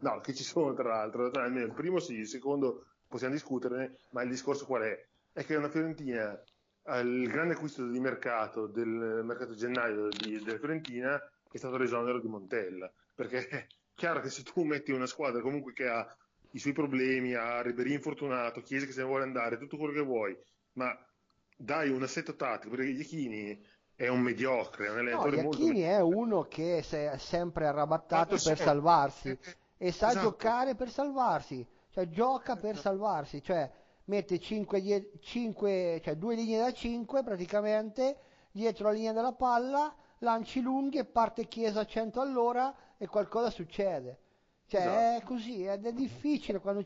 no, 0.00 0.20
che 0.20 0.34
ci 0.34 0.44
sono 0.44 0.74
tra 0.74 0.88
l'altro, 0.90 1.30
almeno 1.30 1.64
il 1.64 1.72
primo 1.72 1.98
sì, 1.98 2.16
il 2.16 2.28
secondo 2.28 2.88
possiamo 3.08 3.32
discuterne, 3.32 3.96
ma 4.10 4.20
il 4.20 4.28
discorso 4.28 4.66
qual 4.66 4.82
è? 4.82 5.06
È 5.32 5.42
che 5.46 5.56
una 5.56 5.70
Fiorentina, 5.70 6.38
il 7.00 7.26
grande 7.28 7.54
acquisto 7.54 7.88
di 7.88 7.98
mercato 7.98 8.66
del 8.66 9.22
mercato 9.24 9.54
gennaio 9.54 10.08
di, 10.08 10.42
della 10.42 10.58
Fiorentina 10.58 11.16
è 11.50 11.56
stato 11.56 11.78
l'esonero 11.78 12.20
di 12.20 12.28
Montella, 12.28 12.92
perché 13.14 13.48
è 13.48 13.66
chiaro 13.94 14.20
che 14.20 14.28
se 14.28 14.42
tu 14.42 14.62
metti 14.62 14.92
una 14.92 15.06
squadra 15.06 15.40
comunque 15.40 15.72
che 15.72 15.88
ha 15.88 16.06
i 16.56 16.58
suoi 16.58 16.72
problemi, 16.72 17.34
a 17.34 17.60
Ribery 17.60 17.92
infortunato, 17.92 18.62
Chiesa 18.62 18.86
che 18.86 18.92
se 18.92 19.00
ne 19.00 19.06
vuole 19.06 19.24
andare, 19.24 19.58
tutto 19.58 19.76
quello 19.76 19.92
che 19.92 20.00
vuoi, 20.00 20.36
ma 20.72 20.90
dai 21.54 21.90
un 21.90 22.02
assetto 22.02 22.34
tattico, 22.34 22.74
perché 22.74 22.92
Iachini 22.92 23.62
è 23.94 24.08
un 24.08 24.20
mediocre, 24.20 24.86
è 24.86 24.90
un 24.90 24.98
allenatore 24.98 25.36
no, 25.36 25.42
molto... 25.42 25.70
è 25.70 26.00
uno 26.00 26.42
che 26.44 26.82
si 26.82 26.96
è 26.96 27.18
sempre 27.18 27.66
arrabattato 27.66 28.38
per 28.42 28.58
salvarsi 28.58 29.38
e 29.76 29.92
sa 29.92 30.08
esatto. 30.08 30.30
giocare 30.30 30.74
per 30.74 30.88
salvarsi, 30.90 31.66
cioè 31.90 32.08
gioca 32.08 32.56
per 32.56 32.78
salvarsi, 32.78 33.42
cioè 33.42 33.70
mette 34.04 34.38
5, 34.38 35.10
5, 35.20 36.00
cioè 36.02 36.16
due 36.16 36.36
linee 36.36 36.58
da 36.58 36.72
5 36.72 37.22
praticamente 37.22 38.16
dietro 38.50 38.86
la 38.86 38.94
linea 38.94 39.12
della 39.12 39.32
palla, 39.32 39.94
lanci 40.20 40.62
lunghi 40.62 40.96
e 40.96 41.04
parte 41.04 41.48
Chiesa 41.48 41.80
a 41.80 41.84
100 41.84 42.18
all'ora 42.18 42.74
e 42.96 43.06
qualcosa 43.06 43.50
succede. 43.50 44.20
Cioè 44.68 44.80
esatto. 44.80 44.98
è 44.98 45.22
così 45.24 45.64
ed 45.64 45.86
è 45.86 45.92
difficile 45.92 46.58
quando, 46.58 46.84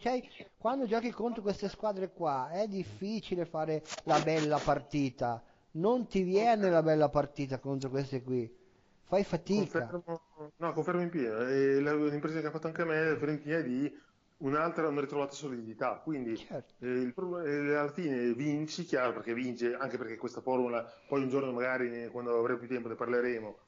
quando 0.59 0.87
giochi 0.87 1.11
contro 1.11 1.41
queste 1.41 1.69
squadre 1.69 2.13
qua, 2.13 2.51
è 2.51 2.69
difficile 2.69 3.47
fare 3.47 3.83
la 4.05 4.21
bella 4.21 4.59
partita. 4.59 5.43
Non 5.73 6.07
ti 6.07 6.23
viene 6.23 6.69
la 6.69 6.83
bella 6.83 7.09
partita 7.09 7.59
contro 7.59 7.89
queste 7.89 8.23
qui. 8.23 8.59
Fai 9.05 9.25
fatica. 9.25 9.87
Confermo, 9.87 10.53
no, 10.57 10.73
confermo 10.73 11.01
in 11.01 11.09
pieno. 11.09 11.41
E 11.41 11.81
l'impressione 11.81 12.43
che 12.43 12.49
ha 12.49 12.51
fatto 12.51 12.67
anche 12.67 12.83
a 12.83 12.85
me, 12.85 13.11
la 13.11 13.17
Fiorentina, 13.17 13.57
è 13.57 13.63
di 13.63 13.99
un'altra 14.39 14.83
non 14.83 15.01
ritrovata 15.01 15.33
solidità. 15.33 16.01
Quindi 16.05 16.37
certo. 16.37 16.85
eh, 16.85 16.87
il, 16.87 17.15
eh, 17.47 17.75
alla 17.77 17.91
fine 17.93 18.35
vinci, 18.35 18.85
chiaro, 18.85 19.15
perché 19.15 19.33
vince, 19.33 19.75
anche 19.75 19.97
perché 19.97 20.17
questa 20.17 20.43
formula, 20.43 20.85
poi 21.09 21.23
un 21.23 21.29
giorno 21.29 21.51
magari 21.53 22.09
quando 22.11 22.39
avremo 22.39 22.59
più 22.59 22.69
tempo 22.69 22.89
ne 22.89 22.95
parleremo, 22.95 23.59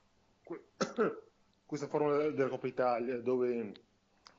questa 1.64 1.86
formula 1.86 2.28
della 2.30 2.48
Coppa 2.48 2.66
Italia 2.66 3.18
dove 3.18 3.72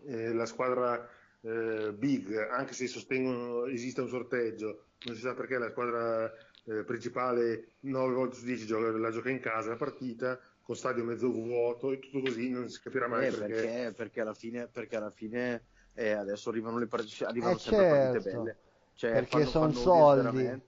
eh, 0.06 0.34
la 0.34 0.46
squadra 0.46 1.10
eh, 1.42 1.94
big, 1.94 2.36
anche 2.52 2.74
se 2.74 2.88
sostengono 2.88 3.66
esiste 3.66 4.02
un 4.02 4.10
sorteggio, 4.10 4.86
non 5.06 5.16
si 5.16 5.22
sa 5.22 5.34
perché 5.34 5.58
la 5.58 5.70
squadra 5.70 6.32
eh, 6.66 6.84
principale 6.84 7.76
9 7.82 8.14
volte 8.14 8.38
su 8.38 8.46
10 8.46 8.66
gioca, 8.66 8.98
la 8.98 9.12
gioca 9.12 9.30
in 9.30 9.40
casa 9.40 9.70
la 9.70 9.76
partita 9.76 10.40
con 10.62 10.76
stadio 10.76 11.04
mezzo 11.04 11.30
vuoto 11.30 11.92
e 11.92 12.00
tutto 12.00 12.22
così 12.22 12.50
non 12.50 12.70
si 12.70 12.82
capirà 12.82 13.08
mai 13.08 13.28
eh, 13.28 13.32
perché... 13.32 13.54
Perché, 13.54 13.94
perché 13.96 14.22
alla 14.22 14.34
fine, 14.34 14.68
perché 14.68 14.96
alla 14.96 15.12
fine 15.12 15.64
eh, 15.94 16.12
adesso 16.12 16.50
arrivano 16.50 16.78
le 16.78 16.88
partite 16.88 17.26
arrivano 17.26 17.58
sempre 17.58 17.86
certo. 17.86 18.12
partite 18.12 18.32
belle. 18.32 18.58
Cioè, 18.96 19.12
perché 19.12 19.46
sono 19.46 19.74
soldi. 19.74 20.62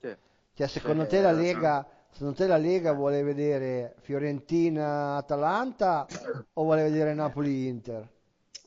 cioè, 0.52 0.66
secondo 0.66 1.02
cioè, 1.02 1.10
te 1.10 1.22
la 1.22 1.32
Lega 1.32 1.88
secondo 2.10 2.34
te 2.34 2.46
la 2.46 2.56
Lega 2.56 2.92
vuole 2.92 3.22
vedere 3.22 3.94
Fiorentina-Atalanta 4.00 6.06
o 6.54 6.62
vuole 6.62 6.82
vedere 6.82 7.14
Napoli-Inter? 7.14 8.14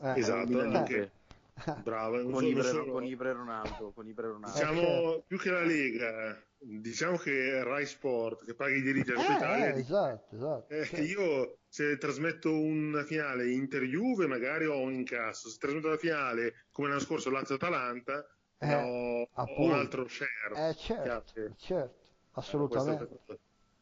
Eh, 0.02 0.20
esatto, 0.20 0.60
anche. 0.60 1.12
Bravo, 1.84 2.24
con, 2.30 2.44
Ibre, 2.44 2.64
solo... 2.64 2.92
con 2.92 3.04
Ibre 3.04 3.34
Ronaldo, 3.34 3.92
con 3.92 4.08
Ibre 4.08 4.28
Ronaldo. 4.28 4.58
Diciamo 4.58 5.24
più 5.28 5.38
che 5.38 5.50
la 5.50 5.62
Lega, 5.62 6.42
diciamo 6.58 7.18
che 7.18 7.64
Rai 7.64 7.86
Sport 7.86 8.46
che 8.46 8.54
paga 8.54 8.76
i 8.76 8.82
diritti 8.82 9.12
alla 9.12 9.28
eh, 9.28 9.36
Italia. 9.36 9.74
Eh, 9.74 9.80
esatto, 9.80 10.36
esatto. 10.36 10.74
Eh, 10.74 10.86
certo. 10.86 11.04
Io 11.04 11.58
se 11.68 11.98
trasmetto 11.98 12.52
una 12.52 13.04
finale 13.04 13.52
Inter-Juve 13.52 14.28
magari 14.28 14.66
ho 14.66 14.80
un 14.80 14.94
incasso, 14.94 15.50
se 15.50 15.58
trasmetto 15.60 15.90
la 15.90 15.98
finale 15.98 16.66
come 16.72 16.88
l'anno 16.88 17.00
scorso 17.00 17.30
Lazio-Atalanta 17.30 18.26
eh, 18.60 18.74
ho, 18.74 19.30
ho, 19.32 19.66
un 19.66 19.72
altro 19.72 20.08
share. 20.08 20.70
Eh, 20.70 20.76
certo, 20.76 21.56
certo, 21.58 21.96
assolutamente. 22.32 23.20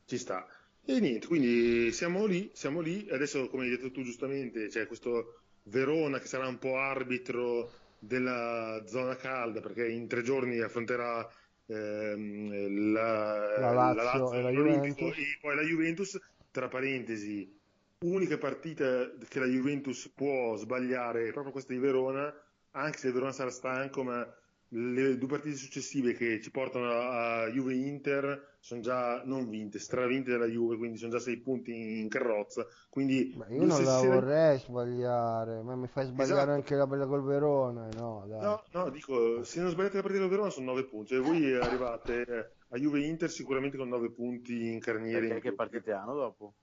ci 0.06 0.18
sta. 0.18 0.48
E 0.90 1.00
niente, 1.00 1.28
quindi 1.28 1.92
siamo 1.92 2.26
lì, 2.26 2.50
siamo 2.54 2.80
lì. 2.80 3.08
Adesso, 3.10 3.50
come 3.50 3.64
hai 3.64 3.70
detto 3.72 3.92
tu 3.92 4.04
giustamente, 4.04 4.68
c'è 4.68 4.88
questo 4.88 5.42
Verona 5.70 6.20
che 6.20 6.28
sarà 6.28 6.48
un 6.48 6.58
po' 6.58 6.78
arbitro 6.78 7.72
della 8.00 8.84
zona 8.86 9.16
calda 9.16 9.60
perché 9.60 9.88
in 9.88 10.08
tre 10.08 10.22
giorni 10.22 10.60
affronterà 10.60 11.28
ehm, 11.66 12.92
la, 12.92 13.60
la, 13.60 13.72
Lazio, 13.72 13.94
la 13.96 14.04
Lazio 14.04 14.34
e 14.34 14.42
la 14.42 14.52
Juventus. 14.52 15.18
e 15.18 15.38
poi 15.42 15.56
la 15.56 15.64
Juventus 15.64 16.20
tra 16.52 16.68
parentesi 16.68 17.56
unica 18.00 18.38
partita 18.38 19.10
che 19.28 19.40
la 19.40 19.48
Juventus 19.48 20.10
può 20.14 20.56
sbagliare 20.56 21.28
è 21.28 21.32
proprio 21.32 21.52
questa 21.52 21.74
di 21.74 21.80
Verona 21.80 22.34
anche 22.72 22.98
se 23.00 23.12
Verona 23.12 23.32
sarà 23.32 23.50
stanco 23.50 24.04
ma 24.04 24.26
le 24.70 25.18
due 25.18 25.28
partite 25.28 25.56
successive 25.56 26.14
che 26.14 26.42
ci 26.42 26.52
portano 26.52 26.90
a 26.90 27.48
Juve-Inter 27.48 28.56
sono 28.60 28.82
già 28.82 29.22
non 29.24 29.48
vinte, 29.48 29.80
stravinte 29.80 30.32
dalla 30.32 30.46
Juve, 30.46 30.76
quindi 30.76 30.98
sono 30.98 31.12
già 31.12 31.20
sei 31.20 31.38
punti 31.38 32.02
in 32.02 32.10
carrozza. 32.10 32.66
Quindi 32.90 33.34
ma 33.38 33.48
io 33.48 33.64
non 33.64 33.82
la 33.82 34.02
vorrei 34.02 34.58
sbagliare, 34.60 35.62
ma 35.62 35.76
mi 35.76 35.88
fai 35.88 36.06
sbagliare 36.08 36.34
esatto. 36.34 36.52
anche 36.52 36.76
la 36.76 36.88
bella 36.88 37.06
col 37.06 37.24
Verona. 37.24 37.88
No, 37.96 38.26
no, 38.28 38.64
no, 38.72 38.90
dico, 38.90 39.44
se 39.44 39.62
non 39.62 39.72
sbagliate 39.72 39.96
la 39.96 40.02
partita 40.02 40.24
col 40.24 40.32
Verona 40.32 40.50
sono 40.50 40.66
nove 40.66 40.84
punti, 40.84 41.14
e 41.14 41.20
voi 41.20 41.56
arrivate 41.56 42.52
a 42.68 42.78
Juve-Inter 42.78 43.30
sicuramente 43.30 43.78
con 43.78 43.88
nove 43.88 44.12
punti 44.12 44.68
in 44.68 44.80
carniere. 44.80 45.28
Perché 45.28 45.50
che 45.50 45.56
partite 45.56 45.94
hanno 45.94 46.14
dopo? 46.14 46.54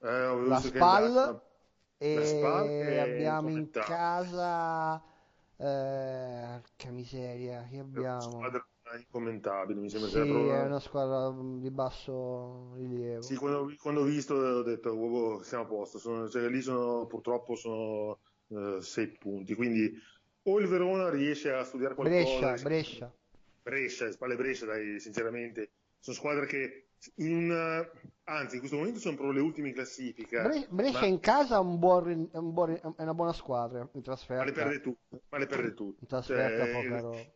Eh, 0.00 0.46
la 0.46 0.60
Spal 0.60 1.42
e, 1.96 2.14
la 2.14 2.24
Spal 2.24 2.68
e 2.68 2.98
abbiamo 2.98 3.48
in 3.48 3.68
casa 3.70 5.02
eh, 5.58 6.60
che 6.76 6.90
miseria, 6.90 7.66
che 7.70 7.78
abbiamo? 7.78 8.20
Squadra 8.20 8.64
incommentabile, 8.96 9.80
mi 9.80 9.90
sembra 9.90 10.08
sì, 10.08 10.16
proprio... 10.16 10.52
è 10.54 10.62
una 10.62 10.80
squadra 10.80 11.34
di 11.58 11.70
basso 11.70 12.74
rilievo. 12.76 13.22
Sì, 13.22 13.36
quando, 13.36 13.74
quando 13.80 14.00
ho 14.00 14.04
visto 14.04 14.34
ho 14.34 14.62
detto, 14.62 14.90
oh, 14.90 15.42
siamo 15.42 15.64
a 15.64 15.66
posto, 15.66 15.98
sono, 15.98 16.28
cioè, 16.28 16.48
lì 16.48 16.60
sono, 16.62 17.06
purtroppo 17.06 17.54
sono 17.54 18.18
uh, 18.48 18.80
sei 18.80 19.08
punti, 19.08 19.54
quindi 19.54 19.92
o 20.44 20.58
il 20.58 20.66
Verona 20.66 21.10
riesce 21.10 21.52
a 21.52 21.64
studiare 21.64 21.94
qualcosa... 21.94 22.38
Brescia, 22.38 22.62
Brescia. 22.62 23.12
Brescia, 23.62 24.10
spalle 24.10 24.36
Brescia, 24.36 24.64
dai, 24.64 24.98
sinceramente, 24.98 25.70
sono 25.98 26.16
squadre 26.16 26.46
che 26.46 26.87
in, 27.16 27.50
anzi 28.24 28.54
in 28.54 28.58
questo 28.60 28.76
momento 28.76 28.98
sono 28.98 29.16
proprio 29.16 29.38
le 29.38 29.44
ultime 29.44 29.68
in 29.68 29.74
classifica. 29.74 30.42
Bre- 30.42 30.66
Brescia 30.70 31.00
ma... 31.00 31.06
in 31.06 31.20
casa 31.20 31.56
è, 31.56 31.60
un 31.60 31.78
buon, 31.78 32.28
un 32.32 32.52
buon, 32.52 32.72
è, 32.72 32.80
una 33.02 33.14
buona 33.14 33.32
squadra 33.32 33.88
in 33.92 34.02
trasferta. 34.02 34.42
Ma 34.42 34.48
le 34.48 34.52
perde 34.52 34.80
tutte. 34.80 35.22
Ma 35.28 35.38
le 35.38 35.46
perde 35.46 35.74
tutte. 35.74 36.22
Cioè. 36.22 37.32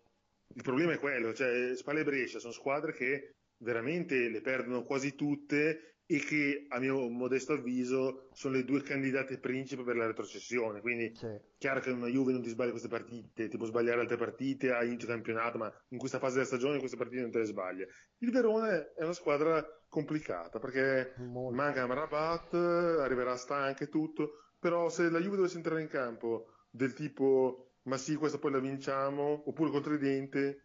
Il 0.55 0.63
problema 0.63 0.93
è 0.93 0.99
quello, 0.99 1.33
cioè 1.33 1.75
Spal 1.75 1.99
e 1.99 2.05
Brescia 2.05 2.39
sono 2.39 2.53
squadre 2.53 2.93
che 2.93 3.37
veramente 3.63 4.29
le 4.29 4.41
perdono 4.41 4.85
quasi 4.85 5.15
tutte 5.15 5.92
e 6.07 6.19
che 6.19 6.67
a 6.69 6.79
mio 6.79 7.09
modesto 7.09 7.55
avviso 7.55 8.29
sono 8.33 8.55
le 8.55 8.65
due 8.65 8.83
candidate 8.83 9.39
principe 9.39 9.83
per 9.83 9.97
la 9.97 10.07
retrocessione. 10.07 10.81
Quindi 10.81 11.13
sì. 11.15 11.29
chiaro 11.59 11.81
che 11.81 11.91
una 11.91 12.09
Juve 12.09 12.33
non 12.33 12.43
ti 12.43 12.51
sbaglia 12.51 12.71
queste 12.71 12.89
partite, 12.89 13.49
ti 13.49 13.57
può 13.57 13.67
sbagliare 13.67 14.01
altre 14.01 14.17
partite, 14.17 14.73
ha 14.73 14.85
inizio 14.85 15.09
campionato, 15.09 15.59
ma 15.59 15.73
in 15.89 15.99
questa 15.99 16.19
fase 16.19 16.35
della 16.35 16.47
stagione 16.47 16.79
queste 16.79 16.97
partite 16.97 17.23
non 17.23 17.31
te 17.31 17.39
le 17.39 17.45
sbaglia. 17.47 17.87
Il 18.19 18.31
Verone 18.31 18.93
è 18.95 19.03
una 19.03 19.13
squadra 19.13 19.65
complicata 19.89 20.59
perché 20.59 21.15
Molto. 21.19 21.55
manca 21.55 21.87
Rabat, 21.87 22.55
arriverà 22.55 23.37
stanca 23.37 23.85
e 23.85 23.89
tutto, 23.89 24.51
però 24.59 24.89
se 24.89 25.09
la 25.11 25.21
Juve 25.21 25.37
dovesse 25.37 25.57
entrare 25.57 25.83
in 25.83 25.89
campo 25.89 26.47
del 26.71 26.95
tipo 26.95 27.73
ma 27.85 27.97
sì, 27.97 28.15
questa 28.15 28.39
poi 28.39 28.53
la 28.53 28.61
vinciamo, 28.61 29.43
oppure 29.47 29.71
contro 29.71 29.95
i 29.95 29.99
denti 29.99 30.57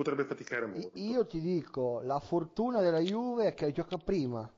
potrebbe 0.00 0.24
faticare 0.24 0.64
molto. 0.64 0.90
Io 0.94 1.26
ti 1.26 1.40
dico, 1.40 2.00
la 2.02 2.18
fortuna 2.20 2.80
della 2.80 3.00
Juve 3.00 3.48
è 3.48 3.54
che 3.54 3.70
gioca 3.70 3.98
prima. 3.98 4.50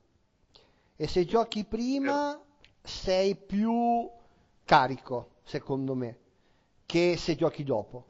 E 0.95 1.07
se 1.07 1.25
giochi 1.25 1.65
prima 1.65 2.33
eh. 2.33 2.39
sei 2.81 3.35
più 3.35 4.09
carico, 4.63 5.31
secondo 5.43 5.95
me, 5.95 6.17
che 6.85 7.17
se 7.17 7.35
giochi 7.35 7.65
dopo. 7.65 8.05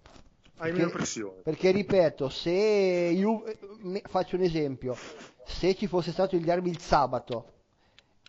Hai 0.57 0.69
perché, 0.69 0.77
meno 0.77 0.91
pressione. 0.91 1.41
Perché 1.41 1.71
ripeto, 1.71 2.29
se 2.29 3.11
Juve, 3.15 3.57
faccio 4.03 4.35
un 4.35 4.43
esempio, 4.43 4.95
se 5.43 5.73
ci 5.73 5.87
fosse 5.87 6.11
stato 6.11 6.35
il 6.35 6.43
derby 6.43 6.69
il 6.69 6.79
sabato 6.79 7.51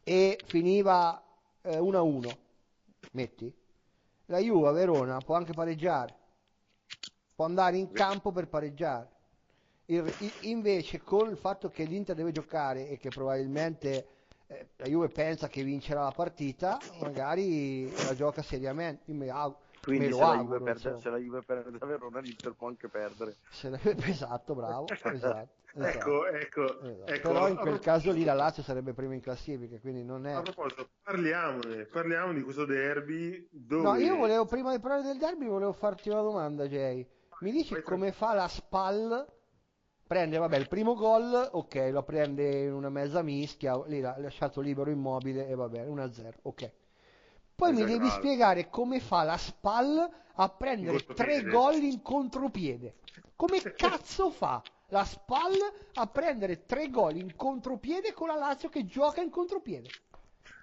e 0.03 0.39
finiva 0.47 1.23
eh, 1.61 1.79
1-1, 1.79 2.37
metti, 3.13 3.53
la 4.27 4.39
Juve 4.39 4.69
a 4.69 4.73
Verona 4.73 5.19
può 5.19 5.35
anche 5.35 5.53
pareggiare 5.53 6.23
può 7.35 7.45
andare 7.45 7.77
in 7.77 7.91
campo 7.93 8.33
per 8.33 8.49
pareggiare. 8.49 9.11
Il, 9.87 10.11
invece 10.43 11.03
con 11.03 11.29
il 11.29 11.37
fatto 11.37 11.69
che 11.69 11.85
l'Inter 11.85 12.15
deve 12.15 12.33
giocare 12.33 12.89
e 12.89 12.97
che 12.97 13.11
probabilmente 13.11 14.07
eh, 14.47 14.69
la 14.77 14.87
Juve 14.87 15.09
pensa 15.09 15.49
che 15.49 15.63
vincerà 15.63 16.05
la 16.05 16.13
partita, 16.13 16.79
magari 17.01 17.91
la 17.91 18.15
gioca 18.15 18.43
seriamente. 18.43 19.11
Io 19.11 19.17
mi 19.17 19.29
auguro. 19.29 19.63
Quindi 19.83 20.13
se, 20.13 20.23
auguro, 20.23 20.33
la 20.33 20.43
Juve 20.43 20.73
perde, 20.73 21.01
se 21.01 21.11
la 21.11 21.19
Juve 21.19 21.43
perde 21.43 21.79
da 21.79 21.87
Verona 21.87 22.21
l'Inter 22.21 22.55
può 22.55 22.69
anche 22.69 22.89
perdere. 22.89 23.37
La, 23.63 23.79
esatto, 24.07 24.55
bravo. 24.55 24.87
Esatto, 25.75 25.89
esatto, 25.89 26.27
ecco, 26.27 26.27
ecco, 26.29 26.81
esatto. 26.81 27.13
ecco, 27.13 27.29
Però 27.33 27.49
in 27.49 27.57
quel 27.57 27.81
caso 27.81 28.13
lì 28.13 28.23
la 28.23 28.33
Lazio 28.33 28.63
sarebbe 28.63 28.93
prima 28.93 29.13
in 29.13 29.21
classifica, 29.21 29.77
quindi 29.81 30.05
non 30.05 30.25
è... 30.25 30.33
A 30.33 30.43
proposito, 30.43 30.89
parliamone, 31.03 31.85
parliamo 31.87 32.33
di 32.33 32.43
questo 32.43 32.65
derby. 32.65 33.49
Dove... 33.51 33.83
No, 33.83 33.97
io 33.97 34.15
volevo, 34.15 34.45
prima 34.45 34.71
di 34.71 34.81
parlare 34.81 35.03
del 35.03 35.19
derby, 35.19 35.47
volevo 35.47 35.73
farti 35.73 36.11
una 36.11 36.21
domanda, 36.21 36.69
Jay. 36.69 37.05
Mi 37.45 37.53
dici 37.53 37.83
come 37.83 38.11
fa 38.11 38.33
la 38.33 38.49
SPAL? 38.49 39.31
Prende, 40.07 40.39
vabbè, 40.39 40.57
il 40.57 40.67
primo 40.67 40.95
gol, 40.95 41.51
ok, 41.53 41.91
lo 41.93 42.03
prende 42.03 42.63
in 42.63 42.73
una 42.73 42.89
mezza 42.89 43.21
mischia, 43.21 43.85
lì 43.85 44.01
l'ha 44.01 44.17
lasciato 44.19 44.63
libero 44.63 44.91
immobile 44.91 45.47
e 45.47 45.55
va 45.55 45.69
bene, 45.69 45.91
1-0, 45.91 46.33
ok. 46.41 46.73
Poi 47.55 47.75
mi 47.75 47.85
devi 47.85 48.09
spiegare 48.09 48.71
come 48.71 48.99
fa 48.99 49.25
la 49.25 49.37
SPAL 49.37 50.11
a 50.37 50.49
prendere 50.49 51.05
tre 51.05 51.43
gol 51.43 51.83
in 51.83 52.01
contropiede. 52.01 52.95
Come 53.37 53.61
cazzo 53.77 54.31
fa 54.31 54.63
la 54.89 55.05
SPAL 55.05 55.53
a 55.97 56.07
prendere 56.07 56.65
tre 56.65 56.89
gol 56.89 57.17
in 57.17 57.37
contropiede 57.37 58.15
con 58.15 58.29
la 58.29 58.37
Lazio 58.37 58.71
che 58.71 58.87
gioca 58.87 59.21
in 59.21 59.29
contropiede? 59.29 59.91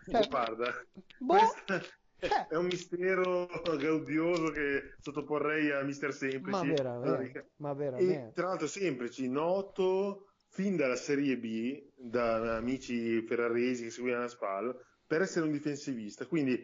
Cioè, 0.09 0.27
guarda, 0.27 0.83
boh, 1.19 1.37
questa, 1.37 1.79
È 2.21 2.55
un 2.55 2.65
mistero 2.65 3.47
gaudioso 3.79 4.51
che 4.51 4.93
sottoporrei 4.99 5.71
a 5.71 5.81
Mister 5.81 6.13
Semplici. 6.13 6.67
Ma 6.67 6.73
veramente? 6.73 7.51
Ma 7.55 7.73
veramente? 7.73 8.27
E 8.27 8.31
tra 8.33 8.47
l'altro 8.47 8.67
Semplici, 8.67 9.27
noto 9.27 10.27
fin 10.49 10.75
dalla 10.75 10.95
Serie 10.95 11.37
B, 11.37 11.83
da 11.95 12.57
amici 12.57 13.21
ferraresi 13.23 13.85
che 13.85 13.89
seguivano 13.89 14.23
la 14.23 14.29
SPAL, 14.29 14.85
per 15.07 15.21
essere 15.21 15.45
un 15.45 15.51
difensivista. 15.51 16.27
Quindi 16.27 16.63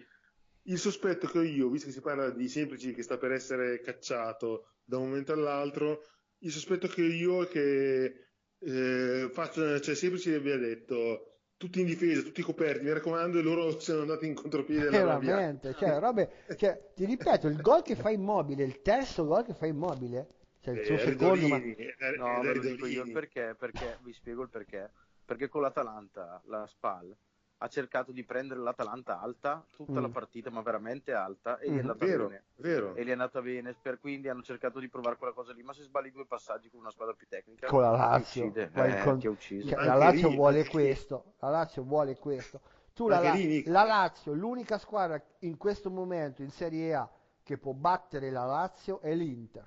il 0.64 0.78
sospetto 0.78 1.26
che 1.28 1.40
ho 1.40 1.44
io, 1.44 1.70
visto 1.70 1.88
che 1.88 1.94
si 1.94 2.02
parla 2.02 2.30
di 2.30 2.48
Semplici 2.48 2.94
che 2.94 3.02
sta 3.02 3.18
per 3.18 3.32
essere 3.32 3.82
cacciato 3.82 4.74
da 4.84 4.98
un 4.98 5.08
momento 5.08 5.34
all'altro, 5.34 6.04
il 6.40 6.52
sospetto 6.52 6.88
che 6.88 7.02
ho 7.02 7.06
io 7.06 7.44
è 7.44 7.48
che 7.48 8.28
eh, 8.60 9.30
faccio, 9.32 9.80
cioè 9.80 9.96
Semplici 9.96 10.32
abbia 10.34 10.58
detto 10.58 11.37
tutti 11.58 11.80
in 11.80 11.88
difesa, 11.88 12.22
tutti 12.22 12.42
coperti, 12.42 12.84
mi 12.84 12.94
raccomando, 12.94 13.40
e 13.40 13.42
loro 13.42 13.80
sono 13.80 14.02
andati 14.02 14.28
in 14.28 14.36
contropiede. 14.36 14.90
Veramente, 14.90 15.74
cioè, 15.76 16.00
robe, 16.00 16.44
cioè, 16.56 16.92
ti 16.94 17.06
ripeto, 17.06 17.48
il 17.48 17.60
gol 17.62 17.82
che 17.82 17.96
fa 17.96 18.12
immobile, 18.12 18.64
il 18.64 18.82
terzo 18.82 19.26
gol 19.26 19.44
che 19.44 19.54
fa 19.54 19.66
immobile, 19.66 20.28
cioè 20.62 20.76
il 20.76 20.86
suo 20.86 20.96
eh, 20.96 21.00
secondo, 21.00 21.48
ma... 21.48 21.58
Eh, 21.58 21.96
no, 22.18 22.42
ve 22.42 22.54
lo 22.54 22.62
dico 22.62 22.86
io 22.86 23.04
il 23.04 23.12
perché, 23.12 23.56
perché, 23.58 23.98
vi 24.04 24.14
spiego 24.14 24.44
il 24.44 24.50
perché, 24.50 24.90
perché 25.26 25.48
con 25.50 25.62
l'Atalanta, 25.62 26.42
la 26.46 26.66
SPAL, 26.68 27.16
ha 27.60 27.68
cercato 27.68 28.12
di 28.12 28.24
prendere 28.24 28.60
l'Atalanta 28.60 29.20
alta 29.20 29.66
tutta 29.76 30.00
mm. 30.00 30.02
la 30.02 30.10
partita, 30.10 30.50
ma 30.52 30.62
veramente 30.62 31.14
alta, 31.14 31.58
e 31.58 31.70
mm. 31.70 31.74
gli 31.74 31.78
è 31.78 31.82
mm-hmm. 31.82 31.90
andata 31.90 32.06
vero, 32.06 32.28
bene. 32.28 32.44
Vero. 32.58 32.96
E 32.96 33.04
gli 33.04 33.08
è 33.10 33.12
andata 33.12 33.42
bene, 33.42 33.76
per 33.82 34.00
quindi 34.00 34.30
hanno 34.30 34.44
cercato 34.44 34.80
di 34.80 34.90
provare 34.90 35.18
quella 35.18 35.34
cosa 35.34 35.54
lì, 35.54 35.64
ma 35.64 35.74
se 35.74 35.84
sbagli 35.84 36.12
due 36.12 36.26
passaggi 36.26 36.70
con 36.70 36.82
una 36.82 36.92
squadra 36.92 37.16
più 37.16 37.28
tecnica, 37.28 37.68
con 37.68 37.82
la 37.82 37.92
Lazio, 37.92 38.46
uccide, 38.46 38.72
eh, 38.74 39.04
con... 39.04 39.20
cioè, 39.20 39.86
la 39.86 39.96
Lazio 39.96 40.30
vuole 40.30 40.68
questo, 40.68 41.34
la 41.40 41.50
Lazio 41.50 41.84
vuole 41.84 42.18
questo. 42.18 42.62
Tu 42.94 43.08
la, 43.08 43.22
la 43.22 43.84
Lazio, 43.84 44.34
l'unica 44.34 44.80
squadra 44.80 45.22
in 45.40 45.58
questo 45.58 45.92
momento 45.92 46.42
in 46.42 46.50
Serie 46.50 46.96
A 46.96 47.10
che 47.44 47.58
può 47.60 47.74
battere 47.74 48.32
la 48.32 48.46
Lazio 48.46 49.00
è 49.02 49.14
l'Inter. 49.14 49.66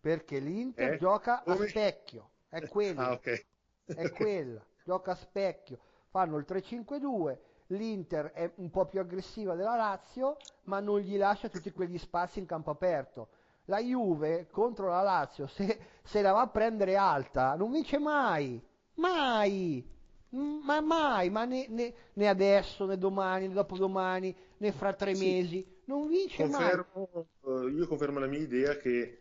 Perché 0.00 0.38
l'Inter 0.38 0.94
eh? 0.94 0.98
gioca 0.98 1.42
Come? 1.44 1.64
a 1.64 1.68
specchio, 1.68 2.30
è 2.48 2.66
quella. 2.68 3.08
Ah, 3.08 3.12
okay. 3.12 3.44
è 3.84 4.10
quella, 4.10 4.64
gioca 4.84 5.12
a 5.12 5.16
specchio 5.16 5.78
fanno 6.12 6.36
il 6.36 6.44
3-5-2, 6.46 7.38
l'Inter 7.68 8.32
è 8.32 8.52
un 8.56 8.70
po' 8.70 8.84
più 8.84 9.00
aggressiva 9.00 9.54
della 9.54 9.76
Lazio, 9.76 10.36
ma 10.64 10.78
non 10.78 11.00
gli 11.00 11.16
lascia 11.16 11.48
tutti 11.48 11.72
quegli 11.72 11.96
spazi 11.96 12.38
in 12.38 12.44
campo 12.44 12.70
aperto. 12.70 13.28
La 13.64 13.80
Juve 13.80 14.48
contro 14.50 14.88
la 14.88 15.00
Lazio, 15.00 15.46
se, 15.46 15.78
se 16.02 16.20
la 16.20 16.32
va 16.32 16.42
a 16.42 16.48
prendere 16.48 16.96
alta, 16.96 17.54
non 17.54 17.72
vince 17.72 17.98
mai, 17.98 18.60
mai, 18.96 19.82
ma 20.28 20.82
mai, 20.82 21.30
ma 21.30 21.46
né, 21.46 21.66
né, 21.70 21.94
né 22.12 22.28
adesso, 22.28 22.84
né 22.84 22.98
domani, 22.98 23.48
né 23.48 23.54
dopodomani, 23.54 24.36
né 24.58 24.72
fra 24.72 24.92
tre 24.92 25.14
sì. 25.14 25.24
mesi, 25.24 25.66
non 25.86 26.08
vince 26.08 26.42
confermo, 26.42 27.08
mai. 27.14 27.24
Uh, 27.40 27.68
io 27.68 27.86
confermo 27.86 28.18
la 28.18 28.26
mia 28.26 28.40
idea 28.40 28.76
che 28.76 29.18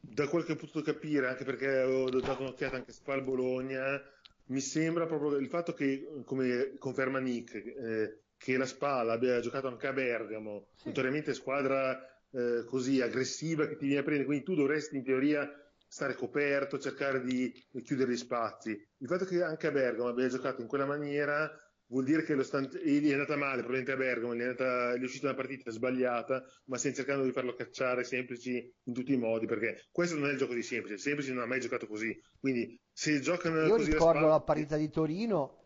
da 0.00 0.26
quel 0.28 0.46
che 0.46 0.52
ho 0.52 0.56
potuto 0.56 0.80
capire, 0.80 1.28
anche 1.28 1.44
perché 1.44 1.82
ho 1.82 2.08
dato 2.08 2.40
un'occhiata 2.40 2.76
anche 2.76 2.90
a 2.90 2.94
Spal 2.94 3.22
Bologna, 3.22 4.00
mi 4.46 4.60
sembra 4.60 5.06
proprio 5.06 5.36
il 5.36 5.48
fatto 5.48 5.72
che, 5.72 6.22
come 6.24 6.74
conferma 6.78 7.18
Nick, 7.18 7.54
eh, 7.54 8.20
che 8.36 8.56
la 8.56 8.66
Spalla 8.66 9.12
abbia 9.12 9.40
giocato 9.40 9.68
anche 9.68 9.86
a 9.86 9.92
Bergamo, 9.92 10.68
sì. 10.74 10.88
notoriamente 10.88 11.32
squadra 11.34 11.98
eh, 12.32 12.64
così 12.66 13.00
aggressiva 13.00 13.66
che 13.66 13.76
ti 13.76 13.86
viene 13.86 14.00
a 14.00 14.04
prendere, 14.04 14.26
quindi 14.26 14.44
tu 14.44 14.54
dovresti 14.54 14.96
in 14.96 15.04
teoria 15.04 15.48
stare 15.86 16.14
coperto, 16.14 16.78
cercare 16.78 17.22
di, 17.22 17.52
di 17.70 17.82
chiudere 17.82 18.12
gli 18.12 18.16
spazi. 18.16 18.70
Il 18.98 19.06
fatto 19.06 19.26
che 19.26 19.42
anche 19.42 19.66
a 19.66 19.70
Bergamo 19.70 20.08
abbia 20.08 20.26
giocato 20.28 20.60
in 20.60 20.66
quella 20.66 20.86
maniera 20.86 21.50
vuol 21.92 22.04
dire 22.04 22.24
che 22.24 22.34
lo 22.34 22.42
stand... 22.42 22.74
gli 22.82 23.08
è 23.08 23.12
andata 23.12 23.36
male, 23.36 23.62
probabilmente 23.62 23.92
a 23.92 23.96
Bergamo, 23.96 24.34
gli 24.34 24.40
è, 24.40 24.44
andata... 24.44 24.96
gli 24.96 25.02
è 25.02 25.04
uscita 25.04 25.26
una 25.26 25.36
partita 25.36 25.70
sbagliata, 25.70 26.42
ma 26.64 26.78
stiamo 26.78 26.96
cercando 26.96 27.22
di 27.22 27.32
farlo 27.32 27.54
cacciare 27.54 28.02
semplici 28.02 28.74
in 28.84 28.94
tutti 28.94 29.12
i 29.12 29.18
modi, 29.18 29.46
perché 29.46 29.88
questo 29.92 30.16
non 30.18 30.28
è 30.28 30.32
il 30.32 30.38
gioco 30.38 30.54
di 30.54 30.62
semplici, 30.62 30.98
semplici 30.98 31.32
non 31.32 31.42
ha 31.42 31.46
mai 31.46 31.60
giocato 31.60 31.86
così, 31.86 32.18
quindi 32.40 32.80
se 32.90 33.20
giocano 33.20 33.60
Io 33.66 33.76
così 33.76 33.92
ricordo 33.92 34.20
la, 34.20 34.28
la 34.28 34.40
partita 34.40 34.76
di 34.76 34.88
Torino, 34.88 35.58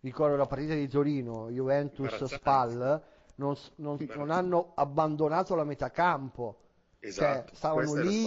ricordo 0.00 0.36
la 0.36 0.46
partita 0.46 0.74
di 0.74 0.88
Torino, 0.88 1.48
Juventus 1.48 2.24
Spal, 2.24 3.02
non, 3.36 3.54
non, 3.76 3.96
non, 4.16 4.30
hanno 4.30 4.72
abbandonato 4.74 5.54
la 5.54 5.64
metà 5.64 5.90
campo, 5.90 6.70
cioè, 6.98 7.08
esatto. 7.08 7.46
cioè, 7.46 7.54
stavano 7.54 7.94
lì 7.94 8.26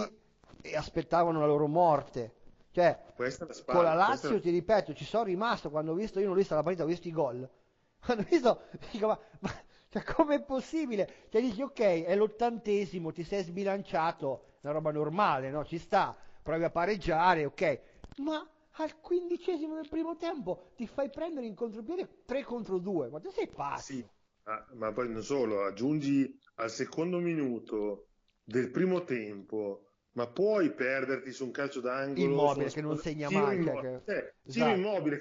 e 0.61 0.75
aspettavano 0.77 1.41
la 1.41 1.47
loro 1.47 1.67
morte 1.67 2.35
cioè, 2.71 2.97
la 3.17 3.47
con 3.65 3.83
la 3.83 3.93
Lazio, 3.93 4.39
ti 4.39 4.49
ripeto, 4.49 4.93
ci 4.93 5.03
sono 5.03 5.25
rimasto 5.25 5.69
quando 5.69 5.91
ho 5.91 5.95
visto, 5.95 6.19
io 6.19 6.25
non 6.25 6.35
ho 6.35 6.37
visto 6.37 6.55
la 6.55 6.63
partita, 6.63 6.83
ho 6.83 6.87
visto 6.87 7.07
i 7.07 7.11
gol. 7.11 7.47
Quando 8.01 8.23
ho 8.23 8.27
visto, 8.27 8.61
dico, 8.91 9.07
ma, 9.07 9.19
ma 9.41 9.51
cioè, 9.89 10.03
com'è 10.03 10.41
possibile? 10.41 11.27
Cioè, 11.29 11.41
dici, 11.41 11.61
ok, 11.61 11.79
è 11.79 12.15
l'ottantesimo, 12.15 13.11
ti 13.11 13.23
sei 13.23 13.43
sbilanciato, 13.43 14.57
una 14.61 14.73
roba 14.73 14.91
normale, 14.91 15.51
no? 15.51 15.63
Ci 15.65 15.77
sta, 15.77 16.17
provi 16.41 16.63
a 16.63 16.71
pareggiare, 16.71 17.45
ok. 17.45 17.81
Ma 18.17 18.49
al 18.75 18.99
quindicesimo 18.99 19.75
del 19.75 19.89
primo 19.89 20.15
tempo 20.15 20.71
ti 20.75 20.87
fai 20.87 21.09
prendere 21.09 21.45
in 21.45 21.53
contropiede 21.53 22.23
3 22.25 22.43
contro 22.43 22.79
2, 22.79 23.09
ma 23.09 23.19
tu 23.19 23.29
sei 23.29 23.47
pazzo. 23.47 23.93
Sì, 23.93 24.03
ma, 24.45 24.65
ma 24.73 24.91
poi 24.93 25.09
non 25.09 25.21
solo, 25.21 25.63
aggiungi 25.65 26.39
al 26.55 26.71
secondo 26.71 27.19
minuto 27.19 28.07
del 28.43 28.71
primo 28.71 29.03
tempo 29.03 29.90
ma 30.13 30.27
puoi 30.27 30.71
perderti 30.71 31.31
su 31.31 31.45
un 31.45 31.51
calcio 31.51 31.79
d'angolo 31.79 32.21
immobile 32.21 32.69
che 32.69 32.81
non 32.81 32.97
segna 32.97 33.29
mai 33.29 33.55
immobile, 33.57 34.01
cioè, 34.05 34.15
che... 34.15 34.17
eh, 34.17 34.33
esatto. 34.45 34.75
immobile 34.75 35.19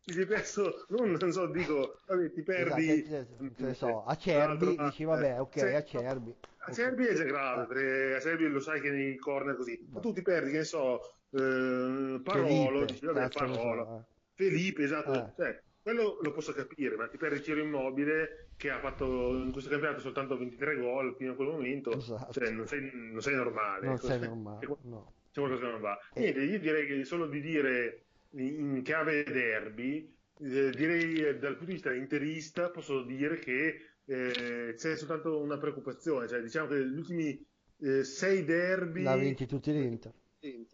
ti 0.00 0.12
sei 0.12 0.26
perso 0.26 0.86
non, 0.88 1.10
non 1.12 1.32
so 1.32 1.46
dico 1.46 1.98
vabbè, 2.06 2.32
ti 2.32 2.42
perdi 2.42 3.04
esatto, 3.04 3.50
che, 3.54 3.74
so, 3.74 4.04
a 4.04 4.16
Cerbi 4.16 4.76
dici 4.76 5.04
vabbè 5.04 5.40
ok 5.40 5.58
cioè, 5.58 5.74
a 5.74 5.84
Cerbi 5.84 6.34
a 6.58 6.72
Cerbi 6.72 7.06
è 7.06 7.14
già 7.14 7.24
grave 7.24 7.62
eh. 7.62 7.66
perché 7.66 8.14
a 8.14 8.20
Cerbi 8.20 8.48
lo 8.48 8.60
sai 8.60 8.80
che 8.80 8.90
nei 8.90 9.16
corner 9.16 9.56
così 9.56 9.86
ma 9.90 10.00
tu 10.00 10.12
ti 10.12 10.22
perdi 10.22 10.52
che 10.52 10.58
ne 10.58 10.64
so 10.64 11.00
eh, 11.30 12.20
Parolo 12.22 12.46
Felipe, 12.46 12.84
dici 12.86 13.04
vabbè 13.04 13.28
Parolo 13.28 13.54
so, 13.84 13.96
eh. 13.96 14.02
Felipe 14.32 14.84
esatto 14.84 15.12
eh. 15.12 15.32
cioè, 15.36 15.62
quello 15.84 16.18
lo 16.22 16.32
posso 16.32 16.54
capire, 16.54 16.96
ma 16.96 17.08
ti 17.08 17.18
perdi 17.18 17.42
Ciro 17.42 17.60
Immobile 17.60 18.48
che 18.56 18.70
ha 18.70 18.80
fatto 18.80 19.36
in 19.36 19.52
questo 19.52 19.68
campionato 19.68 20.00
soltanto 20.00 20.38
23 20.38 20.78
gol 20.78 21.14
fino 21.14 21.32
a 21.32 21.34
quel 21.34 21.48
momento, 21.48 21.90
esatto. 21.90 22.32
cioè 22.32 22.50
non 22.50 22.66
sei, 22.66 22.90
non 22.90 23.20
sei 23.20 23.34
normale. 23.34 23.86
Non 23.86 23.98
sei 23.98 24.18
normale, 24.18 24.66
no. 24.84 25.12
C'è 25.30 25.40
qualcosa 25.40 25.66
che 25.66 25.70
non 25.70 25.80
va. 25.82 25.98
E... 26.14 26.20
Niente, 26.20 26.40
io 26.40 26.58
direi 26.58 26.86
che 26.86 27.04
solo 27.04 27.26
di 27.26 27.42
dire 27.42 28.04
in 28.30 28.80
chiave 28.82 29.24
derby, 29.24 30.10
eh, 30.40 30.70
direi 30.70 31.16
eh, 31.16 31.36
dal 31.36 31.56
punto 31.56 31.66
di 31.66 31.72
vista 31.72 31.92
interista 31.92 32.70
posso 32.70 33.02
dire 33.02 33.38
che 33.38 33.88
eh, 34.06 34.74
c'è 34.74 34.96
soltanto 34.96 35.38
una 35.38 35.58
preoccupazione, 35.58 36.26
cioè 36.28 36.40
diciamo 36.40 36.68
che 36.68 36.82
gli 36.82 36.96
ultimi 36.96 37.46
eh, 37.80 38.04
sei 38.04 38.42
derby... 38.42 39.02
L'ha 39.02 39.16
vinti 39.16 39.44
tutti 39.44 39.70
l'Inter. 39.70 40.12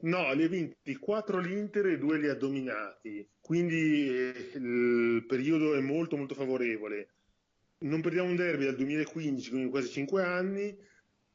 No, 0.00 0.32
li 0.32 0.44
ha 0.44 0.48
vinti 0.48 0.96
4 0.96 1.38
l'Inter 1.38 1.86
e 1.86 1.98
2 1.98 2.18
li 2.18 2.28
ha 2.28 2.34
dominati, 2.34 3.28
quindi 3.40 4.08
eh, 4.08 4.52
il 4.54 5.24
periodo 5.26 5.74
è 5.74 5.80
molto 5.80 6.16
molto 6.16 6.34
favorevole. 6.34 7.14
Non 7.78 8.00
perdiamo 8.00 8.28
un 8.28 8.36
derby 8.36 8.64
dal 8.64 8.76
2015, 8.76 9.50
quindi 9.50 9.70
quasi 9.70 9.88
5 9.88 10.22
anni. 10.22 10.76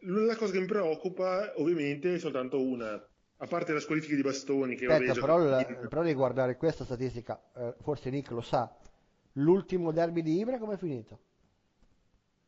La 0.07 0.36
cosa 0.36 0.52
che 0.52 0.60
mi 0.60 0.66
preoccupa 0.66 1.53
ovviamente 1.56 2.16
è 2.16 2.20
soltanto 2.20 2.62
una, 2.62 2.94
a 3.38 3.48
parte 3.48 3.74
la 3.74 3.80
squalifica 3.80 4.16
di 4.16 4.22
bastoni 4.22 4.76
che 4.76 4.86
Aspetta, 4.86 5.14
però, 5.14 5.41
il, 5.41 5.88
però 5.90 6.02
devi 6.02 6.14
guardare 6.14 6.57
questa 6.57 6.84
statistica, 6.84 7.41
eh, 7.56 7.74
forse 7.82 8.10
Nick 8.10 8.32
lo 8.32 8.41
sa, 8.41 8.74
l'ultimo 9.34 9.91
derby 9.91 10.22
di 10.22 10.40
Ibra 10.40 10.57
come 10.57 10.76
è 10.76 10.78
finito? 10.78 11.25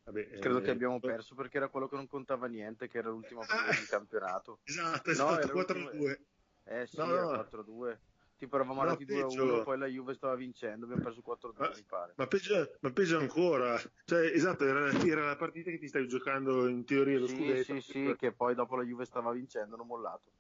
Vabbè, 0.08 0.40
Credo 0.40 0.60
eh, 0.60 0.62
che 0.62 0.72
abbiamo 0.72 1.02
perso 1.02 1.36
perché 1.36 1.58
era 1.58 1.68
quello 1.68 1.90
che 1.90 1.98
non 1.98 2.08
contava 2.08 2.48
niente, 2.48 2.88
che 2.88 3.00
era 3.00 3.10
l'ultimo 3.10 3.42
partita 3.46 3.82
di 3.82 3.88
campionato. 3.88 4.60
Esatto, 4.64 5.12
esatto, 5.12 5.48
no, 5.54 5.62
4-2. 5.62 6.18
Eh 6.64 6.88
sì, 6.88 6.98
no, 6.98 7.06
no. 7.08 7.32
4-2. 7.34 7.98
Tipo 8.38 8.56
eravamo 8.56 8.82
andati 8.82 9.04
no, 9.06 9.28
2-1, 9.28 9.64
poi 9.64 9.78
la 9.78 9.88
Juve 9.88 10.14
stava 10.14 10.36
vincendo, 10.36 10.86
abbiamo 10.86 11.04
perso 11.04 11.22
4-2 11.26 11.52
ma, 11.58 11.72
mi 11.76 11.84
pare. 11.84 12.14
Ma 12.16 12.28
peggio, 12.28 12.78
ma 12.82 12.92
peggio 12.92 13.18
ancora, 13.18 13.82
cioè 14.06 14.26
esatto, 14.28 14.64
era, 14.64 14.92
era, 15.04 15.26
la 15.26 15.36
partita 15.36 15.72
che 15.72 15.80
ti 15.80 15.88
stavi 15.88 16.08
giocando 16.08 16.68
in 16.68 16.86
teoria 16.86 17.20
lo 17.20 17.28
sì, 17.28 17.36
scudetto. 17.36 17.64
Sì, 17.64 17.82
sì, 17.82 18.16
che 18.18 18.32
poi 18.32 18.56
dopo 18.56 18.76
la 18.78 18.84
Juve 18.84 19.06
stava 19.06 19.32
vincendo, 19.32 19.76
hanno 19.76 19.86
mollato. 19.86 20.32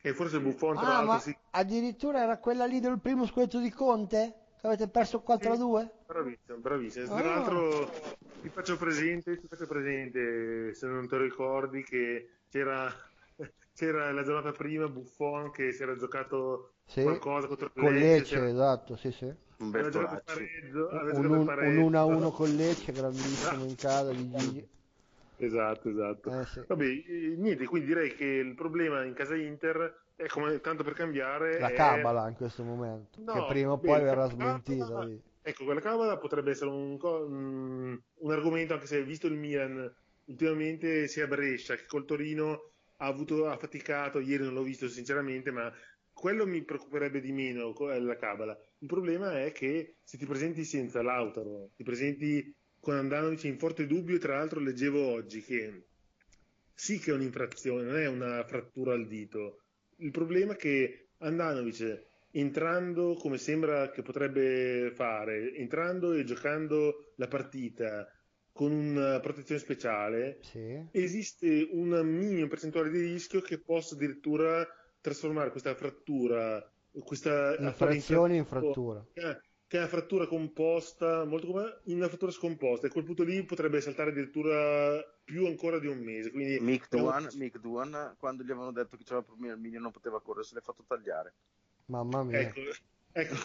E 0.00 0.14
forse 0.14 0.40
Buffon 0.40 0.76
tra 0.76 0.86
ah, 0.86 0.88
l'altro 0.88 1.12
ma 1.12 1.18
sì. 1.20 1.36
addirittura 1.50 2.22
era 2.22 2.38
quella 2.38 2.64
lì 2.64 2.80
del 2.80 2.98
primo 2.98 3.24
scudetto 3.24 3.60
di 3.60 3.70
Conte? 3.70 4.41
Avete 4.64 4.86
perso 4.86 5.24
4-2? 5.26 5.88
Bravissimo, 6.06 6.58
bravissimo. 6.58 7.06
Tra 7.06 7.20
l'altro 7.20 7.90
ti 8.40 8.48
faccio 8.48 8.76
presente, 8.76 9.40
ti 9.40 9.46
faccio 9.48 9.66
presente, 9.66 10.72
se 10.72 10.86
non 10.86 11.08
te 11.08 11.16
lo 11.16 11.22
ricordi, 11.22 11.82
che 11.82 12.28
c'era, 12.48 12.88
c'era 13.74 14.12
la 14.12 14.22
giornata 14.22 14.52
prima 14.52 14.86
Buffon 14.86 15.50
che 15.50 15.72
si 15.72 15.82
era 15.82 15.96
giocato 15.96 16.74
sì, 16.86 17.02
qualcosa 17.02 17.48
contro 17.48 17.66
il 17.66 17.72
con 17.82 17.92
Lecce. 17.92 18.36
Lecce 18.36 18.46
esatto, 18.50 18.96
sì, 18.96 19.10
sì. 19.10 19.34
Un 19.58 19.70
bel 19.70 19.90
pareggio, 20.24 20.88
un, 20.92 21.24
un, 21.24 21.48
un 21.48 21.92
1-1 21.92 22.32
con 22.32 22.54
Lecce, 22.54 22.92
grandissimo 22.92 23.64
in 23.64 23.74
casa 23.74 24.12
di 24.12 24.30
Gigi. 24.30 24.68
Esatto, 25.38 25.88
esatto. 25.88 26.40
Eh, 26.40 26.46
sì. 26.46 26.62
Vabbè, 26.68 26.84
niente, 27.36 27.66
quindi 27.66 27.88
direi 27.88 28.14
che 28.14 28.24
il 28.24 28.54
problema 28.54 29.02
in 29.02 29.14
casa 29.14 29.34
Inter 29.34 30.01
è 30.16 30.26
come 30.26 30.60
tanto 30.60 30.84
per 30.84 30.94
cambiare. 30.94 31.58
La 31.58 31.68
è... 31.68 31.74
cabala 31.74 32.28
in 32.28 32.34
questo 32.34 32.62
momento, 32.62 33.20
no, 33.22 33.32
che 33.32 33.44
prima 33.48 33.72
o 33.72 33.78
poi 33.78 34.00
verrà 34.00 34.28
smentita. 34.28 35.08
ecco, 35.42 35.64
quella 35.64 35.80
cabala 35.80 36.18
potrebbe 36.18 36.50
essere 36.50 36.70
un, 36.70 36.98
un, 37.00 38.00
un, 38.14 38.30
argomento, 38.30 38.74
anche 38.74 38.86
se 38.86 39.02
visto 39.02 39.26
il 39.26 39.34
Milan 39.34 39.92
ultimamente 40.26 41.08
sia 41.08 41.26
Brescia 41.26 41.74
che 41.74 41.86
col 41.86 42.04
Torino 42.04 42.72
ha, 42.98 43.06
avuto, 43.06 43.48
ha 43.48 43.56
faticato, 43.56 44.20
ieri 44.20 44.44
non 44.44 44.54
l'ho 44.54 44.62
visto 44.62 44.88
sinceramente, 44.88 45.50
ma 45.50 45.72
quello 46.12 46.46
mi 46.46 46.62
preoccuperebbe 46.62 47.20
di 47.20 47.32
meno 47.32 47.74
la 47.76 48.16
cabala. 48.16 48.56
Il 48.78 48.86
problema 48.86 49.40
è 49.40 49.52
che 49.52 49.96
se 50.04 50.18
ti 50.18 50.26
presenti 50.26 50.64
senza 50.64 51.02
Lautaro, 51.02 51.70
ti 51.74 51.82
presenti 51.82 52.54
con 52.78 52.94
Andanovic 52.94 53.44
in 53.44 53.58
forte 53.58 53.86
dubbio, 53.86 54.18
tra 54.18 54.36
l'altro 54.36 54.60
leggevo 54.60 55.04
oggi 55.04 55.42
che 55.42 55.86
sì 56.74 56.98
che 56.98 57.12
è 57.12 57.14
un'infrazione, 57.14 57.84
non 57.84 57.96
è 57.96 58.06
una 58.06 58.44
frattura 58.44 58.92
al 58.92 59.06
dito. 59.06 59.61
Il 60.02 60.10
problema 60.10 60.54
è 60.54 60.56
che 60.56 61.10
Andanovic 61.18 62.10
entrando 62.32 63.14
come 63.14 63.38
sembra 63.38 63.90
che 63.90 64.02
potrebbe 64.02 64.90
fare, 64.94 65.54
entrando 65.54 66.12
e 66.12 66.24
giocando 66.24 67.12
la 67.16 67.28
partita 67.28 68.06
con 68.52 68.72
una 68.72 69.20
protezione 69.20 69.60
speciale, 69.60 70.38
sì. 70.42 70.86
esiste 70.90 71.68
un 71.72 71.88
minimo 72.04 72.48
percentuale 72.48 72.90
di 72.90 73.00
rischio 73.00 73.40
che 73.40 73.60
possa 73.60 73.94
addirittura 73.94 74.66
trasformare 75.00 75.50
questa 75.50 75.74
frattura, 75.74 76.62
questa 77.04 77.56
infrazione 77.58 78.36
in 78.36 78.44
frattura. 78.44 79.04
Eh, 79.14 79.38
che 79.66 79.76
è 79.78 79.80
una 79.80 79.88
frattura 79.88 80.26
composta, 80.26 81.24
molto 81.24 81.46
come 81.46 81.80
in 81.84 81.96
una 81.96 82.08
frattura 82.08 82.30
scomposta, 82.30 82.86
e 82.86 82.88
a 82.90 82.92
quel 82.92 83.04
punto 83.04 83.22
lì 83.22 83.42
potrebbe 83.44 83.80
saltare 83.80 84.10
addirittura 84.10 85.02
più 85.24 85.46
ancora 85.46 85.78
di 85.78 85.86
un 85.86 85.98
mese. 85.98 86.30
Quindi 86.30 86.58
Mick 86.60 86.88
Duan, 86.88 87.28
Mick 87.34 87.58
Duan 87.58 88.14
quando 88.18 88.42
gli 88.42 88.50
avevano 88.50 88.72
detto 88.72 88.96
che 88.96 89.04
c'era 89.04 89.22
problemi 89.22 89.52
al 89.52 89.60
Mini 89.60 89.78
non 89.78 89.90
poteva 89.90 90.20
correre, 90.20 90.44
se 90.44 90.54
l'è 90.54 90.60
fatto 90.60 90.84
tagliare. 90.86 91.34
Mamma 91.86 92.22
mia. 92.22 92.40
Ecco, 92.40 92.60
ecco. 93.12 93.36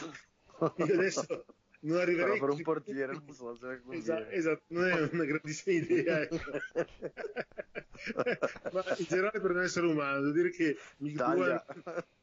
io 0.78 0.94
adesso 0.94 1.46
non 1.82 1.98
arriverei 1.98 2.40
Però 2.40 2.48
per 2.48 2.56
un 2.56 2.62
portiere 2.64 3.14
non 3.14 3.32
so 3.34 3.56
se 3.56 3.68
è 3.68 3.96
esatto, 3.96 4.30
esatto, 4.30 4.64
non 4.68 4.88
è 4.88 5.10
una 5.12 5.26
grandissima 5.26 5.78
idea 5.78 6.22
ecco. 6.22 6.38
ma 8.74 8.84
in 8.98 9.06
generale 9.08 9.40
per 9.40 9.52
un 9.52 9.62
essere 9.62 9.86
umano 9.86 10.22
devo 10.22 10.32
dire 10.32 10.50
che 10.50 10.76
Mick 10.98 11.16
Duan 11.16 11.64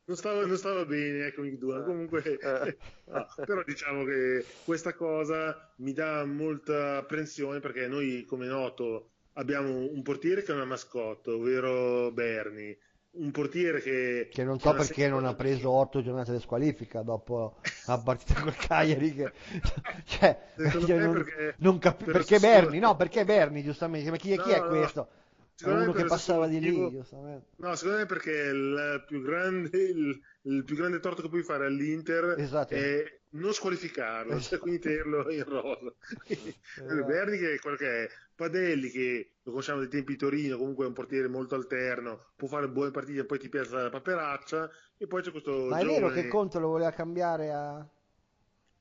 non 0.06 0.16
stava, 0.16 0.44
non 0.44 0.56
stava, 0.56 0.85
bene 0.85 1.26
ecco 1.26 1.43
Mick 1.43 1.59
Duan 1.59 1.85
comunque 1.85 2.39
eh. 2.39 2.76
no, 3.06 3.26
però 3.36 3.62
diciamo 3.62 4.02
che 4.05 4.44
questa 4.64 4.93
cosa 4.94 5.72
mi 5.76 5.93
dà 5.93 6.24
molta 6.24 6.97
apprensione 6.97 7.60
perché 7.60 7.86
noi 7.86 8.24
come 8.24 8.47
noto 8.47 9.10
abbiamo 9.35 9.70
un 9.70 10.02
portiere 10.02 10.43
che 10.43 10.52
è 10.52 10.55
una 10.55 10.65
mascotte 10.65 11.31
ovvero 11.31 12.11
Bernie 12.12 12.78
un 13.16 13.31
portiere 13.31 13.81
che... 13.81 14.28
Che 14.31 14.44
non 14.44 14.59
so 14.59 14.73
perché 14.73 15.09
non 15.09 15.24
ha 15.24 15.35
preso 15.35 15.70
otto 15.70 16.02
giornate 16.02 16.32
di 16.32 16.40
squalifica 16.40 17.02
dopo 17.02 17.59
la 17.86 17.98
partita 17.98 18.40
col 18.40 18.56
Cagliari. 18.56 19.15
Che... 19.15 19.32
cioè, 20.05 20.39
non, 20.56 21.12
perché, 21.12 21.55
non 21.59 21.78
cap- 21.78 22.02
per 22.02 22.12
perché 22.12 22.39
Berni? 22.39 22.78
No, 22.78 22.97
perché 22.97 23.24
Berni, 23.24 23.62
giustamente. 23.62 24.11
Ma 24.11 24.16
chi, 24.16 24.31
chi 24.31 24.51
no, 24.51 24.55
è 24.55 24.62
questo? 24.65 25.09
È 25.56 25.69
uno 25.69 25.93
che 25.93 26.05
passava 26.05 26.48
di 26.48 26.59
lì, 26.59 26.90
giustamente. 26.90 27.47
No, 27.56 27.74
secondo 27.77 27.98
me 27.98 28.06
perché 28.06 28.32
il 28.32 29.05
più 29.06 29.23
grande, 29.23 29.78
il, 29.78 30.20
il 30.43 30.65
più 30.65 30.74
grande 30.74 30.98
torto 30.98 31.23
che 31.23 31.28
puoi 31.28 31.44
fare 31.44 31.66
all'Inter 31.66 32.35
esatto. 32.39 32.74
è 32.74 33.20
non 33.35 33.52
squalificarlo, 33.52 34.32
cioè 34.32 34.40
esatto. 34.40 34.59
quindi 34.61 34.81
tenerlo 34.81 35.31
in 35.31 35.44
rosa. 35.44 35.93
esatto. 36.27 37.05
Berni 37.05 37.39
che 37.39 37.55
è 37.55 37.59
quello 37.59 37.77
che 37.77 38.05
è, 38.05 38.09
Padelli 38.35 38.90
che 38.90 39.31
lo 39.43 39.51
conosciamo 39.51 39.81
dai 39.81 39.89
tempi 39.89 40.12
di 40.12 40.19
Torino, 40.19 40.56
comunque 40.56 40.85
è 40.85 40.89
un 40.89 40.94
portiere 40.94 41.28
molto 41.28 41.55
alterno, 41.55 42.27
può 42.36 42.48
fare 42.48 42.69
buone 42.69 42.90
partite 42.90 43.20
e 43.20 43.24
poi 43.24 43.39
ti 43.39 43.48
piazza 43.48 43.82
la 43.82 43.90
paperaccia 43.90 44.70
e 44.97 45.06
poi 45.06 45.23
c'è 45.23 45.31
questo 45.31 45.66
Ma 45.69 45.78
è 45.78 45.85
vero 45.85 46.11
che 46.11 46.28
Conte 46.28 46.59
lo 46.59 46.69
voleva 46.69 46.90
cambiare 46.90 47.52
a... 47.52 47.86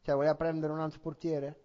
cioè 0.01 0.15
voleva 0.15 0.35
prendere 0.35 0.73
un 0.73 0.80
altro 0.80 0.99
portiere? 0.99 1.59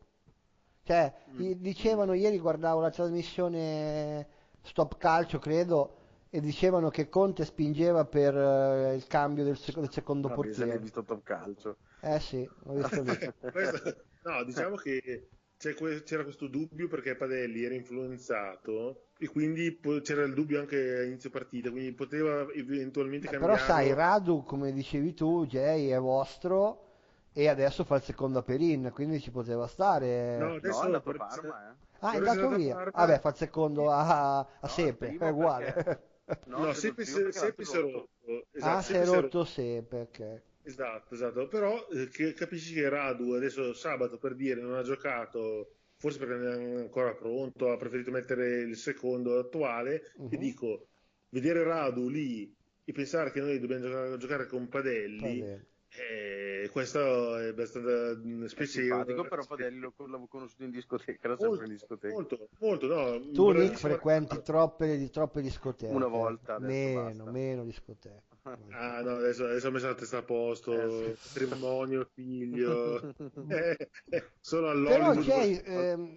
Cioè, 0.82 1.12
mm. 1.30 1.52
dicevano 1.52 2.14
ieri, 2.14 2.38
guardavo 2.38 2.80
la 2.80 2.90
trasmissione 2.90 4.26
Stop 4.62 4.96
Calcio, 4.96 5.38
credo, 5.38 5.96
e 6.30 6.40
dicevano 6.40 6.88
che 6.88 7.08
Conte 7.10 7.44
spingeva 7.44 8.06
per 8.06 8.34
uh, 8.34 8.94
il 8.94 9.06
cambio 9.06 9.44
del, 9.44 9.58
sec- 9.58 9.78
del 9.78 9.90
secondo 9.90 10.28
Vabbè, 10.28 10.40
portiere. 10.40 10.78
visto 10.78 11.04
Top 11.04 11.22
Calcio. 11.22 11.76
Eh 12.00 12.20
sì, 12.20 12.48
ho 12.64 12.74
visto 12.74 13.02
no, 14.22 14.44
diciamo 14.44 14.76
che 14.76 15.28
c'era 15.58 16.22
questo 16.22 16.46
dubbio 16.46 16.86
perché 16.86 17.16
Padelli 17.16 17.64
era 17.64 17.74
influenzato 17.74 19.06
e 19.18 19.26
quindi 19.26 19.80
c'era 20.02 20.22
il 20.22 20.32
dubbio 20.32 20.60
anche 20.60 20.98
a 20.98 21.02
inizio 21.02 21.30
partita, 21.30 21.70
quindi 21.70 21.92
poteva 21.92 22.46
eventualmente 22.52 23.26
eh, 23.26 23.30
cambiare. 23.30 23.54
Però 23.54 23.66
sai, 23.66 23.92
Radu, 23.92 24.44
come 24.44 24.72
dicevi 24.72 25.14
tu, 25.14 25.44
Jay 25.46 25.88
è 25.88 25.98
vostro 25.98 26.84
e 27.32 27.48
adesso 27.48 27.82
fa 27.84 27.96
il 27.96 28.02
secondo 28.02 28.38
a 28.38 28.42
Perin, 28.42 28.90
quindi 28.94 29.20
ci 29.20 29.32
poteva 29.32 29.66
stare. 29.66 30.38
No, 30.38 30.54
adesso 30.54 30.78
no, 30.78 30.82
è 30.82 30.86
andato 30.86 31.10
a 31.10 31.14
Parma, 31.14 31.70
eh. 31.70 31.74
Ah, 32.00 32.12
è 32.12 32.16
andato 32.16 32.48
via. 32.50 32.74
Parma... 32.74 32.90
Vabbè, 32.94 33.18
fa 33.18 33.28
il 33.30 33.34
secondo 33.34 33.90
a, 33.90 34.38
a 34.38 34.46
no, 34.60 34.68
Sepe, 34.68 35.16
è 35.18 35.28
uguale. 35.28 35.72
Perché... 35.72 36.06
No, 36.44 36.58
no 36.58 36.72
Sepe, 36.74 37.06
si 37.06 37.18
è 37.18 37.80
rotto. 37.80 38.10
Esatto, 38.52 38.76
ah, 38.76 38.82
si 38.82 38.92
è 38.92 39.04
rotto 39.06 39.44
Sepe, 39.44 40.00
ok. 40.00 40.42
Esatto, 40.68 41.14
esatto, 41.14 41.48
però 41.48 41.88
eh, 41.88 42.08
che, 42.08 42.34
capisci 42.34 42.74
che 42.74 42.90
Radu 42.90 43.32
adesso 43.32 43.72
sabato 43.72 44.18
per 44.18 44.34
dire 44.34 44.60
non 44.60 44.74
ha 44.74 44.82
giocato, 44.82 45.76
forse 45.96 46.18
perché 46.18 46.34
non 46.34 46.76
è 46.76 46.80
ancora 46.80 47.14
pronto, 47.14 47.70
ha 47.70 47.78
preferito 47.78 48.10
mettere 48.10 48.60
il 48.60 48.76
secondo 48.76 49.38
attuale 49.38 50.12
uh-huh. 50.16 50.28
e 50.30 50.36
dico, 50.36 50.88
vedere 51.30 51.64
Radu 51.64 52.10
lì 52.10 52.54
e 52.84 52.92
pensare 52.92 53.32
che 53.32 53.40
noi 53.40 53.58
dobbiamo 53.58 53.86
giocare, 53.86 54.16
giocare 54.18 54.46
con 54.46 54.68
Padelli, 54.68 55.18
Padelli. 55.18 55.66
Eh, 55.90 56.68
questo 56.70 57.38
è 57.38 57.48
abbastanza 57.48 58.20
specifico. 58.46 59.26
però 59.26 59.46
Padelli 59.46 59.80
l'avevo 59.80 60.26
conosciuto 60.26 60.64
in 60.64 60.70
discoteca, 60.70 61.28
era 61.28 61.36
molto, 61.38 61.48
sempre 61.48 61.66
in 61.66 61.72
discoteca. 61.72 62.12
Molto, 62.12 62.48
molto, 62.58 62.86
no. 62.86 63.30
Tu 63.32 63.50
Nick 63.52 63.78
frequenti 63.78 64.42
troppe, 64.42 65.08
troppe 65.10 65.40
discoteche. 65.40 65.94
Una 65.94 66.08
volta. 66.08 66.58
Meno, 66.58 67.04
basta. 67.04 67.30
meno 67.30 67.64
discoteche. 67.64 68.27
Ah 68.42 69.02
no, 69.02 69.16
adesso, 69.16 69.44
adesso 69.44 69.68
ho 69.68 69.70
messo 69.70 69.86
la 69.86 69.94
testa 69.94 70.18
a 70.18 70.22
posto, 70.22 70.72
eh, 70.72 71.16
sì. 71.20 71.40
matrimonio, 71.40 72.08
figlio, 72.14 73.14
eh, 73.48 74.30
solo 74.40 74.70
all'olio. 74.70 74.96
Però 74.96 75.14
Jay, 75.14 75.60
ehm, 75.64 76.14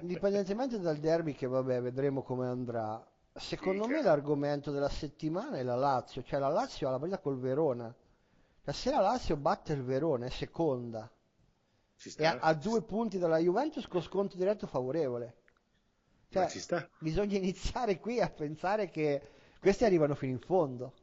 indipendentemente 0.00 0.78
dal 0.78 0.96
derby 0.98 1.34
che 1.34 1.46
vabbè 1.46 1.82
vedremo 1.82 2.22
come 2.22 2.46
andrà, 2.46 3.04
secondo 3.34 3.84
sì, 3.84 3.90
me 3.90 4.02
l'argomento 4.02 4.70
della 4.70 4.88
settimana 4.88 5.58
è 5.58 5.62
la 5.62 5.76
Lazio, 5.76 6.22
cioè 6.22 6.38
la 6.38 6.48
Lazio 6.48 6.88
ha 6.88 6.92
la 6.92 6.98
partita 6.98 7.20
col 7.20 7.38
Verona. 7.38 7.94
La 8.64 8.72
sera 8.72 9.00
Lazio 9.00 9.36
batte 9.36 9.72
il 9.72 9.82
Verona, 9.82 10.26
è 10.26 10.30
seconda. 10.30 11.10
e 12.16 12.24
ha, 12.24 12.38
ha 12.40 12.54
due 12.54 12.82
punti 12.82 13.18
dalla 13.18 13.38
Juventus 13.38 13.86
con 13.86 14.02
sconto 14.02 14.36
diretto 14.36 14.66
favorevole. 14.66 15.36
Cioè, 16.30 16.48
bisogna 17.00 17.36
iniziare 17.36 17.98
qui 17.98 18.20
a 18.20 18.30
pensare 18.30 18.88
che 18.88 19.20
questi 19.58 19.84
arrivano 19.84 20.14
fino 20.14 20.32
in 20.32 20.38
fondo. 20.38 20.94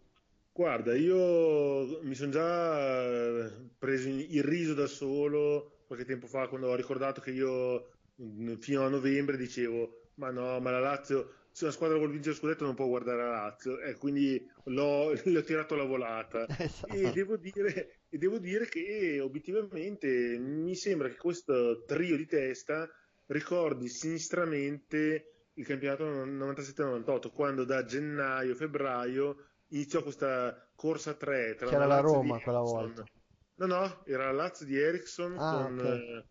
Guarda, 0.57 0.95
io 0.95 2.01
mi 2.01 2.15
sono 2.15 2.31
già 2.31 3.03
eh, 3.05 3.51
preso 3.77 4.09
il 4.09 4.43
riso 4.43 4.73
da 4.73 4.87
solo 4.87 5.83
qualche 5.85 6.03
tempo 6.03 6.25
fa 6.25 6.47
quando 6.47 6.69
ho 6.69 6.75
ricordato 6.75 7.21
che 7.21 7.29
io 7.29 7.91
mm, 8.19 8.55
fino 8.55 8.83
a 8.83 8.89
novembre 8.89 9.37
dicevo 9.37 10.09
ma 10.15 10.31
no, 10.31 10.59
ma 10.59 10.71
la 10.71 10.79
Lazio, 10.79 11.31
se 11.51 11.65
una 11.65 11.73
squadra 11.73 11.97
vuole 11.97 12.13
vincere 12.13 12.33
lo 12.33 12.39
scudetto 12.39 12.65
non 12.65 12.73
può 12.73 12.87
guardare 12.87 13.21
la 13.21 13.29
Lazio 13.29 13.79
e 13.79 13.93
quindi 13.97 14.43
l'ho, 14.63 15.13
l'ho 15.25 15.43
tirato 15.43 15.75
la 15.75 15.83
volata 15.83 16.47
esatto. 16.57 16.91
e, 16.91 17.11
devo 17.11 17.37
dire, 17.37 17.99
e 18.09 18.17
devo 18.17 18.39
dire 18.39 18.67
che 18.67 19.19
obiettivamente 19.21 20.39
mi 20.39 20.73
sembra 20.73 21.07
che 21.07 21.17
questo 21.17 21.83
trio 21.85 22.17
di 22.17 22.25
testa 22.25 22.89
ricordi 23.27 23.89
sinistramente 23.89 25.49
il 25.53 25.65
campionato 25.67 26.03
97-98 26.25 27.31
quando 27.31 27.63
da 27.63 27.83
gennaio, 27.83 28.55
febbraio 28.55 29.46
iniziò 29.69 30.01
questa 30.01 30.69
corsa 30.75 31.13
3 31.13 31.55
tra 31.55 31.67
c'era 31.67 31.85
la, 31.85 31.95
la 31.95 31.99
Roma 31.99 32.39
quella 32.39 32.59
volta. 32.59 33.03
No 33.55 33.65
no 33.65 34.03
era 34.05 34.25
la 34.25 34.31
Lazio 34.31 34.65
di 34.65 34.77
Ericsson 34.77 35.35
ah, 35.37 35.63
con, 35.63 35.79
okay. 35.79 35.97
eh, 35.97 36.25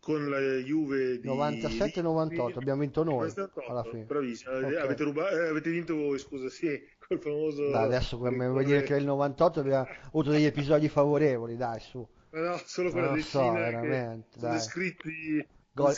con, 0.00 0.28
la 0.28 0.38
Juve 0.38 1.20
di 1.20 1.28
97-98 1.28 2.58
abbiamo 2.58 2.80
vinto 2.80 3.04
noi 3.04 3.28
98, 3.28 3.60
alla 3.68 3.84
fine. 3.84 4.04
Bravissimo 4.04 4.56
okay. 4.56 4.74
avete, 4.74 5.04
rubato, 5.04 5.36
eh, 5.36 5.48
avete, 5.48 5.70
vinto 5.70 5.94
voi 5.94 6.18
scusa 6.18 6.48
sì 6.48 6.78
col 7.06 7.20
famoso 7.20 7.70
dai, 7.70 7.84
adesso 7.84 8.18
come 8.18 8.48
vuoi 8.48 8.64
dire 8.64 8.82
che 8.82 8.96
il 8.96 9.04
98 9.04 9.60
abbiamo 9.60 9.86
avuto 10.06 10.30
degli 10.30 10.44
episodi 10.44 10.88
favorevoli 10.88 11.56
dai 11.56 11.80
su. 11.80 12.06
No, 12.30 12.60
solo 12.64 12.90
quella 12.90 13.08
non 13.08 13.16
decina 13.16 13.44
so, 13.44 13.52
veramente, 13.52 14.38
sono 14.38 14.52
descritti 14.52 15.46
Gol, 15.74 15.94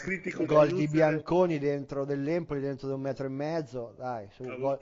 gol 0.47 0.73
di 0.73 0.87
Bianconi 0.87 1.59
dentro 1.59 2.05
dell'Empoli 2.05 2.61
dentro 2.61 2.87
di 2.87 2.95
un 2.95 3.01
metro 3.01 3.27
e 3.27 3.29
mezzo 3.29 3.93
dai 3.97 4.29
su, 4.31 4.45
gol, 4.45 4.79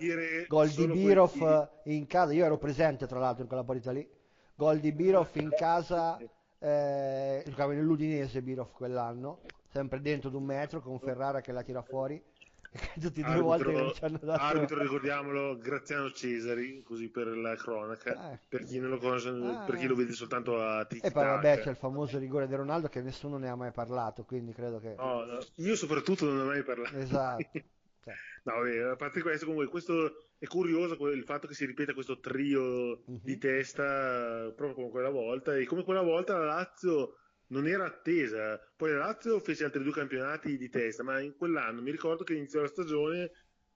gol 0.47 0.69
di 0.69 0.87
Birov 0.87 1.31
quelli... 1.39 1.97
in 1.97 2.07
casa. 2.07 2.35
Io 2.35 2.45
ero 2.45 2.59
presente 2.59 3.07
tra 3.07 3.19
l'altro 3.19 3.43
in 3.43 3.49
quella 3.49 3.65
partita 3.65 3.91
lì. 3.91 4.07
Gol 4.55 4.81
di 4.81 4.93
Birov 4.93 5.31
in 5.35 5.49
casa 5.57 6.19
eh, 6.59 7.43
giocava 7.47 7.73
nell'Udinese 7.73 8.43
Birov 8.43 8.71
quell'anno 8.73 9.41
sempre 9.73 10.03
dentro 10.03 10.29
di 10.29 10.37
un 10.37 10.45
metro 10.45 10.83
con 10.83 10.99
Ferrara 10.99 11.41
che 11.41 11.53
la 11.53 11.63
tira 11.63 11.81
fuori 11.81 12.23
tutti 13.01 13.21
e 13.21 13.25
due 13.25 13.41
volte 13.41 13.73
che 13.73 13.93
ci 13.95 14.05
hanno 14.05 14.19
dato... 14.23 14.43
Arbitro, 14.43 14.81
ricordiamolo, 14.81 15.59
Graziano 15.59 16.11
Cesari, 16.11 16.83
così 16.83 17.09
per 17.09 17.27
la 17.27 17.55
cronaca, 17.55 18.33
eh. 18.33 18.39
per 18.49 18.65
chi 18.65 18.79
non 18.79 18.91
lo 18.91 18.99
conosce, 18.99 19.29
ah, 19.29 19.65
per 19.67 19.77
chi 19.77 19.87
lo 19.87 19.95
vede 19.95 20.13
soltanto 20.13 20.61
a 20.61 20.85
TikTok. 20.85 21.11
E 21.11 21.13
poi 21.13 21.25
vabbè 21.25 21.61
c'è 21.61 21.71
il 21.71 21.77
famoso 21.77 22.19
rigore 22.19 22.47
di 22.47 22.55
Ronaldo 22.55 22.89
che 22.89 23.03
nessuno 23.03 23.37
ne 23.37 23.49
ha 23.49 23.57
mai 23.57 23.73
parlato, 23.73 24.25
quindi 24.25 24.53
credo 24.53 24.79
che... 24.81 24.95
Oh, 24.97 25.25
no. 25.25 25.39
Io 25.57 25.77
soprattutto 25.77 26.25
non 26.25 26.37
ne 26.37 26.43
ho 26.43 26.47
mai 26.47 26.63
parlato. 26.63 26.97
Esatto. 26.97 27.51
Cioè. 28.03 28.15
No, 28.43 28.55
vabbè, 28.55 28.79
a 28.79 28.97
parte 28.97 29.23
questo, 29.23 29.47
comunque, 29.47 29.71
questo 29.71 30.27
è 30.37 30.47
curioso 30.47 30.95
il 31.11 31.23
fatto 31.23 31.47
che 31.47 31.55
si 31.55 31.65
ripeta 31.65 31.95
questo 31.95 32.19
trio 32.19 33.03
uh-huh. 33.05 33.21
di 33.23 33.39
testa 33.39 34.53
proprio 34.57 34.75
come 34.75 34.91
quella 34.91 35.11
volta 35.11 35.55
e 35.57 35.67
come 35.67 35.85
quella 35.85 36.03
volta 36.03 36.37
la 36.37 36.47
Lazio 36.47 37.19
non 37.53 37.69
era 37.69 37.85
attesa. 37.85 38.59
Poi 38.77 38.91
la 38.91 38.99
Lazio 38.99 39.39
fece 39.39 39.65
altri 39.65 39.83
due 39.83 39.93
campionati 39.93 40.57
di 40.57 40.69
testa, 40.69 41.03
ma 41.03 41.21
in 41.21 41.37
quell'anno 41.37 41.81
mi 41.81 41.91
ricordo 41.91 42.25
che 42.25 42.35
iniziò 42.35 42.63
la 42.63 42.69
stagione 42.69 43.31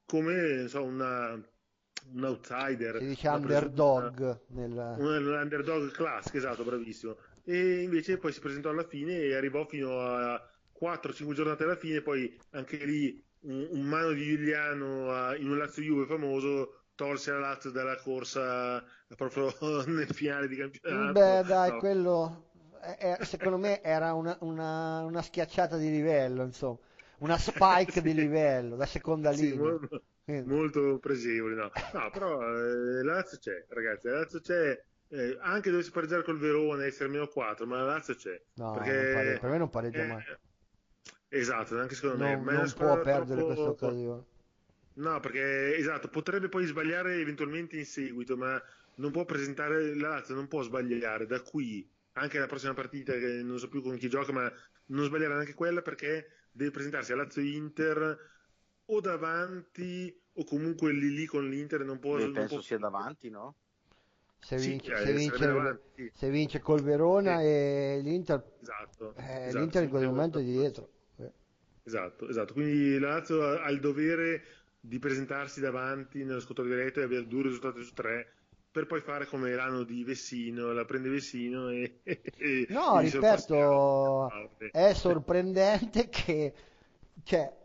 come 0.04 0.66
so, 0.68 0.82
una, 0.82 1.32
un 1.32 2.24
outsider. 2.24 2.98
Si 2.98 3.06
dice 3.06 3.28
underdog. 3.28 4.40
Nel... 4.48 4.94
un, 4.98 5.26
underdog 5.26 5.90
classico, 5.92 6.38
esatto, 6.38 6.64
bravissimo. 6.64 7.16
E 7.44 7.82
invece 7.82 8.18
poi 8.18 8.32
si 8.32 8.40
presentò 8.40 8.70
alla 8.70 8.86
fine 8.86 9.18
e 9.18 9.34
arrivò 9.34 9.64
fino 9.66 10.00
a 10.00 10.40
4-5 10.80 11.32
giornate 11.32 11.62
alla 11.62 11.76
fine, 11.76 12.00
poi 12.00 12.36
anche 12.50 12.76
lì 12.78 13.22
un, 13.40 13.68
un 13.70 13.82
mano 13.82 14.12
di 14.12 14.24
Giuliano 14.24 15.34
in 15.34 15.50
un 15.50 15.58
Lazio 15.58 15.82
Juve 15.82 16.06
famoso 16.06 16.80
tolse 16.94 17.30
la 17.30 17.38
Lazio 17.38 17.70
dalla 17.70 17.96
corsa 17.96 18.82
proprio 19.14 19.52
nel 19.86 20.08
finale 20.08 20.48
di 20.48 20.56
campionato. 20.56 21.12
Beh, 21.12 21.42
dai, 21.46 21.70
no. 21.70 21.78
quello 21.78 22.46
è, 22.94 23.24
secondo 23.24 23.58
me 23.58 23.82
era 23.82 24.12
una, 24.14 24.36
una, 24.40 25.02
una, 25.04 25.22
schiacciata 25.22 25.76
di 25.76 25.90
livello, 25.90 26.44
insomma, 26.44 26.78
una 27.18 27.38
spike 27.38 28.00
di 28.02 28.14
livello, 28.14 28.76
da 28.76 28.86
seconda 28.86 29.32
sì, 29.32 29.50
linea. 29.50 29.70
Molto, 29.70 30.02
molto 30.24 30.98
pregevole, 30.98 31.54
no. 31.54 31.70
no 31.92 32.10
però 32.10 32.40
eh, 32.40 33.02
la 33.02 33.14
Lazio 33.14 33.38
c'è, 33.38 33.64
ragazzi, 33.68 34.08
la 34.08 34.18
Lazio 34.18 34.40
c'è. 34.40 34.82
Eh, 35.08 35.38
anche 35.40 35.70
dovesse 35.70 35.92
pareggiare 35.92 36.24
col 36.24 36.38
Verona 36.38 36.82
e 36.82 36.88
essere 36.88 37.08
meno 37.08 37.28
4, 37.28 37.64
ma 37.64 37.76
la 37.76 37.84
Lazio 37.84 38.14
c'è. 38.16 38.40
No, 38.54 38.72
perché, 38.72 39.38
per 39.40 39.50
me 39.50 39.58
non 39.58 39.70
pareggia 39.70 40.02
eh, 40.02 40.06
mai. 40.06 40.24
Esatto, 41.28 41.78
anche 41.78 41.94
secondo 41.94 42.24
non, 42.24 42.42
me. 42.42 42.52
Non 42.52 42.72
può 42.74 43.00
perdere 43.00 43.40
troppo... 43.40 43.46
questa 43.46 43.86
occasione. 43.86 44.24
No, 44.94 45.20
perché 45.20 45.76
esatto, 45.76 46.08
potrebbe 46.08 46.48
poi 46.48 46.64
sbagliare 46.64 47.20
eventualmente 47.20 47.76
in 47.76 47.84
seguito, 47.84 48.36
ma 48.36 48.60
non 48.96 49.10
può 49.10 49.24
presentare 49.24 49.94
la 49.94 50.08
Lazio, 50.08 50.34
non 50.34 50.48
può 50.48 50.62
sbagliare 50.62 51.26
da 51.26 51.40
qui 51.40 51.86
anche 52.16 52.38
la 52.38 52.46
prossima 52.46 52.74
partita, 52.74 53.12
che 53.12 53.42
non 53.42 53.58
so 53.58 53.68
più 53.68 53.82
con 53.82 53.96
chi 53.96 54.08
gioca, 54.08 54.32
ma 54.32 54.50
non 54.86 55.04
sbagliare 55.04 55.34
neanche 55.34 55.54
quella 55.54 55.82
perché 55.82 56.46
deve 56.50 56.70
presentarsi 56.70 57.12
a 57.12 57.16
Lazio 57.16 57.42
Inter 57.42 58.18
o 58.86 59.00
davanti 59.00 60.14
o 60.34 60.44
comunque 60.44 60.92
lì 60.92 61.14
lì 61.14 61.26
con 61.26 61.48
l'Inter 61.48 61.84
non 61.84 61.98
può... 61.98 62.18
Io 62.18 62.30
penso 62.30 62.54
può... 62.54 62.62
sia 62.62 62.78
davanti, 62.78 63.30
no? 63.30 63.54
Se 64.38 64.56
vince, 64.56 64.96
sì, 64.96 65.04
se, 65.04 65.12
vince, 65.12 65.82
se 66.12 66.30
vince, 66.30 66.60
col 66.60 66.82
Verona 66.82 67.38
sì. 67.38 67.46
e 67.46 68.00
l'Inter, 68.02 68.44
esatto, 68.60 69.14
eh, 69.16 69.46
esatto, 69.46 69.58
l'Inter 69.58 69.82
in 69.82 69.88
quel 69.88 70.06
momento 70.06 70.38
è 70.38 70.42
dietro. 70.42 70.90
Esatto, 71.82 72.28
esatto. 72.28 72.52
Quindi 72.52 72.98
la 72.98 73.14
Lazio 73.14 73.42
ha 73.42 73.70
il 73.70 73.80
dovere 73.80 74.42
di 74.80 74.98
presentarsi 74.98 75.60
davanti 75.60 76.24
nello 76.24 76.40
scontro 76.40 76.64
diretto 76.64 77.00
e 77.00 77.04
avere 77.04 77.26
due 77.26 77.42
risultati 77.44 77.82
su 77.82 77.92
tre 77.92 78.34
per 78.76 78.86
poi 78.86 79.00
fare 79.00 79.24
come 79.24 79.54
l'anno 79.54 79.84
di 79.84 80.04
Vessino, 80.04 80.70
la 80.74 80.84
prende 80.84 81.08
Vessino 81.08 81.70
e... 81.70 82.00
e 82.04 82.66
no, 82.68 82.98
ripeto, 82.98 84.30
è 84.70 84.92
sorprendente 84.92 86.08
che... 86.12 86.52
Cioè, 87.22 87.56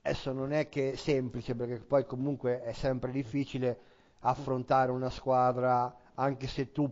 adesso 0.00 0.32
non 0.32 0.54
è 0.54 0.70
che 0.70 0.92
è 0.92 0.96
semplice, 0.96 1.54
perché 1.54 1.80
poi 1.80 2.06
comunque 2.06 2.62
è 2.62 2.72
sempre 2.72 3.10
difficile 3.10 3.78
affrontare 4.20 4.90
una 4.90 5.10
squadra 5.10 5.94
anche 6.14 6.46
se 6.46 6.72
tu 6.72 6.90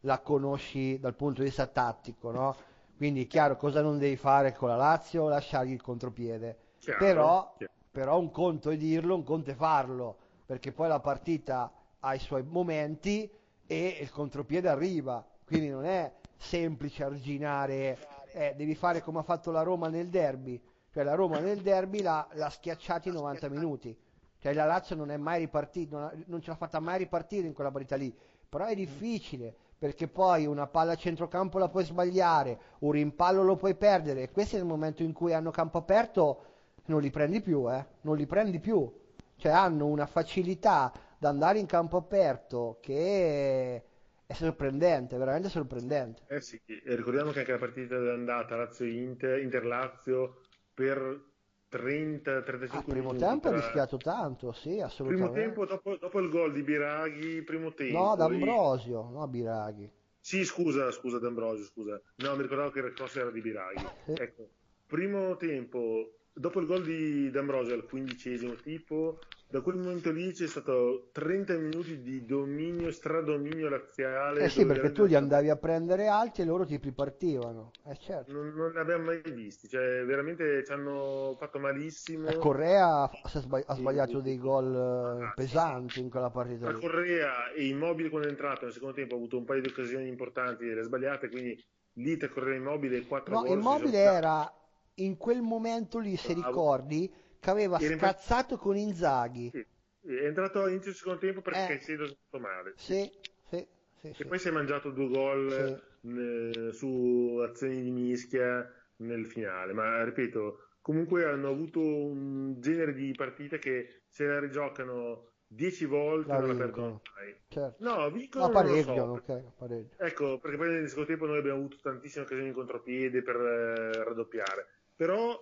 la 0.00 0.18
conosci 0.18 1.00
dal 1.00 1.14
punto 1.14 1.40
di 1.40 1.46
vista 1.46 1.66
tattico, 1.66 2.30
no? 2.30 2.54
Quindi 2.94 3.24
è 3.24 3.26
chiaro 3.26 3.56
cosa 3.56 3.80
non 3.80 3.96
devi 3.96 4.16
fare 4.16 4.52
con 4.52 4.68
la 4.68 4.76
Lazio, 4.76 5.28
lasciargli 5.28 5.72
il 5.72 5.80
contropiede. 5.80 6.58
Chiaro, 6.78 6.98
però, 6.98 7.54
chiaro. 7.56 7.72
però 7.90 8.18
un 8.18 8.30
conto 8.30 8.68
è 8.68 8.76
dirlo, 8.76 9.14
un 9.14 9.24
conto 9.24 9.50
è 9.50 9.54
farlo, 9.54 10.18
perché 10.44 10.72
poi 10.72 10.88
la 10.88 11.00
partita 11.00 11.72
ha 12.04 12.14
i 12.14 12.18
suoi 12.18 12.42
momenti 12.42 13.30
e 13.66 13.98
il 14.00 14.10
contropiede 14.10 14.68
arriva, 14.68 15.26
quindi 15.46 15.68
non 15.68 15.86
è 15.86 16.12
semplice 16.36 17.02
arginare, 17.02 17.98
eh, 18.32 18.54
devi 18.56 18.74
fare 18.74 19.00
come 19.00 19.20
ha 19.20 19.22
fatto 19.22 19.50
la 19.50 19.62
Roma 19.62 19.88
nel 19.88 20.08
derby, 20.08 20.60
cioè 20.92 21.02
la 21.02 21.14
Roma 21.14 21.38
nel 21.38 21.62
derby 21.62 22.02
l'ha, 22.02 22.28
l'ha 22.32 22.50
schiacciati 22.50 23.08
in 23.08 23.14
90 23.14 23.48
minuti, 23.48 23.96
cioè 24.38 24.52
la 24.52 24.66
Lazio 24.66 24.94
non 24.94 25.10
è 25.10 25.16
mai 25.16 25.40
ripartita, 25.40 25.98
non, 25.98 26.24
non 26.26 26.42
ce 26.42 26.50
l'ha 26.50 26.56
fatta 26.56 26.78
mai 26.78 26.98
ripartire 26.98 27.46
in 27.46 27.54
quella 27.54 27.70
partita 27.70 27.96
lì, 27.96 28.14
però 28.48 28.66
è 28.66 28.74
difficile 28.74 29.54
perché 29.78 30.06
poi 30.06 30.46
una 30.46 30.66
palla 30.66 30.92
a 30.92 30.96
centrocampo 30.96 31.58
la 31.58 31.68
puoi 31.68 31.84
sbagliare, 31.84 32.58
un 32.80 32.92
rimpallo 32.92 33.42
lo 33.42 33.56
puoi 33.56 33.74
perdere. 33.74 34.22
E 34.22 34.30
questo 34.30 34.56
è 34.56 34.58
il 34.58 34.64
momento 34.64 35.02
in 35.02 35.12
cui 35.12 35.34
hanno 35.34 35.50
campo 35.50 35.78
aperto, 35.78 36.42
non 36.86 37.00
li 37.00 37.10
prendi 37.10 37.40
più, 37.40 37.70
eh? 37.70 37.84
non 38.02 38.16
li 38.16 38.24
prendi 38.24 38.60
più, 38.60 38.90
cioè 39.36 39.52
hanno 39.52 39.86
una 39.86 40.06
facilità 40.06 40.92
da 41.24 41.30
andare 41.30 41.58
in 41.58 41.64
campo 41.64 41.96
aperto 41.96 42.76
che 42.82 43.82
è 44.26 44.32
sorprendente, 44.34 45.16
veramente 45.16 45.48
sorprendente. 45.48 46.22
Eh 46.26 46.42
sì, 46.42 46.60
ricordiamo 46.66 47.30
che 47.30 47.38
anche 47.38 47.52
la 47.52 47.58
partita 47.58 47.98
d'andata 47.98 48.56
Lazio-Inter, 48.56 49.38
Inter-Lazio 49.38 50.42
per 50.74 51.22
30-35 51.70 52.68
ah, 52.68 52.82
primo 52.82 53.12
minuti. 53.12 53.18
tempo 53.18 53.48
tra... 53.48 53.56
ha 53.56 53.60
rischiato 53.60 53.96
tanto, 53.96 54.52
sì, 54.52 54.80
assolutamente. 54.80 55.32
Primo 55.32 55.46
tempo 55.46 55.64
dopo, 55.64 55.96
dopo, 55.96 56.20
il 56.20 56.28
gol 56.28 56.52
di 56.52 56.62
Biraghi, 56.62 57.40
primo 57.40 57.72
tempo. 57.72 57.98
No, 57.98 58.16
D'Ambrosio, 58.16 59.08
e... 59.08 59.12
no 59.12 59.26
Biraghi. 59.26 59.90
Sì, 60.20 60.44
scusa, 60.44 60.90
scusa 60.90 61.18
D'Ambrosio, 61.18 61.64
scusa. 61.64 61.98
No, 62.16 62.36
mi 62.36 62.42
ricordavo 62.42 62.70
che 62.70 62.80
il 62.80 62.92
cross 62.92 63.16
era 63.16 63.30
di 63.30 63.40
Biraghi. 63.40 63.86
ecco, 64.12 64.46
primo 64.86 65.36
tempo, 65.36 66.18
dopo 66.34 66.60
il 66.60 66.66
gol 66.66 66.82
di 66.82 67.30
D'Ambrosio 67.30 67.72
al 67.72 67.86
quindicesimo 67.86 68.56
tipo, 68.56 69.20
da 69.54 69.60
quel 69.60 69.76
momento 69.76 70.10
lì 70.10 70.32
c'è 70.32 70.48
stato 70.48 71.10
30 71.12 71.56
minuti 71.58 72.02
di 72.02 72.26
dominio, 72.26 72.90
stradominio 72.90 73.68
laziale. 73.68 74.40
Eh 74.40 74.48
sì, 74.48 74.66
perché 74.66 74.90
tu 74.90 75.04
li 75.04 75.14
andavi 75.14 75.48
a 75.48 75.54
prendere 75.54 76.08
alti 76.08 76.40
e 76.40 76.44
loro 76.44 76.66
ti 76.66 76.76
ripartivano. 76.82 77.70
Eh 77.86 77.96
certo. 77.98 78.32
Non, 78.32 78.52
non 78.52 78.72
li 78.72 78.78
abbiamo 78.80 79.04
mai 79.04 79.22
visti, 79.22 79.68
cioè 79.68 80.04
veramente 80.04 80.64
ci 80.64 80.72
hanno 80.72 81.36
fatto 81.38 81.60
malissimo. 81.60 82.26
E 82.26 82.36
Correa 82.36 83.02
ha 83.04 83.74
sbagliato 83.76 84.18
dei 84.18 84.38
gol 84.38 84.74
ah, 84.74 85.32
pesanti 85.36 86.00
in 86.00 86.10
quella 86.10 86.30
partita. 86.30 86.72
La 86.72 86.76
Correa 86.76 87.52
e 87.52 87.68
Immobile 87.68 88.08
quando 88.08 88.26
è 88.26 88.30
entrato 88.32 88.64
nel 88.64 88.74
secondo 88.74 88.96
tempo 88.96 89.14
ha 89.14 89.18
avuto 89.18 89.38
un 89.38 89.44
paio 89.44 89.60
di 89.60 89.68
occasioni 89.68 90.08
importanti 90.08 90.68
e 90.68 90.74
le 90.74 90.82
sbagliate, 90.82 91.28
quindi 91.28 91.56
lì 91.98 92.16
tra 92.16 92.28
Correa 92.28 92.54
e 92.54 92.58
Immobile 92.58 93.06
4 93.06 93.32
no, 93.32 93.42
gol. 93.42 93.56
Immobile 93.56 93.98
era 93.98 94.52
in 94.94 95.16
quel 95.16 95.42
momento 95.42 96.00
lì, 96.00 96.16
se 96.16 96.32
ricordi 96.32 97.22
che 97.44 97.50
aveva 97.50 97.78
Era 97.78 97.96
scazzato 97.96 98.56
con 98.56 98.76
Inzaghi. 98.76 99.50
Sì. 99.50 99.66
È 100.06 100.24
entrato 100.24 100.62
all'inizio 100.62 100.90
del 100.90 100.98
secondo 100.98 101.20
tempo 101.20 101.40
perché 101.42 101.64
eh. 101.64 101.66
Caicedo 101.66 102.04
è 102.04 102.08
stato 102.08 102.42
male. 102.42 102.72
Sì, 102.76 103.10
sì, 103.48 103.66
sì, 104.00 104.14
e 104.16 104.26
poi 104.26 104.38
si 104.38 104.48
è 104.48 104.50
mangiato 104.50 104.90
due 104.90 105.08
gol 105.08 105.82
sì. 106.00 106.76
su 106.76 107.40
azioni 107.42 107.82
di 107.82 107.90
mischia 107.90 108.70
nel 108.96 109.26
finale. 109.26 109.72
Ma 109.72 110.02
ripeto, 110.04 110.76
comunque 110.80 111.24
hanno 111.24 111.48
avuto 111.48 111.80
un 111.80 112.60
genere 112.60 112.92
di 112.92 113.12
partita 113.12 113.56
che 113.56 114.02
se 114.08 114.26
la 114.26 114.38
rigiocano 114.40 115.32
10 115.46 115.84
volte 115.86 116.32
la 116.32 116.38
non 116.38 116.48
la 116.48 116.54
perdono 116.54 117.02
mai. 117.16 117.34
Certo. 117.48 117.76
No, 117.84 118.10
vincono 118.10 118.46
no, 118.46 118.52
pareggiano, 118.52 119.14
so. 119.16 119.22
okay, 119.22 119.42
pareggio. 119.56 119.94
Ecco, 119.98 120.38
perché 120.38 120.56
poi 120.56 120.68
nel 120.68 120.88
secondo 120.88 121.08
tempo 121.08 121.26
noi 121.26 121.38
abbiamo 121.38 121.58
avuto 121.58 121.78
tantissime 121.80 122.24
occasioni 122.24 122.48
in 122.48 122.54
contropiede 122.54 123.22
per 123.22 123.36
eh, 123.36 124.04
raddoppiare. 124.04 124.66
Però 124.96 125.40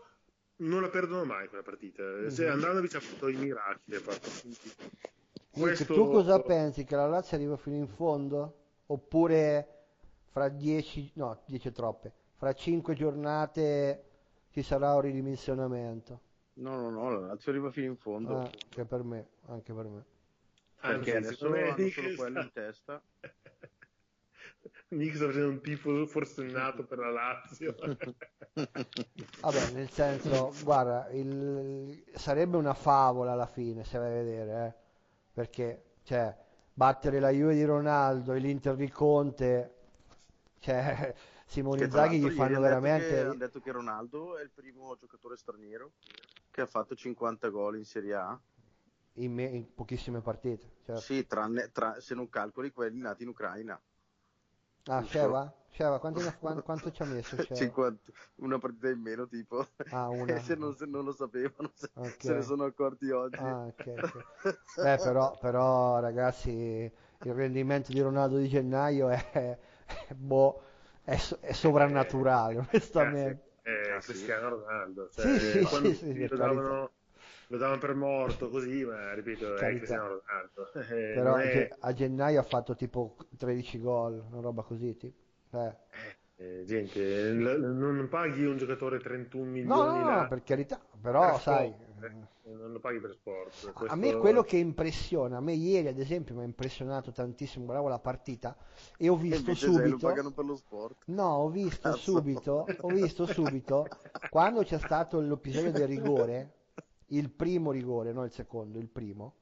non 0.63 0.83
la 0.83 0.89
perdono 0.89 1.25
mai 1.25 1.49
quella 1.49 1.63
partita. 1.63 2.03
Mm-hmm. 2.03 2.29
Se 2.29 2.49
Andanovic 2.49 2.95
ha 2.95 3.01
fatto 3.01 3.29
i 3.29 3.37
miracoli. 3.37 4.03
Questo... 5.51 5.95
Tu 5.95 6.11
cosa 6.11 6.41
pensi? 6.41 6.85
Che 6.85 6.97
la 6.97 7.07
Lazio 7.07 7.37
arriva 7.37 7.57
fino 7.57 7.77
in 7.77 7.89
fondo? 7.89 8.59
Oppure 8.87 9.83
fra 10.31 10.49
10, 10.49 11.13
no, 11.15 11.43
10 11.47 11.73
troppe, 11.73 12.13
fra 12.37 12.53
5 12.53 12.95
giornate 12.95 14.05
ci 14.51 14.63
sarà 14.63 14.95
un 14.95 15.03
ridimensionamento? 15.03 16.21
No, 16.55 16.77
no, 16.77 16.91
no, 16.91 17.11
la 17.11 17.27
Lazio 17.29 17.51
arriva 17.51 17.71
fino 17.71 17.87
in 17.87 17.97
fondo. 17.97 18.39
Ah, 18.39 18.43
anche 18.43 18.85
per 18.85 19.03
me, 19.03 19.29
anche 19.47 19.73
per 19.73 19.87
me. 19.87 20.05
Perché 20.81 21.17
Anzi, 21.17 21.29
adesso 21.29 21.47
hanno 21.47 21.89
solo 21.91 22.15
quello 22.17 22.41
in 22.41 22.51
testa. 22.53 23.03
Nick 24.89 25.17
sta 25.17 25.27
facendo 25.27 25.49
un 25.49 25.61
tifo 25.61 26.07
forsennato 26.07 26.85
per 26.85 26.99
la 26.99 27.11
Lazio. 27.11 27.75
Vabbè, 29.41 29.71
nel 29.73 29.91
senso, 29.91 30.53
guarda, 30.63 31.09
il... 31.11 32.05
sarebbe 32.15 32.57
una 32.57 32.75
favola 32.75 33.33
alla 33.33 33.47
fine, 33.47 33.85
se 33.85 33.99
vai 33.99 34.11
a 34.11 34.23
vedere, 34.23 34.67
eh? 34.67 34.75
perché, 35.33 35.85
cioè, 36.03 36.37
battere 36.73 37.21
la 37.21 37.31
Juve 37.31 37.55
di 37.55 37.65
Ronaldo 37.65 38.35
e 38.35 38.39
l'Inter 38.39 38.77
di 38.77 38.91
Conte, 38.91 39.75
cioè, 40.59 41.15
Simone 41.47 41.85
Inzaghi 41.85 42.19
gli 42.19 42.31
fanno 42.31 42.61
veramente... 42.61 43.21
Hanno 43.21 43.35
detto 43.35 43.61
che 43.61 43.73
Ronaldo 43.73 44.39
è 44.39 44.43
il 44.43 44.51
primo 44.51 44.97
giocatore 44.97 45.37
straniero 45.37 45.93
che 46.51 46.61
ha 46.61 46.67
fatto 46.67 46.95
50 46.95 47.49
gol 47.49 47.79
in 47.79 47.85
Serie 47.85 48.15
A. 48.15 48.41
In, 49.15 49.33
me- 49.33 49.45
in 49.45 49.75
pochissime 49.75 50.21
partite. 50.21 50.71
Certo. 50.85 51.01
Sì, 51.01 51.27
tranne, 51.27 51.71
tra- 51.73 52.01
se 52.01 52.15
non 52.15 52.29
calcoli 52.29 52.71
quelli 52.71 52.99
nati 52.99 53.23
in 53.23 53.31
Ucraina. 53.31 53.81
Ah, 54.87 55.03
Sheva? 55.05 55.53
Sheva, 55.71 55.99
quanto, 55.99 56.21
quanto, 56.65 56.91
ci 56.91 57.03
ha 57.03 57.07
messo? 57.07 57.37
50, 57.43 58.13
una 58.37 58.59
partita 58.59 58.89
in 58.89 59.01
meno, 59.01 59.27
tipo. 59.27 59.67
Ah, 59.91 60.09
una. 60.11 60.39
se, 60.39 60.55
non, 60.55 60.75
se 60.77 60.87
non 60.87 61.05
lo 61.05 61.13
sapevano, 61.13 61.71
se, 61.75 61.89
okay. 61.95 62.15
se, 62.19 62.35
ne 62.35 62.43
sono 62.43 62.65
accorti 62.65 63.11
oggi. 63.11 63.37
Ah, 63.37 63.67
okay, 63.67 63.97
okay. 63.97 64.23
Beh, 64.77 64.97
però, 64.99 65.39
però, 65.41 66.01
ragazzi, 66.01 66.51
il 66.51 67.35
rendimento 67.35 67.93
di 67.93 68.01
Ronaldo 68.01 68.37
di 68.37 68.49
gennaio 68.49 69.09
è, 69.09 69.31
è, 69.33 70.15
boh, 70.15 70.61
è, 71.05 71.19
è 71.41 71.53
sovrannaturale, 71.53 72.59
onestamente. 72.59 73.51
Eh, 73.63 73.99
Cristiano 74.01 74.49
Ronaldo. 74.49 75.09
Cioè, 75.11 75.39
sì, 75.39 75.65
sì, 75.65 75.95
sì, 75.95 76.29
lo, 76.29 76.37
davano, 76.37 76.91
lo, 77.53 77.59
davano, 77.59 77.79
per 77.79 77.95
morto 77.95 78.49
così, 78.49 78.85
ma 78.85 79.13
ripeto, 79.13 79.55
carità. 79.55 79.67
è 79.67 79.77
Cristiano 79.77 80.07
Ronaldo. 80.09 80.71
Eh, 80.93 81.13
Però 81.15 81.37
è... 81.37 81.69
a 81.81 81.93
gennaio 81.93 82.41
ha 82.41 82.45
fatto 82.45 82.75
tipo 82.75 83.17
13 83.37 83.79
gol, 83.79 84.25
una 84.31 84.41
roba 84.41 84.63
così, 84.63 84.97
tipo. 84.97 85.17
Eh. 85.51 85.77
Eh, 86.37 86.65
gente, 86.65 87.33
non 87.33 88.09
paghi 88.09 88.45
un 88.45 88.57
giocatore 88.57 88.99
31 88.99 89.45
milioni. 89.45 89.69
No, 89.69 89.85
no, 89.85 90.21
no 90.21 90.29
per 90.29 90.43
carità, 90.43 90.81
però 91.01 91.33
per 91.33 91.41
sai. 91.41 91.69
Eh, 91.69 92.51
non 92.51 92.73
lo 92.73 92.81
paghi 92.81 92.99
per 92.99 93.13
sport. 93.13 93.73
Questo... 93.73 93.95
A 93.95 93.97
me 93.97 94.17
quello 94.17 94.43
che 94.43 94.57
impressiona, 94.57 95.37
a 95.37 95.41
me 95.41 95.53
ieri 95.53 95.89
ad 95.89 95.99
esempio 95.99 96.35
mi 96.35 96.41
ha 96.41 96.45
impressionato 96.45 97.13
tantissimo, 97.13 97.65
guardavo 97.65 97.89
la 97.89 98.01
partita 98.01 98.57
e 98.97 99.09
ho 99.09 99.17
visto 99.17 99.55
subito. 99.55 99.89
Lo 99.89 99.99
pagano 99.99 100.31
per 100.33 100.45
lo 100.45 100.57
sport. 100.57 101.03
No, 101.07 101.29
ho 101.29 101.49
visto 101.49 101.91
Cazzo. 101.91 101.99
subito, 101.99 102.67
ho 102.81 102.89
visto 102.89 103.27
subito 103.27 103.87
quando 104.31 104.63
c'è 104.63 104.79
stato 104.79 105.21
l'episodio 105.21 105.71
del 105.71 105.87
rigore, 105.87 106.62
il 107.13 107.31
primo 107.31 107.71
rigore, 107.71 108.13
non 108.13 108.25
il 108.25 108.33
secondo, 108.33 108.79
il 108.79 108.89
primo 108.89 109.37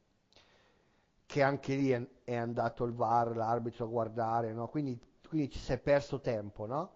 che 1.26 1.42
anche 1.42 1.76
lì 1.76 1.90
è, 1.90 2.04
è 2.24 2.34
andato 2.34 2.84
il 2.84 2.92
VAR, 2.92 3.36
l'arbitro 3.36 3.84
a 3.84 3.88
guardare, 3.88 4.52
no? 4.52 4.68
quindi 4.68 4.98
quindi 5.30 5.48
ci 5.48 5.60
si 5.60 5.72
è 5.72 5.78
perso 5.78 6.20
tempo, 6.20 6.66
no? 6.66 6.94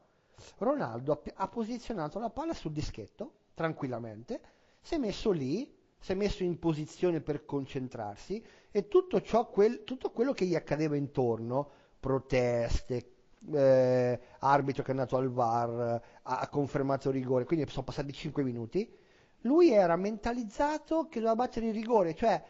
Ronaldo 0.59 1.13
ha, 1.13 1.21
ha 1.37 1.49
posizionato 1.49 2.19
la 2.19 2.31
palla 2.31 2.53
sul 2.53 2.73
dischetto, 2.73 3.35
tranquillamente, 3.55 4.41
si 4.81 4.97
è 4.97 4.99
messo 4.99 5.31
lì, 5.31 5.73
si 6.01 6.11
è 6.11 6.15
messo 6.17 6.43
in 6.43 6.59
posizione 6.59 7.21
per 7.21 7.45
concentrarsi 7.45 8.45
e 8.73 8.89
tutto, 8.89 9.23
ciò, 9.23 9.49
quel, 9.49 9.85
tutto 9.85 10.11
quello 10.11 10.33
che 10.33 10.47
gli 10.47 10.57
accadeva 10.57 10.97
intorno, 10.97 11.71
proteste, 12.01 13.13
eh, 13.53 14.21
arbitro 14.41 14.83
che 14.83 14.89
è 14.89 14.95
andato 14.95 15.17
al 15.17 15.31
VAR, 15.31 16.03
ha 16.23 16.49
confermato 16.49 17.11
il 17.11 17.15
rigore, 17.15 17.45
quindi 17.45 17.71
sono 17.71 17.85
passati 17.85 18.13
5 18.13 18.43
minuti, 18.43 18.93
lui 19.45 19.71
era 19.71 19.97
mentalizzato 19.97 21.07
che 21.09 21.21
doveva 21.21 21.37
battere 21.37 21.69
il 21.69 21.75
rigore, 21.75 22.15
cioè 22.15 22.43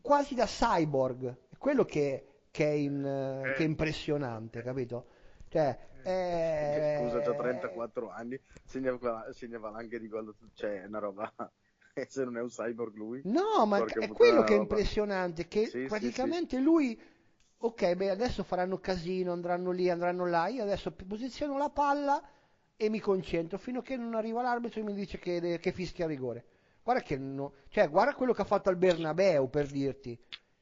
quasi 0.00 0.34
da 0.34 0.46
cyborg, 0.46 1.36
quello 1.58 1.84
che 1.84 2.36
che 2.56 2.70
è, 2.70 2.72
in, 2.72 3.04
eh. 3.04 3.52
che 3.52 3.64
è 3.64 3.66
impressionante, 3.66 4.62
capito? 4.62 5.08
Cioè, 5.48 5.78
eh... 6.02 6.98
Scusa, 7.02 7.30
ho 7.30 7.36
34 7.36 8.10
anni, 8.10 8.40
segna, 8.64 8.98
segna 9.32 9.58
valanghe 9.58 10.00
di 10.00 10.08
gol, 10.08 10.34
cioè 10.54 10.80
è 10.80 10.86
una 10.86 10.98
roba... 10.98 11.30
se 12.08 12.24
non 12.24 12.38
è 12.38 12.40
un 12.40 12.48
cyborg 12.48 12.94
lui. 12.94 13.20
No, 13.24 13.66
ma 13.66 13.84
è 13.84 14.08
quello 14.08 14.42
che 14.42 14.54
è 14.54 14.56
impressionante, 14.56 15.48
che 15.48 15.66
sì, 15.66 15.84
praticamente 15.84 16.56
sì, 16.56 16.62
sì. 16.62 16.62
lui... 16.62 17.00
Ok, 17.58 17.94
beh, 17.94 18.10
adesso 18.10 18.42
faranno 18.42 18.78
casino, 18.78 19.32
andranno 19.32 19.70
lì, 19.70 19.90
andranno 19.90 20.26
là, 20.26 20.46
io 20.48 20.62
adesso 20.62 20.92
posiziono 20.92 21.58
la 21.58 21.70
palla 21.70 22.22
e 22.76 22.88
mi 22.90 23.00
concentro 23.00 23.58
fino 23.58 23.80
a 23.80 23.82
che 23.82 23.96
non 23.96 24.14
arriva 24.14 24.42
l'arbitro 24.42 24.80
e 24.80 24.82
mi 24.84 24.94
dice 24.94 25.18
che, 25.18 25.58
che 25.60 25.72
fischia 25.72 26.06
rigore. 26.06 26.44
Guarda 26.82 27.02
che 27.02 27.16
no, 27.16 27.54
cioè, 27.68 27.88
guarda 27.88 28.14
quello 28.14 28.32
che 28.32 28.42
ha 28.42 28.46
fatto 28.46 28.68
al 28.68 28.76
Bernabeu 28.76 29.48
per 29.48 29.66
dirti. 29.66 30.18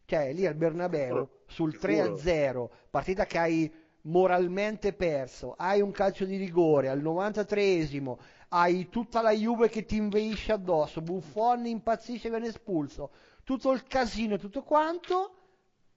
Cioè, 0.06 0.32
lì 0.32 0.46
al 0.46 0.54
Bernabeu, 0.54 1.28
sul 1.46 1.76
3-0, 1.80 2.68
partita 2.90 3.26
che 3.26 3.38
hai 3.38 3.72
moralmente 4.02 4.92
perso, 4.92 5.54
hai 5.56 5.80
un 5.80 5.90
calcio 5.90 6.24
di 6.24 6.36
rigore 6.36 6.88
al 6.88 7.02
93esimo, 7.02 8.18
hai 8.48 8.88
tutta 8.88 9.22
la 9.22 9.30
Juve 9.32 9.68
che 9.68 9.84
ti 9.84 9.96
inveisce 9.96 10.52
addosso, 10.52 11.00
Buffon 11.00 11.66
impazzisce 11.66 12.28
e 12.28 12.30
viene 12.30 12.48
espulso, 12.48 13.10
tutto 13.44 13.72
il 13.72 13.82
casino 13.84 14.34
e 14.34 14.38
tutto 14.38 14.62
quanto, 14.62 15.34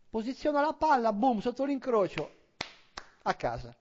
posiziona 0.09 0.61
la 0.61 0.73
palla, 0.73 1.11
boom, 1.13 1.39
sotto 1.39 1.65
l'incrocio, 1.65 2.31
a 3.23 3.33
casa. 3.33 3.75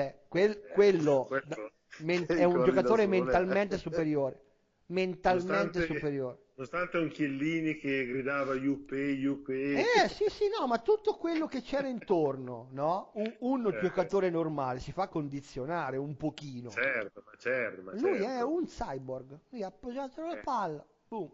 Cioè, 0.00 0.20
quel, 0.28 0.60
quello 0.72 1.28
men- 2.00 2.26
è 2.26 2.44
un 2.44 2.64
giocatore 2.64 3.06
mentalmente 3.06 3.78
superiore, 3.78 4.40
mentalmente 4.86 5.84
superiore 5.84 6.48
nonostante 6.60 6.98
un 6.98 7.08
Chiellini 7.08 7.76
che 7.76 8.06
gridava 8.06 8.54
Juppe, 8.54 9.16
Juppe. 9.16 9.80
Eh 9.80 10.08
sì 10.08 10.26
sì 10.28 10.44
no, 10.48 10.66
ma 10.66 10.78
tutto 10.78 11.14
quello 11.14 11.46
che 11.46 11.62
c'era 11.62 11.88
intorno, 11.88 12.68
no? 12.72 13.12
Un, 13.14 13.34
un 13.40 13.66
eh. 13.66 13.80
giocatore 13.80 14.28
normale 14.28 14.78
si 14.78 14.92
fa 14.92 15.08
condizionare 15.08 15.96
un 15.96 16.16
pochino. 16.16 16.68
Certo, 16.68 17.22
ma 17.24 17.32
certo. 17.38 17.82
Ma 17.82 17.92
Lui 17.92 18.18
certo. 18.18 18.26
è 18.26 18.42
un 18.42 18.66
cyborg, 18.66 19.38
lui 19.48 19.62
ha 19.62 19.68
appoggiato 19.68 20.22
la 20.22 20.38
eh. 20.38 20.42
palla, 20.42 20.86
boom. 21.08 21.30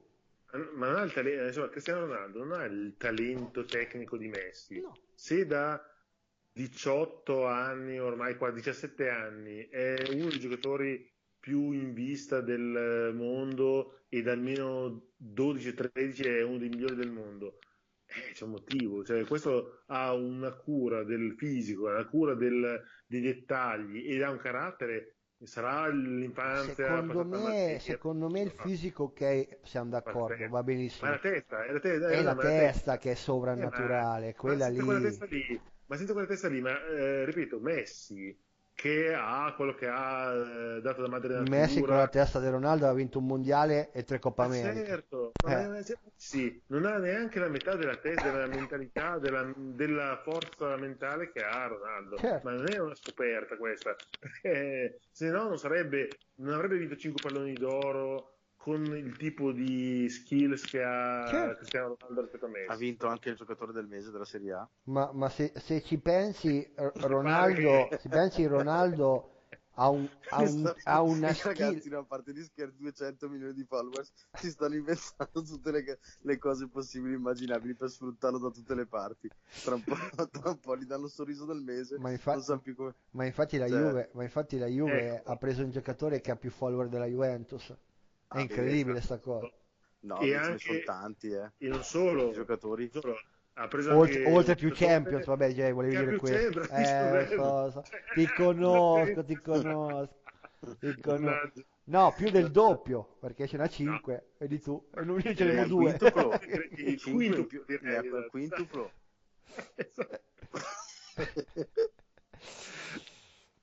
Ma 0.74 0.86
non 0.90 0.96
ha 1.00 1.02
il 1.02 1.12
talento, 1.12 1.44
insomma, 1.44 1.68
Cristiano 1.68 2.06
Ronaldo 2.06 2.44
non 2.44 2.60
ha 2.60 2.64
il 2.64 2.94
talento 2.96 3.64
tecnico 3.64 4.16
di 4.16 4.28
Messi. 4.28 4.80
No. 4.80 4.94
Se 5.12 5.44
da 5.44 5.82
18 6.56 7.44
anni, 7.44 7.98
ormai 7.98 8.34
qua 8.36 8.50
17 8.50 9.10
anni, 9.10 9.68
è 9.68 9.94
uno 10.08 10.30
dei 10.30 10.38
giocatori 10.38 11.06
più 11.38 11.72
in 11.72 11.92
vista 11.92 12.40
del 12.40 13.12
mondo 13.14 14.04
e 14.08 14.22
da 14.22 14.32
almeno 14.32 15.08
12-13 15.22 16.24
è 16.24 16.42
uno 16.42 16.56
dei 16.56 16.70
migliori 16.70 16.94
del 16.94 17.10
mondo. 17.10 17.58
Eh, 18.06 18.32
c'è 18.32 18.44
un 18.44 18.52
motivo, 18.52 19.04
cioè, 19.04 19.26
questo 19.26 19.82
ha 19.88 20.14
una 20.14 20.50
cura 20.56 21.04
del 21.04 21.34
fisico, 21.36 21.88
una 21.88 22.06
cura 22.06 22.34
del, 22.34 22.82
dei 23.06 23.20
dettagli 23.20 24.10
ed 24.10 24.22
ha 24.22 24.30
un 24.30 24.38
carattere 24.38 25.16
sarà 25.42 25.88
l'infanzia 25.88 26.72
secondo 26.72 27.24
me, 27.26 27.76
secondo 27.78 28.30
me 28.30 28.40
il 28.40 28.50
fisico 28.52 29.02
ok 29.02 29.58
siamo 29.62 29.90
d'accordo 29.90 30.48
va 30.48 30.62
benissimo. 30.62 31.10
Ma 31.10 31.16
la 31.16 31.20
testa 31.20 31.64
è 31.66 31.72
la, 31.72 31.80
te- 31.80 31.94
è 31.96 32.22
la, 32.22 32.32
la 32.32 32.34
testa, 32.34 32.48
testa, 32.48 32.96
che 32.96 33.10
è 33.10 33.14
sovrannaturale 33.14 34.28
eh, 34.28 34.32
ma, 34.34 34.40
quella, 34.40 34.64
ma 34.64 34.70
lì... 34.70 34.78
quella 34.78 35.00
testa 35.00 35.26
lì 35.26 35.60
ma 35.86 35.96
senza 35.96 36.12
quella 36.12 36.26
testa 36.26 36.48
lì 36.48 36.60
ma 36.60 36.84
eh, 36.86 37.24
ripeto 37.24 37.60
Messi 37.60 38.36
che 38.76 39.14
ha 39.14 39.54
quello 39.56 39.74
che 39.74 39.88
ha 39.88 40.34
eh, 40.34 40.80
dato 40.82 41.00
da 41.00 41.08
madre 41.08 41.32
natura. 41.32 41.56
Messi 41.56 41.80
con 41.80 41.96
la 41.96 42.08
testa 42.08 42.38
di 42.38 42.48
Ronaldo 42.48 42.86
ha 42.86 42.92
vinto 42.92 43.18
un 43.18 43.26
mondiale 43.26 43.90
e 43.90 44.04
tre 44.04 44.18
Coppa 44.18 44.44
America. 44.44 44.84
Certo, 44.84 45.32
eh. 45.48 45.96
sì, 46.14 46.60
non 46.66 46.84
ha 46.84 46.98
neanche 46.98 47.38
la 47.38 47.48
metà 47.48 47.74
della 47.74 47.96
testa, 47.96 48.30
della 48.30 48.46
mentalità, 48.46 49.18
della, 49.18 49.50
della, 49.56 50.20
forza 50.22 50.76
mentale 50.76 51.32
che 51.32 51.42
ha 51.42 51.66
Ronaldo. 51.66 52.18
Certo. 52.18 52.46
Ma 52.46 52.54
non 52.54 52.70
è 52.70 52.78
una 52.78 52.94
scoperta 52.94 53.56
questa, 53.56 53.96
perché 54.20 54.98
se 55.10 55.30
no 55.30 55.48
non 55.48 55.58
sarebbe, 55.58 56.10
non 56.36 56.52
avrebbe 56.52 56.76
vinto 56.76 56.96
5 56.96 57.30
palloni 57.30 57.54
d'oro 57.54 58.35
con 58.66 58.84
il 58.96 59.16
tipo 59.16 59.52
di 59.52 60.08
skills 60.08 60.64
che 60.64 60.82
ha 60.82 61.24
certo. 61.28 61.58
Cristiano 61.58 61.96
Ronaldo 62.00 62.22
rispetto 62.22 62.46
a 62.46 62.48
Messi. 62.48 62.72
Ha 62.72 62.74
vinto 62.74 63.06
anche 63.06 63.28
il 63.28 63.36
giocatore 63.36 63.72
del 63.72 63.86
mese 63.86 64.10
della 64.10 64.24
Serie 64.24 64.52
A. 64.54 64.68
Ma, 64.86 65.08
ma 65.12 65.28
se, 65.28 65.52
se, 65.54 65.84
ci 65.84 65.98
pensi, 65.98 66.68
Ronaldo, 66.74 67.88
se 67.96 68.08
pensi 68.08 68.44
Ronaldo 68.44 69.34
ha, 69.74 69.88
un, 69.88 70.08
ha, 70.30 70.42
un, 70.42 70.74
ha 70.82 71.00
una 71.00 71.32
skill... 71.32 71.52
Ragazzi, 71.52 71.94
a 71.94 72.02
parte 72.02 72.32
di 72.32 72.42
scherzi, 72.42 72.78
200 72.78 73.28
milioni 73.28 73.52
di 73.52 73.62
followers 73.62 74.10
si 74.32 74.50
stanno 74.50 74.74
inventando 74.74 75.42
tutte 75.44 75.70
le, 75.70 75.98
le, 76.22 76.38
cose 76.38 76.66
possibili 76.66 77.12
e 77.12 77.18
immaginabili 77.18 77.74
per 77.74 77.88
sfruttarlo 77.88 78.38
da 78.38 78.50
tutte 78.50 78.74
le 78.74 78.86
parti. 78.86 79.30
Tra 79.62 79.76
un 79.76 79.84
po', 79.84 79.94
tra 80.28 80.50
un 80.50 80.58
po 80.58 80.76
gli 80.76 80.86
danno 80.86 81.04
il 81.04 81.12
sorriso 81.12 81.44
del 81.44 81.60
mese, 81.60 82.00
ma, 82.00 82.10
infa- 82.10 82.42
come... 82.74 82.96
ma 83.10 83.24
infatti 83.26 83.58
la 83.58 83.68
cioè... 83.68 83.78
Juve, 83.78 84.10
ma 84.14 84.24
infatti 84.24 84.58
la 84.58 84.66
Juve 84.66 85.18
ecco. 85.18 85.30
ha 85.30 85.36
preso 85.36 85.62
un 85.62 85.70
giocatore 85.70 86.20
che 86.20 86.32
ha 86.32 86.36
più 86.36 86.50
follower 86.50 86.88
della 86.88 87.06
Juventus. 87.06 87.72
È 88.36 88.40
incredibile 88.40 89.00
sta 89.00 89.18
cosa. 89.18 89.50
No, 90.00 90.20
e 90.20 90.34
anche, 90.34 90.58
sono 90.58 90.78
tanti, 90.84 91.30
eh. 91.30 91.52
E 91.58 91.68
non 91.68 91.82
solo, 91.82 92.30
I 92.30 92.32
giocatori. 92.32 92.90
Solo, 92.92 93.16
ha 93.54 93.66
preso 93.68 93.96
oltre, 93.96 94.30
oltre 94.30 94.54
più 94.54 94.70
Champions, 94.72 95.24
vabbè, 95.24 95.48
Jay, 95.52 95.72
volevi 95.72 95.96
dire 95.96 96.16
questo. 96.16 96.62
Eh, 96.70 97.26
so, 97.28 97.70
so. 97.70 97.82
Ti 98.14 98.26
conosco, 98.36 99.24
ti 99.24 99.34
conosco. 99.36 100.20
Ti 100.78 101.00
conosco. 101.00 101.64
No, 101.84 102.12
più 102.16 102.30
del 102.30 102.50
doppio, 102.50 103.16
perché 103.20 103.46
ce 103.46 103.56
n'ha 103.56 103.68
5, 103.68 104.12
no. 104.12 104.22
vedi 104.38 104.60
tu, 104.60 104.88
e 104.94 105.04
noi 105.04 105.22
ce 105.22 105.44
ne 105.44 105.60
abbiamo 105.60 105.68
2. 105.68 105.98
Il 106.76 107.02
quintuplo, 107.02 107.64
il 107.68 108.26
quintuplo. 108.30 108.90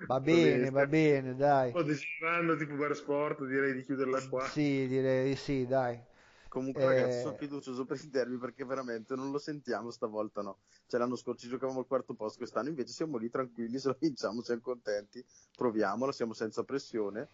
Va 0.08 0.20
bene, 0.20 0.70
va 0.70 0.86
bene, 0.86 1.36
dai. 1.36 1.70
Sto 1.70 1.84
desiderando 1.84 2.56
tipo 2.58 2.76
per 2.76 2.96
sport, 2.96 3.46
direi 3.46 3.74
di 3.74 3.84
chiuderla 3.84 4.28
qua. 4.28 4.48
Sì, 4.48 4.88
direi 4.88 5.30
di 5.30 5.36
sì, 5.36 5.66
dai. 5.66 6.00
Comunque, 6.50 6.84
eh... 6.84 6.86
ragazzi, 6.86 7.22
sono 7.22 7.36
fiducioso 7.36 7.86
per 7.86 8.00
i 8.04 8.10
derby 8.10 8.38
perché 8.38 8.64
veramente 8.64 9.16
non 9.16 9.32
lo 9.32 9.40
sentiamo 9.40 9.90
stavolta, 9.90 10.42
no. 10.42 10.60
Cioè, 10.86 11.00
l'anno 11.00 11.16
scorso 11.16 11.48
giocavamo 11.48 11.80
al 11.80 11.88
quarto 11.88 12.14
posto, 12.14 12.38
quest'anno 12.38 12.70
invece 12.70 12.94
siamo 12.94 13.18
lì 13.18 13.30
tranquilli, 13.30 13.78
se 13.80 13.88
lo 13.88 13.98
vinciamo 14.00 14.42
siamo 14.44 14.62
contenti, 14.62 15.24
proviamola, 15.56 16.12
siamo 16.12 16.34
senza 16.34 16.64
pressione. 16.64 17.28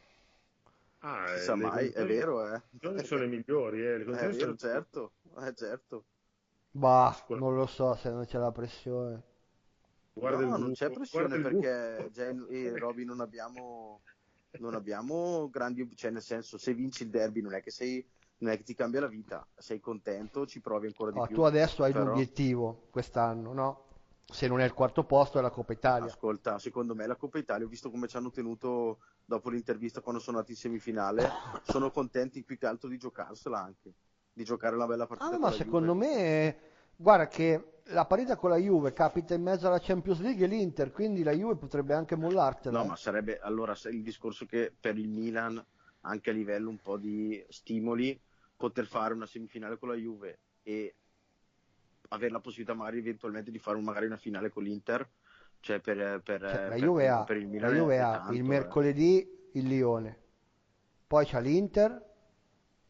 Ah, 1.00 1.34
Chissà 1.34 1.56
mai, 1.56 1.90
è 1.90 2.06
vero, 2.06 2.54
eh. 2.54 2.62
Le 2.80 3.04
sono 3.04 3.22
le 3.22 3.28
migliori, 3.28 3.86
eh. 3.86 3.98
Le 3.98 4.04
è 4.04 4.06
vero, 4.06 4.34
sono... 4.34 4.56
certo, 4.56 5.12
eh, 5.42 5.54
certo. 5.54 6.04
Bah, 6.72 7.26
non 7.30 7.56
lo 7.56 7.66
so 7.66 7.96
se 7.96 8.10
non 8.10 8.26
c'è 8.26 8.38
la 8.38 8.52
pressione. 8.52 9.24
Guarda 10.20 10.46
no, 10.46 10.58
non 10.58 10.74
c'è 10.74 10.90
pressione 10.90 11.40
perché 11.40 12.10
Gen 12.12 12.46
e 12.50 12.78
Roby 12.78 13.06
non 13.06 13.20
abbiamo, 13.20 14.02
non 14.60 14.76
abbiamo 14.76 15.50
grandi, 15.50 15.90
cioè 15.96 16.12
nel 16.12 16.22
senso 16.22 16.58
se 16.58 16.74
vinci 16.74 17.04
il 17.04 17.10
derby 17.10 17.42
non 17.42 17.54
è 17.54 17.62
che 17.62 17.72
sei 17.72 18.06
non 18.40 18.52
è 18.52 18.58
che 18.58 18.64
ti 18.64 18.74
cambia 18.74 19.02
la 19.02 19.08
vita, 19.08 19.46
sei 19.56 19.80
contento, 19.80 20.46
ci 20.46 20.62
provi 20.62 20.88
ancora 20.88 21.12
di 21.12 21.20
oh, 21.20 21.26
più. 21.26 21.36
Tu 21.36 21.42
adesso 21.42 21.84
hai 21.84 21.92
però... 21.92 22.06
l'obiettivo 22.06 22.88
quest'anno, 22.90 23.54
no? 23.54 23.84
Se 24.26 24.48
non 24.48 24.62
è 24.62 24.66
il 24.66 24.74
quarto 24.74 25.04
posto 25.04 25.40
è 25.40 25.42
la 25.42 25.50
Coppa 25.50 25.74
Italia. 25.74 26.08
Ascolta, 26.08 26.60
secondo 26.60 26.94
me 26.96 27.08
la 27.08 27.16
Coppa 27.16 27.40
Italia, 27.40 27.66
ho 27.66 27.70
visto 27.70 27.90
come 27.90 28.08
ci 28.08 28.16
hanno 28.16 28.30
tenuto 28.30 29.00
dopo 29.26 29.50
l'intervista 29.50 30.02
quando 30.02 30.22
sono 30.22 30.38
andati 30.38 30.54
in 30.54 30.60
semifinale, 30.60 31.30
sono 31.64 31.92
contenti 31.92 32.44
più 32.44 32.58
che 32.58 32.68
altro 32.68 32.88
di 32.88 32.98
giocarsela 32.98 33.60
anche, 33.60 33.94
di 34.32 34.44
giocare 34.44 34.76
una 34.76 34.86
bella 34.86 35.08
partita. 35.08 35.36
Ah, 35.36 35.40
ma 35.40 35.52
secondo 35.52 35.94
Juve. 35.94 36.06
me, 36.06 36.60
guarda 36.96 37.28
che 37.28 37.79
la 37.92 38.06
partita 38.06 38.36
con 38.36 38.50
la 38.50 38.58
Juve 38.58 38.94
capita 38.94 39.34
in 39.34 39.42
mezzo 39.42 39.68
alla 39.68 39.80
Champions 39.80 40.20
League 40.20 40.44
e 40.44 40.48
l'Inter, 40.48 40.92
quindi 40.92 41.24
la 41.24 41.32
Juve 41.32 41.56
potrebbe 41.56 41.94
anche 41.94 42.16
mollartela. 42.16 42.78
No, 42.78 42.86
eh? 42.86 42.88
ma 42.90 42.96
sarebbe 42.96 43.40
allora 43.40 43.76
il 43.86 44.04
discorso 44.04 44.46
che 44.46 44.74
per 44.78 44.98
il 44.98 45.08
Milan, 45.08 45.64
anche 46.02 46.30
a 46.30 46.34
livello 46.34 46.70
un 46.70 46.78
po' 46.78 46.98
di 46.98 47.44
stimoli, 47.50 48.20
poter 48.56 48.86
fare 48.86 49.14
una 49.14 49.26
semifinale 49.26 49.78
con 49.78 49.90
la 49.90 49.96
Juve 49.96 50.40
e 50.64 50.96
avere 52.10 52.32
la 52.32 52.40
possibilità 52.40 52.74
magari 52.74 53.00
eventualmente 53.00 53.52
di 53.52 53.60
fare 53.60 53.80
magari 53.80 54.06
una 54.06 54.18
finale 54.18 54.50
con 54.50 54.64
l'Inter, 54.64 55.08
cioè 55.60 55.80
per, 55.80 56.22
per, 56.22 56.42
cioè, 56.42 56.64
la 56.64 56.70
per, 56.70 56.80
Juve 56.80 57.08
ha, 57.08 57.24
per 57.24 57.38
il 57.38 57.48
Milan. 57.48 57.72
La 57.72 57.78
Juve 57.78 58.00
ha 58.00 58.12
tanto, 58.18 58.34
il 58.34 58.40
eh. 58.40 58.44
mercoledì 58.44 59.22
eh. 59.22 59.50
il 59.54 59.68
Lione, 59.68 60.20
poi 61.08 61.26
c'ha 61.26 61.40
l'Inter 61.40 62.08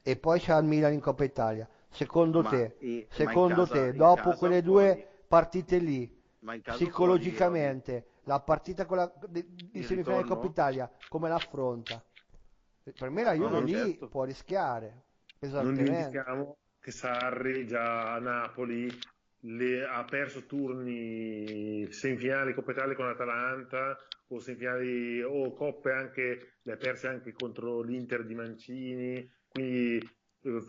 e 0.01 0.17
poi 0.17 0.39
c'ha 0.39 0.57
il 0.57 0.65
Milan 0.65 0.93
in 0.93 0.99
Coppa 0.99 1.23
Italia 1.23 1.69
Secondo 1.91 2.41
ma, 2.41 2.49
te, 2.49 2.75
e, 2.79 3.07
secondo 3.09 3.65
casa, 3.65 3.73
te 3.73 3.93
dopo 3.93 4.31
quelle 4.33 4.61
due 4.61 4.91
fuori. 4.91 5.07
partite 5.27 5.77
lì, 5.77 6.21
psicologicamente, 6.63 7.91
fuori, 7.91 8.17
la 8.25 8.39
partita 8.39 8.85
con 8.85 8.97
la, 8.97 9.11
di, 9.27 9.45
di 9.71 9.83
semifinale 9.83 10.23
Coppa 10.23 10.45
Italia, 10.45 10.91
come 11.09 11.29
l'affronta? 11.29 12.03
Per 12.83 13.09
me 13.09 13.23
la 13.23 13.33
Juve 13.33 13.59
no, 13.59 13.61
lì 13.61 13.73
certo. 13.73 14.07
può 14.07 14.23
rischiare. 14.23 15.03
Non 15.39 15.73
dimentichiamo 15.73 16.57
che 16.79 16.91
Sarri 16.91 17.65
già 17.65 18.13
a 18.13 18.19
Napoli 18.19 18.89
le, 19.43 19.85
ha 19.85 20.03
perso 20.03 20.45
turni 20.45 21.87
semifinali 21.91 22.53
Coppa 22.53 22.71
Italia 22.71 22.95
con 22.95 23.05
l'Atalanta 23.05 23.97
o 24.27 24.39
semifinali 24.39 25.21
o 25.21 25.53
coppe 25.53 25.91
anche 25.91 26.57
le 26.61 26.71
ha 26.71 26.77
perse 26.77 27.07
anche 27.07 27.33
contro 27.33 27.81
l'Inter 27.81 28.25
di 28.25 28.35
Mancini 28.35 29.31
quindi 29.47 30.17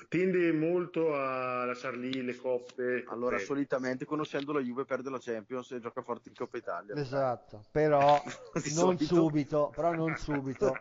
tende 0.09 0.53
molto 0.53 1.15
a 1.15 1.65
lasciar 1.65 1.97
lì 1.97 2.23
le 2.23 2.37
coppe. 2.37 3.05
Allora, 3.09 3.37
eh. 3.37 3.41
solitamente 3.41 4.05
conoscendo 4.05 4.53
la 4.53 4.61
Juve 4.61 4.85
perde 4.85 5.11
la 5.11 5.19
Champions 5.21 5.71
e 5.73 5.81
gioca 5.81 6.03
forte 6.03 6.29
in 6.29 6.35
Coppa 6.35 6.59
Italia. 6.59 6.95
Esatto, 6.97 7.65
però 7.71 8.21
non 8.75 8.99
subito, 8.99 9.71
però 9.75 9.93
non 9.95 10.15
subito. 10.19 10.77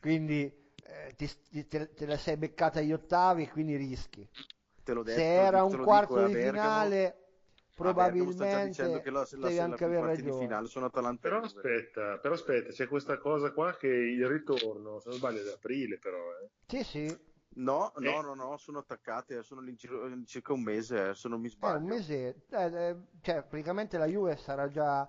Quindi 0.00 0.42
eh, 0.42 1.14
ti, 1.16 1.68
te, 1.68 1.92
te, 1.94 2.06
la 2.06 2.16
sei 2.16 2.36
beccata 2.36 2.80
agli 2.80 2.92
ottavi, 2.92 3.48
quindi 3.48 3.76
rischi. 3.76 4.28
Te 4.82 4.92
l'ho 4.92 5.02
detto, 5.02 5.18
Se 5.18 5.34
era 5.34 5.62
un 5.62 5.82
quarto 5.82 6.26
di 6.26 6.34
finale 6.34 7.18
probabilmente 7.74 9.00
che 9.00 9.10
la, 9.10 9.26
devi 9.30 9.58
anche 9.58 9.84
avere 9.84 10.06
ragione. 10.06 10.30
Di 10.30 10.38
finale 10.38 10.66
sono 10.68 10.86
Atalanta 10.86 11.28
però 11.28 11.40
aspetta, 11.40 12.18
però 12.18 12.34
aspetta, 12.34 12.70
c'è 12.70 12.86
questa 12.86 13.18
cosa 13.18 13.52
qua 13.52 13.74
che 13.76 13.88
il 13.88 14.26
ritorno, 14.26 15.00
se 15.00 15.08
non 15.08 15.18
sbaglio, 15.18 15.38
è 15.38 15.42
ad 15.42 15.54
aprile 15.56 15.98
però. 15.98 16.18
Eh. 16.18 16.48
Sì, 16.66 16.84
sì. 16.84 17.32
No, 17.56 17.92
no, 17.96 18.18
eh. 18.18 18.22
no, 18.22 18.34
no, 18.34 18.56
sono 18.56 18.78
attaccate, 18.78 19.42
sono 19.42 19.66
in 19.68 19.76
circa 20.26 20.52
un 20.52 20.62
mese, 20.62 21.14
se 21.14 21.28
non 21.28 21.40
mi 21.40 21.48
sbaglio. 21.48 21.76
Eh, 21.76 21.80
un 21.80 21.86
mese, 21.86 22.44
eh, 22.50 22.64
eh, 22.64 22.96
cioè 23.20 23.42
praticamente 23.42 23.98
la 23.98 24.06
Juve 24.06 24.36
sarà 24.36 24.68
già 24.68 25.08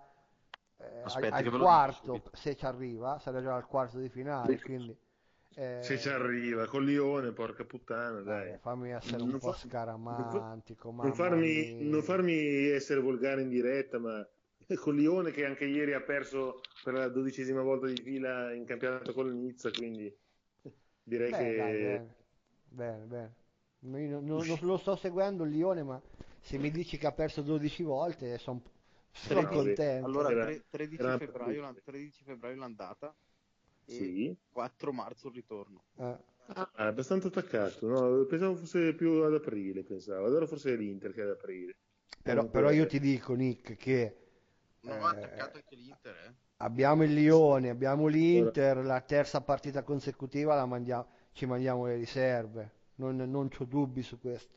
eh, 0.77 1.01
Aspetta, 1.03 1.35
al, 1.35 1.45
al 1.45 1.59
quarto, 1.59 2.21
se 2.33 2.55
ci 2.55 2.65
arriva, 2.65 3.17
sarà 3.19 3.41
già 3.41 3.55
al 3.55 3.65
quarto 3.65 3.97
di 3.97 4.09
finale, 4.09 4.59
quindi... 4.59 4.95
Eh, 5.57 5.79
se 5.81 5.97
ci 5.97 6.09
arriva 6.09 6.65
con 6.65 6.83
Lione, 6.83 7.31
porca 7.31 7.63
puttana, 7.63 8.19
dai. 8.19 8.51
Eh, 8.51 8.57
fammi 8.57 8.91
essere 8.91 9.21
un 9.21 9.29
non 9.29 9.39
po' 9.39 9.53
fa... 9.53 9.59
scaramantico. 9.59 10.91
Non, 10.91 11.13
farmi, 11.13 11.81
non 11.87 12.03
farmi 12.03 12.67
essere 12.67 12.99
volgare 12.99 13.41
in 13.41 13.47
diretta, 13.47 13.97
ma 13.97 14.27
con 14.75 14.95
Lione 14.95 15.31
che 15.31 15.45
anche 15.45 15.63
ieri 15.63 15.93
ha 15.93 16.01
perso 16.01 16.59
per 16.83 16.93
la 16.93 17.07
dodicesima 17.07 17.61
volta 17.61 17.87
di 17.87 17.95
fila 18.01 18.51
in 18.51 18.65
campionato 18.65 19.13
con 19.13 19.29
Nizza, 19.29 19.71
quindi 19.71 20.13
direi 21.01 21.31
Beh, 21.31 21.37
che... 21.37 21.55
Dai, 21.55 22.23
Bene, 22.75 23.05
bene. 23.05 23.33
Io 23.79 24.19
non, 24.19 24.25
non, 24.25 24.57
lo 24.61 24.77
sto 24.77 24.97
seguendo 24.97 25.45
il 25.45 25.51
Lione, 25.51 25.81
ma 25.83 26.01
se 26.41 26.57
mi 26.57 26.69
dici 26.71 26.97
che 26.97 27.07
ha 27.07 27.13
perso 27.13 27.41
12 27.41 27.83
volte 27.83 28.37
sono 28.37 28.61
son 29.11 29.45
contento. 29.45 30.05
Allora, 30.05 30.29
tre, 30.43 30.65
13, 30.69 31.01
era, 31.01 31.17
febbraio, 31.17 31.75
13 31.85 32.23
febbraio 32.25 32.57
l'andata 32.57 33.15
sì. 33.85 34.27
e 34.27 34.37
4 34.51 34.91
marzo 34.91 35.29
il 35.29 35.35
ritorno. 35.35 35.83
Eh. 35.97 36.17
Ah, 36.47 36.69
è 36.75 36.83
abbastanza 36.83 37.29
attaccato, 37.29 37.87
no? 37.87 38.25
pensavo 38.25 38.55
fosse 38.55 38.93
più 38.93 39.23
ad 39.23 39.33
aprile, 39.33 39.83
pensavo. 39.83 40.25
Allora 40.25 40.45
forse 40.45 40.73
è 40.73 40.75
l'Inter 40.75 41.13
che 41.13 41.21
è 41.21 41.23
ad 41.23 41.29
aprile. 41.31 41.77
Però, 42.21 42.45
però 42.49 42.71
io 42.71 42.85
ti 42.85 42.99
dico, 42.99 43.33
Nick, 43.33 43.77
che... 43.77 44.17
Non 44.81 44.97
eh, 44.97 45.01
attaccato 45.01 45.57
anche 45.57 45.75
l'Inter, 45.75 46.15
eh? 46.15 46.33
Abbiamo 46.57 47.03
il 47.03 47.13
Lione, 47.13 47.69
abbiamo 47.69 48.07
l'Inter, 48.07 48.77
la 48.83 49.01
terza 49.01 49.41
partita 49.41 49.81
consecutiva 49.83 50.55
la 50.55 50.65
mandiamo 50.65 51.07
ci 51.35 51.45
mandiamo 51.45 51.85
le 51.85 51.95
riserve, 51.95 52.71
non, 52.95 53.17
non 53.17 53.49
ho 53.53 53.65
dubbi 53.65 54.01
su 54.01 54.17
questo. 54.21 54.53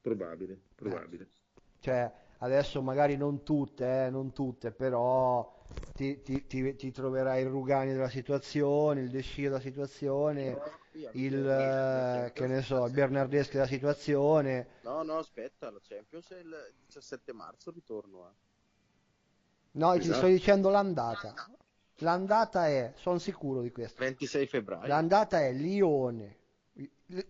Probabile, 0.00 0.60
probabile. 0.76 1.24
Eh. 1.24 1.60
Cioè, 1.80 2.12
adesso 2.38 2.80
magari 2.80 3.16
non 3.16 3.42
tutte, 3.42 4.06
eh, 4.06 4.10
non 4.10 4.32
tutte, 4.32 4.70
però 4.70 5.52
ti, 5.92 6.22
ti, 6.22 6.46
ti, 6.46 6.76
ti, 6.76 6.92
troverai 6.92 7.42
il 7.42 7.48
Rugani 7.48 7.90
della 7.90 8.08
situazione, 8.08 9.00
il 9.00 9.10
Desci 9.10 9.42
della 9.42 9.58
situazione, 9.58 10.56
il, 11.14 11.48
eh, 11.48 12.30
che 12.32 12.46
ne 12.46 12.62
so, 12.62 12.86
il 12.86 12.92
Bernardeschi 12.92 13.54
della 13.54 13.66
situazione. 13.66 14.68
No, 14.82 15.02
no, 15.02 15.18
aspetta, 15.18 15.68
la 15.72 15.80
Champions 15.82 16.30
è 16.30 16.38
il 16.38 16.74
17 16.86 17.32
marzo 17.32 17.72
ritorno. 17.72 18.28
Eh. 18.28 18.32
No, 19.72 19.94
esatto. 19.94 20.12
ti 20.12 20.16
sto 20.16 20.26
dicendo 20.28 20.68
l'andata. 20.70 21.34
L'andata 22.00 22.66
è, 22.68 22.92
sono 22.96 23.18
sicuro 23.18 23.62
di 23.62 23.70
questo. 23.70 24.02
26 24.02 24.46
febbraio. 24.46 24.86
L'andata 24.86 25.40
è 25.40 25.52
Lione. 25.52 26.38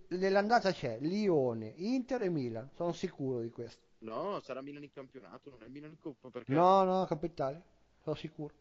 Nell'andata 0.09 0.73
c'è 0.73 0.99
Lione, 1.01 1.73
Inter 1.77 2.23
e 2.23 2.29
Milan, 2.29 2.69
sono 2.75 2.93
sicuro 2.93 3.41
di 3.41 3.51
questo. 3.51 3.89
No, 4.01 4.39
sarà 4.41 4.61
Milan 4.61 4.83
in 4.83 4.93
campionato, 4.93 5.51
non 5.51 5.63
è 5.63 5.69
Milan 5.69 5.91
in 5.91 5.99
Coppa. 5.99 6.31
Perché... 6.31 6.53
No, 6.53 6.85
no, 6.85 7.07
Coppa 7.07 7.27
Italia, 7.27 7.63
sono 8.03 8.15
sicuro. 8.15 8.55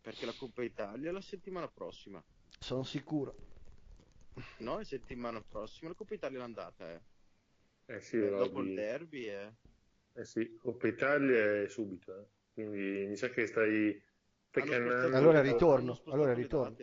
Perché 0.00 0.26
la 0.26 0.34
Coppa 0.36 0.62
Italia 0.62 1.08
è 1.08 1.12
la 1.12 1.20
settimana 1.20 1.68
prossima. 1.68 2.22
Sono 2.58 2.82
sicuro. 2.84 3.34
No, 4.58 4.78
è 4.78 4.84
settimana 4.84 5.40
prossima, 5.40 5.90
la 5.90 5.96
Coppa 5.96 6.14
Italia 6.14 6.36
è 6.36 6.40
l'andata, 6.40 6.92
eh. 6.92 7.00
Eh 7.86 8.00
sì, 8.00 8.16
eh, 8.16 8.28
dopo 8.28 8.60
il 8.60 8.74
derby, 8.74 9.24
eh. 9.24 9.52
Eh 10.12 10.24
sì, 10.24 10.56
Coppa 10.56 10.86
Italia 10.86 11.62
è 11.62 11.68
subito, 11.68 12.16
eh. 12.16 12.26
Quindi 12.52 13.06
mi 13.06 13.16
sa 13.16 13.28
che 13.28 13.46
stai 13.46 14.00
perché 14.60 14.74
allora 15.14 15.42
ritorno, 15.42 16.00
allora 16.06 16.32
ritorno. 16.32 16.76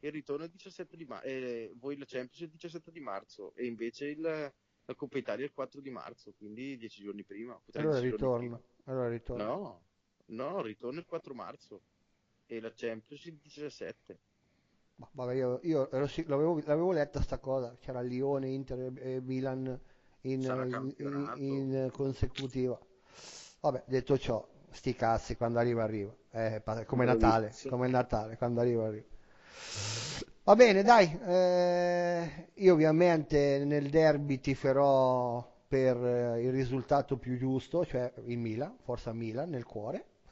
Il 0.00 0.12
ritorno 0.12 0.44
è 0.44 0.46
il 0.46 0.52
17 0.52 0.96
di 0.96 1.04
marzo, 1.06 1.26
eh, 1.26 1.72
voi 1.76 1.96
la 1.96 2.04
Champions 2.06 2.40
il 2.40 2.50
17 2.50 2.92
di 2.92 3.00
marzo 3.00 3.52
e 3.54 3.66
invece 3.66 4.06
il, 4.06 4.20
la 4.20 4.94
Coppa 4.94 5.18
Italia 5.18 5.44
il 5.44 5.52
4 5.52 5.80
di 5.80 5.90
marzo, 5.90 6.34
quindi 6.36 6.76
10 6.76 7.02
giorni 7.02 7.24
prima. 7.24 7.60
Allora 7.72 7.98
ritorno, 7.98 8.62
allora 8.84 9.08
ritorno. 9.08 9.44
No, 9.44 9.82
no, 10.26 10.62
ritorno 10.62 11.00
il 11.00 11.06
4 11.06 11.34
marzo 11.34 11.80
e 12.46 12.60
la 12.60 12.72
Champions 12.74 13.24
il 13.24 13.38
17. 13.38 14.18
Vabbè, 15.12 15.34
io, 15.34 15.60
io 15.62 15.90
ero, 15.90 16.08
l'avevo, 16.26 16.60
l'avevo, 16.64 16.92
letta 16.92 17.20
sta 17.22 17.38
cosa, 17.38 17.74
c'era 17.80 18.00
Lione, 18.02 18.50
Inter 18.50 18.92
e 18.98 19.20
Milan 19.20 19.66
in, 20.22 20.42
in, 20.42 20.94
in, 20.98 21.36
in 21.36 21.90
consecutiva. 21.92 22.78
Vabbè, 23.60 23.84
detto 23.86 24.18
ciò, 24.18 24.46
sti 24.70 24.94
cazzi, 24.94 25.36
quando 25.36 25.58
arriva 25.58 25.82
arriva. 25.82 26.14
Eh, 26.30 26.62
come 26.86 27.04
Natale, 27.04 27.52
come 27.68 27.88
Natale, 27.88 28.36
quando 28.36 28.60
arriva 28.60 28.86
arriva. 28.86 29.06
Va 30.44 30.54
bene, 30.56 30.82
dai, 30.82 31.18
eh, 31.26 32.48
io 32.54 32.72
ovviamente 32.72 33.64
nel 33.64 33.90
derby 33.90 34.40
tiferò 34.40 35.46
per 35.68 35.96
eh, 35.96 36.42
il 36.42 36.52
risultato 36.52 37.18
più 37.18 37.36
giusto, 37.36 37.84
cioè 37.84 38.10
il 38.24 38.38
Milan, 38.38 38.78
forza 38.82 39.12
Milan 39.12 39.50
nel 39.50 39.64
cuore. 39.64 40.04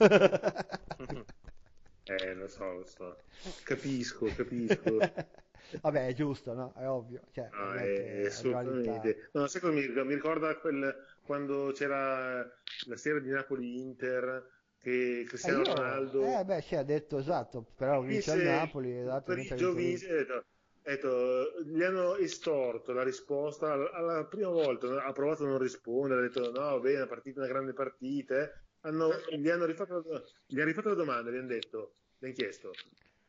eh, 2.04 2.34
lo 2.34 2.48
so, 2.48 2.72
lo 2.72 2.84
so. 2.86 3.18
Capisco, 3.62 4.26
capisco. 4.34 4.96
Vabbè, 5.82 6.06
è 6.06 6.14
giusto, 6.14 6.54
no? 6.54 6.72
È 6.74 6.88
ovvio. 6.88 7.20
Cioè, 7.32 7.48
no, 7.52 7.72
è, 7.74 8.22
è 8.22 8.26
assolutamente. 8.26 9.28
No, 9.32 9.46
secondo 9.48 9.80
me 9.80 10.04
mi 10.04 10.14
ricorda 10.14 10.56
quel, 10.56 10.94
quando 11.26 11.72
c'era 11.74 12.38
la 12.86 12.96
serie 12.96 13.20
di 13.20 13.28
Napoli-Inter 13.28 14.54
che 14.78 15.24
Cristiano 15.26 15.62
eh 15.62 15.68
io, 15.68 15.74
Ronaldo... 15.74 16.24
Eh 16.24 16.44
beh, 16.44 16.62
ci 16.62 16.76
ha 16.76 16.84
detto 16.84 17.18
esatto, 17.18 17.66
però 17.76 18.00
vince 18.00 18.30
al 18.30 18.42
Napoli, 18.42 18.96
esatto, 18.96 19.32
Parigio 19.32 19.72
vince, 19.72 20.06
detto, 20.06 20.44
detto, 20.80 21.62
gli 21.64 21.82
hanno 21.82 22.14
estorto 22.14 22.92
la 22.92 23.02
risposta 23.02 23.72
alla, 23.72 23.90
alla, 23.90 24.24
prima 24.24 24.50
volta, 24.50 25.04
ha 25.04 25.12
provato 25.12 25.44
a 25.44 25.48
non 25.48 25.58
rispondere, 25.58 26.20
ha 26.20 26.22
detto 26.22 26.52
no, 26.52 26.78
bene, 26.78 27.00
la 27.00 27.06
partita 27.08 27.40
una 27.40 27.48
grande 27.48 27.72
partita, 27.72 28.48
hanno, 28.82 29.10
gli 29.36 29.50
hanno 29.50 29.64
rifatto, 29.64 30.04
gli 30.46 30.60
hanno 30.60 30.68
rifatto 30.68 30.88
la 30.90 30.94
domanda, 30.94 31.30
gli 31.32 31.36
hanno 31.36 31.48
detto, 31.48 31.96
gli 32.18 32.26
hanno 32.26 32.34
chiesto, 32.34 32.70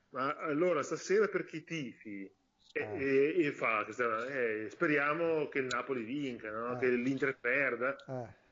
ma 0.10 0.36
allora 0.36 0.84
stasera 0.84 1.28
per 1.28 1.46
chi 1.46 1.64
tifi? 1.64 2.32
E, 2.78 3.34
eh. 3.38 3.46
e, 3.46 3.52
fa 3.52 3.86
eh, 3.86 4.68
speriamo 4.70 5.48
che 5.48 5.60
il 5.60 5.68
Napoli 5.70 6.04
vinca, 6.04 6.52
no? 6.52 6.76
eh. 6.76 6.80
che 6.80 6.90
l'Inter 6.90 7.38
perda. 7.40 7.96
Eh 8.08 8.46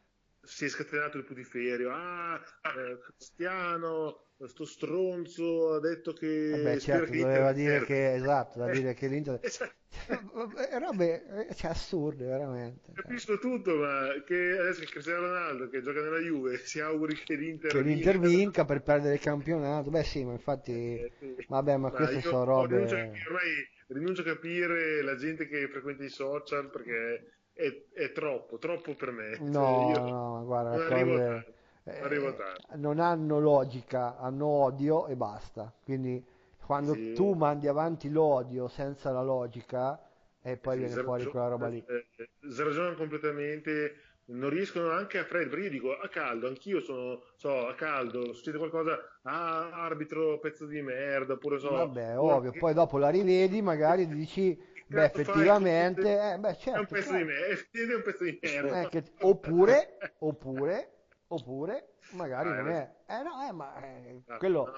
si 0.45 0.65
è 0.65 0.69
scatenato 0.69 1.18
il 1.18 1.23
putiferio. 1.23 1.91
Ah, 1.91 2.39
eh, 2.61 2.99
Cristiano, 3.02 4.19
sto 4.45 4.65
stronzo 4.65 5.73
ha 5.73 5.80
detto 5.80 6.14
che. 6.14 6.52
Eh 6.53 6.61
beh, 6.61 6.80
certo, 6.80 7.11
doveva 7.11 7.52
dire 7.52 7.84
che 7.84 8.14
esatto, 8.14 8.60
da 8.60 8.72
dire 8.72 8.93
che 8.93 9.07
l'Inter. 9.07 9.39
Esatto. 10.06 10.80
robe 10.80 11.47
cioè, 11.56 11.72
assurde, 11.72 12.26
veramente. 12.26 12.91
Capisco 12.93 13.39
tutto, 13.39 13.77
ma 13.77 14.10
che 14.26 14.57
adesso 14.60 14.81
che 14.81 14.88
Cristiano 14.88 15.22
Ronaldo 15.22 15.69
che 15.69 15.81
gioca 15.81 16.02
nella 16.02 16.19
Juve 16.19 16.57
si 16.68 16.81
auguri 16.81 17.15
che 17.15 17.35
l'Inter, 17.35 17.72
che 17.72 17.81
l'Inter 17.81 18.19
vinca, 18.19 18.65
per 18.65 18.81
perdere 18.81 19.14
il 19.14 19.22
campionato. 19.22 19.89
Beh, 19.89 20.03
sì, 20.03 20.26
ma 20.26 20.34
infatti, 20.34 20.99
eh, 20.99 21.11
sì. 21.18 21.45
vabbè, 21.47 21.77
ma, 21.77 21.89
ma 21.89 21.95
queste 21.95 22.19
sono 22.19 22.43
robe. 22.43 22.81
Ormai 22.81 23.73
rinuncio 23.88 24.22
a 24.22 24.26
capire 24.26 25.02
la 25.02 25.16
gente 25.16 25.48
che 25.48 25.68
frequenta 25.68 26.03
i 26.03 26.10
social 26.10 26.70
perché 26.70 27.32
è, 27.53 27.84
è 27.94 28.12
troppo, 28.12 28.57
troppo 28.57 28.95
per 28.95 29.12
me. 29.12 29.38
No, 29.40 29.91
cioè, 29.94 30.03
no, 30.10 30.44
guarda, 30.45 30.76
non, 30.90 31.07
cose, 31.07 31.53
eh, 31.84 32.78
non 32.78 32.99
hanno 32.99 33.40
logica, 33.40 34.18
hanno 34.18 34.45
odio 34.45 35.07
e 35.07 35.16
basta. 35.16 35.74
Quindi 35.84 36.24
quando 36.66 36.94
sì. 36.94 37.14
tu 37.14 37.34
mandi 37.34 37.68
avanti 37.68 38.10
l'odio 38.10 38.68
senza 38.68 39.12
la 39.12 39.22
logica 39.22 40.02
e 40.41 40.57
poi 40.57 40.74
sì, 40.74 40.86
viene 40.86 41.02
fuori 41.02 41.24
ragione, 41.24 41.32
quella 41.32 41.48
roba 41.48 41.68
lì. 41.68 41.84
Eh, 41.88 42.06
eh 42.18 42.64
ragionano 42.64 42.95
completamente, 42.95 43.95
non 44.27 44.49
riescono 44.49 44.89
anche 44.89 45.19
a 45.19 45.26
freddo, 45.26 45.49
perché 45.49 45.65
io 45.65 45.72
dico 45.72 45.97
a 45.97 46.07
caldo, 46.10 46.47
anch'io 46.47 46.80
sono, 46.81 47.22
so, 47.35 47.68
a 47.68 47.76
caldo, 47.76 48.34
succede 48.34 48.57
qualcosa, 48.57 48.99
ah, 49.23 49.84
arbitro, 49.84 50.39
pezzo 50.39 50.65
di 50.65 50.81
merda, 50.81 51.34
oppure 51.34 51.60
so... 51.60 51.69
Vabbè, 51.69 52.18
ovvio, 52.18 52.52
che... 52.52 52.60
poi 52.60 52.73
dopo 52.73 52.97
la 52.97 53.10
rivedi, 53.10 53.61
magari 53.61 54.07
dici 54.07 54.57
Beh, 54.88 55.06
effettivamente, 55.06 56.34
eh, 56.34 56.38
beh, 56.38 56.56
certo, 56.57 56.77
è 56.77 56.80
un 56.80 56.85
pezzo 56.85 57.11
certo. 57.11 57.18
di 57.18 57.23
me, 57.23 57.35
è 57.91 57.95
un 57.95 58.02
pezzo 58.03 58.23
di 58.23 58.39
merda. 58.41 58.81
Eh, 58.81 58.89
che, 58.89 59.03
oppure, 59.22 59.97
oppure, 60.19 60.91
oppure, 61.27 61.93
magari 62.11 62.49
ah, 62.49 62.61
non 62.61 62.69
è. 62.69 62.91
Eh 63.07 63.22
no, 63.23 63.47
eh, 63.47 63.52
ma 63.52 63.84
eh, 63.84 64.22
no, 64.26 64.38
quello... 64.38 64.65
No, 64.65 64.73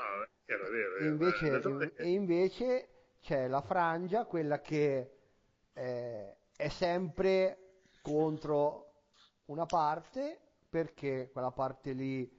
vero, 0.46 0.70
vero, 0.70 1.06
invece, 1.06 1.48
in, 1.48 1.92
e 1.96 2.10
invece 2.10 2.90
c'è 3.22 3.48
la 3.48 3.62
frangia, 3.62 4.26
quella 4.26 4.62
che 4.62 5.12
eh, 5.74 6.36
è 6.56 6.68
sempre 6.70 7.58
contro 8.02 8.87
una 9.48 9.66
parte, 9.66 10.40
perché 10.70 11.30
quella 11.32 11.52
parte 11.52 11.92
lì 11.92 12.30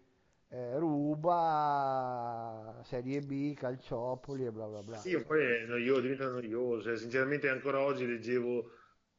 eh, 0.48 0.78
ruba 0.78 2.80
Serie 2.85 3.20
B, 3.20 3.55
Calciopoli 3.55 4.47
e 4.47 4.51
bla 4.51 4.66
bla 4.66 4.82
bla. 4.82 4.97
Sì, 4.97 5.22
poi 5.22 5.44
è 5.44 5.66
noioso, 5.66 6.01
diventa 6.01 6.28
noioso. 6.28 6.97
Sinceramente 6.97 7.48
ancora 7.48 7.80
oggi 7.80 8.06
leggevo 8.06 8.70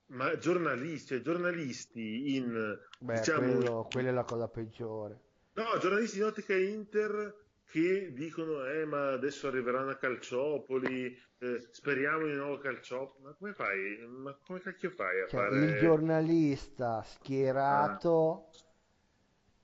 ma 0.07 0.35
giornalisti, 0.37 1.07
cioè 1.07 1.21
giornalisti 1.21 2.35
in... 2.35 2.77
Beh, 2.99 3.13
diciamo, 3.15 3.53
quello, 3.53 3.87
quella 3.91 4.09
è 4.09 4.13
la 4.13 4.23
cosa 4.23 4.47
peggiore. 4.47 5.19
No, 5.53 5.77
giornalisti 5.79 6.17
in 6.17 6.23
ottica 6.23 6.55
Inter 6.55 7.47
che 7.69 8.11
dicono 8.13 8.65
eh 8.65 8.85
ma 8.85 9.11
adesso 9.11 9.47
arriveranno 9.47 9.91
a 9.91 9.95
Calciopoli 9.95 11.15
eh, 11.37 11.67
speriamo 11.71 12.25
di 12.25 12.33
nuovo 12.33 12.57
Calciopoli 12.57 13.23
ma 13.23 13.33
come 13.37 13.53
fai? 13.53 14.05
Ma 14.07 14.35
come 14.45 14.59
cacchio 14.59 14.89
fai 14.89 15.21
a 15.21 15.27
cioè, 15.27 15.39
fare 15.39 15.65
il 15.65 15.77
giornalista 15.77 17.03
schierato 17.03 18.33
ah. 18.33 18.57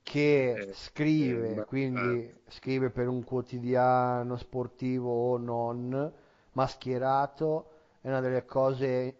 che 0.02 0.52
eh, 0.52 0.72
scrive, 0.72 1.64
quindi 1.66 2.32
scrive 2.48 2.90
per 2.90 3.08
un 3.08 3.24
quotidiano 3.24 4.36
sportivo 4.36 5.32
o 5.32 5.36
non, 5.36 6.12
mascherato, 6.52 7.70
è 8.00 8.08
una 8.08 8.20
delle 8.20 8.44
cose 8.44 9.14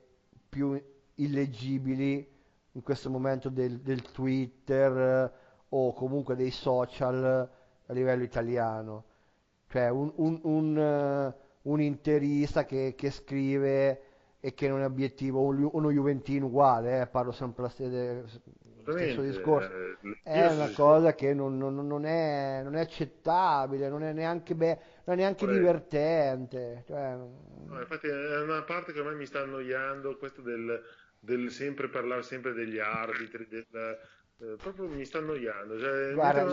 più 0.48 0.80
illeggibili 1.16 2.34
in 2.72 2.82
questo 2.82 3.10
momento 3.10 3.48
del, 3.48 3.80
del 3.80 4.02
Twitter 4.12 4.96
eh, 4.96 5.30
o 5.70 5.92
comunque 5.92 6.36
dei 6.36 6.50
social 6.50 7.50
a 7.86 7.92
livello 7.92 8.22
italiano. 8.22 9.04
Cioè 9.68 9.88
un, 9.88 10.12
un, 10.16 10.40
un, 10.42 10.76
uh, 10.76 11.70
un 11.70 11.80
interista 11.80 12.64
che, 12.64 12.94
che, 12.96 13.10
scrive 13.10 14.00
e 14.40 14.54
che 14.54 14.68
non 14.68 14.80
è 14.80 14.84
obiettivo, 14.84 15.40
uno 15.40 15.90
Juventino 15.90 16.46
uguale, 16.46 17.00
eh, 17.00 17.06
parlo 17.06 17.32
sempre 17.32 17.64
la, 17.64 17.68
stesso 18.92 19.22
discorso. 19.22 19.70
Eh, 19.72 20.18
è 20.22 20.46
una 20.46 20.70
cosa 20.70 21.14
che 21.14 21.34
non, 21.34 21.58
non, 21.58 21.74
non, 21.74 22.04
è, 22.04 22.60
non, 22.62 22.76
è, 22.76 22.80
accettabile, 22.80 23.88
non 23.88 24.02
è 24.02 24.12
neanche, 24.12 24.54
be- 24.54 24.78
non 25.04 25.16
è 25.16 25.18
neanche 25.20 25.46
divertente. 25.46 26.84
Cioè... 26.86 27.16
No, 27.66 27.80
infatti 27.80 28.06
è 28.06 28.40
una 28.40 28.62
parte 28.62 28.92
che 28.92 29.00
ormai 29.00 29.16
mi 29.16 29.26
sta 29.26 29.40
annoiando, 29.40 30.16
questo 30.16 30.42
del, 30.42 30.80
del 31.18 31.50
sempre 31.50 31.88
parlare 31.88 32.22
sempre 32.22 32.52
degli 32.52 32.78
arbitri, 32.78 33.46
del, 33.48 33.66
eh, 34.38 34.56
proprio 34.56 34.86
mi 34.86 35.04
sta 35.04 35.18
annoiando. 35.18 35.78
Cioè, 35.78 36.14
Guarda, 36.14 36.44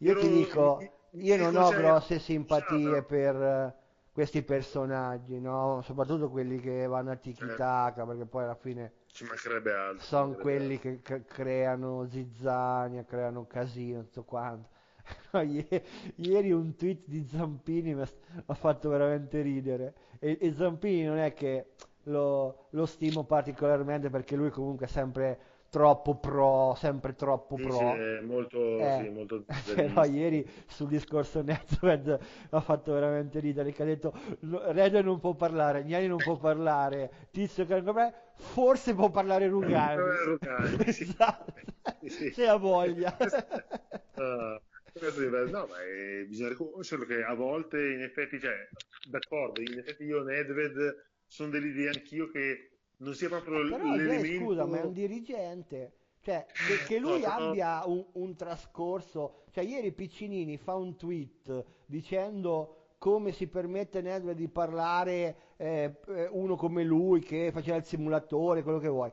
io, 0.00 0.18
ti 0.18 0.28
dico, 0.28 0.80
io 1.12 1.36
non 1.36 1.56
ho 1.56 1.70
grosse 1.70 2.18
simpatie 2.18 3.02
per 3.02 3.78
questi 4.12 4.42
personaggi, 4.42 5.40
no? 5.40 5.80
soprattutto 5.82 6.28
quelli 6.28 6.60
che 6.60 6.86
vanno 6.86 7.10
a 7.10 7.16
tiki-taka, 7.16 8.02
eh. 8.02 8.06
perché 8.06 8.26
poi 8.26 8.42
alla 8.44 8.54
fine 8.54 8.92
ci 9.06 9.24
mancherebbe 9.24 9.72
altro. 9.72 10.04
Sono 10.04 10.34
quelli 10.34 10.78
che 10.78 11.00
creano 11.26 12.06
zizzania, 12.08 13.04
creano 13.04 13.46
casino, 13.46 14.02
tutto 14.04 14.24
quanto. 14.24 14.68
No, 15.32 15.40
ieri, 15.42 16.52
un 16.52 16.76
tweet 16.76 17.02
di 17.06 17.26
Zampini 17.26 17.94
mi 17.94 18.02
ha 18.02 18.54
fatto 18.54 18.88
veramente 18.88 19.40
ridere. 19.40 19.94
E, 20.20 20.38
e 20.40 20.54
Zampini 20.54 21.04
non 21.04 21.18
è 21.18 21.32
che 21.32 21.72
lo, 22.04 22.66
lo, 22.70 22.86
stimo 22.86 23.24
particolarmente 23.24 24.08
perché 24.08 24.36
lui 24.36 24.50
comunque 24.50 24.86
è 24.86 24.88
sempre 24.88 25.38
troppo 25.70 26.16
pro, 26.16 26.74
sempre 26.76 27.14
troppo 27.14 27.56
sì, 27.56 27.62
pro. 27.62 27.78
Sì, 27.78 28.24
molto, 28.26 28.78
eh, 28.78 29.00
sì, 29.02 29.08
molto 29.08 29.44
però 29.74 30.04
ieri 30.04 30.46
sul 30.66 30.88
discorso 30.88 31.42
Netfed 31.42 32.18
ha 32.50 32.60
fatto 32.60 32.92
veramente 32.92 33.38
ridere 33.38 33.72
che 33.72 33.82
ha 33.82 33.86
detto 33.86 34.12
Red 34.40 34.94
non 34.96 35.20
può 35.20 35.34
parlare, 35.34 35.84
Gnani 35.84 36.08
non 36.08 36.18
può 36.18 36.36
parlare, 36.36 37.28
Tizio 37.30 37.64
che 37.64 37.82
forse 38.34 38.94
può 38.94 39.10
parlare 39.10 39.46
Rugani. 39.46 40.02
Rugani 40.24 40.84
sì. 40.92 41.04
esatto. 41.04 41.54
sì. 42.06 42.30
Se 42.32 42.46
ha 42.46 42.56
voglia. 42.56 43.16
uh. 44.16 44.60
No, 44.92 45.66
ma 45.66 45.82
è, 45.82 46.24
bisogna 46.26 46.48
riconoscerlo 46.48 47.04
che 47.04 47.22
a 47.22 47.32
volte 47.34 47.78
in 47.92 48.02
effetti, 48.02 48.40
cioè, 48.40 48.68
d'accordo, 49.08 49.60
in 49.60 49.78
effetti 49.78 50.02
io 50.02 50.24
Nedved 50.24 51.10
sono 51.26 51.50
dell'idea 51.50 51.92
anch'io 51.94 52.28
che 52.28 52.69
non 53.00 53.14
sia 53.14 53.28
proprio 53.28 53.64
eh, 53.64 53.70
però 53.70 53.94
l'elemento... 53.94 54.44
scusa, 54.44 54.66
ma 54.66 54.80
è 54.80 54.84
un 54.84 54.92
dirigente. 54.92 55.92
Cioè, 56.22 56.46
che, 56.46 56.84
che 56.86 56.98
lui 56.98 57.20
no, 57.20 57.26
abbia 57.26 57.82
un, 57.86 58.04
un, 58.12 58.36
trascorso... 58.36 59.44
Cioè, 59.52 59.64
ieri 59.64 59.92
Piccinini 59.92 60.58
fa 60.58 60.74
un 60.74 60.96
tweet 60.96 61.64
dicendo 61.86 62.76
come 62.98 63.32
si 63.32 63.46
permette 63.46 64.02
Nedved 64.02 64.36
di 64.36 64.48
parlare 64.48 65.54
eh, 65.56 65.96
uno 66.32 66.56
come 66.56 66.84
lui 66.84 67.20
che 67.20 67.50
faceva 67.52 67.78
il 67.78 67.84
simulatore, 67.84 68.62
quello 68.62 68.78
che 68.78 68.88
vuoi. 68.88 69.10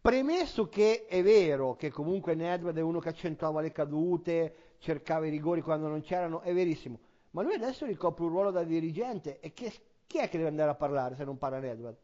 Premesso 0.00 0.70
che 0.70 1.04
è 1.04 1.22
vero 1.22 1.76
che 1.76 1.90
comunque 1.90 2.34
Nedved 2.34 2.78
è 2.78 2.80
uno 2.80 2.98
che 2.98 3.10
accentuava 3.10 3.60
le 3.60 3.70
cadute, 3.70 4.54
cercava 4.78 5.26
i 5.26 5.30
rigori 5.30 5.60
quando 5.60 5.88
non 5.88 6.00
c'erano, 6.00 6.40
è 6.40 6.54
verissimo. 6.54 6.98
Ma 7.32 7.42
lui 7.42 7.52
adesso 7.52 7.84
ricopre 7.84 8.24
un 8.24 8.30
ruolo 8.30 8.50
da 8.50 8.64
dirigente 8.64 9.38
e 9.40 9.52
che, 9.52 9.70
chi 10.06 10.16
è 10.16 10.30
che 10.30 10.38
deve 10.38 10.48
andare 10.48 10.70
a 10.70 10.74
parlare 10.74 11.14
se 11.14 11.24
non 11.24 11.36
parla 11.36 11.58
Nedved? 11.58 11.96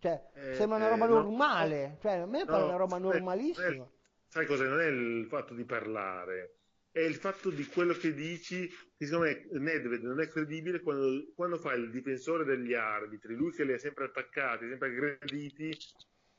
Cioè, 0.00 0.30
eh, 0.32 0.54
sembra 0.54 0.78
una 0.78 0.88
roba 0.88 1.04
eh, 1.04 1.08
normale, 1.08 1.86
no, 1.88 1.96
cioè, 2.00 2.12
a 2.12 2.26
me 2.26 2.44
pare 2.46 2.60
no, 2.60 2.68
una 2.68 2.76
roba 2.76 2.96
normalissima. 2.96 3.86
sai 4.26 4.46
cosa? 4.46 4.64
Non 4.64 4.80
è 4.80 4.86
il 4.86 5.26
fatto 5.28 5.52
di 5.52 5.64
parlare, 5.64 6.56
è 6.90 7.00
il 7.00 7.16
fatto 7.16 7.50
di 7.50 7.66
quello 7.66 7.92
che 7.92 8.14
dici, 8.14 8.66
che 8.96 9.04
secondo 9.04 9.26
me 9.26 9.46
Nedved 9.60 10.02
non 10.02 10.20
è 10.20 10.28
credibile 10.28 10.80
quando, 10.80 11.32
quando 11.34 11.58
fa 11.58 11.74
il 11.74 11.90
difensore 11.90 12.44
degli 12.44 12.72
arbitri, 12.72 13.34
lui 13.34 13.52
che 13.52 13.64
li 13.64 13.74
ha 13.74 13.78
sempre 13.78 14.06
attaccati, 14.06 14.68
sempre 14.68 14.88
aggrediti 14.88 15.76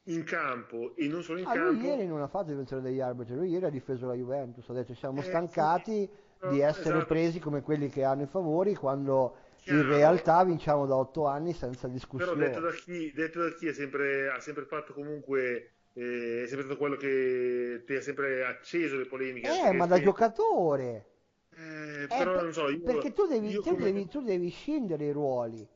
in 0.05 0.23
campo 0.23 0.95
e 0.95 1.07
non 1.07 1.21
solo 1.21 1.37
in 1.37 1.45
ah, 1.45 1.53
campo. 1.53 1.71
Lui 1.73 1.85
ieri 1.85 2.07
non 2.07 2.21
ha 2.21 2.27
fatto 2.27 2.45
il 2.45 2.53
difensore 2.53 2.81
degli 2.81 2.99
arbitri, 2.99 3.35
lui 3.35 3.49
ieri 3.49 3.65
ha 3.65 3.69
difeso 3.69 4.07
la 4.07 4.15
Juventus, 4.15 4.67
ha 4.69 4.73
detto 4.73 4.95
siamo 4.95 5.19
eh, 5.19 5.23
stancati 5.23 6.09
sì, 6.39 6.47
di 6.49 6.61
essere 6.61 6.95
esatto. 6.95 7.05
presi 7.05 7.39
come 7.39 7.61
quelli 7.61 7.89
che 7.89 8.03
hanno 8.03 8.23
i 8.23 8.27
favori 8.27 8.73
quando. 8.73 9.40
In 9.65 9.87
realtà 9.87 10.43
vinciamo 10.43 10.85
da 10.85 10.95
otto 10.95 11.25
anni 11.25 11.53
senza 11.53 11.87
discussione. 11.87 12.33
Però 12.33 12.47
detto 12.47 12.59
da 12.59 12.71
chi, 12.71 13.11
detto 13.13 13.41
da 13.43 13.53
chi 13.53 13.67
ha, 13.67 13.73
sempre, 13.73 14.29
ha 14.29 14.39
sempre 14.39 14.65
fatto 14.65 14.93
comunque 14.93 15.71
eh, 15.93 16.43
è 16.43 16.47
sempre 16.47 16.65
stato 16.65 16.77
quello 16.77 16.95
che 16.95 17.83
ti 17.85 17.95
ha 17.95 18.01
sempre 18.01 18.45
acceso 18.45 18.97
le 18.97 19.05
polemiche. 19.05 19.49
Eh, 19.49 19.71
ma 19.73 19.85
da 19.85 20.01
giocatore. 20.01 21.05
Eh, 21.53 22.07
però 22.07 22.33
per, 22.33 22.43
non 22.43 22.53
so, 22.53 22.69
io, 22.69 22.81
perché 22.81 23.13
tu 23.13 23.27
devi, 23.27 23.53
tu, 23.53 23.61
come... 23.61 23.83
devi, 23.83 24.07
tu 24.07 24.21
devi 24.21 24.49
scindere 24.49 25.05
i 25.05 25.11
ruoli. 25.11 25.67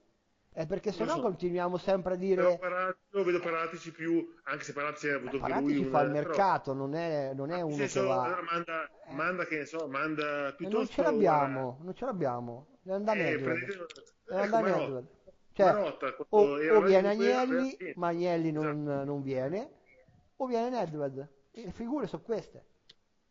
È 0.52 0.66
perché 0.66 0.94
se 0.94 1.04
no 1.04 1.16
so. 1.16 1.22
continuiamo 1.22 1.76
sempre 1.76 2.14
a 2.14 2.16
dire. 2.16 2.58
Parati, 2.58 2.98
io 3.12 3.24
vedo 3.26 3.40
Paratici 3.42 3.92
più, 3.92 4.26
anche 4.44 4.64
se 4.64 4.72
Paratici 4.72 5.10
ha 5.10 5.16
avuto 5.18 5.36
eh, 5.36 5.40
Paratici 5.40 5.82
lui 5.82 5.90
fa 5.90 6.02
il 6.02 6.12
mercato, 6.12 6.72
però... 6.72 6.86
non 6.86 6.96
è, 6.96 7.34
non 7.34 7.52
è 7.52 7.60
uno 7.60 7.76
senso, 7.76 8.02
che 8.02 8.08
va. 8.08 8.40
Manda, 8.50 8.86
eh. 8.86 9.14
manda, 9.14 9.46
che 9.46 9.58
ne 9.58 9.66
so, 9.66 9.86
manda 9.90 10.54
piuttosto. 10.56 10.78
non 10.78 10.88
ce 10.88 11.02
l'abbiamo, 11.02 11.80
non 11.82 11.94
ce 11.94 12.06
l'abbiamo. 12.06 12.68
Deve 12.86 12.98
andare 12.98 13.20
eh, 13.20 13.32
Edward. 13.32 13.60
Deve 13.60 14.44
ecco, 14.44 14.56
andare 14.56 14.84
Edward. 14.84 15.08
Cioè, 15.54 15.66
Marotta, 15.66 16.16
o, 16.30 16.40
o 16.40 16.82
viene 16.82 17.10
Agnelli, 17.10 17.94
ma 17.96 18.10
Agnelli 18.10 18.52
non, 18.52 18.82
esatto. 18.82 19.04
non, 19.06 19.22
viene, 19.24 19.72
o 20.36 20.46
viene 20.46 20.70
Nedved. 20.70 21.30
Le 21.52 21.72
figure 21.72 22.06
sono 22.06 22.22
queste. 22.22 22.66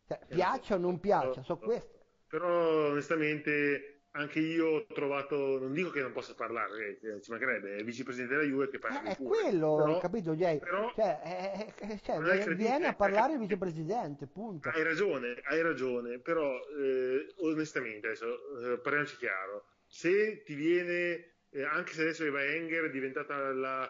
Cioè, 0.07 0.19
eh, 0.27 0.35
piaccia 0.35 0.75
o 0.75 0.77
non 0.77 0.99
piaccia, 0.99 1.41
sono 1.43 1.59
queste. 1.59 1.99
Però 2.27 2.89
onestamente 2.89 3.94
anche 4.15 4.39
io 4.39 4.67
ho 4.67 4.85
trovato, 4.85 5.59
non 5.59 5.73
dico 5.73 5.89
che 5.89 6.01
non 6.01 6.13
possa 6.13 6.33
parlare, 6.33 6.99
eh, 6.99 7.21
ci 7.21 7.31
mancherebbe, 7.31 7.75
è 7.75 7.79
il 7.79 7.85
vicepresidente 7.85 8.35
della 8.35 8.47
Juve 8.47 8.69
che 8.69 8.79
parla. 8.79 9.03
Eh, 9.03 9.11
è 9.11 9.17
quello, 9.17 9.75
però, 9.75 9.99
capito 9.99 10.35
Jay? 10.35 10.59
Però, 10.59 10.91
cioè, 10.95 11.19
eh, 11.23 11.87
eh 11.87 11.99
cioè 12.01 12.55
viene 12.55 12.87
a 12.87 12.95
parlare 12.95 13.33
il 13.33 13.39
vicepresidente, 13.39 14.27
punto. 14.27 14.69
Hai 14.69 14.83
ragione, 14.83 15.41
hai 15.43 15.61
ragione, 15.61 16.19
però 16.19 16.57
eh, 16.77 17.33
onestamente, 17.39 18.07
adesso 18.07 18.73
eh, 18.73 18.79
parliamoci 18.79 19.17
chiaro, 19.17 19.65
se 19.85 20.43
ti 20.43 20.55
viene, 20.55 21.33
eh, 21.49 21.63
anche 21.63 21.91
se 21.91 22.01
adesso 22.03 22.23
Eva 22.23 22.43
Enger 22.43 22.85
è 22.85 22.89
diventata 22.89 23.51
la, 23.51 23.89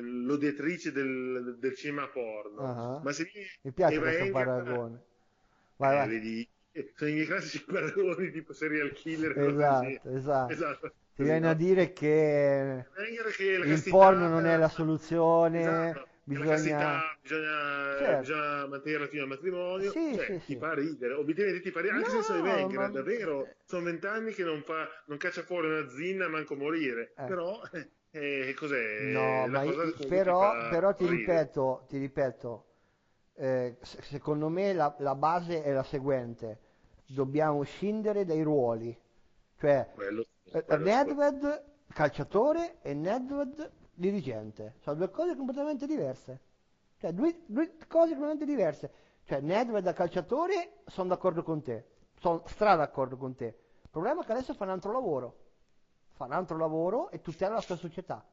l'odiatrice 0.00 0.92
del, 0.92 1.56
del, 1.58 1.74
cinema 1.74 2.08
porno, 2.08 2.62
uh-huh. 2.62 3.02
ma 3.02 3.12
se 3.12 3.24
viene 3.30 3.48
Mi 3.62 3.72
piace 3.72 3.94
Eva 3.94 4.04
questo 4.04 4.24
Enger, 4.24 4.44
paragone. 4.44 5.02
Vai, 5.76 5.96
vai. 5.96 6.08
Vedi, 6.08 6.48
sono 6.94 7.10
i 7.10 7.14
miei 7.14 7.26
classici 7.26 7.64
paragoni 7.64 8.30
tipo 8.30 8.52
serial 8.52 8.92
killer. 8.92 9.38
Esatto, 9.38 10.08
esatto, 10.14 10.52
esatto. 10.52 10.92
Ti 11.14 11.22
viene 11.24 11.48
a 11.48 11.54
dire 11.54 11.92
che, 11.92 12.86
che 13.36 13.44
il 13.44 13.84
porno 13.88 14.28
non 14.28 14.46
è 14.46 14.56
la 14.56 14.68
soluzione. 14.68 15.60
Esatto. 15.60 16.06
Bisogna... 16.28 17.16
Bisogna, 17.22 17.96
certo. 17.98 18.18
bisogna 18.20 18.66
mantenerla 18.66 19.06
fino 19.06 19.22
al 19.22 19.28
matrimonio. 19.28 19.90
Sì, 19.90 20.14
cioè, 20.14 20.24
sì, 20.26 20.32
ti 20.32 20.40
sì. 20.52 20.56
fa 20.56 20.74
ridere, 20.74 21.14
obiettivamente 21.14 21.62
ti 21.62 21.70
fa 21.70 21.80
ridere, 21.80 21.98
anche 21.98 22.14
no, 22.14 22.22
se 22.22 22.32
sei 22.32 22.42
vecchio, 22.42 22.80
ma... 22.80 22.88
davvero. 22.88 23.48
Sono 23.64 23.84
vent'anni 23.84 24.32
che 24.32 24.44
non, 24.44 24.62
fa, 24.62 24.86
non 25.06 25.16
caccia 25.16 25.42
fuori 25.42 25.68
una 25.68 25.88
zinna, 25.88 26.28
manco 26.28 26.54
morire. 26.54 27.14
Eh. 27.16 27.24
Però, 27.24 27.58
eh, 28.10 28.54
cos'è? 28.54 29.10
No, 29.10 29.46
ma 29.46 29.62
io, 29.62 29.94
però, 30.06 30.52
ti, 30.52 30.68
però 30.68 30.94
ti 30.94 31.06
ripeto, 31.06 31.86
ti 31.88 31.98
ripeto, 31.98 32.66
eh, 33.36 33.76
secondo 33.80 34.50
me 34.50 34.74
la, 34.74 34.94
la 34.98 35.14
base 35.14 35.62
è 35.62 35.72
la 35.72 35.82
seguente 35.82 36.58
dobbiamo 37.08 37.62
scindere 37.62 38.24
dai 38.24 38.42
ruoli. 38.42 38.96
Cioè, 39.56 39.90
quello, 39.94 40.24
eh, 40.44 40.64
quello 40.64 40.84
Nedved 40.84 41.64
calciatore 41.88 42.78
e 42.82 42.94
Nedved 42.94 43.72
dirigente. 43.94 44.74
Sono 44.80 44.96
due 44.96 45.10
cose 45.10 45.34
completamente 45.34 45.86
diverse. 45.86 46.40
Cioè, 46.98 47.12
due, 47.12 47.42
due 47.46 47.76
cose 47.88 48.10
completamente 48.10 48.44
diverse. 48.44 48.92
Cioè, 49.24 49.40
Nedved 49.40 49.82
da 49.82 49.92
calciatore 49.92 50.82
sono 50.86 51.08
d'accordo 51.08 51.42
con 51.42 51.62
te. 51.62 51.86
Sono 52.18 52.42
stra 52.46 52.76
d'accordo 52.76 53.16
con 53.16 53.34
te. 53.34 53.58
Il 53.82 53.90
problema 53.90 54.22
è 54.22 54.24
che 54.24 54.32
adesso 54.32 54.54
fa 54.54 54.64
un 54.64 54.70
altro 54.70 54.92
lavoro. 54.92 55.36
Fa 56.12 56.24
un 56.24 56.32
altro 56.32 56.56
lavoro 56.56 57.10
e 57.10 57.20
tutela 57.20 57.54
la 57.54 57.60
sua 57.60 57.76
società. 57.76 58.24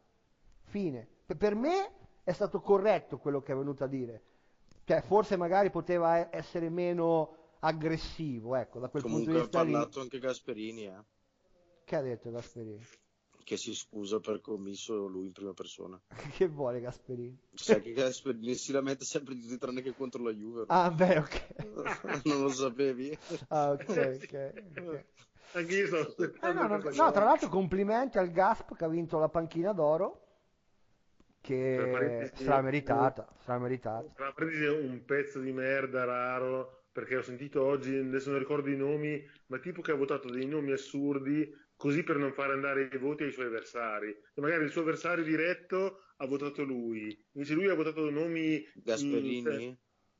Fine. 0.63 1.07
Per 1.25 1.55
me 1.55 1.91
è 2.23 2.31
stato 2.31 2.59
corretto 2.59 3.19
quello 3.19 3.41
che 3.41 3.53
è 3.53 3.55
venuto 3.55 3.83
a 3.83 3.87
dire. 3.87 4.23
Cioè, 4.83 5.01
forse 5.01 5.37
magari 5.37 5.69
poteva 5.69 6.33
essere 6.35 6.69
meno 6.69 7.44
aggressivo, 7.65 8.55
ecco, 8.55 8.79
da 8.79 8.89
quel 8.89 9.01
Comunque 9.01 9.33
punto 9.33 9.39
di 9.39 9.43
vista 9.43 9.59
ha 9.59 9.63
parlato 9.63 9.97
lì. 9.97 10.03
anche 10.03 10.19
Gasperini, 10.19 10.85
eh. 10.85 11.03
Che 11.83 11.95
ha 11.95 12.01
detto 12.01 12.31
Gasperini? 12.31 12.85
Che 13.43 13.57
si 13.57 13.75
scusa 13.75 14.19
per 14.19 14.41
commisso 14.41 15.05
lui 15.05 15.27
in 15.27 15.31
prima 15.31 15.53
persona. 15.53 15.99
che 16.35 16.47
vuole 16.47 16.79
Gasperini? 16.79 17.37
Sai 17.53 17.81
che 17.81 17.91
Gasperini 17.91 18.55
si 18.55 18.71
lamenta 18.71 19.03
sempre 19.03 19.35
di 19.35 19.41
tutti 19.41 19.57
tranne 19.57 19.81
che 19.81 19.93
contro 19.93 20.23
la 20.23 20.31
Juve. 20.31 20.65
Ah, 20.67 20.89
beh, 20.89 21.17
ok. 21.17 22.23
non 22.25 22.41
lo 22.41 22.49
sapevi? 22.49 23.17
Ah, 23.49 23.71
ok, 23.71 24.19
ok. 24.23 24.53
okay. 24.77 25.05
Anche 25.53 25.75
io 25.75 25.87
so. 25.87 26.17
Eh, 26.17 26.53
no, 26.53 26.67
no, 26.67 26.77
no, 26.77 27.11
tra 27.11 27.23
l'altro 27.23 27.47
complimenti 27.49 28.17
al 28.17 28.31
Gasp 28.31 28.75
che 28.75 28.83
ha 28.83 28.89
vinto 28.89 29.19
la 29.19 29.29
panchina 29.29 29.71
d'oro 29.71 30.23
che 31.39 32.31
sarà 32.33 32.61
meritata, 32.61 33.27
sarà 33.37 33.59
meritata. 33.59 34.11
Tra 34.15 34.33
un 34.37 35.03
pezzo 35.05 35.39
di 35.39 35.51
merda 35.51 36.03
raro 36.03 36.84
perché 36.95 37.17
ho 37.17 37.21
sentito 37.21 37.61
oggi, 37.61 37.93
adesso 37.93 38.29
non 38.29 38.39
ricordo 38.39 38.69
i 38.69 38.77
nomi, 38.77 39.21
ma 39.47 39.59
tipo 39.59 39.81
che 39.81 39.91
ha 39.91 39.95
votato 39.95 40.29
dei 40.29 40.45
nomi 40.45 40.71
assurdi 40.71 41.53
così 41.75 42.03
per 42.03 42.15
non 42.15 42.31
fare 42.31 42.53
andare 42.53 42.89
i 42.89 42.97
voti 42.97 43.23
ai 43.23 43.33
suoi 43.33 43.47
avversari. 43.47 44.07
E 44.07 44.39
magari 44.39 44.63
il 44.63 44.71
suo 44.71 44.79
avversario 44.79 45.21
diretto 45.21 46.03
ha 46.15 46.25
votato 46.25 46.63
lui, 46.63 47.21
invece 47.33 47.53
lui 47.53 47.67
ha 47.67 47.73
votato 47.73 48.09
nomi... 48.09 48.65
Gasperini? 48.75 49.63
In... 49.65 49.77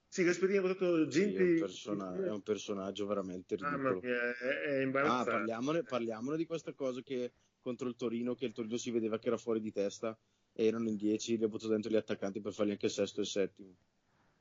Sì, 0.09 0.25
Gasperini 0.25 0.57
ha 0.57 0.61
votato 0.63 1.07
gente... 1.07 1.37
Sì, 1.37 1.43
è, 1.43 1.53
un 1.53 1.59
persona... 1.59 2.25
è, 2.25 2.29
un 2.29 2.41
personaggio 2.41 3.05
veramente 3.05 3.55
ridicolo. 3.55 3.89
Ah, 3.89 3.99
mia, 4.01 4.37
è, 4.37 4.61
è 4.63 4.81
imbarazzante. 4.81 5.29
Ah, 5.29 5.33
parliamone, 5.33 5.83
parliamone 5.83 6.35
di 6.35 6.45
questa 6.45 6.73
cosa 6.73 7.01
che 7.01 7.31
contro 7.61 7.87
il 7.87 7.95
Torino, 7.95 8.35
che 8.35 8.47
il 8.47 8.51
Torino 8.51 8.75
si 8.75 8.91
vedeva 8.91 9.17
che 9.17 9.27
era 9.27 9.37
fuori 9.37 9.61
di 9.61 9.71
testa, 9.71 10.17
erano 10.51 10.89
in 10.89 10.97
10, 10.97 11.37
li 11.37 11.43
ha 11.45 11.47
buttato 11.47 11.71
dentro 11.71 11.89
gli 11.89 11.95
attaccanti 11.95 12.41
per 12.41 12.51
fargli 12.51 12.71
anche 12.71 12.89
sesto 12.89 13.21
e 13.21 13.25
settimo. 13.25 13.77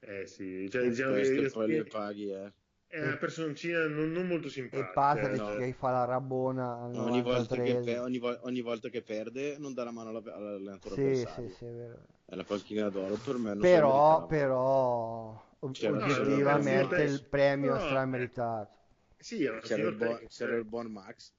Eh 0.06 0.26
sì, 0.26 0.68
cioè, 0.70 0.88
diciamo 0.88 1.14
che 1.14 1.50
poi 1.52 1.68
le 1.68 1.84
paghi, 1.84 2.30
eh. 2.30 2.52
È 2.86 3.00
una 3.00 3.16
personcina 3.16 3.88
non, 3.88 4.12
non 4.12 4.28
molto 4.28 4.48
simpatica. 4.48 4.88
E 4.88 4.92
passa 4.92 5.30
eh, 5.30 5.36
no. 5.36 5.56
che 5.56 5.72
fa 5.72 5.90
la 5.90 6.04
rabona 6.04 6.86
no, 6.86 7.06
ogni, 7.06 7.22
volta 7.22 7.56
che, 7.56 7.98
ogni, 7.98 8.20
ogni, 8.42 8.60
volta 8.60 8.88
che, 8.88 9.02
perde 9.02 9.56
non 9.58 9.74
dà 9.74 9.82
la 9.82 9.90
mano 9.90 10.10
all'allenatore 10.10 11.16
sì, 11.16 11.26
sì, 11.34 11.48
sì, 11.56 11.64
è 11.64 11.72
vero. 11.72 11.98
È 12.24 12.36
la 12.36 12.44
panchina 12.44 12.88
d'oro 12.90 13.16
per 13.16 13.36
me. 13.36 13.56
però, 13.56 14.26
però 14.26 15.44
oggettivamente 15.58 17.02
il 17.02 17.24
premio 17.28 17.74
no, 17.74 17.80
strameritato. 17.80 18.70
Sì, 19.18 19.38
c'era, 19.62 19.88
il 19.88 19.96
buon, 19.96 20.20
c'era 20.28 20.54
il 20.54 20.64
buon 20.64 20.86
Max. 20.86 21.32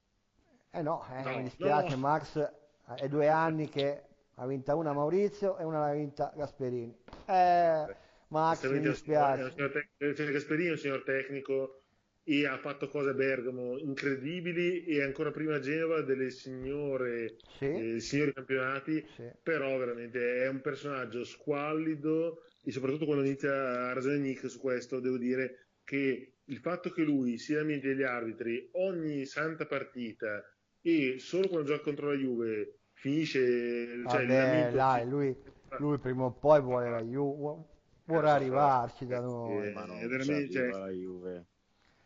Eh 0.72 0.82
no, 0.82 1.06
eh, 1.10 1.22
no 1.22 1.38
mi 1.38 1.44
dispiace, 1.44 1.96
Max 1.96 2.52
è 2.96 3.08
due 3.08 3.30
anni 3.30 3.70
che 3.70 4.04
ha 4.36 4.46
vinta 4.46 4.76
una 4.76 4.92
Maurizio 4.92 5.58
e 5.58 5.64
una 5.64 5.80
l'ha 5.80 5.94
vinta 5.94 6.34
Gasperini. 6.36 6.98
Eh, 7.28 7.96
Max, 8.28 8.70
mi 8.70 8.80
dispiace. 8.80 9.54
È 9.56 10.06
un 10.06 10.32
Gasperini 10.32 10.68
è 10.70 10.72
un 10.72 10.78
signor 10.78 11.04
tecnico 11.04 11.82
e 12.28 12.48
ha 12.48 12.58
fatto 12.58 12.88
cose 12.88 13.12
a 13.12 13.14
Bergamo 13.14 13.78
incredibili 13.78 14.84
e 14.86 15.04
ancora 15.04 15.30
prima 15.30 15.56
a 15.56 15.60
Genova 15.60 16.02
delle 16.02 16.32
signore 16.32 17.36
sì. 17.60 17.66
eh, 17.66 18.00
signori 18.00 18.34
campionati 18.34 19.06
sì. 19.14 19.30
però 19.44 19.78
veramente 19.78 20.42
è 20.42 20.48
un 20.48 20.60
personaggio 20.60 21.24
squallido 21.24 22.42
e 22.64 22.72
soprattutto 22.72 23.06
quando 23.06 23.24
inizia 23.24 23.52
a 23.52 23.94
ragionare 23.94 24.22
Nick 24.22 24.50
su 24.50 24.60
questo 24.60 25.00
devo 25.00 25.20
dire 25.20 25.68
che 25.84 26.38
il 26.44 26.58
fatto 26.58 26.90
che 26.90 27.04
lui 27.04 27.38
sia 27.38 27.62
amico 27.62 27.86
degli 27.86 28.02
arbitri 28.02 28.70
ogni 28.72 29.26
santa 29.26 29.68
partita 29.68 30.44
e 30.82 31.18
solo 31.20 31.48
quando 31.48 31.68
gioca 31.68 31.84
contro 31.84 32.08
la 32.08 32.16
Juve 32.18 32.80
finisce 32.94 34.02
cioè, 34.08 34.26
Vabbè, 34.26 34.72
dai, 34.74 35.08
lui, 35.08 35.36
lui 35.78 36.00
prima 36.00 36.24
o 36.24 36.32
poi 36.32 36.60
vuole 36.60 36.90
la 36.90 37.04
Juve 37.04 37.74
vorrà 38.06 38.34
arrivarci 38.34 39.06
da 39.06 39.20
noi. 39.20 39.72
ma 39.72 39.86
non 39.86 40.00
veramente 40.00 40.52
cioè... 40.52 40.70
la 40.70 40.90
Juve. 40.90 41.46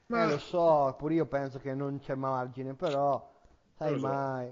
Ma... 0.08 0.24
Eh, 0.24 0.30
lo 0.30 0.40
so, 0.40 0.96
pure 0.98 1.14
io 1.14 1.28
penso 1.28 1.60
che 1.60 1.74
non 1.74 2.00
c'è 2.00 2.16
margine, 2.16 2.74
però 2.74 3.32
sai 3.76 4.00
so. 4.00 4.08
mai, 4.08 4.52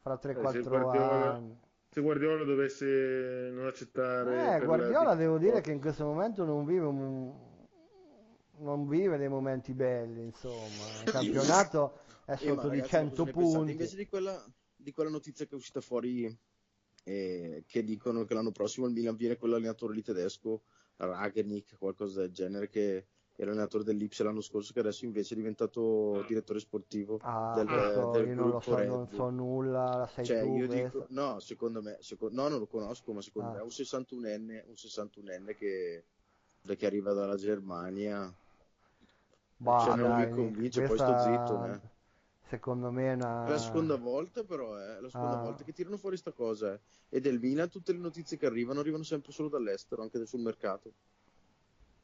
fra 0.00 0.18
3-4 0.22 0.94
eh, 0.94 0.98
anni. 0.98 1.58
Se 1.90 2.00
Guardiola 2.00 2.44
dovesse 2.44 3.50
non 3.52 3.66
accettare... 3.66 4.56
Eh, 4.56 4.64
Guardiola 4.64 5.10
la... 5.10 5.14
devo 5.14 5.38
dire 5.38 5.60
che 5.60 5.72
in 5.72 5.80
questo 5.80 6.04
momento 6.04 6.44
non 6.44 6.64
vive 6.64 6.86
un... 6.86 7.32
non 8.58 8.88
vive 8.88 9.16
dei 9.16 9.28
momenti 9.28 9.72
belli, 9.74 10.22
insomma. 10.22 11.02
Il 11.04 11.10
campionato 11.10 11.98
è 12.24 12.32
eh, 12.32 12.36
sotto 12.36 12.70
eh, 12.70 12.80
di 12.80 12.86
100 12.86 13.24
punti. 13.26 13.72
Invece 13.72 13.96
di 13.96 14.06
quella, 14.06 14.44
di 14.76 14.92
quella 14.92 15.10
notizia 15.10 15.44
che 15.44 15.52
è 15.52 15.56
uscita 15.56 15.80
fuori 15.80 16.36
eh, 17.04 17.64
che 17.66 17.84
dicono 17.84 18.24
che 18.24 18.34
l'anno 18.34 18.52
prossimo 18.52 18.86
il 18.86 18.92
Milan 18.92 19.16
viene 19.16 19.36
con 19.36 19.50
l'allenatore 19.50 19.94
lì 19.94 20.02
tedesco 20.02 20.62
Ragnick, 20.96 21.76
qualcosa 21.78 22.20
del 22.20 22.32
genere, 22.32 22.68
che 22.68 23.06
era 23.36 23.50
allenatore 23.50 23.82
dell'Ipsia 23.84 24.24
l'anno 24.24 24.40
scorso, 24.40 24.72
che 24.72 24.80
adesso 24.80 25.04
invece 25.04 25.34
è 25.34 25.36
diventato 25.36 26.24
direttore 26.28 26.60
sportivo 26.60 27.18
ah, 27.22 27.52
del, 27.56 27.92
so, 27.94 28.10
del 28.10 28.28
io 28.28 28.34
non 28.34 28.50
lo 28.50 28.60
so, 28.60 28.76
Red 28.76 28.88
non 28.88 29.08
so 29.08 29.30
nulla, 29.30 29.96
la 29.96 30.06
sai 30.06 30.24
cioè, 30.24 30.42
tu 30.42 30.56
io 30.56 30.68
dico, 30.68 31.06
no, 31.08 31.40
secondo 31.40 31.82
me, 31.82 31.96
secondo, 32.00 32.40
no, 32.40 32.48
non 32.48 32.58
lo 32.60 32.66
conosco, 32.66 33.12
ma 33.12 33.20
secondo 33.20 33.48
ah. 33.48 33.52
me 33.52 33.58
è 33.58 33.62
un 33.62 33.68
61enne, 33.68 34.64
un 34.66 34.74
61enne 34.74 35.56
che, 35.56 36.04
che 36.76 36.86
arriva 36.86 37.12
dalla 37.12 37.36
Germania. 37.36 38.32
Bah, 39.56 39.80
cioè, 39.84 39.96
non 39.96 40.18
mi 40.18 40.30
convince, 40.30 40.86
questa... 40.86 41.12
poi 41.12 41.20
sto 41.20 41.30
zitto, 41.30 41.64
eh 41.66 41.93
secondo 42.46 42.90
me 42.90 43.12
è 43.12 43.14
una... 43.14 43.48
La 43.48 43.58
seconda 43.58 43.96
volta 43.96 44.44
però, 44.44 44.76
è 44.76 45.00
la 45.00 45.08
seconda 45.08 45.40
ah. 45.40 45.42
volta 45.42 45.64
che 45.64 45.72
tirano 45.72 45.96
fuori 45.96 46.16
sta 46.16 46.32
cosa. 46.32 46.72
Eh. 46.72 46.80
E 47.08 47.20
del 47.20 47.38
Milan 47.38 47.68
tutte 47.68 47.92
le 47.92 47.98
notizie 47.98 48.36
che 48.36 48.46
arrivano 48.46 48.80
arrivano 48.80 49.02
sempre 49.02 49.32
solo 49.32 49.48
dall'estero, 49.48 50.02
anche 50.02 50.24
sul 50.26 50.40
mercato. 50.40 50.92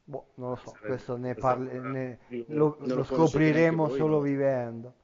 Boh, 0.05 0.27
non 0.35 0.51
lo 0.51 0.57
so, 0.57 0.77
questo 0.81 1.17
ne 1.17 1.35
parli, 1.37 1.79
ne, 1.79 2.19
lo, 2.49 2.77
lo 2.81 3.05
scopriremo 3.05 3.89
solo 3.91 4.17
no. 4.17 4.21
vivendo. 4.21 4.95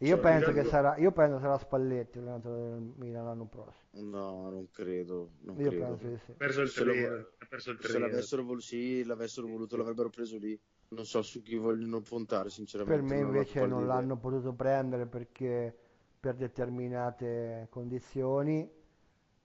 Io, 0.00 0.08
cioè, 0.08 0.20
penso 0.20 0.52
che 0.52 0.64
sarà, 0.64 0.96
io 0.98 1.10
penso 1.10 1.38
sarà 1.40 1.56
Spalletti 1.56 2.18
l'allenatore 2.18 2.60
del 2.60 2.92
Milan 2.96 3.24
l'anno 3.24 3.46
prossimo. 3.46 4.02
No, 4.02 4.50
non 4.50 4.70
credo. 4.70 5.30
Non 5.40 5.58
io 5.58 5.70
credo. 5.70 5.84
penso 5.86 6.06
di 6.06 6.18
sì. 6.24 6.32
Perso 6.32 6.60
il 6.60 6.72
treno, 6.72 7.26
perso 7.48 7.70
il 7.70 7.78
Se 7.80 7.98
l'avessero, 7.98 8.44
vol- 8.44 8.60
sì, 8.60 9.02
l'avessero 9.04 9.46
voluto 9.46 9.76
l'avrebbero 9.76 10.10
preso 10.10 10.36
lì. 10.36 10.58
Non 10.88 11.04
so 11.04 11.22
su 11.22 11.42
chi 11.42 11.56
vogliono 11.56 12.00
puntare, 12.00 12.50
sinceramente. 12.50 13.00
Per 13.00 13.08
me 13.08 13.20
invece 13.20 13.60
non, 13.60 13.70
non 13.70 13.86
l'hanno 13.86 14.16
potuto 14.16 14.52
prendere 14.52 15.06
perché 15.06 15.76
per 16.20 16.36
determinate 16.36 17.66
condizioni, 17.70 18.70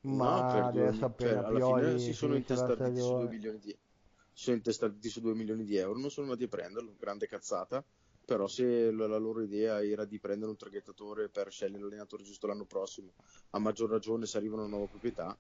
ma 0.02 0.60
no, 0.60 0.68
adesso 0.68 0.98
due, 0.98 1.06
appena 1.08 1.42
cioè, 1.44 1.54
Pioli 1.54 2.00
si 2.00 2.14
sono 2.14 2.36
intestati 2.36 2.96
su 3.00 3.18
2 3.18 3.28
milioni 3.28 3.60
di 3.60 3.78
sono 4.34 4.56
intestati 4.56 5.10
su 5.10 5.20
2 5.20 5.36
milioni 5.36 5.64
di 5.64 5.76
euro, 5.76 6.00
non 6.00 6.10
sono 6.10 6.28
andati 6.28 6.46
a 6.46 6.48
prenderlo, 6.48 6.96
grande 6.98 7.28
cazzata 7.28 7.84
però 8.24 8.48
se 8.48 8.92
la 8.92 9.18
loro 9.18 9.42
idea 9.42 9.84
era 9.84 10.06
di 10.06 10.20
prendere 10.20 10.52
un 10.52 10.58
traghettatore 10.58 11.28
per 11.28 11.52
scegliere 11.52 11.84
l'allenatore 11.84 12.24
giusto 12.24 12.48
l'anno 12.48 12.64
prossimo, 12.64 13.12
a 13.50 13.60
maggior 13.60 13.90
ragione 13.90 14.26
se 14.26 14.38
arriva 14.38 14.56
una 14.56 14.68
nuova 14.68 14.86
proprietà, 14.86 15.36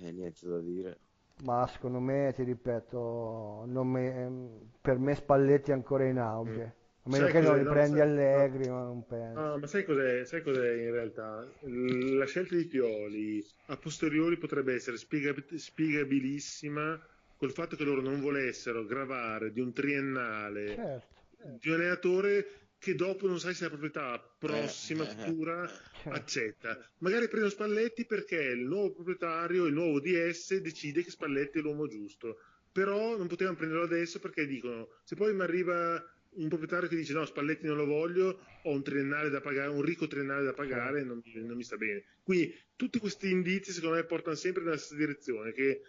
eh, 0.00 0.10
niente 0.10 0.48
da 0.48 0.58
dire. 0.58 0.98
Ma 1.44 1.66
secondo 1.66 2.00
me, 2.00 2.32
ti 2.34 2.42
ripeto, 2.42 3.64
me, 3.66 4.68
per 4.80 4.98
me 4.98 5.14
Spalletti 5.14 5.70
è 5.70 5.74
ancora 5.74 6.04
in 6.04 6.18
auge. 6.18 6.64
Mm. 6.64 6.76
A 7.02 7.10
meno 7.10 7.24
sai 7.24 7.32
che 7.32 7.40
non 7.40 7.56
riprendi 7.56 7.96
no, 7.98 8.02
Allegri, 8.02 8.66
no. 8.66 8.74
ma 8.74 8.82
non 8.82 9.06
penso. 9.06 9.40
No, 9.40 9.56
ma 9.56 9.66
sai 9.66 9.84
cos'è, 9.84 10.24
sai 10.24 10.42
cos'è 10.42 10.72
in 10.74 10.90
realtà? 10.90 11.48
La 11.60 12.26
scelta 12.26 12.54
di 12.54 12.66
Pioli 12.66 13.42
a 13.66 13.76
posteriori 13.76 14.36
potrebbe 14.36 14.74
essere 14.74 14.98
spiegab- 14.98 15.54
spiegabilissima 15.54 17.00
col 17.36 17.52
fatto 17.52 17.76
che 17.76 17.84
loro 17.84 18.02
non 18.02 18.20
volessero 18.20 18.84
gravare 18.84 19.52
di 19.52 19.60
un 19.60 19.72
triennale 19.72 20.66
certo 20.66 21.16
di 21.60 21.68
un 21.68 21.74
allenatore 21.74 22.46
che 22.78 22.94
dopo 22.94 23.26
non 23.26 23.40
sai 23.40 23.54
se 23.54 23.64
la 23.64 23.70
proprietà 23.70 24.34
prossima 24.38 25.04
eh, 25.04 25.08
futura 25.08 25.68
eh, 25.68 26.10
accetta. 26.10 26.78
Magari 26.98 27.26
prendono 27.26 27.52
Spalletti 27.52 28.06
perché 28.06 28.40
il 28.40 28.66
nuovo 28.66 28.92
proprietario, 28.92 29.66
il 29.66 29.74
nuovo 29.74 30.00
DS 30.00 30.56
decide 30.58 31.02
che 31.02 31.10
Spalletti 31.10 31.58
è 31.58 31.62
l'uomo 31.62 31.88
giusto. 31.88 32.38
Però 32.70 33.16
non 33.16 33.26
potevano 33.26 33.56
prenderlo 33.56 33.84
adesso 33.84 34.20
perché 34.20 34.46
dicono 34.46 34.88
se 35.02 35.16
poi 35.16 35.34
mi 35.34 35.42
arriva 35.42 36.02
un 36.30 36.48
proprietario 36.48 36.88
che 36.88 36.96
dice 36.96 37.14
no 37.14 37.24
Spalletti 37.24 37.66
non 37.66 37.76
lo 37.76 37.86
voglio, 37.86 38.40
ho 38.62 38.70
un 38.70 38.82
triennale 38.82 39.30
da 39.30 39.40
pagare, 39.40 39.70
un 39.70 39.82
ricco 39.82 40.06
triennale 40.06 40.44
da 40.44 40.52
pagare, 40.52 41.02
non, 41.02 41.20
non 41.34 41.56
mi 41.56 41.64
sta 41.64 41.76
bene. 41.76 42.04
Quindi 42.22 42.54
tutti 42.76 43.00
questi 43.00 43.30
indizi 43.30 43.72
secondo 43.72 43.96
me 43.96 44.04
portano 44.04 44.36
sempre 44.36 44.62
nella 44.62 44.76
stessa 44.76 44.94
direzione, 44.94 45.52
che 45.52 45.80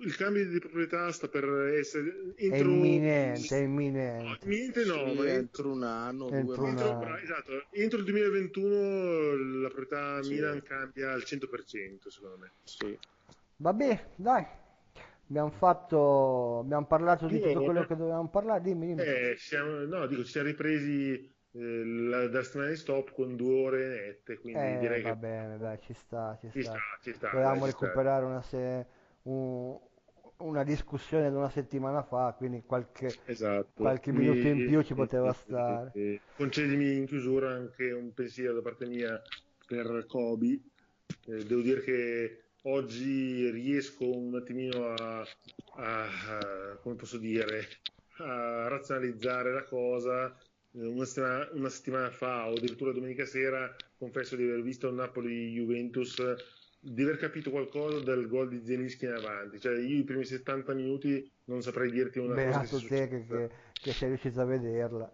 il 0.00 0.14
cambio 0.16 0.46
di 0.46 0.58
proprietà 0.58 1.10
sta 1.10 1.28
per 1.28 1.44
essere 1.76 2.34
entro... 2.36 2.56
è 2.56 2.60
imminente, 2.60 3.56
è 3.56 3.62
imminente. 3.62 4.24
No, 4.24 4.36
imminente 4.42 4.84
no, 4.84 5.08
sì, 5.08 5.16
ma 5.16 5.28
entro 5.28 5.70
un 5.72 5.82
anno, 5.82 6.30
entro, 6.30 6.54
due 6.54 6.70
un 6.70 6.78
anno. 6.78 7.16
Esatto, 7.16 7.64
entro 7.70 7.98
il 7.98 8.04
2021 8.04 9.60
la 9.62 9.68
proprietà 9.68 10.22
sì. 10.22 10.34
Milan 10.34 10.62
cambia 10.62 11.12
al 11.12 11.22
100%, 11.24 12.08
secondo 12.08 12.36
me. 12.38 12.50
Sì. 12.62 12.98
Vabbè, 13.56 14.10
dai. 14.14 14.46
Abbiamo 15.30 15.50
fatto, 15.50 16.60
abbiamo 16.60 16.86
parlato 16.86 17.26
di 17.26 17.40
tutto 17.40 17.62
quello 17.62 17.84
che 17.84 17.96
dovevamo 17.96 18.28
parlare. 18.28 18.62
Dimmi, 18.62 18.86
dimmi. 18.86 19.02
Eh, 19.02 19.34
siamo, 19.36 19.80
no, 19.80 20.06
dico, 20.06 20.24
ci 20.24 20.30
siamo 20.30 20.46
ripresi 20.46 21.12
eh, 21.52 21.84
la, 21.84 22.28
da 22.28 22.42
settimana 22.42 22.70
di 22.70 22.76
stop 22.76 23.12
con 23.12 23.36
due 23.36 23.62
ore 23.62 23.88
nette. 23.88 24.38
Quindi 24.38 24.60
eh, 24.60 24.78
direi 24.78 25.02
va 25.02 25.10
che... 25.10 25.16
bene, 25.16 25.58
dai, 25.58 25.78
ci 25.80 25.92
sta, 25.92 26.38
ci, 26.40 26.50
ci 26.50 26.62
sta. 26.62 26.70
sta, 26.70 26.80
ci 27.02 27.12
sta 27.12 27.30
Volevamo 27.30 27.60
dai, 27.60 27.70
recuperare 27.70 28.22
sta. 28.22 28.30
una 28.30 28.42
se 28.42 28.86
un, 29.22 29.78
una 30.38 30.62
discussione 30.62 31.30
di 31.30 31.36
una 31.36 31.50
settimana 31.50 32.02
fa, 32.02 32.34
quindi 32.36 32.62
qualche, 32.64 33.12
esatto. 33.24 33.70
qualche 33.74 34.12
minuto 34.12 34.46
in 34.46 34.66
più 34.66 34.82
ci 34.82 34.94
poteva 34.94 35.32
stare. 35.32 36.20
Concedimi 36.36 36.96
in 36.96 37.06
chiusura 37.06 37.50
anche 37.50 37.90
un 37.90 38.12
pensiero 38.12 38.54
da 38.54 38.62
parte 38.62 38.86
mia 38.86 39.20
per 39.66 40.06
Kobe. 40.06 40.60
Eh, 41.26 41.44
devo 41.44 41.60
dire 41.60 41.80
che 41.80 42.42
oggi 42.62 43.50
riesco 43.50 44.08
un 44.08 44.34
attimino 44.36 44.92
a, 44.92 45.26
a, 45.76 46.04
a, 46.04 46.76
come 46.82 46.94
posso 46.94 47.18
dire, 47.18 47.66
a 48.18 48.68
razionalizzare 48.68 49.52
la 49.52 49.64
cosa. 49.64 50.36
Una 50.70 51.04
settimana, 51.04 51.48
una 51.52 51.68
settimana 51.68 52.10
fa 52.10 52.48
o 52.48 52.54
addirittura 52.54 52.92
domenica 52.92 53.24
sera 53.24 53.74
confesso 53.96 54.36
di 54.36 54.44
aver 54.44 54.62
visto 54.62 54.86
il 54.86 54.94
Napoli-Juventus 54.94 56.22
di 56.80 57.02
aver 57.02 57.16
capito 57.16 57.50
qualcosa 57.50 58.00
del 58.00 58.28
gol 58.28 58.48
di 58.48 58.64
Zelinski 58.64 59.04
in 59.04 59.12
avanti. 59.12 59.60
Cioè, 59.60 59.78
io 59.78 59.98
i 59.98 60.04
primi 60.04 60.24
70 60.24 60.72
minuti 60.74 61.30
non 61.44 61.62
saprei 61.62 61.90
dirti 61.90 62.18
una 62.18 62.34
Beato 62.34 62.58
cosa. 62.58 62.78
Che 62.78 62.88
te 62.88 63.08
che, 63.08 63.26
che, 63.26 63.50
che, 63.72 63.92
sei 63.92 64.08
riuscito 64.08 64.40
a 64.40 64.44
vederla. 64.44 65.10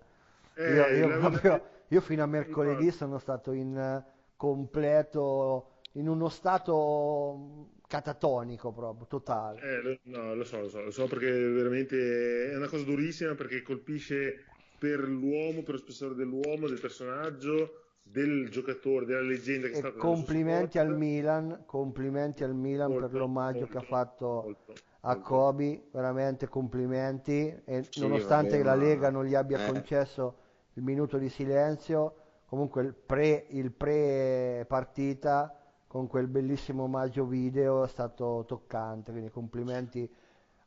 Eh, 0.55 0.74
io, 0.74 0.86
io, 0.89 1.19
proprio, 1.19 1.65
io, 1.89 2.01
fino 2.01 2.23
a 2.23 2.27
mercoledì 2.27 2.91
sono 2.91 3.19
stato 3.19 3.53
in 3.53 4.03
completo, 4.36 5.81
in 5.93 6.09
uno 6.09 6.28
stato 6.28 7.70
catatonico 7.86 8.73
proprio, 8.73 9.07
totale. 9.07 9.61
Eh, 9.61 10.01
no, 10.05 10.35
lo 10.35 10.45
so, 10.45 10.61
lo 10.61 10.69
so, 10.69 10.82
lo 10.82 10.91
so 10.91 11.07
perché 11.07 11.31
veramente 11.31 12.51
è 12.51 12.57
una 12.57 12.69
cosa 12.69 12.85
durissima 12.85 13.35
perché 13.35 13.62
colpisce 13.62 14.45
per 14.78 15.01
l'uomo, 15.01 15.62
per 15.62 15.74
lo 15.74 15.81
spessore 15.81 16.15
dell'uomo, 16.15 16.69
del 16.69 16.81
personaggio 16.81 17.84
del 18.14 18.48
giocatore, 18.51 19.06
della 19.06 19.22
leggenda 19.22 19.66
che 19.66 19.72
è 19.72 19.76
stato 19.76 19.97
complimenti 19.97 20.78
al 20.78 20.97
Milan, 20.97 21.64
complimenti 21.66 22.44
al 22.44 22.55
Milan 22.55 22.90
molto, 22.90 23.09
per 23.09 23.18
l'omaggio 23.18 23.59
molto, 23.60 23.72
che 23.72 23.78
ha 23.78 23.86
fatto 23.89 24.26
molto, 24.44 24.72
a 25.01 25.16
Kobe, 25.18 25.89
veramente 25.90 26.47
complimenti. 26.48 27.60
E 27.64 27.82
sì, 27.90 28.01
nonostante 28.01 28.59
vabbè, 28.59 28.62
la 28.62 28.74
Lega 28.74 29.10
non 29.10 29.24
gli 29.24 29.35
abbia 29.35 29.64
eh. 29.64 29.70
concesso 29.70 30.36
il 30.74 30.82
minuto 30.82 31.18
di 31.18 31.28
silenzio, 31.28 32.14
comunque 32.47 32.82
il 32.82 32.94
pre, 32.94 33.47
il 33.48 33.72
pre 33.72 34.64
partita 34.68 35.59
con 35.86 36.06
quel 36.06 36.28
bellissimo 36.28 36.85
omaggio 36.85 37.24
video 37.24 37.85
è 37.85 37.89
stato 37.89 38.44
toccante, 38.47 39.10
quindi 39.12 39.31
complimenti 39.31 40.09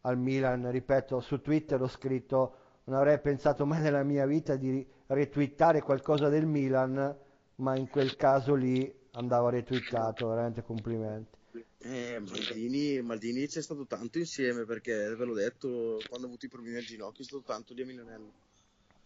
al 0.02 0.18
Milan, 0.18 0.70
ripeto, 0.70 1.20
su 1.20 1.42
Twitter 1.42 1.82
ho 1.82 1.88
scritto 1.88 2.56
non 2.86 2.96
avrei 2.98 3.20
pensato 3.20 3.66
mai 3.66 3.82
nella 3.82 4.04
mia 4.04 4.26
vita 4.26 4.56
di 4.56 4.86
retweetare 5.08 5.82
qualcosa 5.82 6.30
del 6.30 6.46
Milan 6.46 7.16
ma 7.58 7.76
in 7.78 7.88
quel 7.88 8.16
caso 8.16 8.56
lì 8.56 8.92
andava 9.12 9.50
retweetato, 9.50 10.28
veramente 10.28 10.64
complimenti. 10.64 11.36
Eh, 11.80 12.20
Maldini, 12.20 13.02
Maldini 13.02 13.48
c'è 13.48 13.62
stato 13.62 13.86
tanto 13.86 14.18
insieme 14.18 14.66
perché 14.66 15.16
ve 15.16 15.26
l'ho 15.26 15.34
detto 15.34 16.00
quando 16.08 16.26
ho 16.26 16.30
avuto 16.30 16.46
i 16.46 16.50
problemi 16.50 16.78
al 16.78 16.84
ginocchio 16.84 17.24
è 17.24 17.28
stato 17.28 17.44
tanto 17.44 17.74
lì 17.74 17.82
a 17.82 17.86
Milanello. 17.86 18.34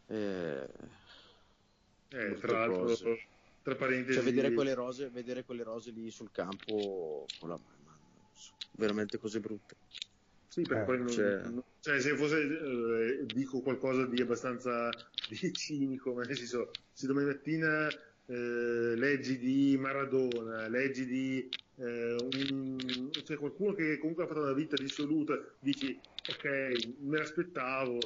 Eh, 0.07 0.69
eh 2.10 2.34
tra 2.40 2.60
l'altro, 2.60 2.86
cose. 2.86 3.19
tra 3.61 3.76
parentesi, 3.76 4.15
cioè, 4.15 4.23
vedere, 4.23 4.53
quelle 4.53 4.73
rose, 4.73 5.10
vedere 5.10 5.44
quelle 5.44 5.64
rose 5.64 5.91
lì 5.91 6.10
sul 6.11 6.32
campo, 6.32 7.26
con 7.40 7.49
la 7.49 7.57
mano, 7.57 7.99
veramente 8.73 9.18
cose 9.18 9.40
brutte. 9.40 9.76
Sì, 10.48 10.64
perché 10.64 10.82
eh, 10.82 10.86
poi 10.86 10.98
non, 10.98 11.07
cioè... 11.07 11.41
Non, 11.44 11.64
cioè, 11.80 12.02
se 12.02 12.15
fosse 12.18 12.41
eh, 12.41 13.26
dico 13.26 13.61
qualcosa 13.61 14.06
di 14.06 14.22
abbastanza 14.22 14.90
di 15.30 15.53
cinico, 15.53 16.14
ma 16.14 16.23
nel 16.23 16.36
senso, 16.36 16.72
se 16.91 17.07
domani 17.07 17.28
mattina 17.28 17.88
eh, 18.27 18.95
leggi 18.95 19.38
di 19.38 19.77
Maradona, 19.80 20.68
leggi 20.68 21.06
di 21.06 21.49
eh, 21.77 22.15
un, 22.52 22.77
cioè 23.23 23.38
qualcuno 23.38 23.73
che 23.73 23.98
comunque 23.98 24.23
ha 24.23 24.27
fatto 24.27 24.41
una 24.41 24.53
vita 24.53 24.76
dissoluta, 24.76 25.38
dici 25.60 25.99
ok, 26.30 26.95
me 26.99 27.18
l'aspettavo, 27.18 27.98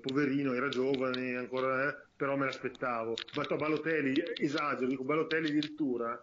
poverino, 0.00 0.52
era 0.54 0.68
giovane 0.68 1.36
ancora, 1.36 1.88
eh, 1.88 1.96
però 2.16 2.36
me 2.36 2.44
l'aspettavo. 2.46 3.14
Batto 3.34 3.54
a 3.54 3.56
Balotelli, 3.56 4.22
esagero, 4.36 4.86
dico 4.86 5.04
Balotelli 5.04 5.48
addirittura, 5.48 6.20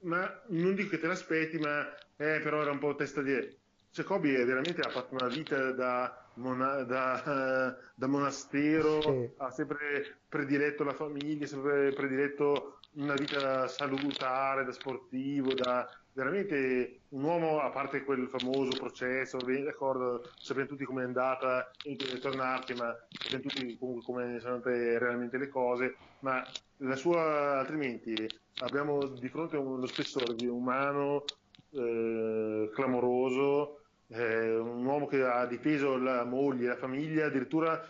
ma 0.00 0.42
non 0.48 0.74
dico 0.74 0.90
che 0.90 0.98
te 0.98 1.06
l'aspetti, 1.06 1.58
ma 1.58 1.86
eh, 2.16 2.40
però 2.40 2.62
era 2.62 2.70
un 2.70 2.78
po' 2.78 2.94
testa 2.94 3.22
di... 3.22 3.58
Cioè 3.92 4.04
Kobe 4.04 4.44
veramente 4.44 4.82
ha 4.82 4.88
fatto 4.88 5.14
una 5.14 5.26
vita 5.26 5.72
da, 5.72 6.30
mona- 6.34 6.84
da, 6.84 7.76
da 7.92 8.06
monastero, 8.06 9.02
sì. 9.02 9.30
ha 9.38 9.50
sempre 9.50 10.20
prediletto 10.28 10.84
la 10.84 10.94
famiglia, 10.94 11.46
sempre 11.46 11.92
prediletto 11.92 12.78
una 12.94 13.14
vita 13.14 13.68
salutare, 13.68 14.64
da 14.64 14.72
sportivo, 14.72 15.54
da 15.54 15.88
veramente 16.12 17.02
un 17.10 17.22
uomo, 17.22 17.60
a 17.60 17.70
parte 17.70 18.04
quel 18.04 18.28
famoso 18.28 18.76
processo, 18.76 19.38
d'accordo, 19.38 20.28
sappiamo 20.36 20.68
tutti 20.68 20.84
come 20.84 21.02
è 21.02 21.04
andata 21.04 21.70
e 21.84 21.94
dove 21.94 22.12
è 22.12 22.18
tornato, 22.18 22.74
ma 22.74 22.96
sappiamo 23.10 23.44
tutti 23.44 23.78
comunque 23.78 24.02
come 24.02 24.40
sono 24.40 24.54
andate 24.54 24.98
realmente 24.98 25.38
le 25.38 25.48
cose, 25.48 25.96
ma 26.20 26.44
la 26.78 26.96
sua, 26.96 27.58
altrimenti 27.58 28.28
abbiamo 28.58 29.06
di 29.06 29.28
fronte 29.28 29.56
uno 29.56 29.86
spessore 29.86 30.34
di 30.34 30.46
umano 30.46 31.24
eh, 31.70 32.70
clamoroso, 32.74 33.82
eh, 34.08 34.56
un 34.56 34.84
uomo 34.84 35.06
che 35.06 35.22
ha 35.22 35.46
difeso 35.46 35.96
la 35.96 36.24
moglie, 36.24 36.68
la 36.68 36.76
famiglia, 36.76 37.26
addirittura 37.26 37.88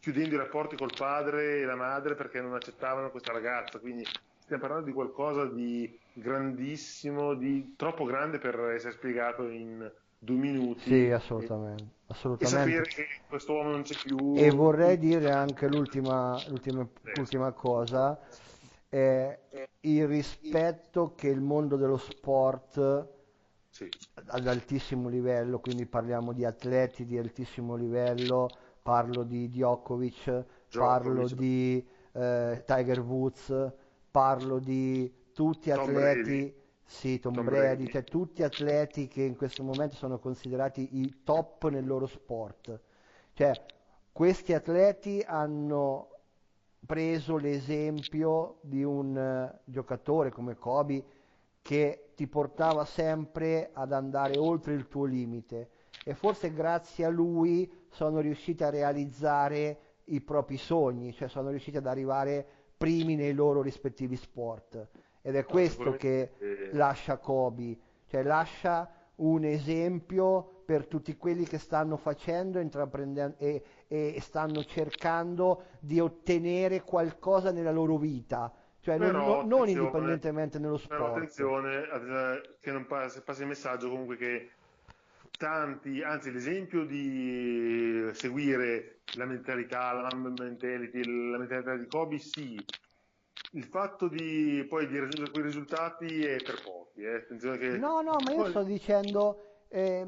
chiudendo 0.00 0.34
i 0.34 0.38
rapporti 0.38 0.76
col 0.76 0.92
padre 0.96 1.60
e 1.60 1.64
la 1.64 1.76
madre 1.76 2.14
perché 2.14 2.40
non 2.40 2.54
accettavano 2.54 3.10
questa 3.10 3.32
ragazza, 3.32 3.78
quindi 3.78 4.04
stiamo 4.50 4.62
parlando 4.62 4.86
di 4.86 4.92
qualcosa 4.92 5.44
di 5.46 5.96
grandissimo, 6.12 7.34
di 7.34 7.74
troppo 7.76 8.04
grande 8.04 8.38
per 8.38 8.58
essere 8.74 8.94
spiegato 8.94 9.46
in 9.46 9.88
due 10.18 10.36
minuti. 10.36 10.80
Sì, 10.80 11.10
assolutamente. 11.10 11.82
E, 11.84 11.86
assolutamente. 12.08 12.70
E 12.70 12.74
sapere 12.74 12.88
che 12.88 13.06
quest'uomo 13.28 13.70
non 13.70 13.82
c'è 13.82 13.94
più. 14.02 14.34
E 14.36 14.50
vorrei 14.50 14.98
dire 14.98 15.30
anche 15.30 15.68
l'ultima, 15.68 16.36
l'ultima, 16.48 16.84
l'ultima 17.14 17.52
cosa, 17.52 18.20
eh, 18.88 19.38
il 19.82 20.08
rispetto 20.08 21.14
che 21.14 21.28
il 21.28 21.40
mondo 21.40 21.76
dello 21.76 21.98
sport 21.98 23.08
sì. 23.68 23.88
ad 24.26 24.48
altissimo 24.48 25.08
livello, 25.08 25.60
quindi 25.60 25.86
parliamo 25.86 26.32
di 26.32 26.44
atleti 26.44 27.04
di 27.04 27.16
altissimo 27.18 27.76
livello, 27.76 28.48
parlo 28.82 29.22
di 29.22 29.48
Djokovic, 29.48 30.24
Djokovic. 30.24 30.44
parlo 30.76 31.28
di 31.28 31.86
eh, 32.12 32.64
Tiger 32.66 32.98
Woods, 32.98 33.72
parlo 34.10 34.58
di 34.58 35.12
tutti 35.32 35.70
Tom 35.70 35.80
atleti, 35.80 36.22
Brady. 36.22 36.54
sì, 36.84 37.18
Tom, 37.18 37.34
Tom 37.34 37.44
Brady, 37.44 37.60
Brady, 37.60 37.90
cioè 37.90 38.04
tutti 38.04 38.42
atleti 38.42 39.08
che 39.08 39.22
in 39.22 39.36
questo 39.36 39.62
momento 39.62 39.94
sono 39.94 40.18
considerati 40.18 40.98
i 40.98 41.22
top 41.24 41.68
nel 41.68 41.86
loro 41.86 42.06
sport. 42.06 42.80
Cioè, 43.32 43.52
questi 44.12 44.52
atleti 44.52 45.22
hanno 45.24 46.08
preso 46.84 47.36
l'esempio 47.36 48.58
di 48.62 48.82
un 48.82 49.14
uh, 49.14 49.58
giocatore 49.64 50.30
come 50.30 50.56
Kobe 50.56 51.04
che 51.62 52.10
ti 52.16 52.26
portava 52.26 52.84
sempre 52.84 53.70
ad 53.72 53.92
andare 53.92 54.38
oltre 54.38 54.74
il 54.74 54.88
tuo 54.88 55.04
limite 55.04 55.70
e 56.04 56.14
forse 56.14 56.52
grazie 56.52 57.04
a 57.04 57.08
lui 57.08 57.70
sono 57.90 58.20
riusciti 58.20 58.64
a 58.64 58.70
realizzare 58.70 59.78
i 60.04 60.20
propri 60.20 60.56
sogni, 60.56 61.12
cioè 61.12 61.28
sono 61.28 61.50
riusciti 61.50 61.76
ad 61.76 61.86
arrivare 61.86 62.59
primi 62.80 63.14
nei 63.14 63.34
loro 63.34 63.60
rispettivi 63.60 64.16
sport. 64.16 64.88
Ed 65.20 65.36
è 65.36 65.44
questo 65.44 65.92
che 65.92 66.32
lascia 66.72 67.18
Kobe, 67.18 67.76
cioè 68.06 68.22
lascia 68.22 68.90
un 69.16 69.44
esempio 69.44 70.62
per 70.64 70.86
tutti 70.86 71.14
quelli 71.18 71.44
che 71.44 71.58
stanno 71.58 71.98
facendo 71.98 72.58
intraprendendo 72.58 73.36
e, 73.36 73.62
e 73.86 74.18
stanno 74.22 74.64
cercando 74.64 75.64
di 75.78 76.00
ottenere 76.00 76.80
qualcosa 76.80 77.52
nella 77.52 77.70
loro 77.70 77.98
vita, 77.98 78.50
cioè 78.80 78.96
però, 78.96 79.42
non, 79.42 79.46
non 79.46 79.68
indipendentemente 79.68 80.58
nello 80.58 80.78
sport. 80.78 81.00
Però 81.00 81.14
attenzione 81.14 81.82
che 82.60 82.72
non 82.72 82.86
passi, 82.86 83.20
passi 83.20 83.42
il 83.42 83.48
messaggio 83.48 83.90
comunque 83.90 84.16
che 84.16 84.48
tanti, 85.40 86.02
anzi 86.02 86.30
l'esempio 86.30 86.84
di 86.84 88.10
seguire 88.12 89.00
la 89.14 89.24
mentalità, 89.24 89.90
la 89.92 90.14
mentality, 90.14 91.30
la 91.30 91.38
mentalità 91.38 91.76
di 91.76 91.86
Kobe 91.86 92.18
sì, 92.18 92.62
il 93.52 93.64
fatto 93.64 94.06
di 94.08 94.66
poi 94.68 94.86
di 94.86 94.98
raggiungere 94.98 95.30
quei 95.30 95.44
risultati 95.44 96.22
è 96.24 96.36
per 96.36 96.60
pochi. 96.62 97.00
Eh. 97.00 97.26
Che... 97.26 97.78
No, 97.78 98.02
no, 98.02 98.16
ma 98.22 98.32
io 98.32 98.42
poi... 98.42 98.50
sto 98.50 98.62
dicendo... 98.62 99.44
Eh, 99.68 100.06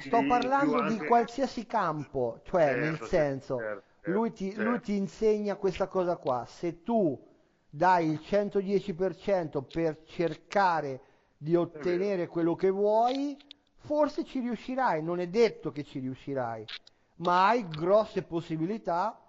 sto 0.00 0.26
parlando 0.26 0.82
di 0.82 0.94
anche... 0.94 1.06
qualsiasi 1.06 1.64
campo, 1.64 2.40
cioè 2.44 2.64
certo, 2.64 2.80
nel 2.80 2.98
senso, 3.08 3.56
certo, 3.56 3.82
certo, 4.02 4.10
lui, 4.10 4.32
ti, 4.32 4.54
lui 4.56 4.64
certo. 4.64 4.80
ti 4.80 4.96
insegna 4.96 5.54
questa 5.54 5.86
cosa 5.86 6.16
qua, 6.16 6.44
se 6.44 6.82
tu 6.82 7.18
dai 7.70 8.10
il 8.10 8.20
110% 8.20 9.62
per 9.72 10.02
cercare 10.04 11.00
di 11.36 11.54
ottenere 11.54 12.26
quello 12.26 12.56
che 12.56 12.68
vuoi, 12.68 13.36
forse 13.84 14.24
ci 14.24 14.40
riuscirai, 14.40 15.02
non 15.02 15.20
è 15.20 15.28
detto 15.28 15.70
che 15.70 15.84
ci 15.84 15.98
riuscirai, 15.98 16.64
ma 17.16 17.48
hai 17.48 17.68
grosse 17.68 18.22
possibilità 18.22 19.20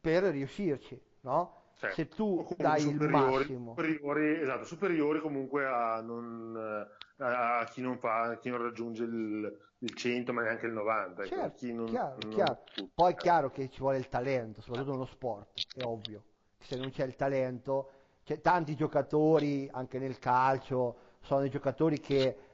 per 0.00 0.24
riuscirci, 0.24 1.00
no? 1.20 1.58
Certo. 1.76 1.94
Se 1.94 2.08
tu 2.08 2.46
dai 2.58 2.86
il 2.86 3.08
massimo. 3.08 3.70
Superiori, 3.70 4.40
esatto, 4.40 4.64
superiori 4.64 5.20
comunque 5.20 5.64
a, 5.64 6.02
non, 6.02 6.86
a, 7.16 7.64
chi 7.70 7.80
non 7.80 7.98
fa, 7.98 8.36
chi 8.38 8.50
non 8.50 8.62
raggiunge 8.62 9.04
il, 9.04 9.58
il 9.78 9.94
100 9.94 10.32
ma 10.32 10.42
neanche 10.42 10.66
il 10.66 10.72
90. 10.72 11.22
Ecco, 11.22 11.34
certo, 11.34 11.66
non, 11.72 11.86
chiaro, 11.86 12.16
non 12.20 12.32
chiaro. 12.32 12.64
Poi 12.92 13.12
è 13.12 13.16
chiaro 13.16 13.50
che 13.50 13.70
ci 13.70 13.78
vuole 13.78 13.96
il 13.96 14.08
talento, 14.08 14.60
soprattutto 14.60 14.92
nello 14.92 15.06
sport, 15.06 15.52
è 15.74 15.84
ovvio. 15.84 16.24
Se 16.58 16.76
non 16.76 16.90
c'è 16.90 17.06
il 17.06 17.16
talento, 17.16 17.90
c'è 18.24 18.42
tanti 18.42 18.74
giocatori, 18.74 19.66
anche 19.72 19.98
nel 19.98 20.18
calcio, 20.18 20.96
sono 21.20 21.40
dei 21.40 21.50
giocatori 21.50 21.98
che 21.98 22.49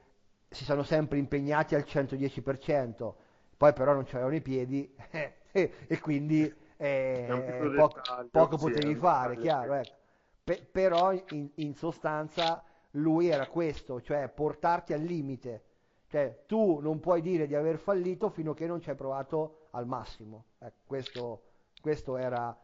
si 0.49 0.63
sono 0.63 0.83
sempre 0.83 1.17
impegnati 1.17 1.75
al 1.75 1.83
110%, 1.85 3.13
poi 3.57 3.73
però 3.73 3.93
non 3.93 4.03
c'erano 4.03 4.35
i 4.35 4.41
piedi 4.41 4.93
e 5.51 5.99
quindi 5.99 6.65
eh, 6.77 7.73
poco, 7.75 8.01
poco 8.29 8.57
potevi 8.57 8.95
fare, 8.95 9.37
chiaro. 9.37 9.73
Ecco. 9.73 9.95
Pe- 10.43 10.65
però 10.71 11.11
in, 11.31 11.49
in, 11.55 11.75
sostanza 11.75 12.63
lui 12.91 13.27
era 13.27 13.47
questo, 13.47 14.01
cioè 14.01 14.29
portarti 14.29 14.93
al 14.93 15.01
limite. 15.01 15.63
Cioè, 16.07 16.43
tu 16.45 16.79
non 16.79 17.01
puoi 17.01 17.21
dire 17.21 17.47
di 17.47 17.55
aver 17.55 17.77
fallito 17.77 18.29
fino 18.29 18.51
a 18.51 18.55
che 18.55 18.65
non 18.65 18.79
ci 18.79 18.89
hai 18.89 18.95
provato 18.95 19.67
al 19.71 19.85
massimo. 19.85 20.45
Ecco, 20.59 20.83
questo, 20.85 21.41
questo 21.81 22.15
era, 22.15 22.57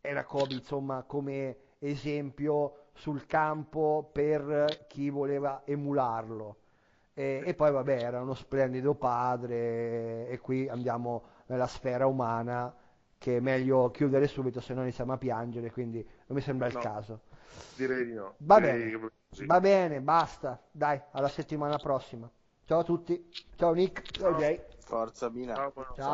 era 0.00 0.24
Kobe, 0.24 0.54
insomma, 0.54 1.02
come 1.02 1.56
esempio 1.80 2.86
sul 2.94 3.26
campo 3.26 4.08
per 4.10 4.86
chi 4.88 5.10
voleva 5.10 5.62
emularlo. 5.66 6.56
E, 7.20 7.42
e, 7.44 7.54
poi 7.54 7.70
vabbè 7.70 8.02
era 8.02 8.22
uno 8.22 8.32
splendido 8.32 8.94
padre 8.94 10.26
e 10.26 10.38
qui 10.40 10.66
andiamo 10.70 11.24
nella 11.48 11.66
sfera 11.66 12.06
umana 12.06 12.74
che 13.18 13.36
è 13.36 13.40
meglio 13.40 13.90
chiudere 13.90 14.26
subito 14.26 14.62
se 14.62 14.72
no 14.72 14.80
iniziamo 14.80 15.12
a 15.12 15.18
piangere 15.18 15.70
quindi 15.70 15.98
non 15.98 16.38
mi 16.38 16.40
sembra 16.40 16.68
no, 16.68 16.78
il 16.78 16.82
caso. 16.82 17.20
direi 17.76 18.06
di 18.06 18.14
no. 18.14 18.36
Va 18.38 18.58
direi 18.58 18.90
bene. 18.90 19.10
che... 19.28 19.44
va 19.44 19.60
bene 19.60 20.00
basta. 20.00 20.58
Dai 20.70 20.98
alla 21.10 21.28
settimana 21.28 21.76
prossima. 21.76 22.30
Ciao 22.64 22.78
a 22.78 22.84
tutti. 22.84 23.30
Ciao 23.54 23.74
Nick. 23.74 24.12
Ciao. 24.12 24.34
Jay 24.36 24.58
forza 24.78 25.28
Mina. 25.28 25.54
Ciao, 25.54 25.72
ciao. 25.74 25.94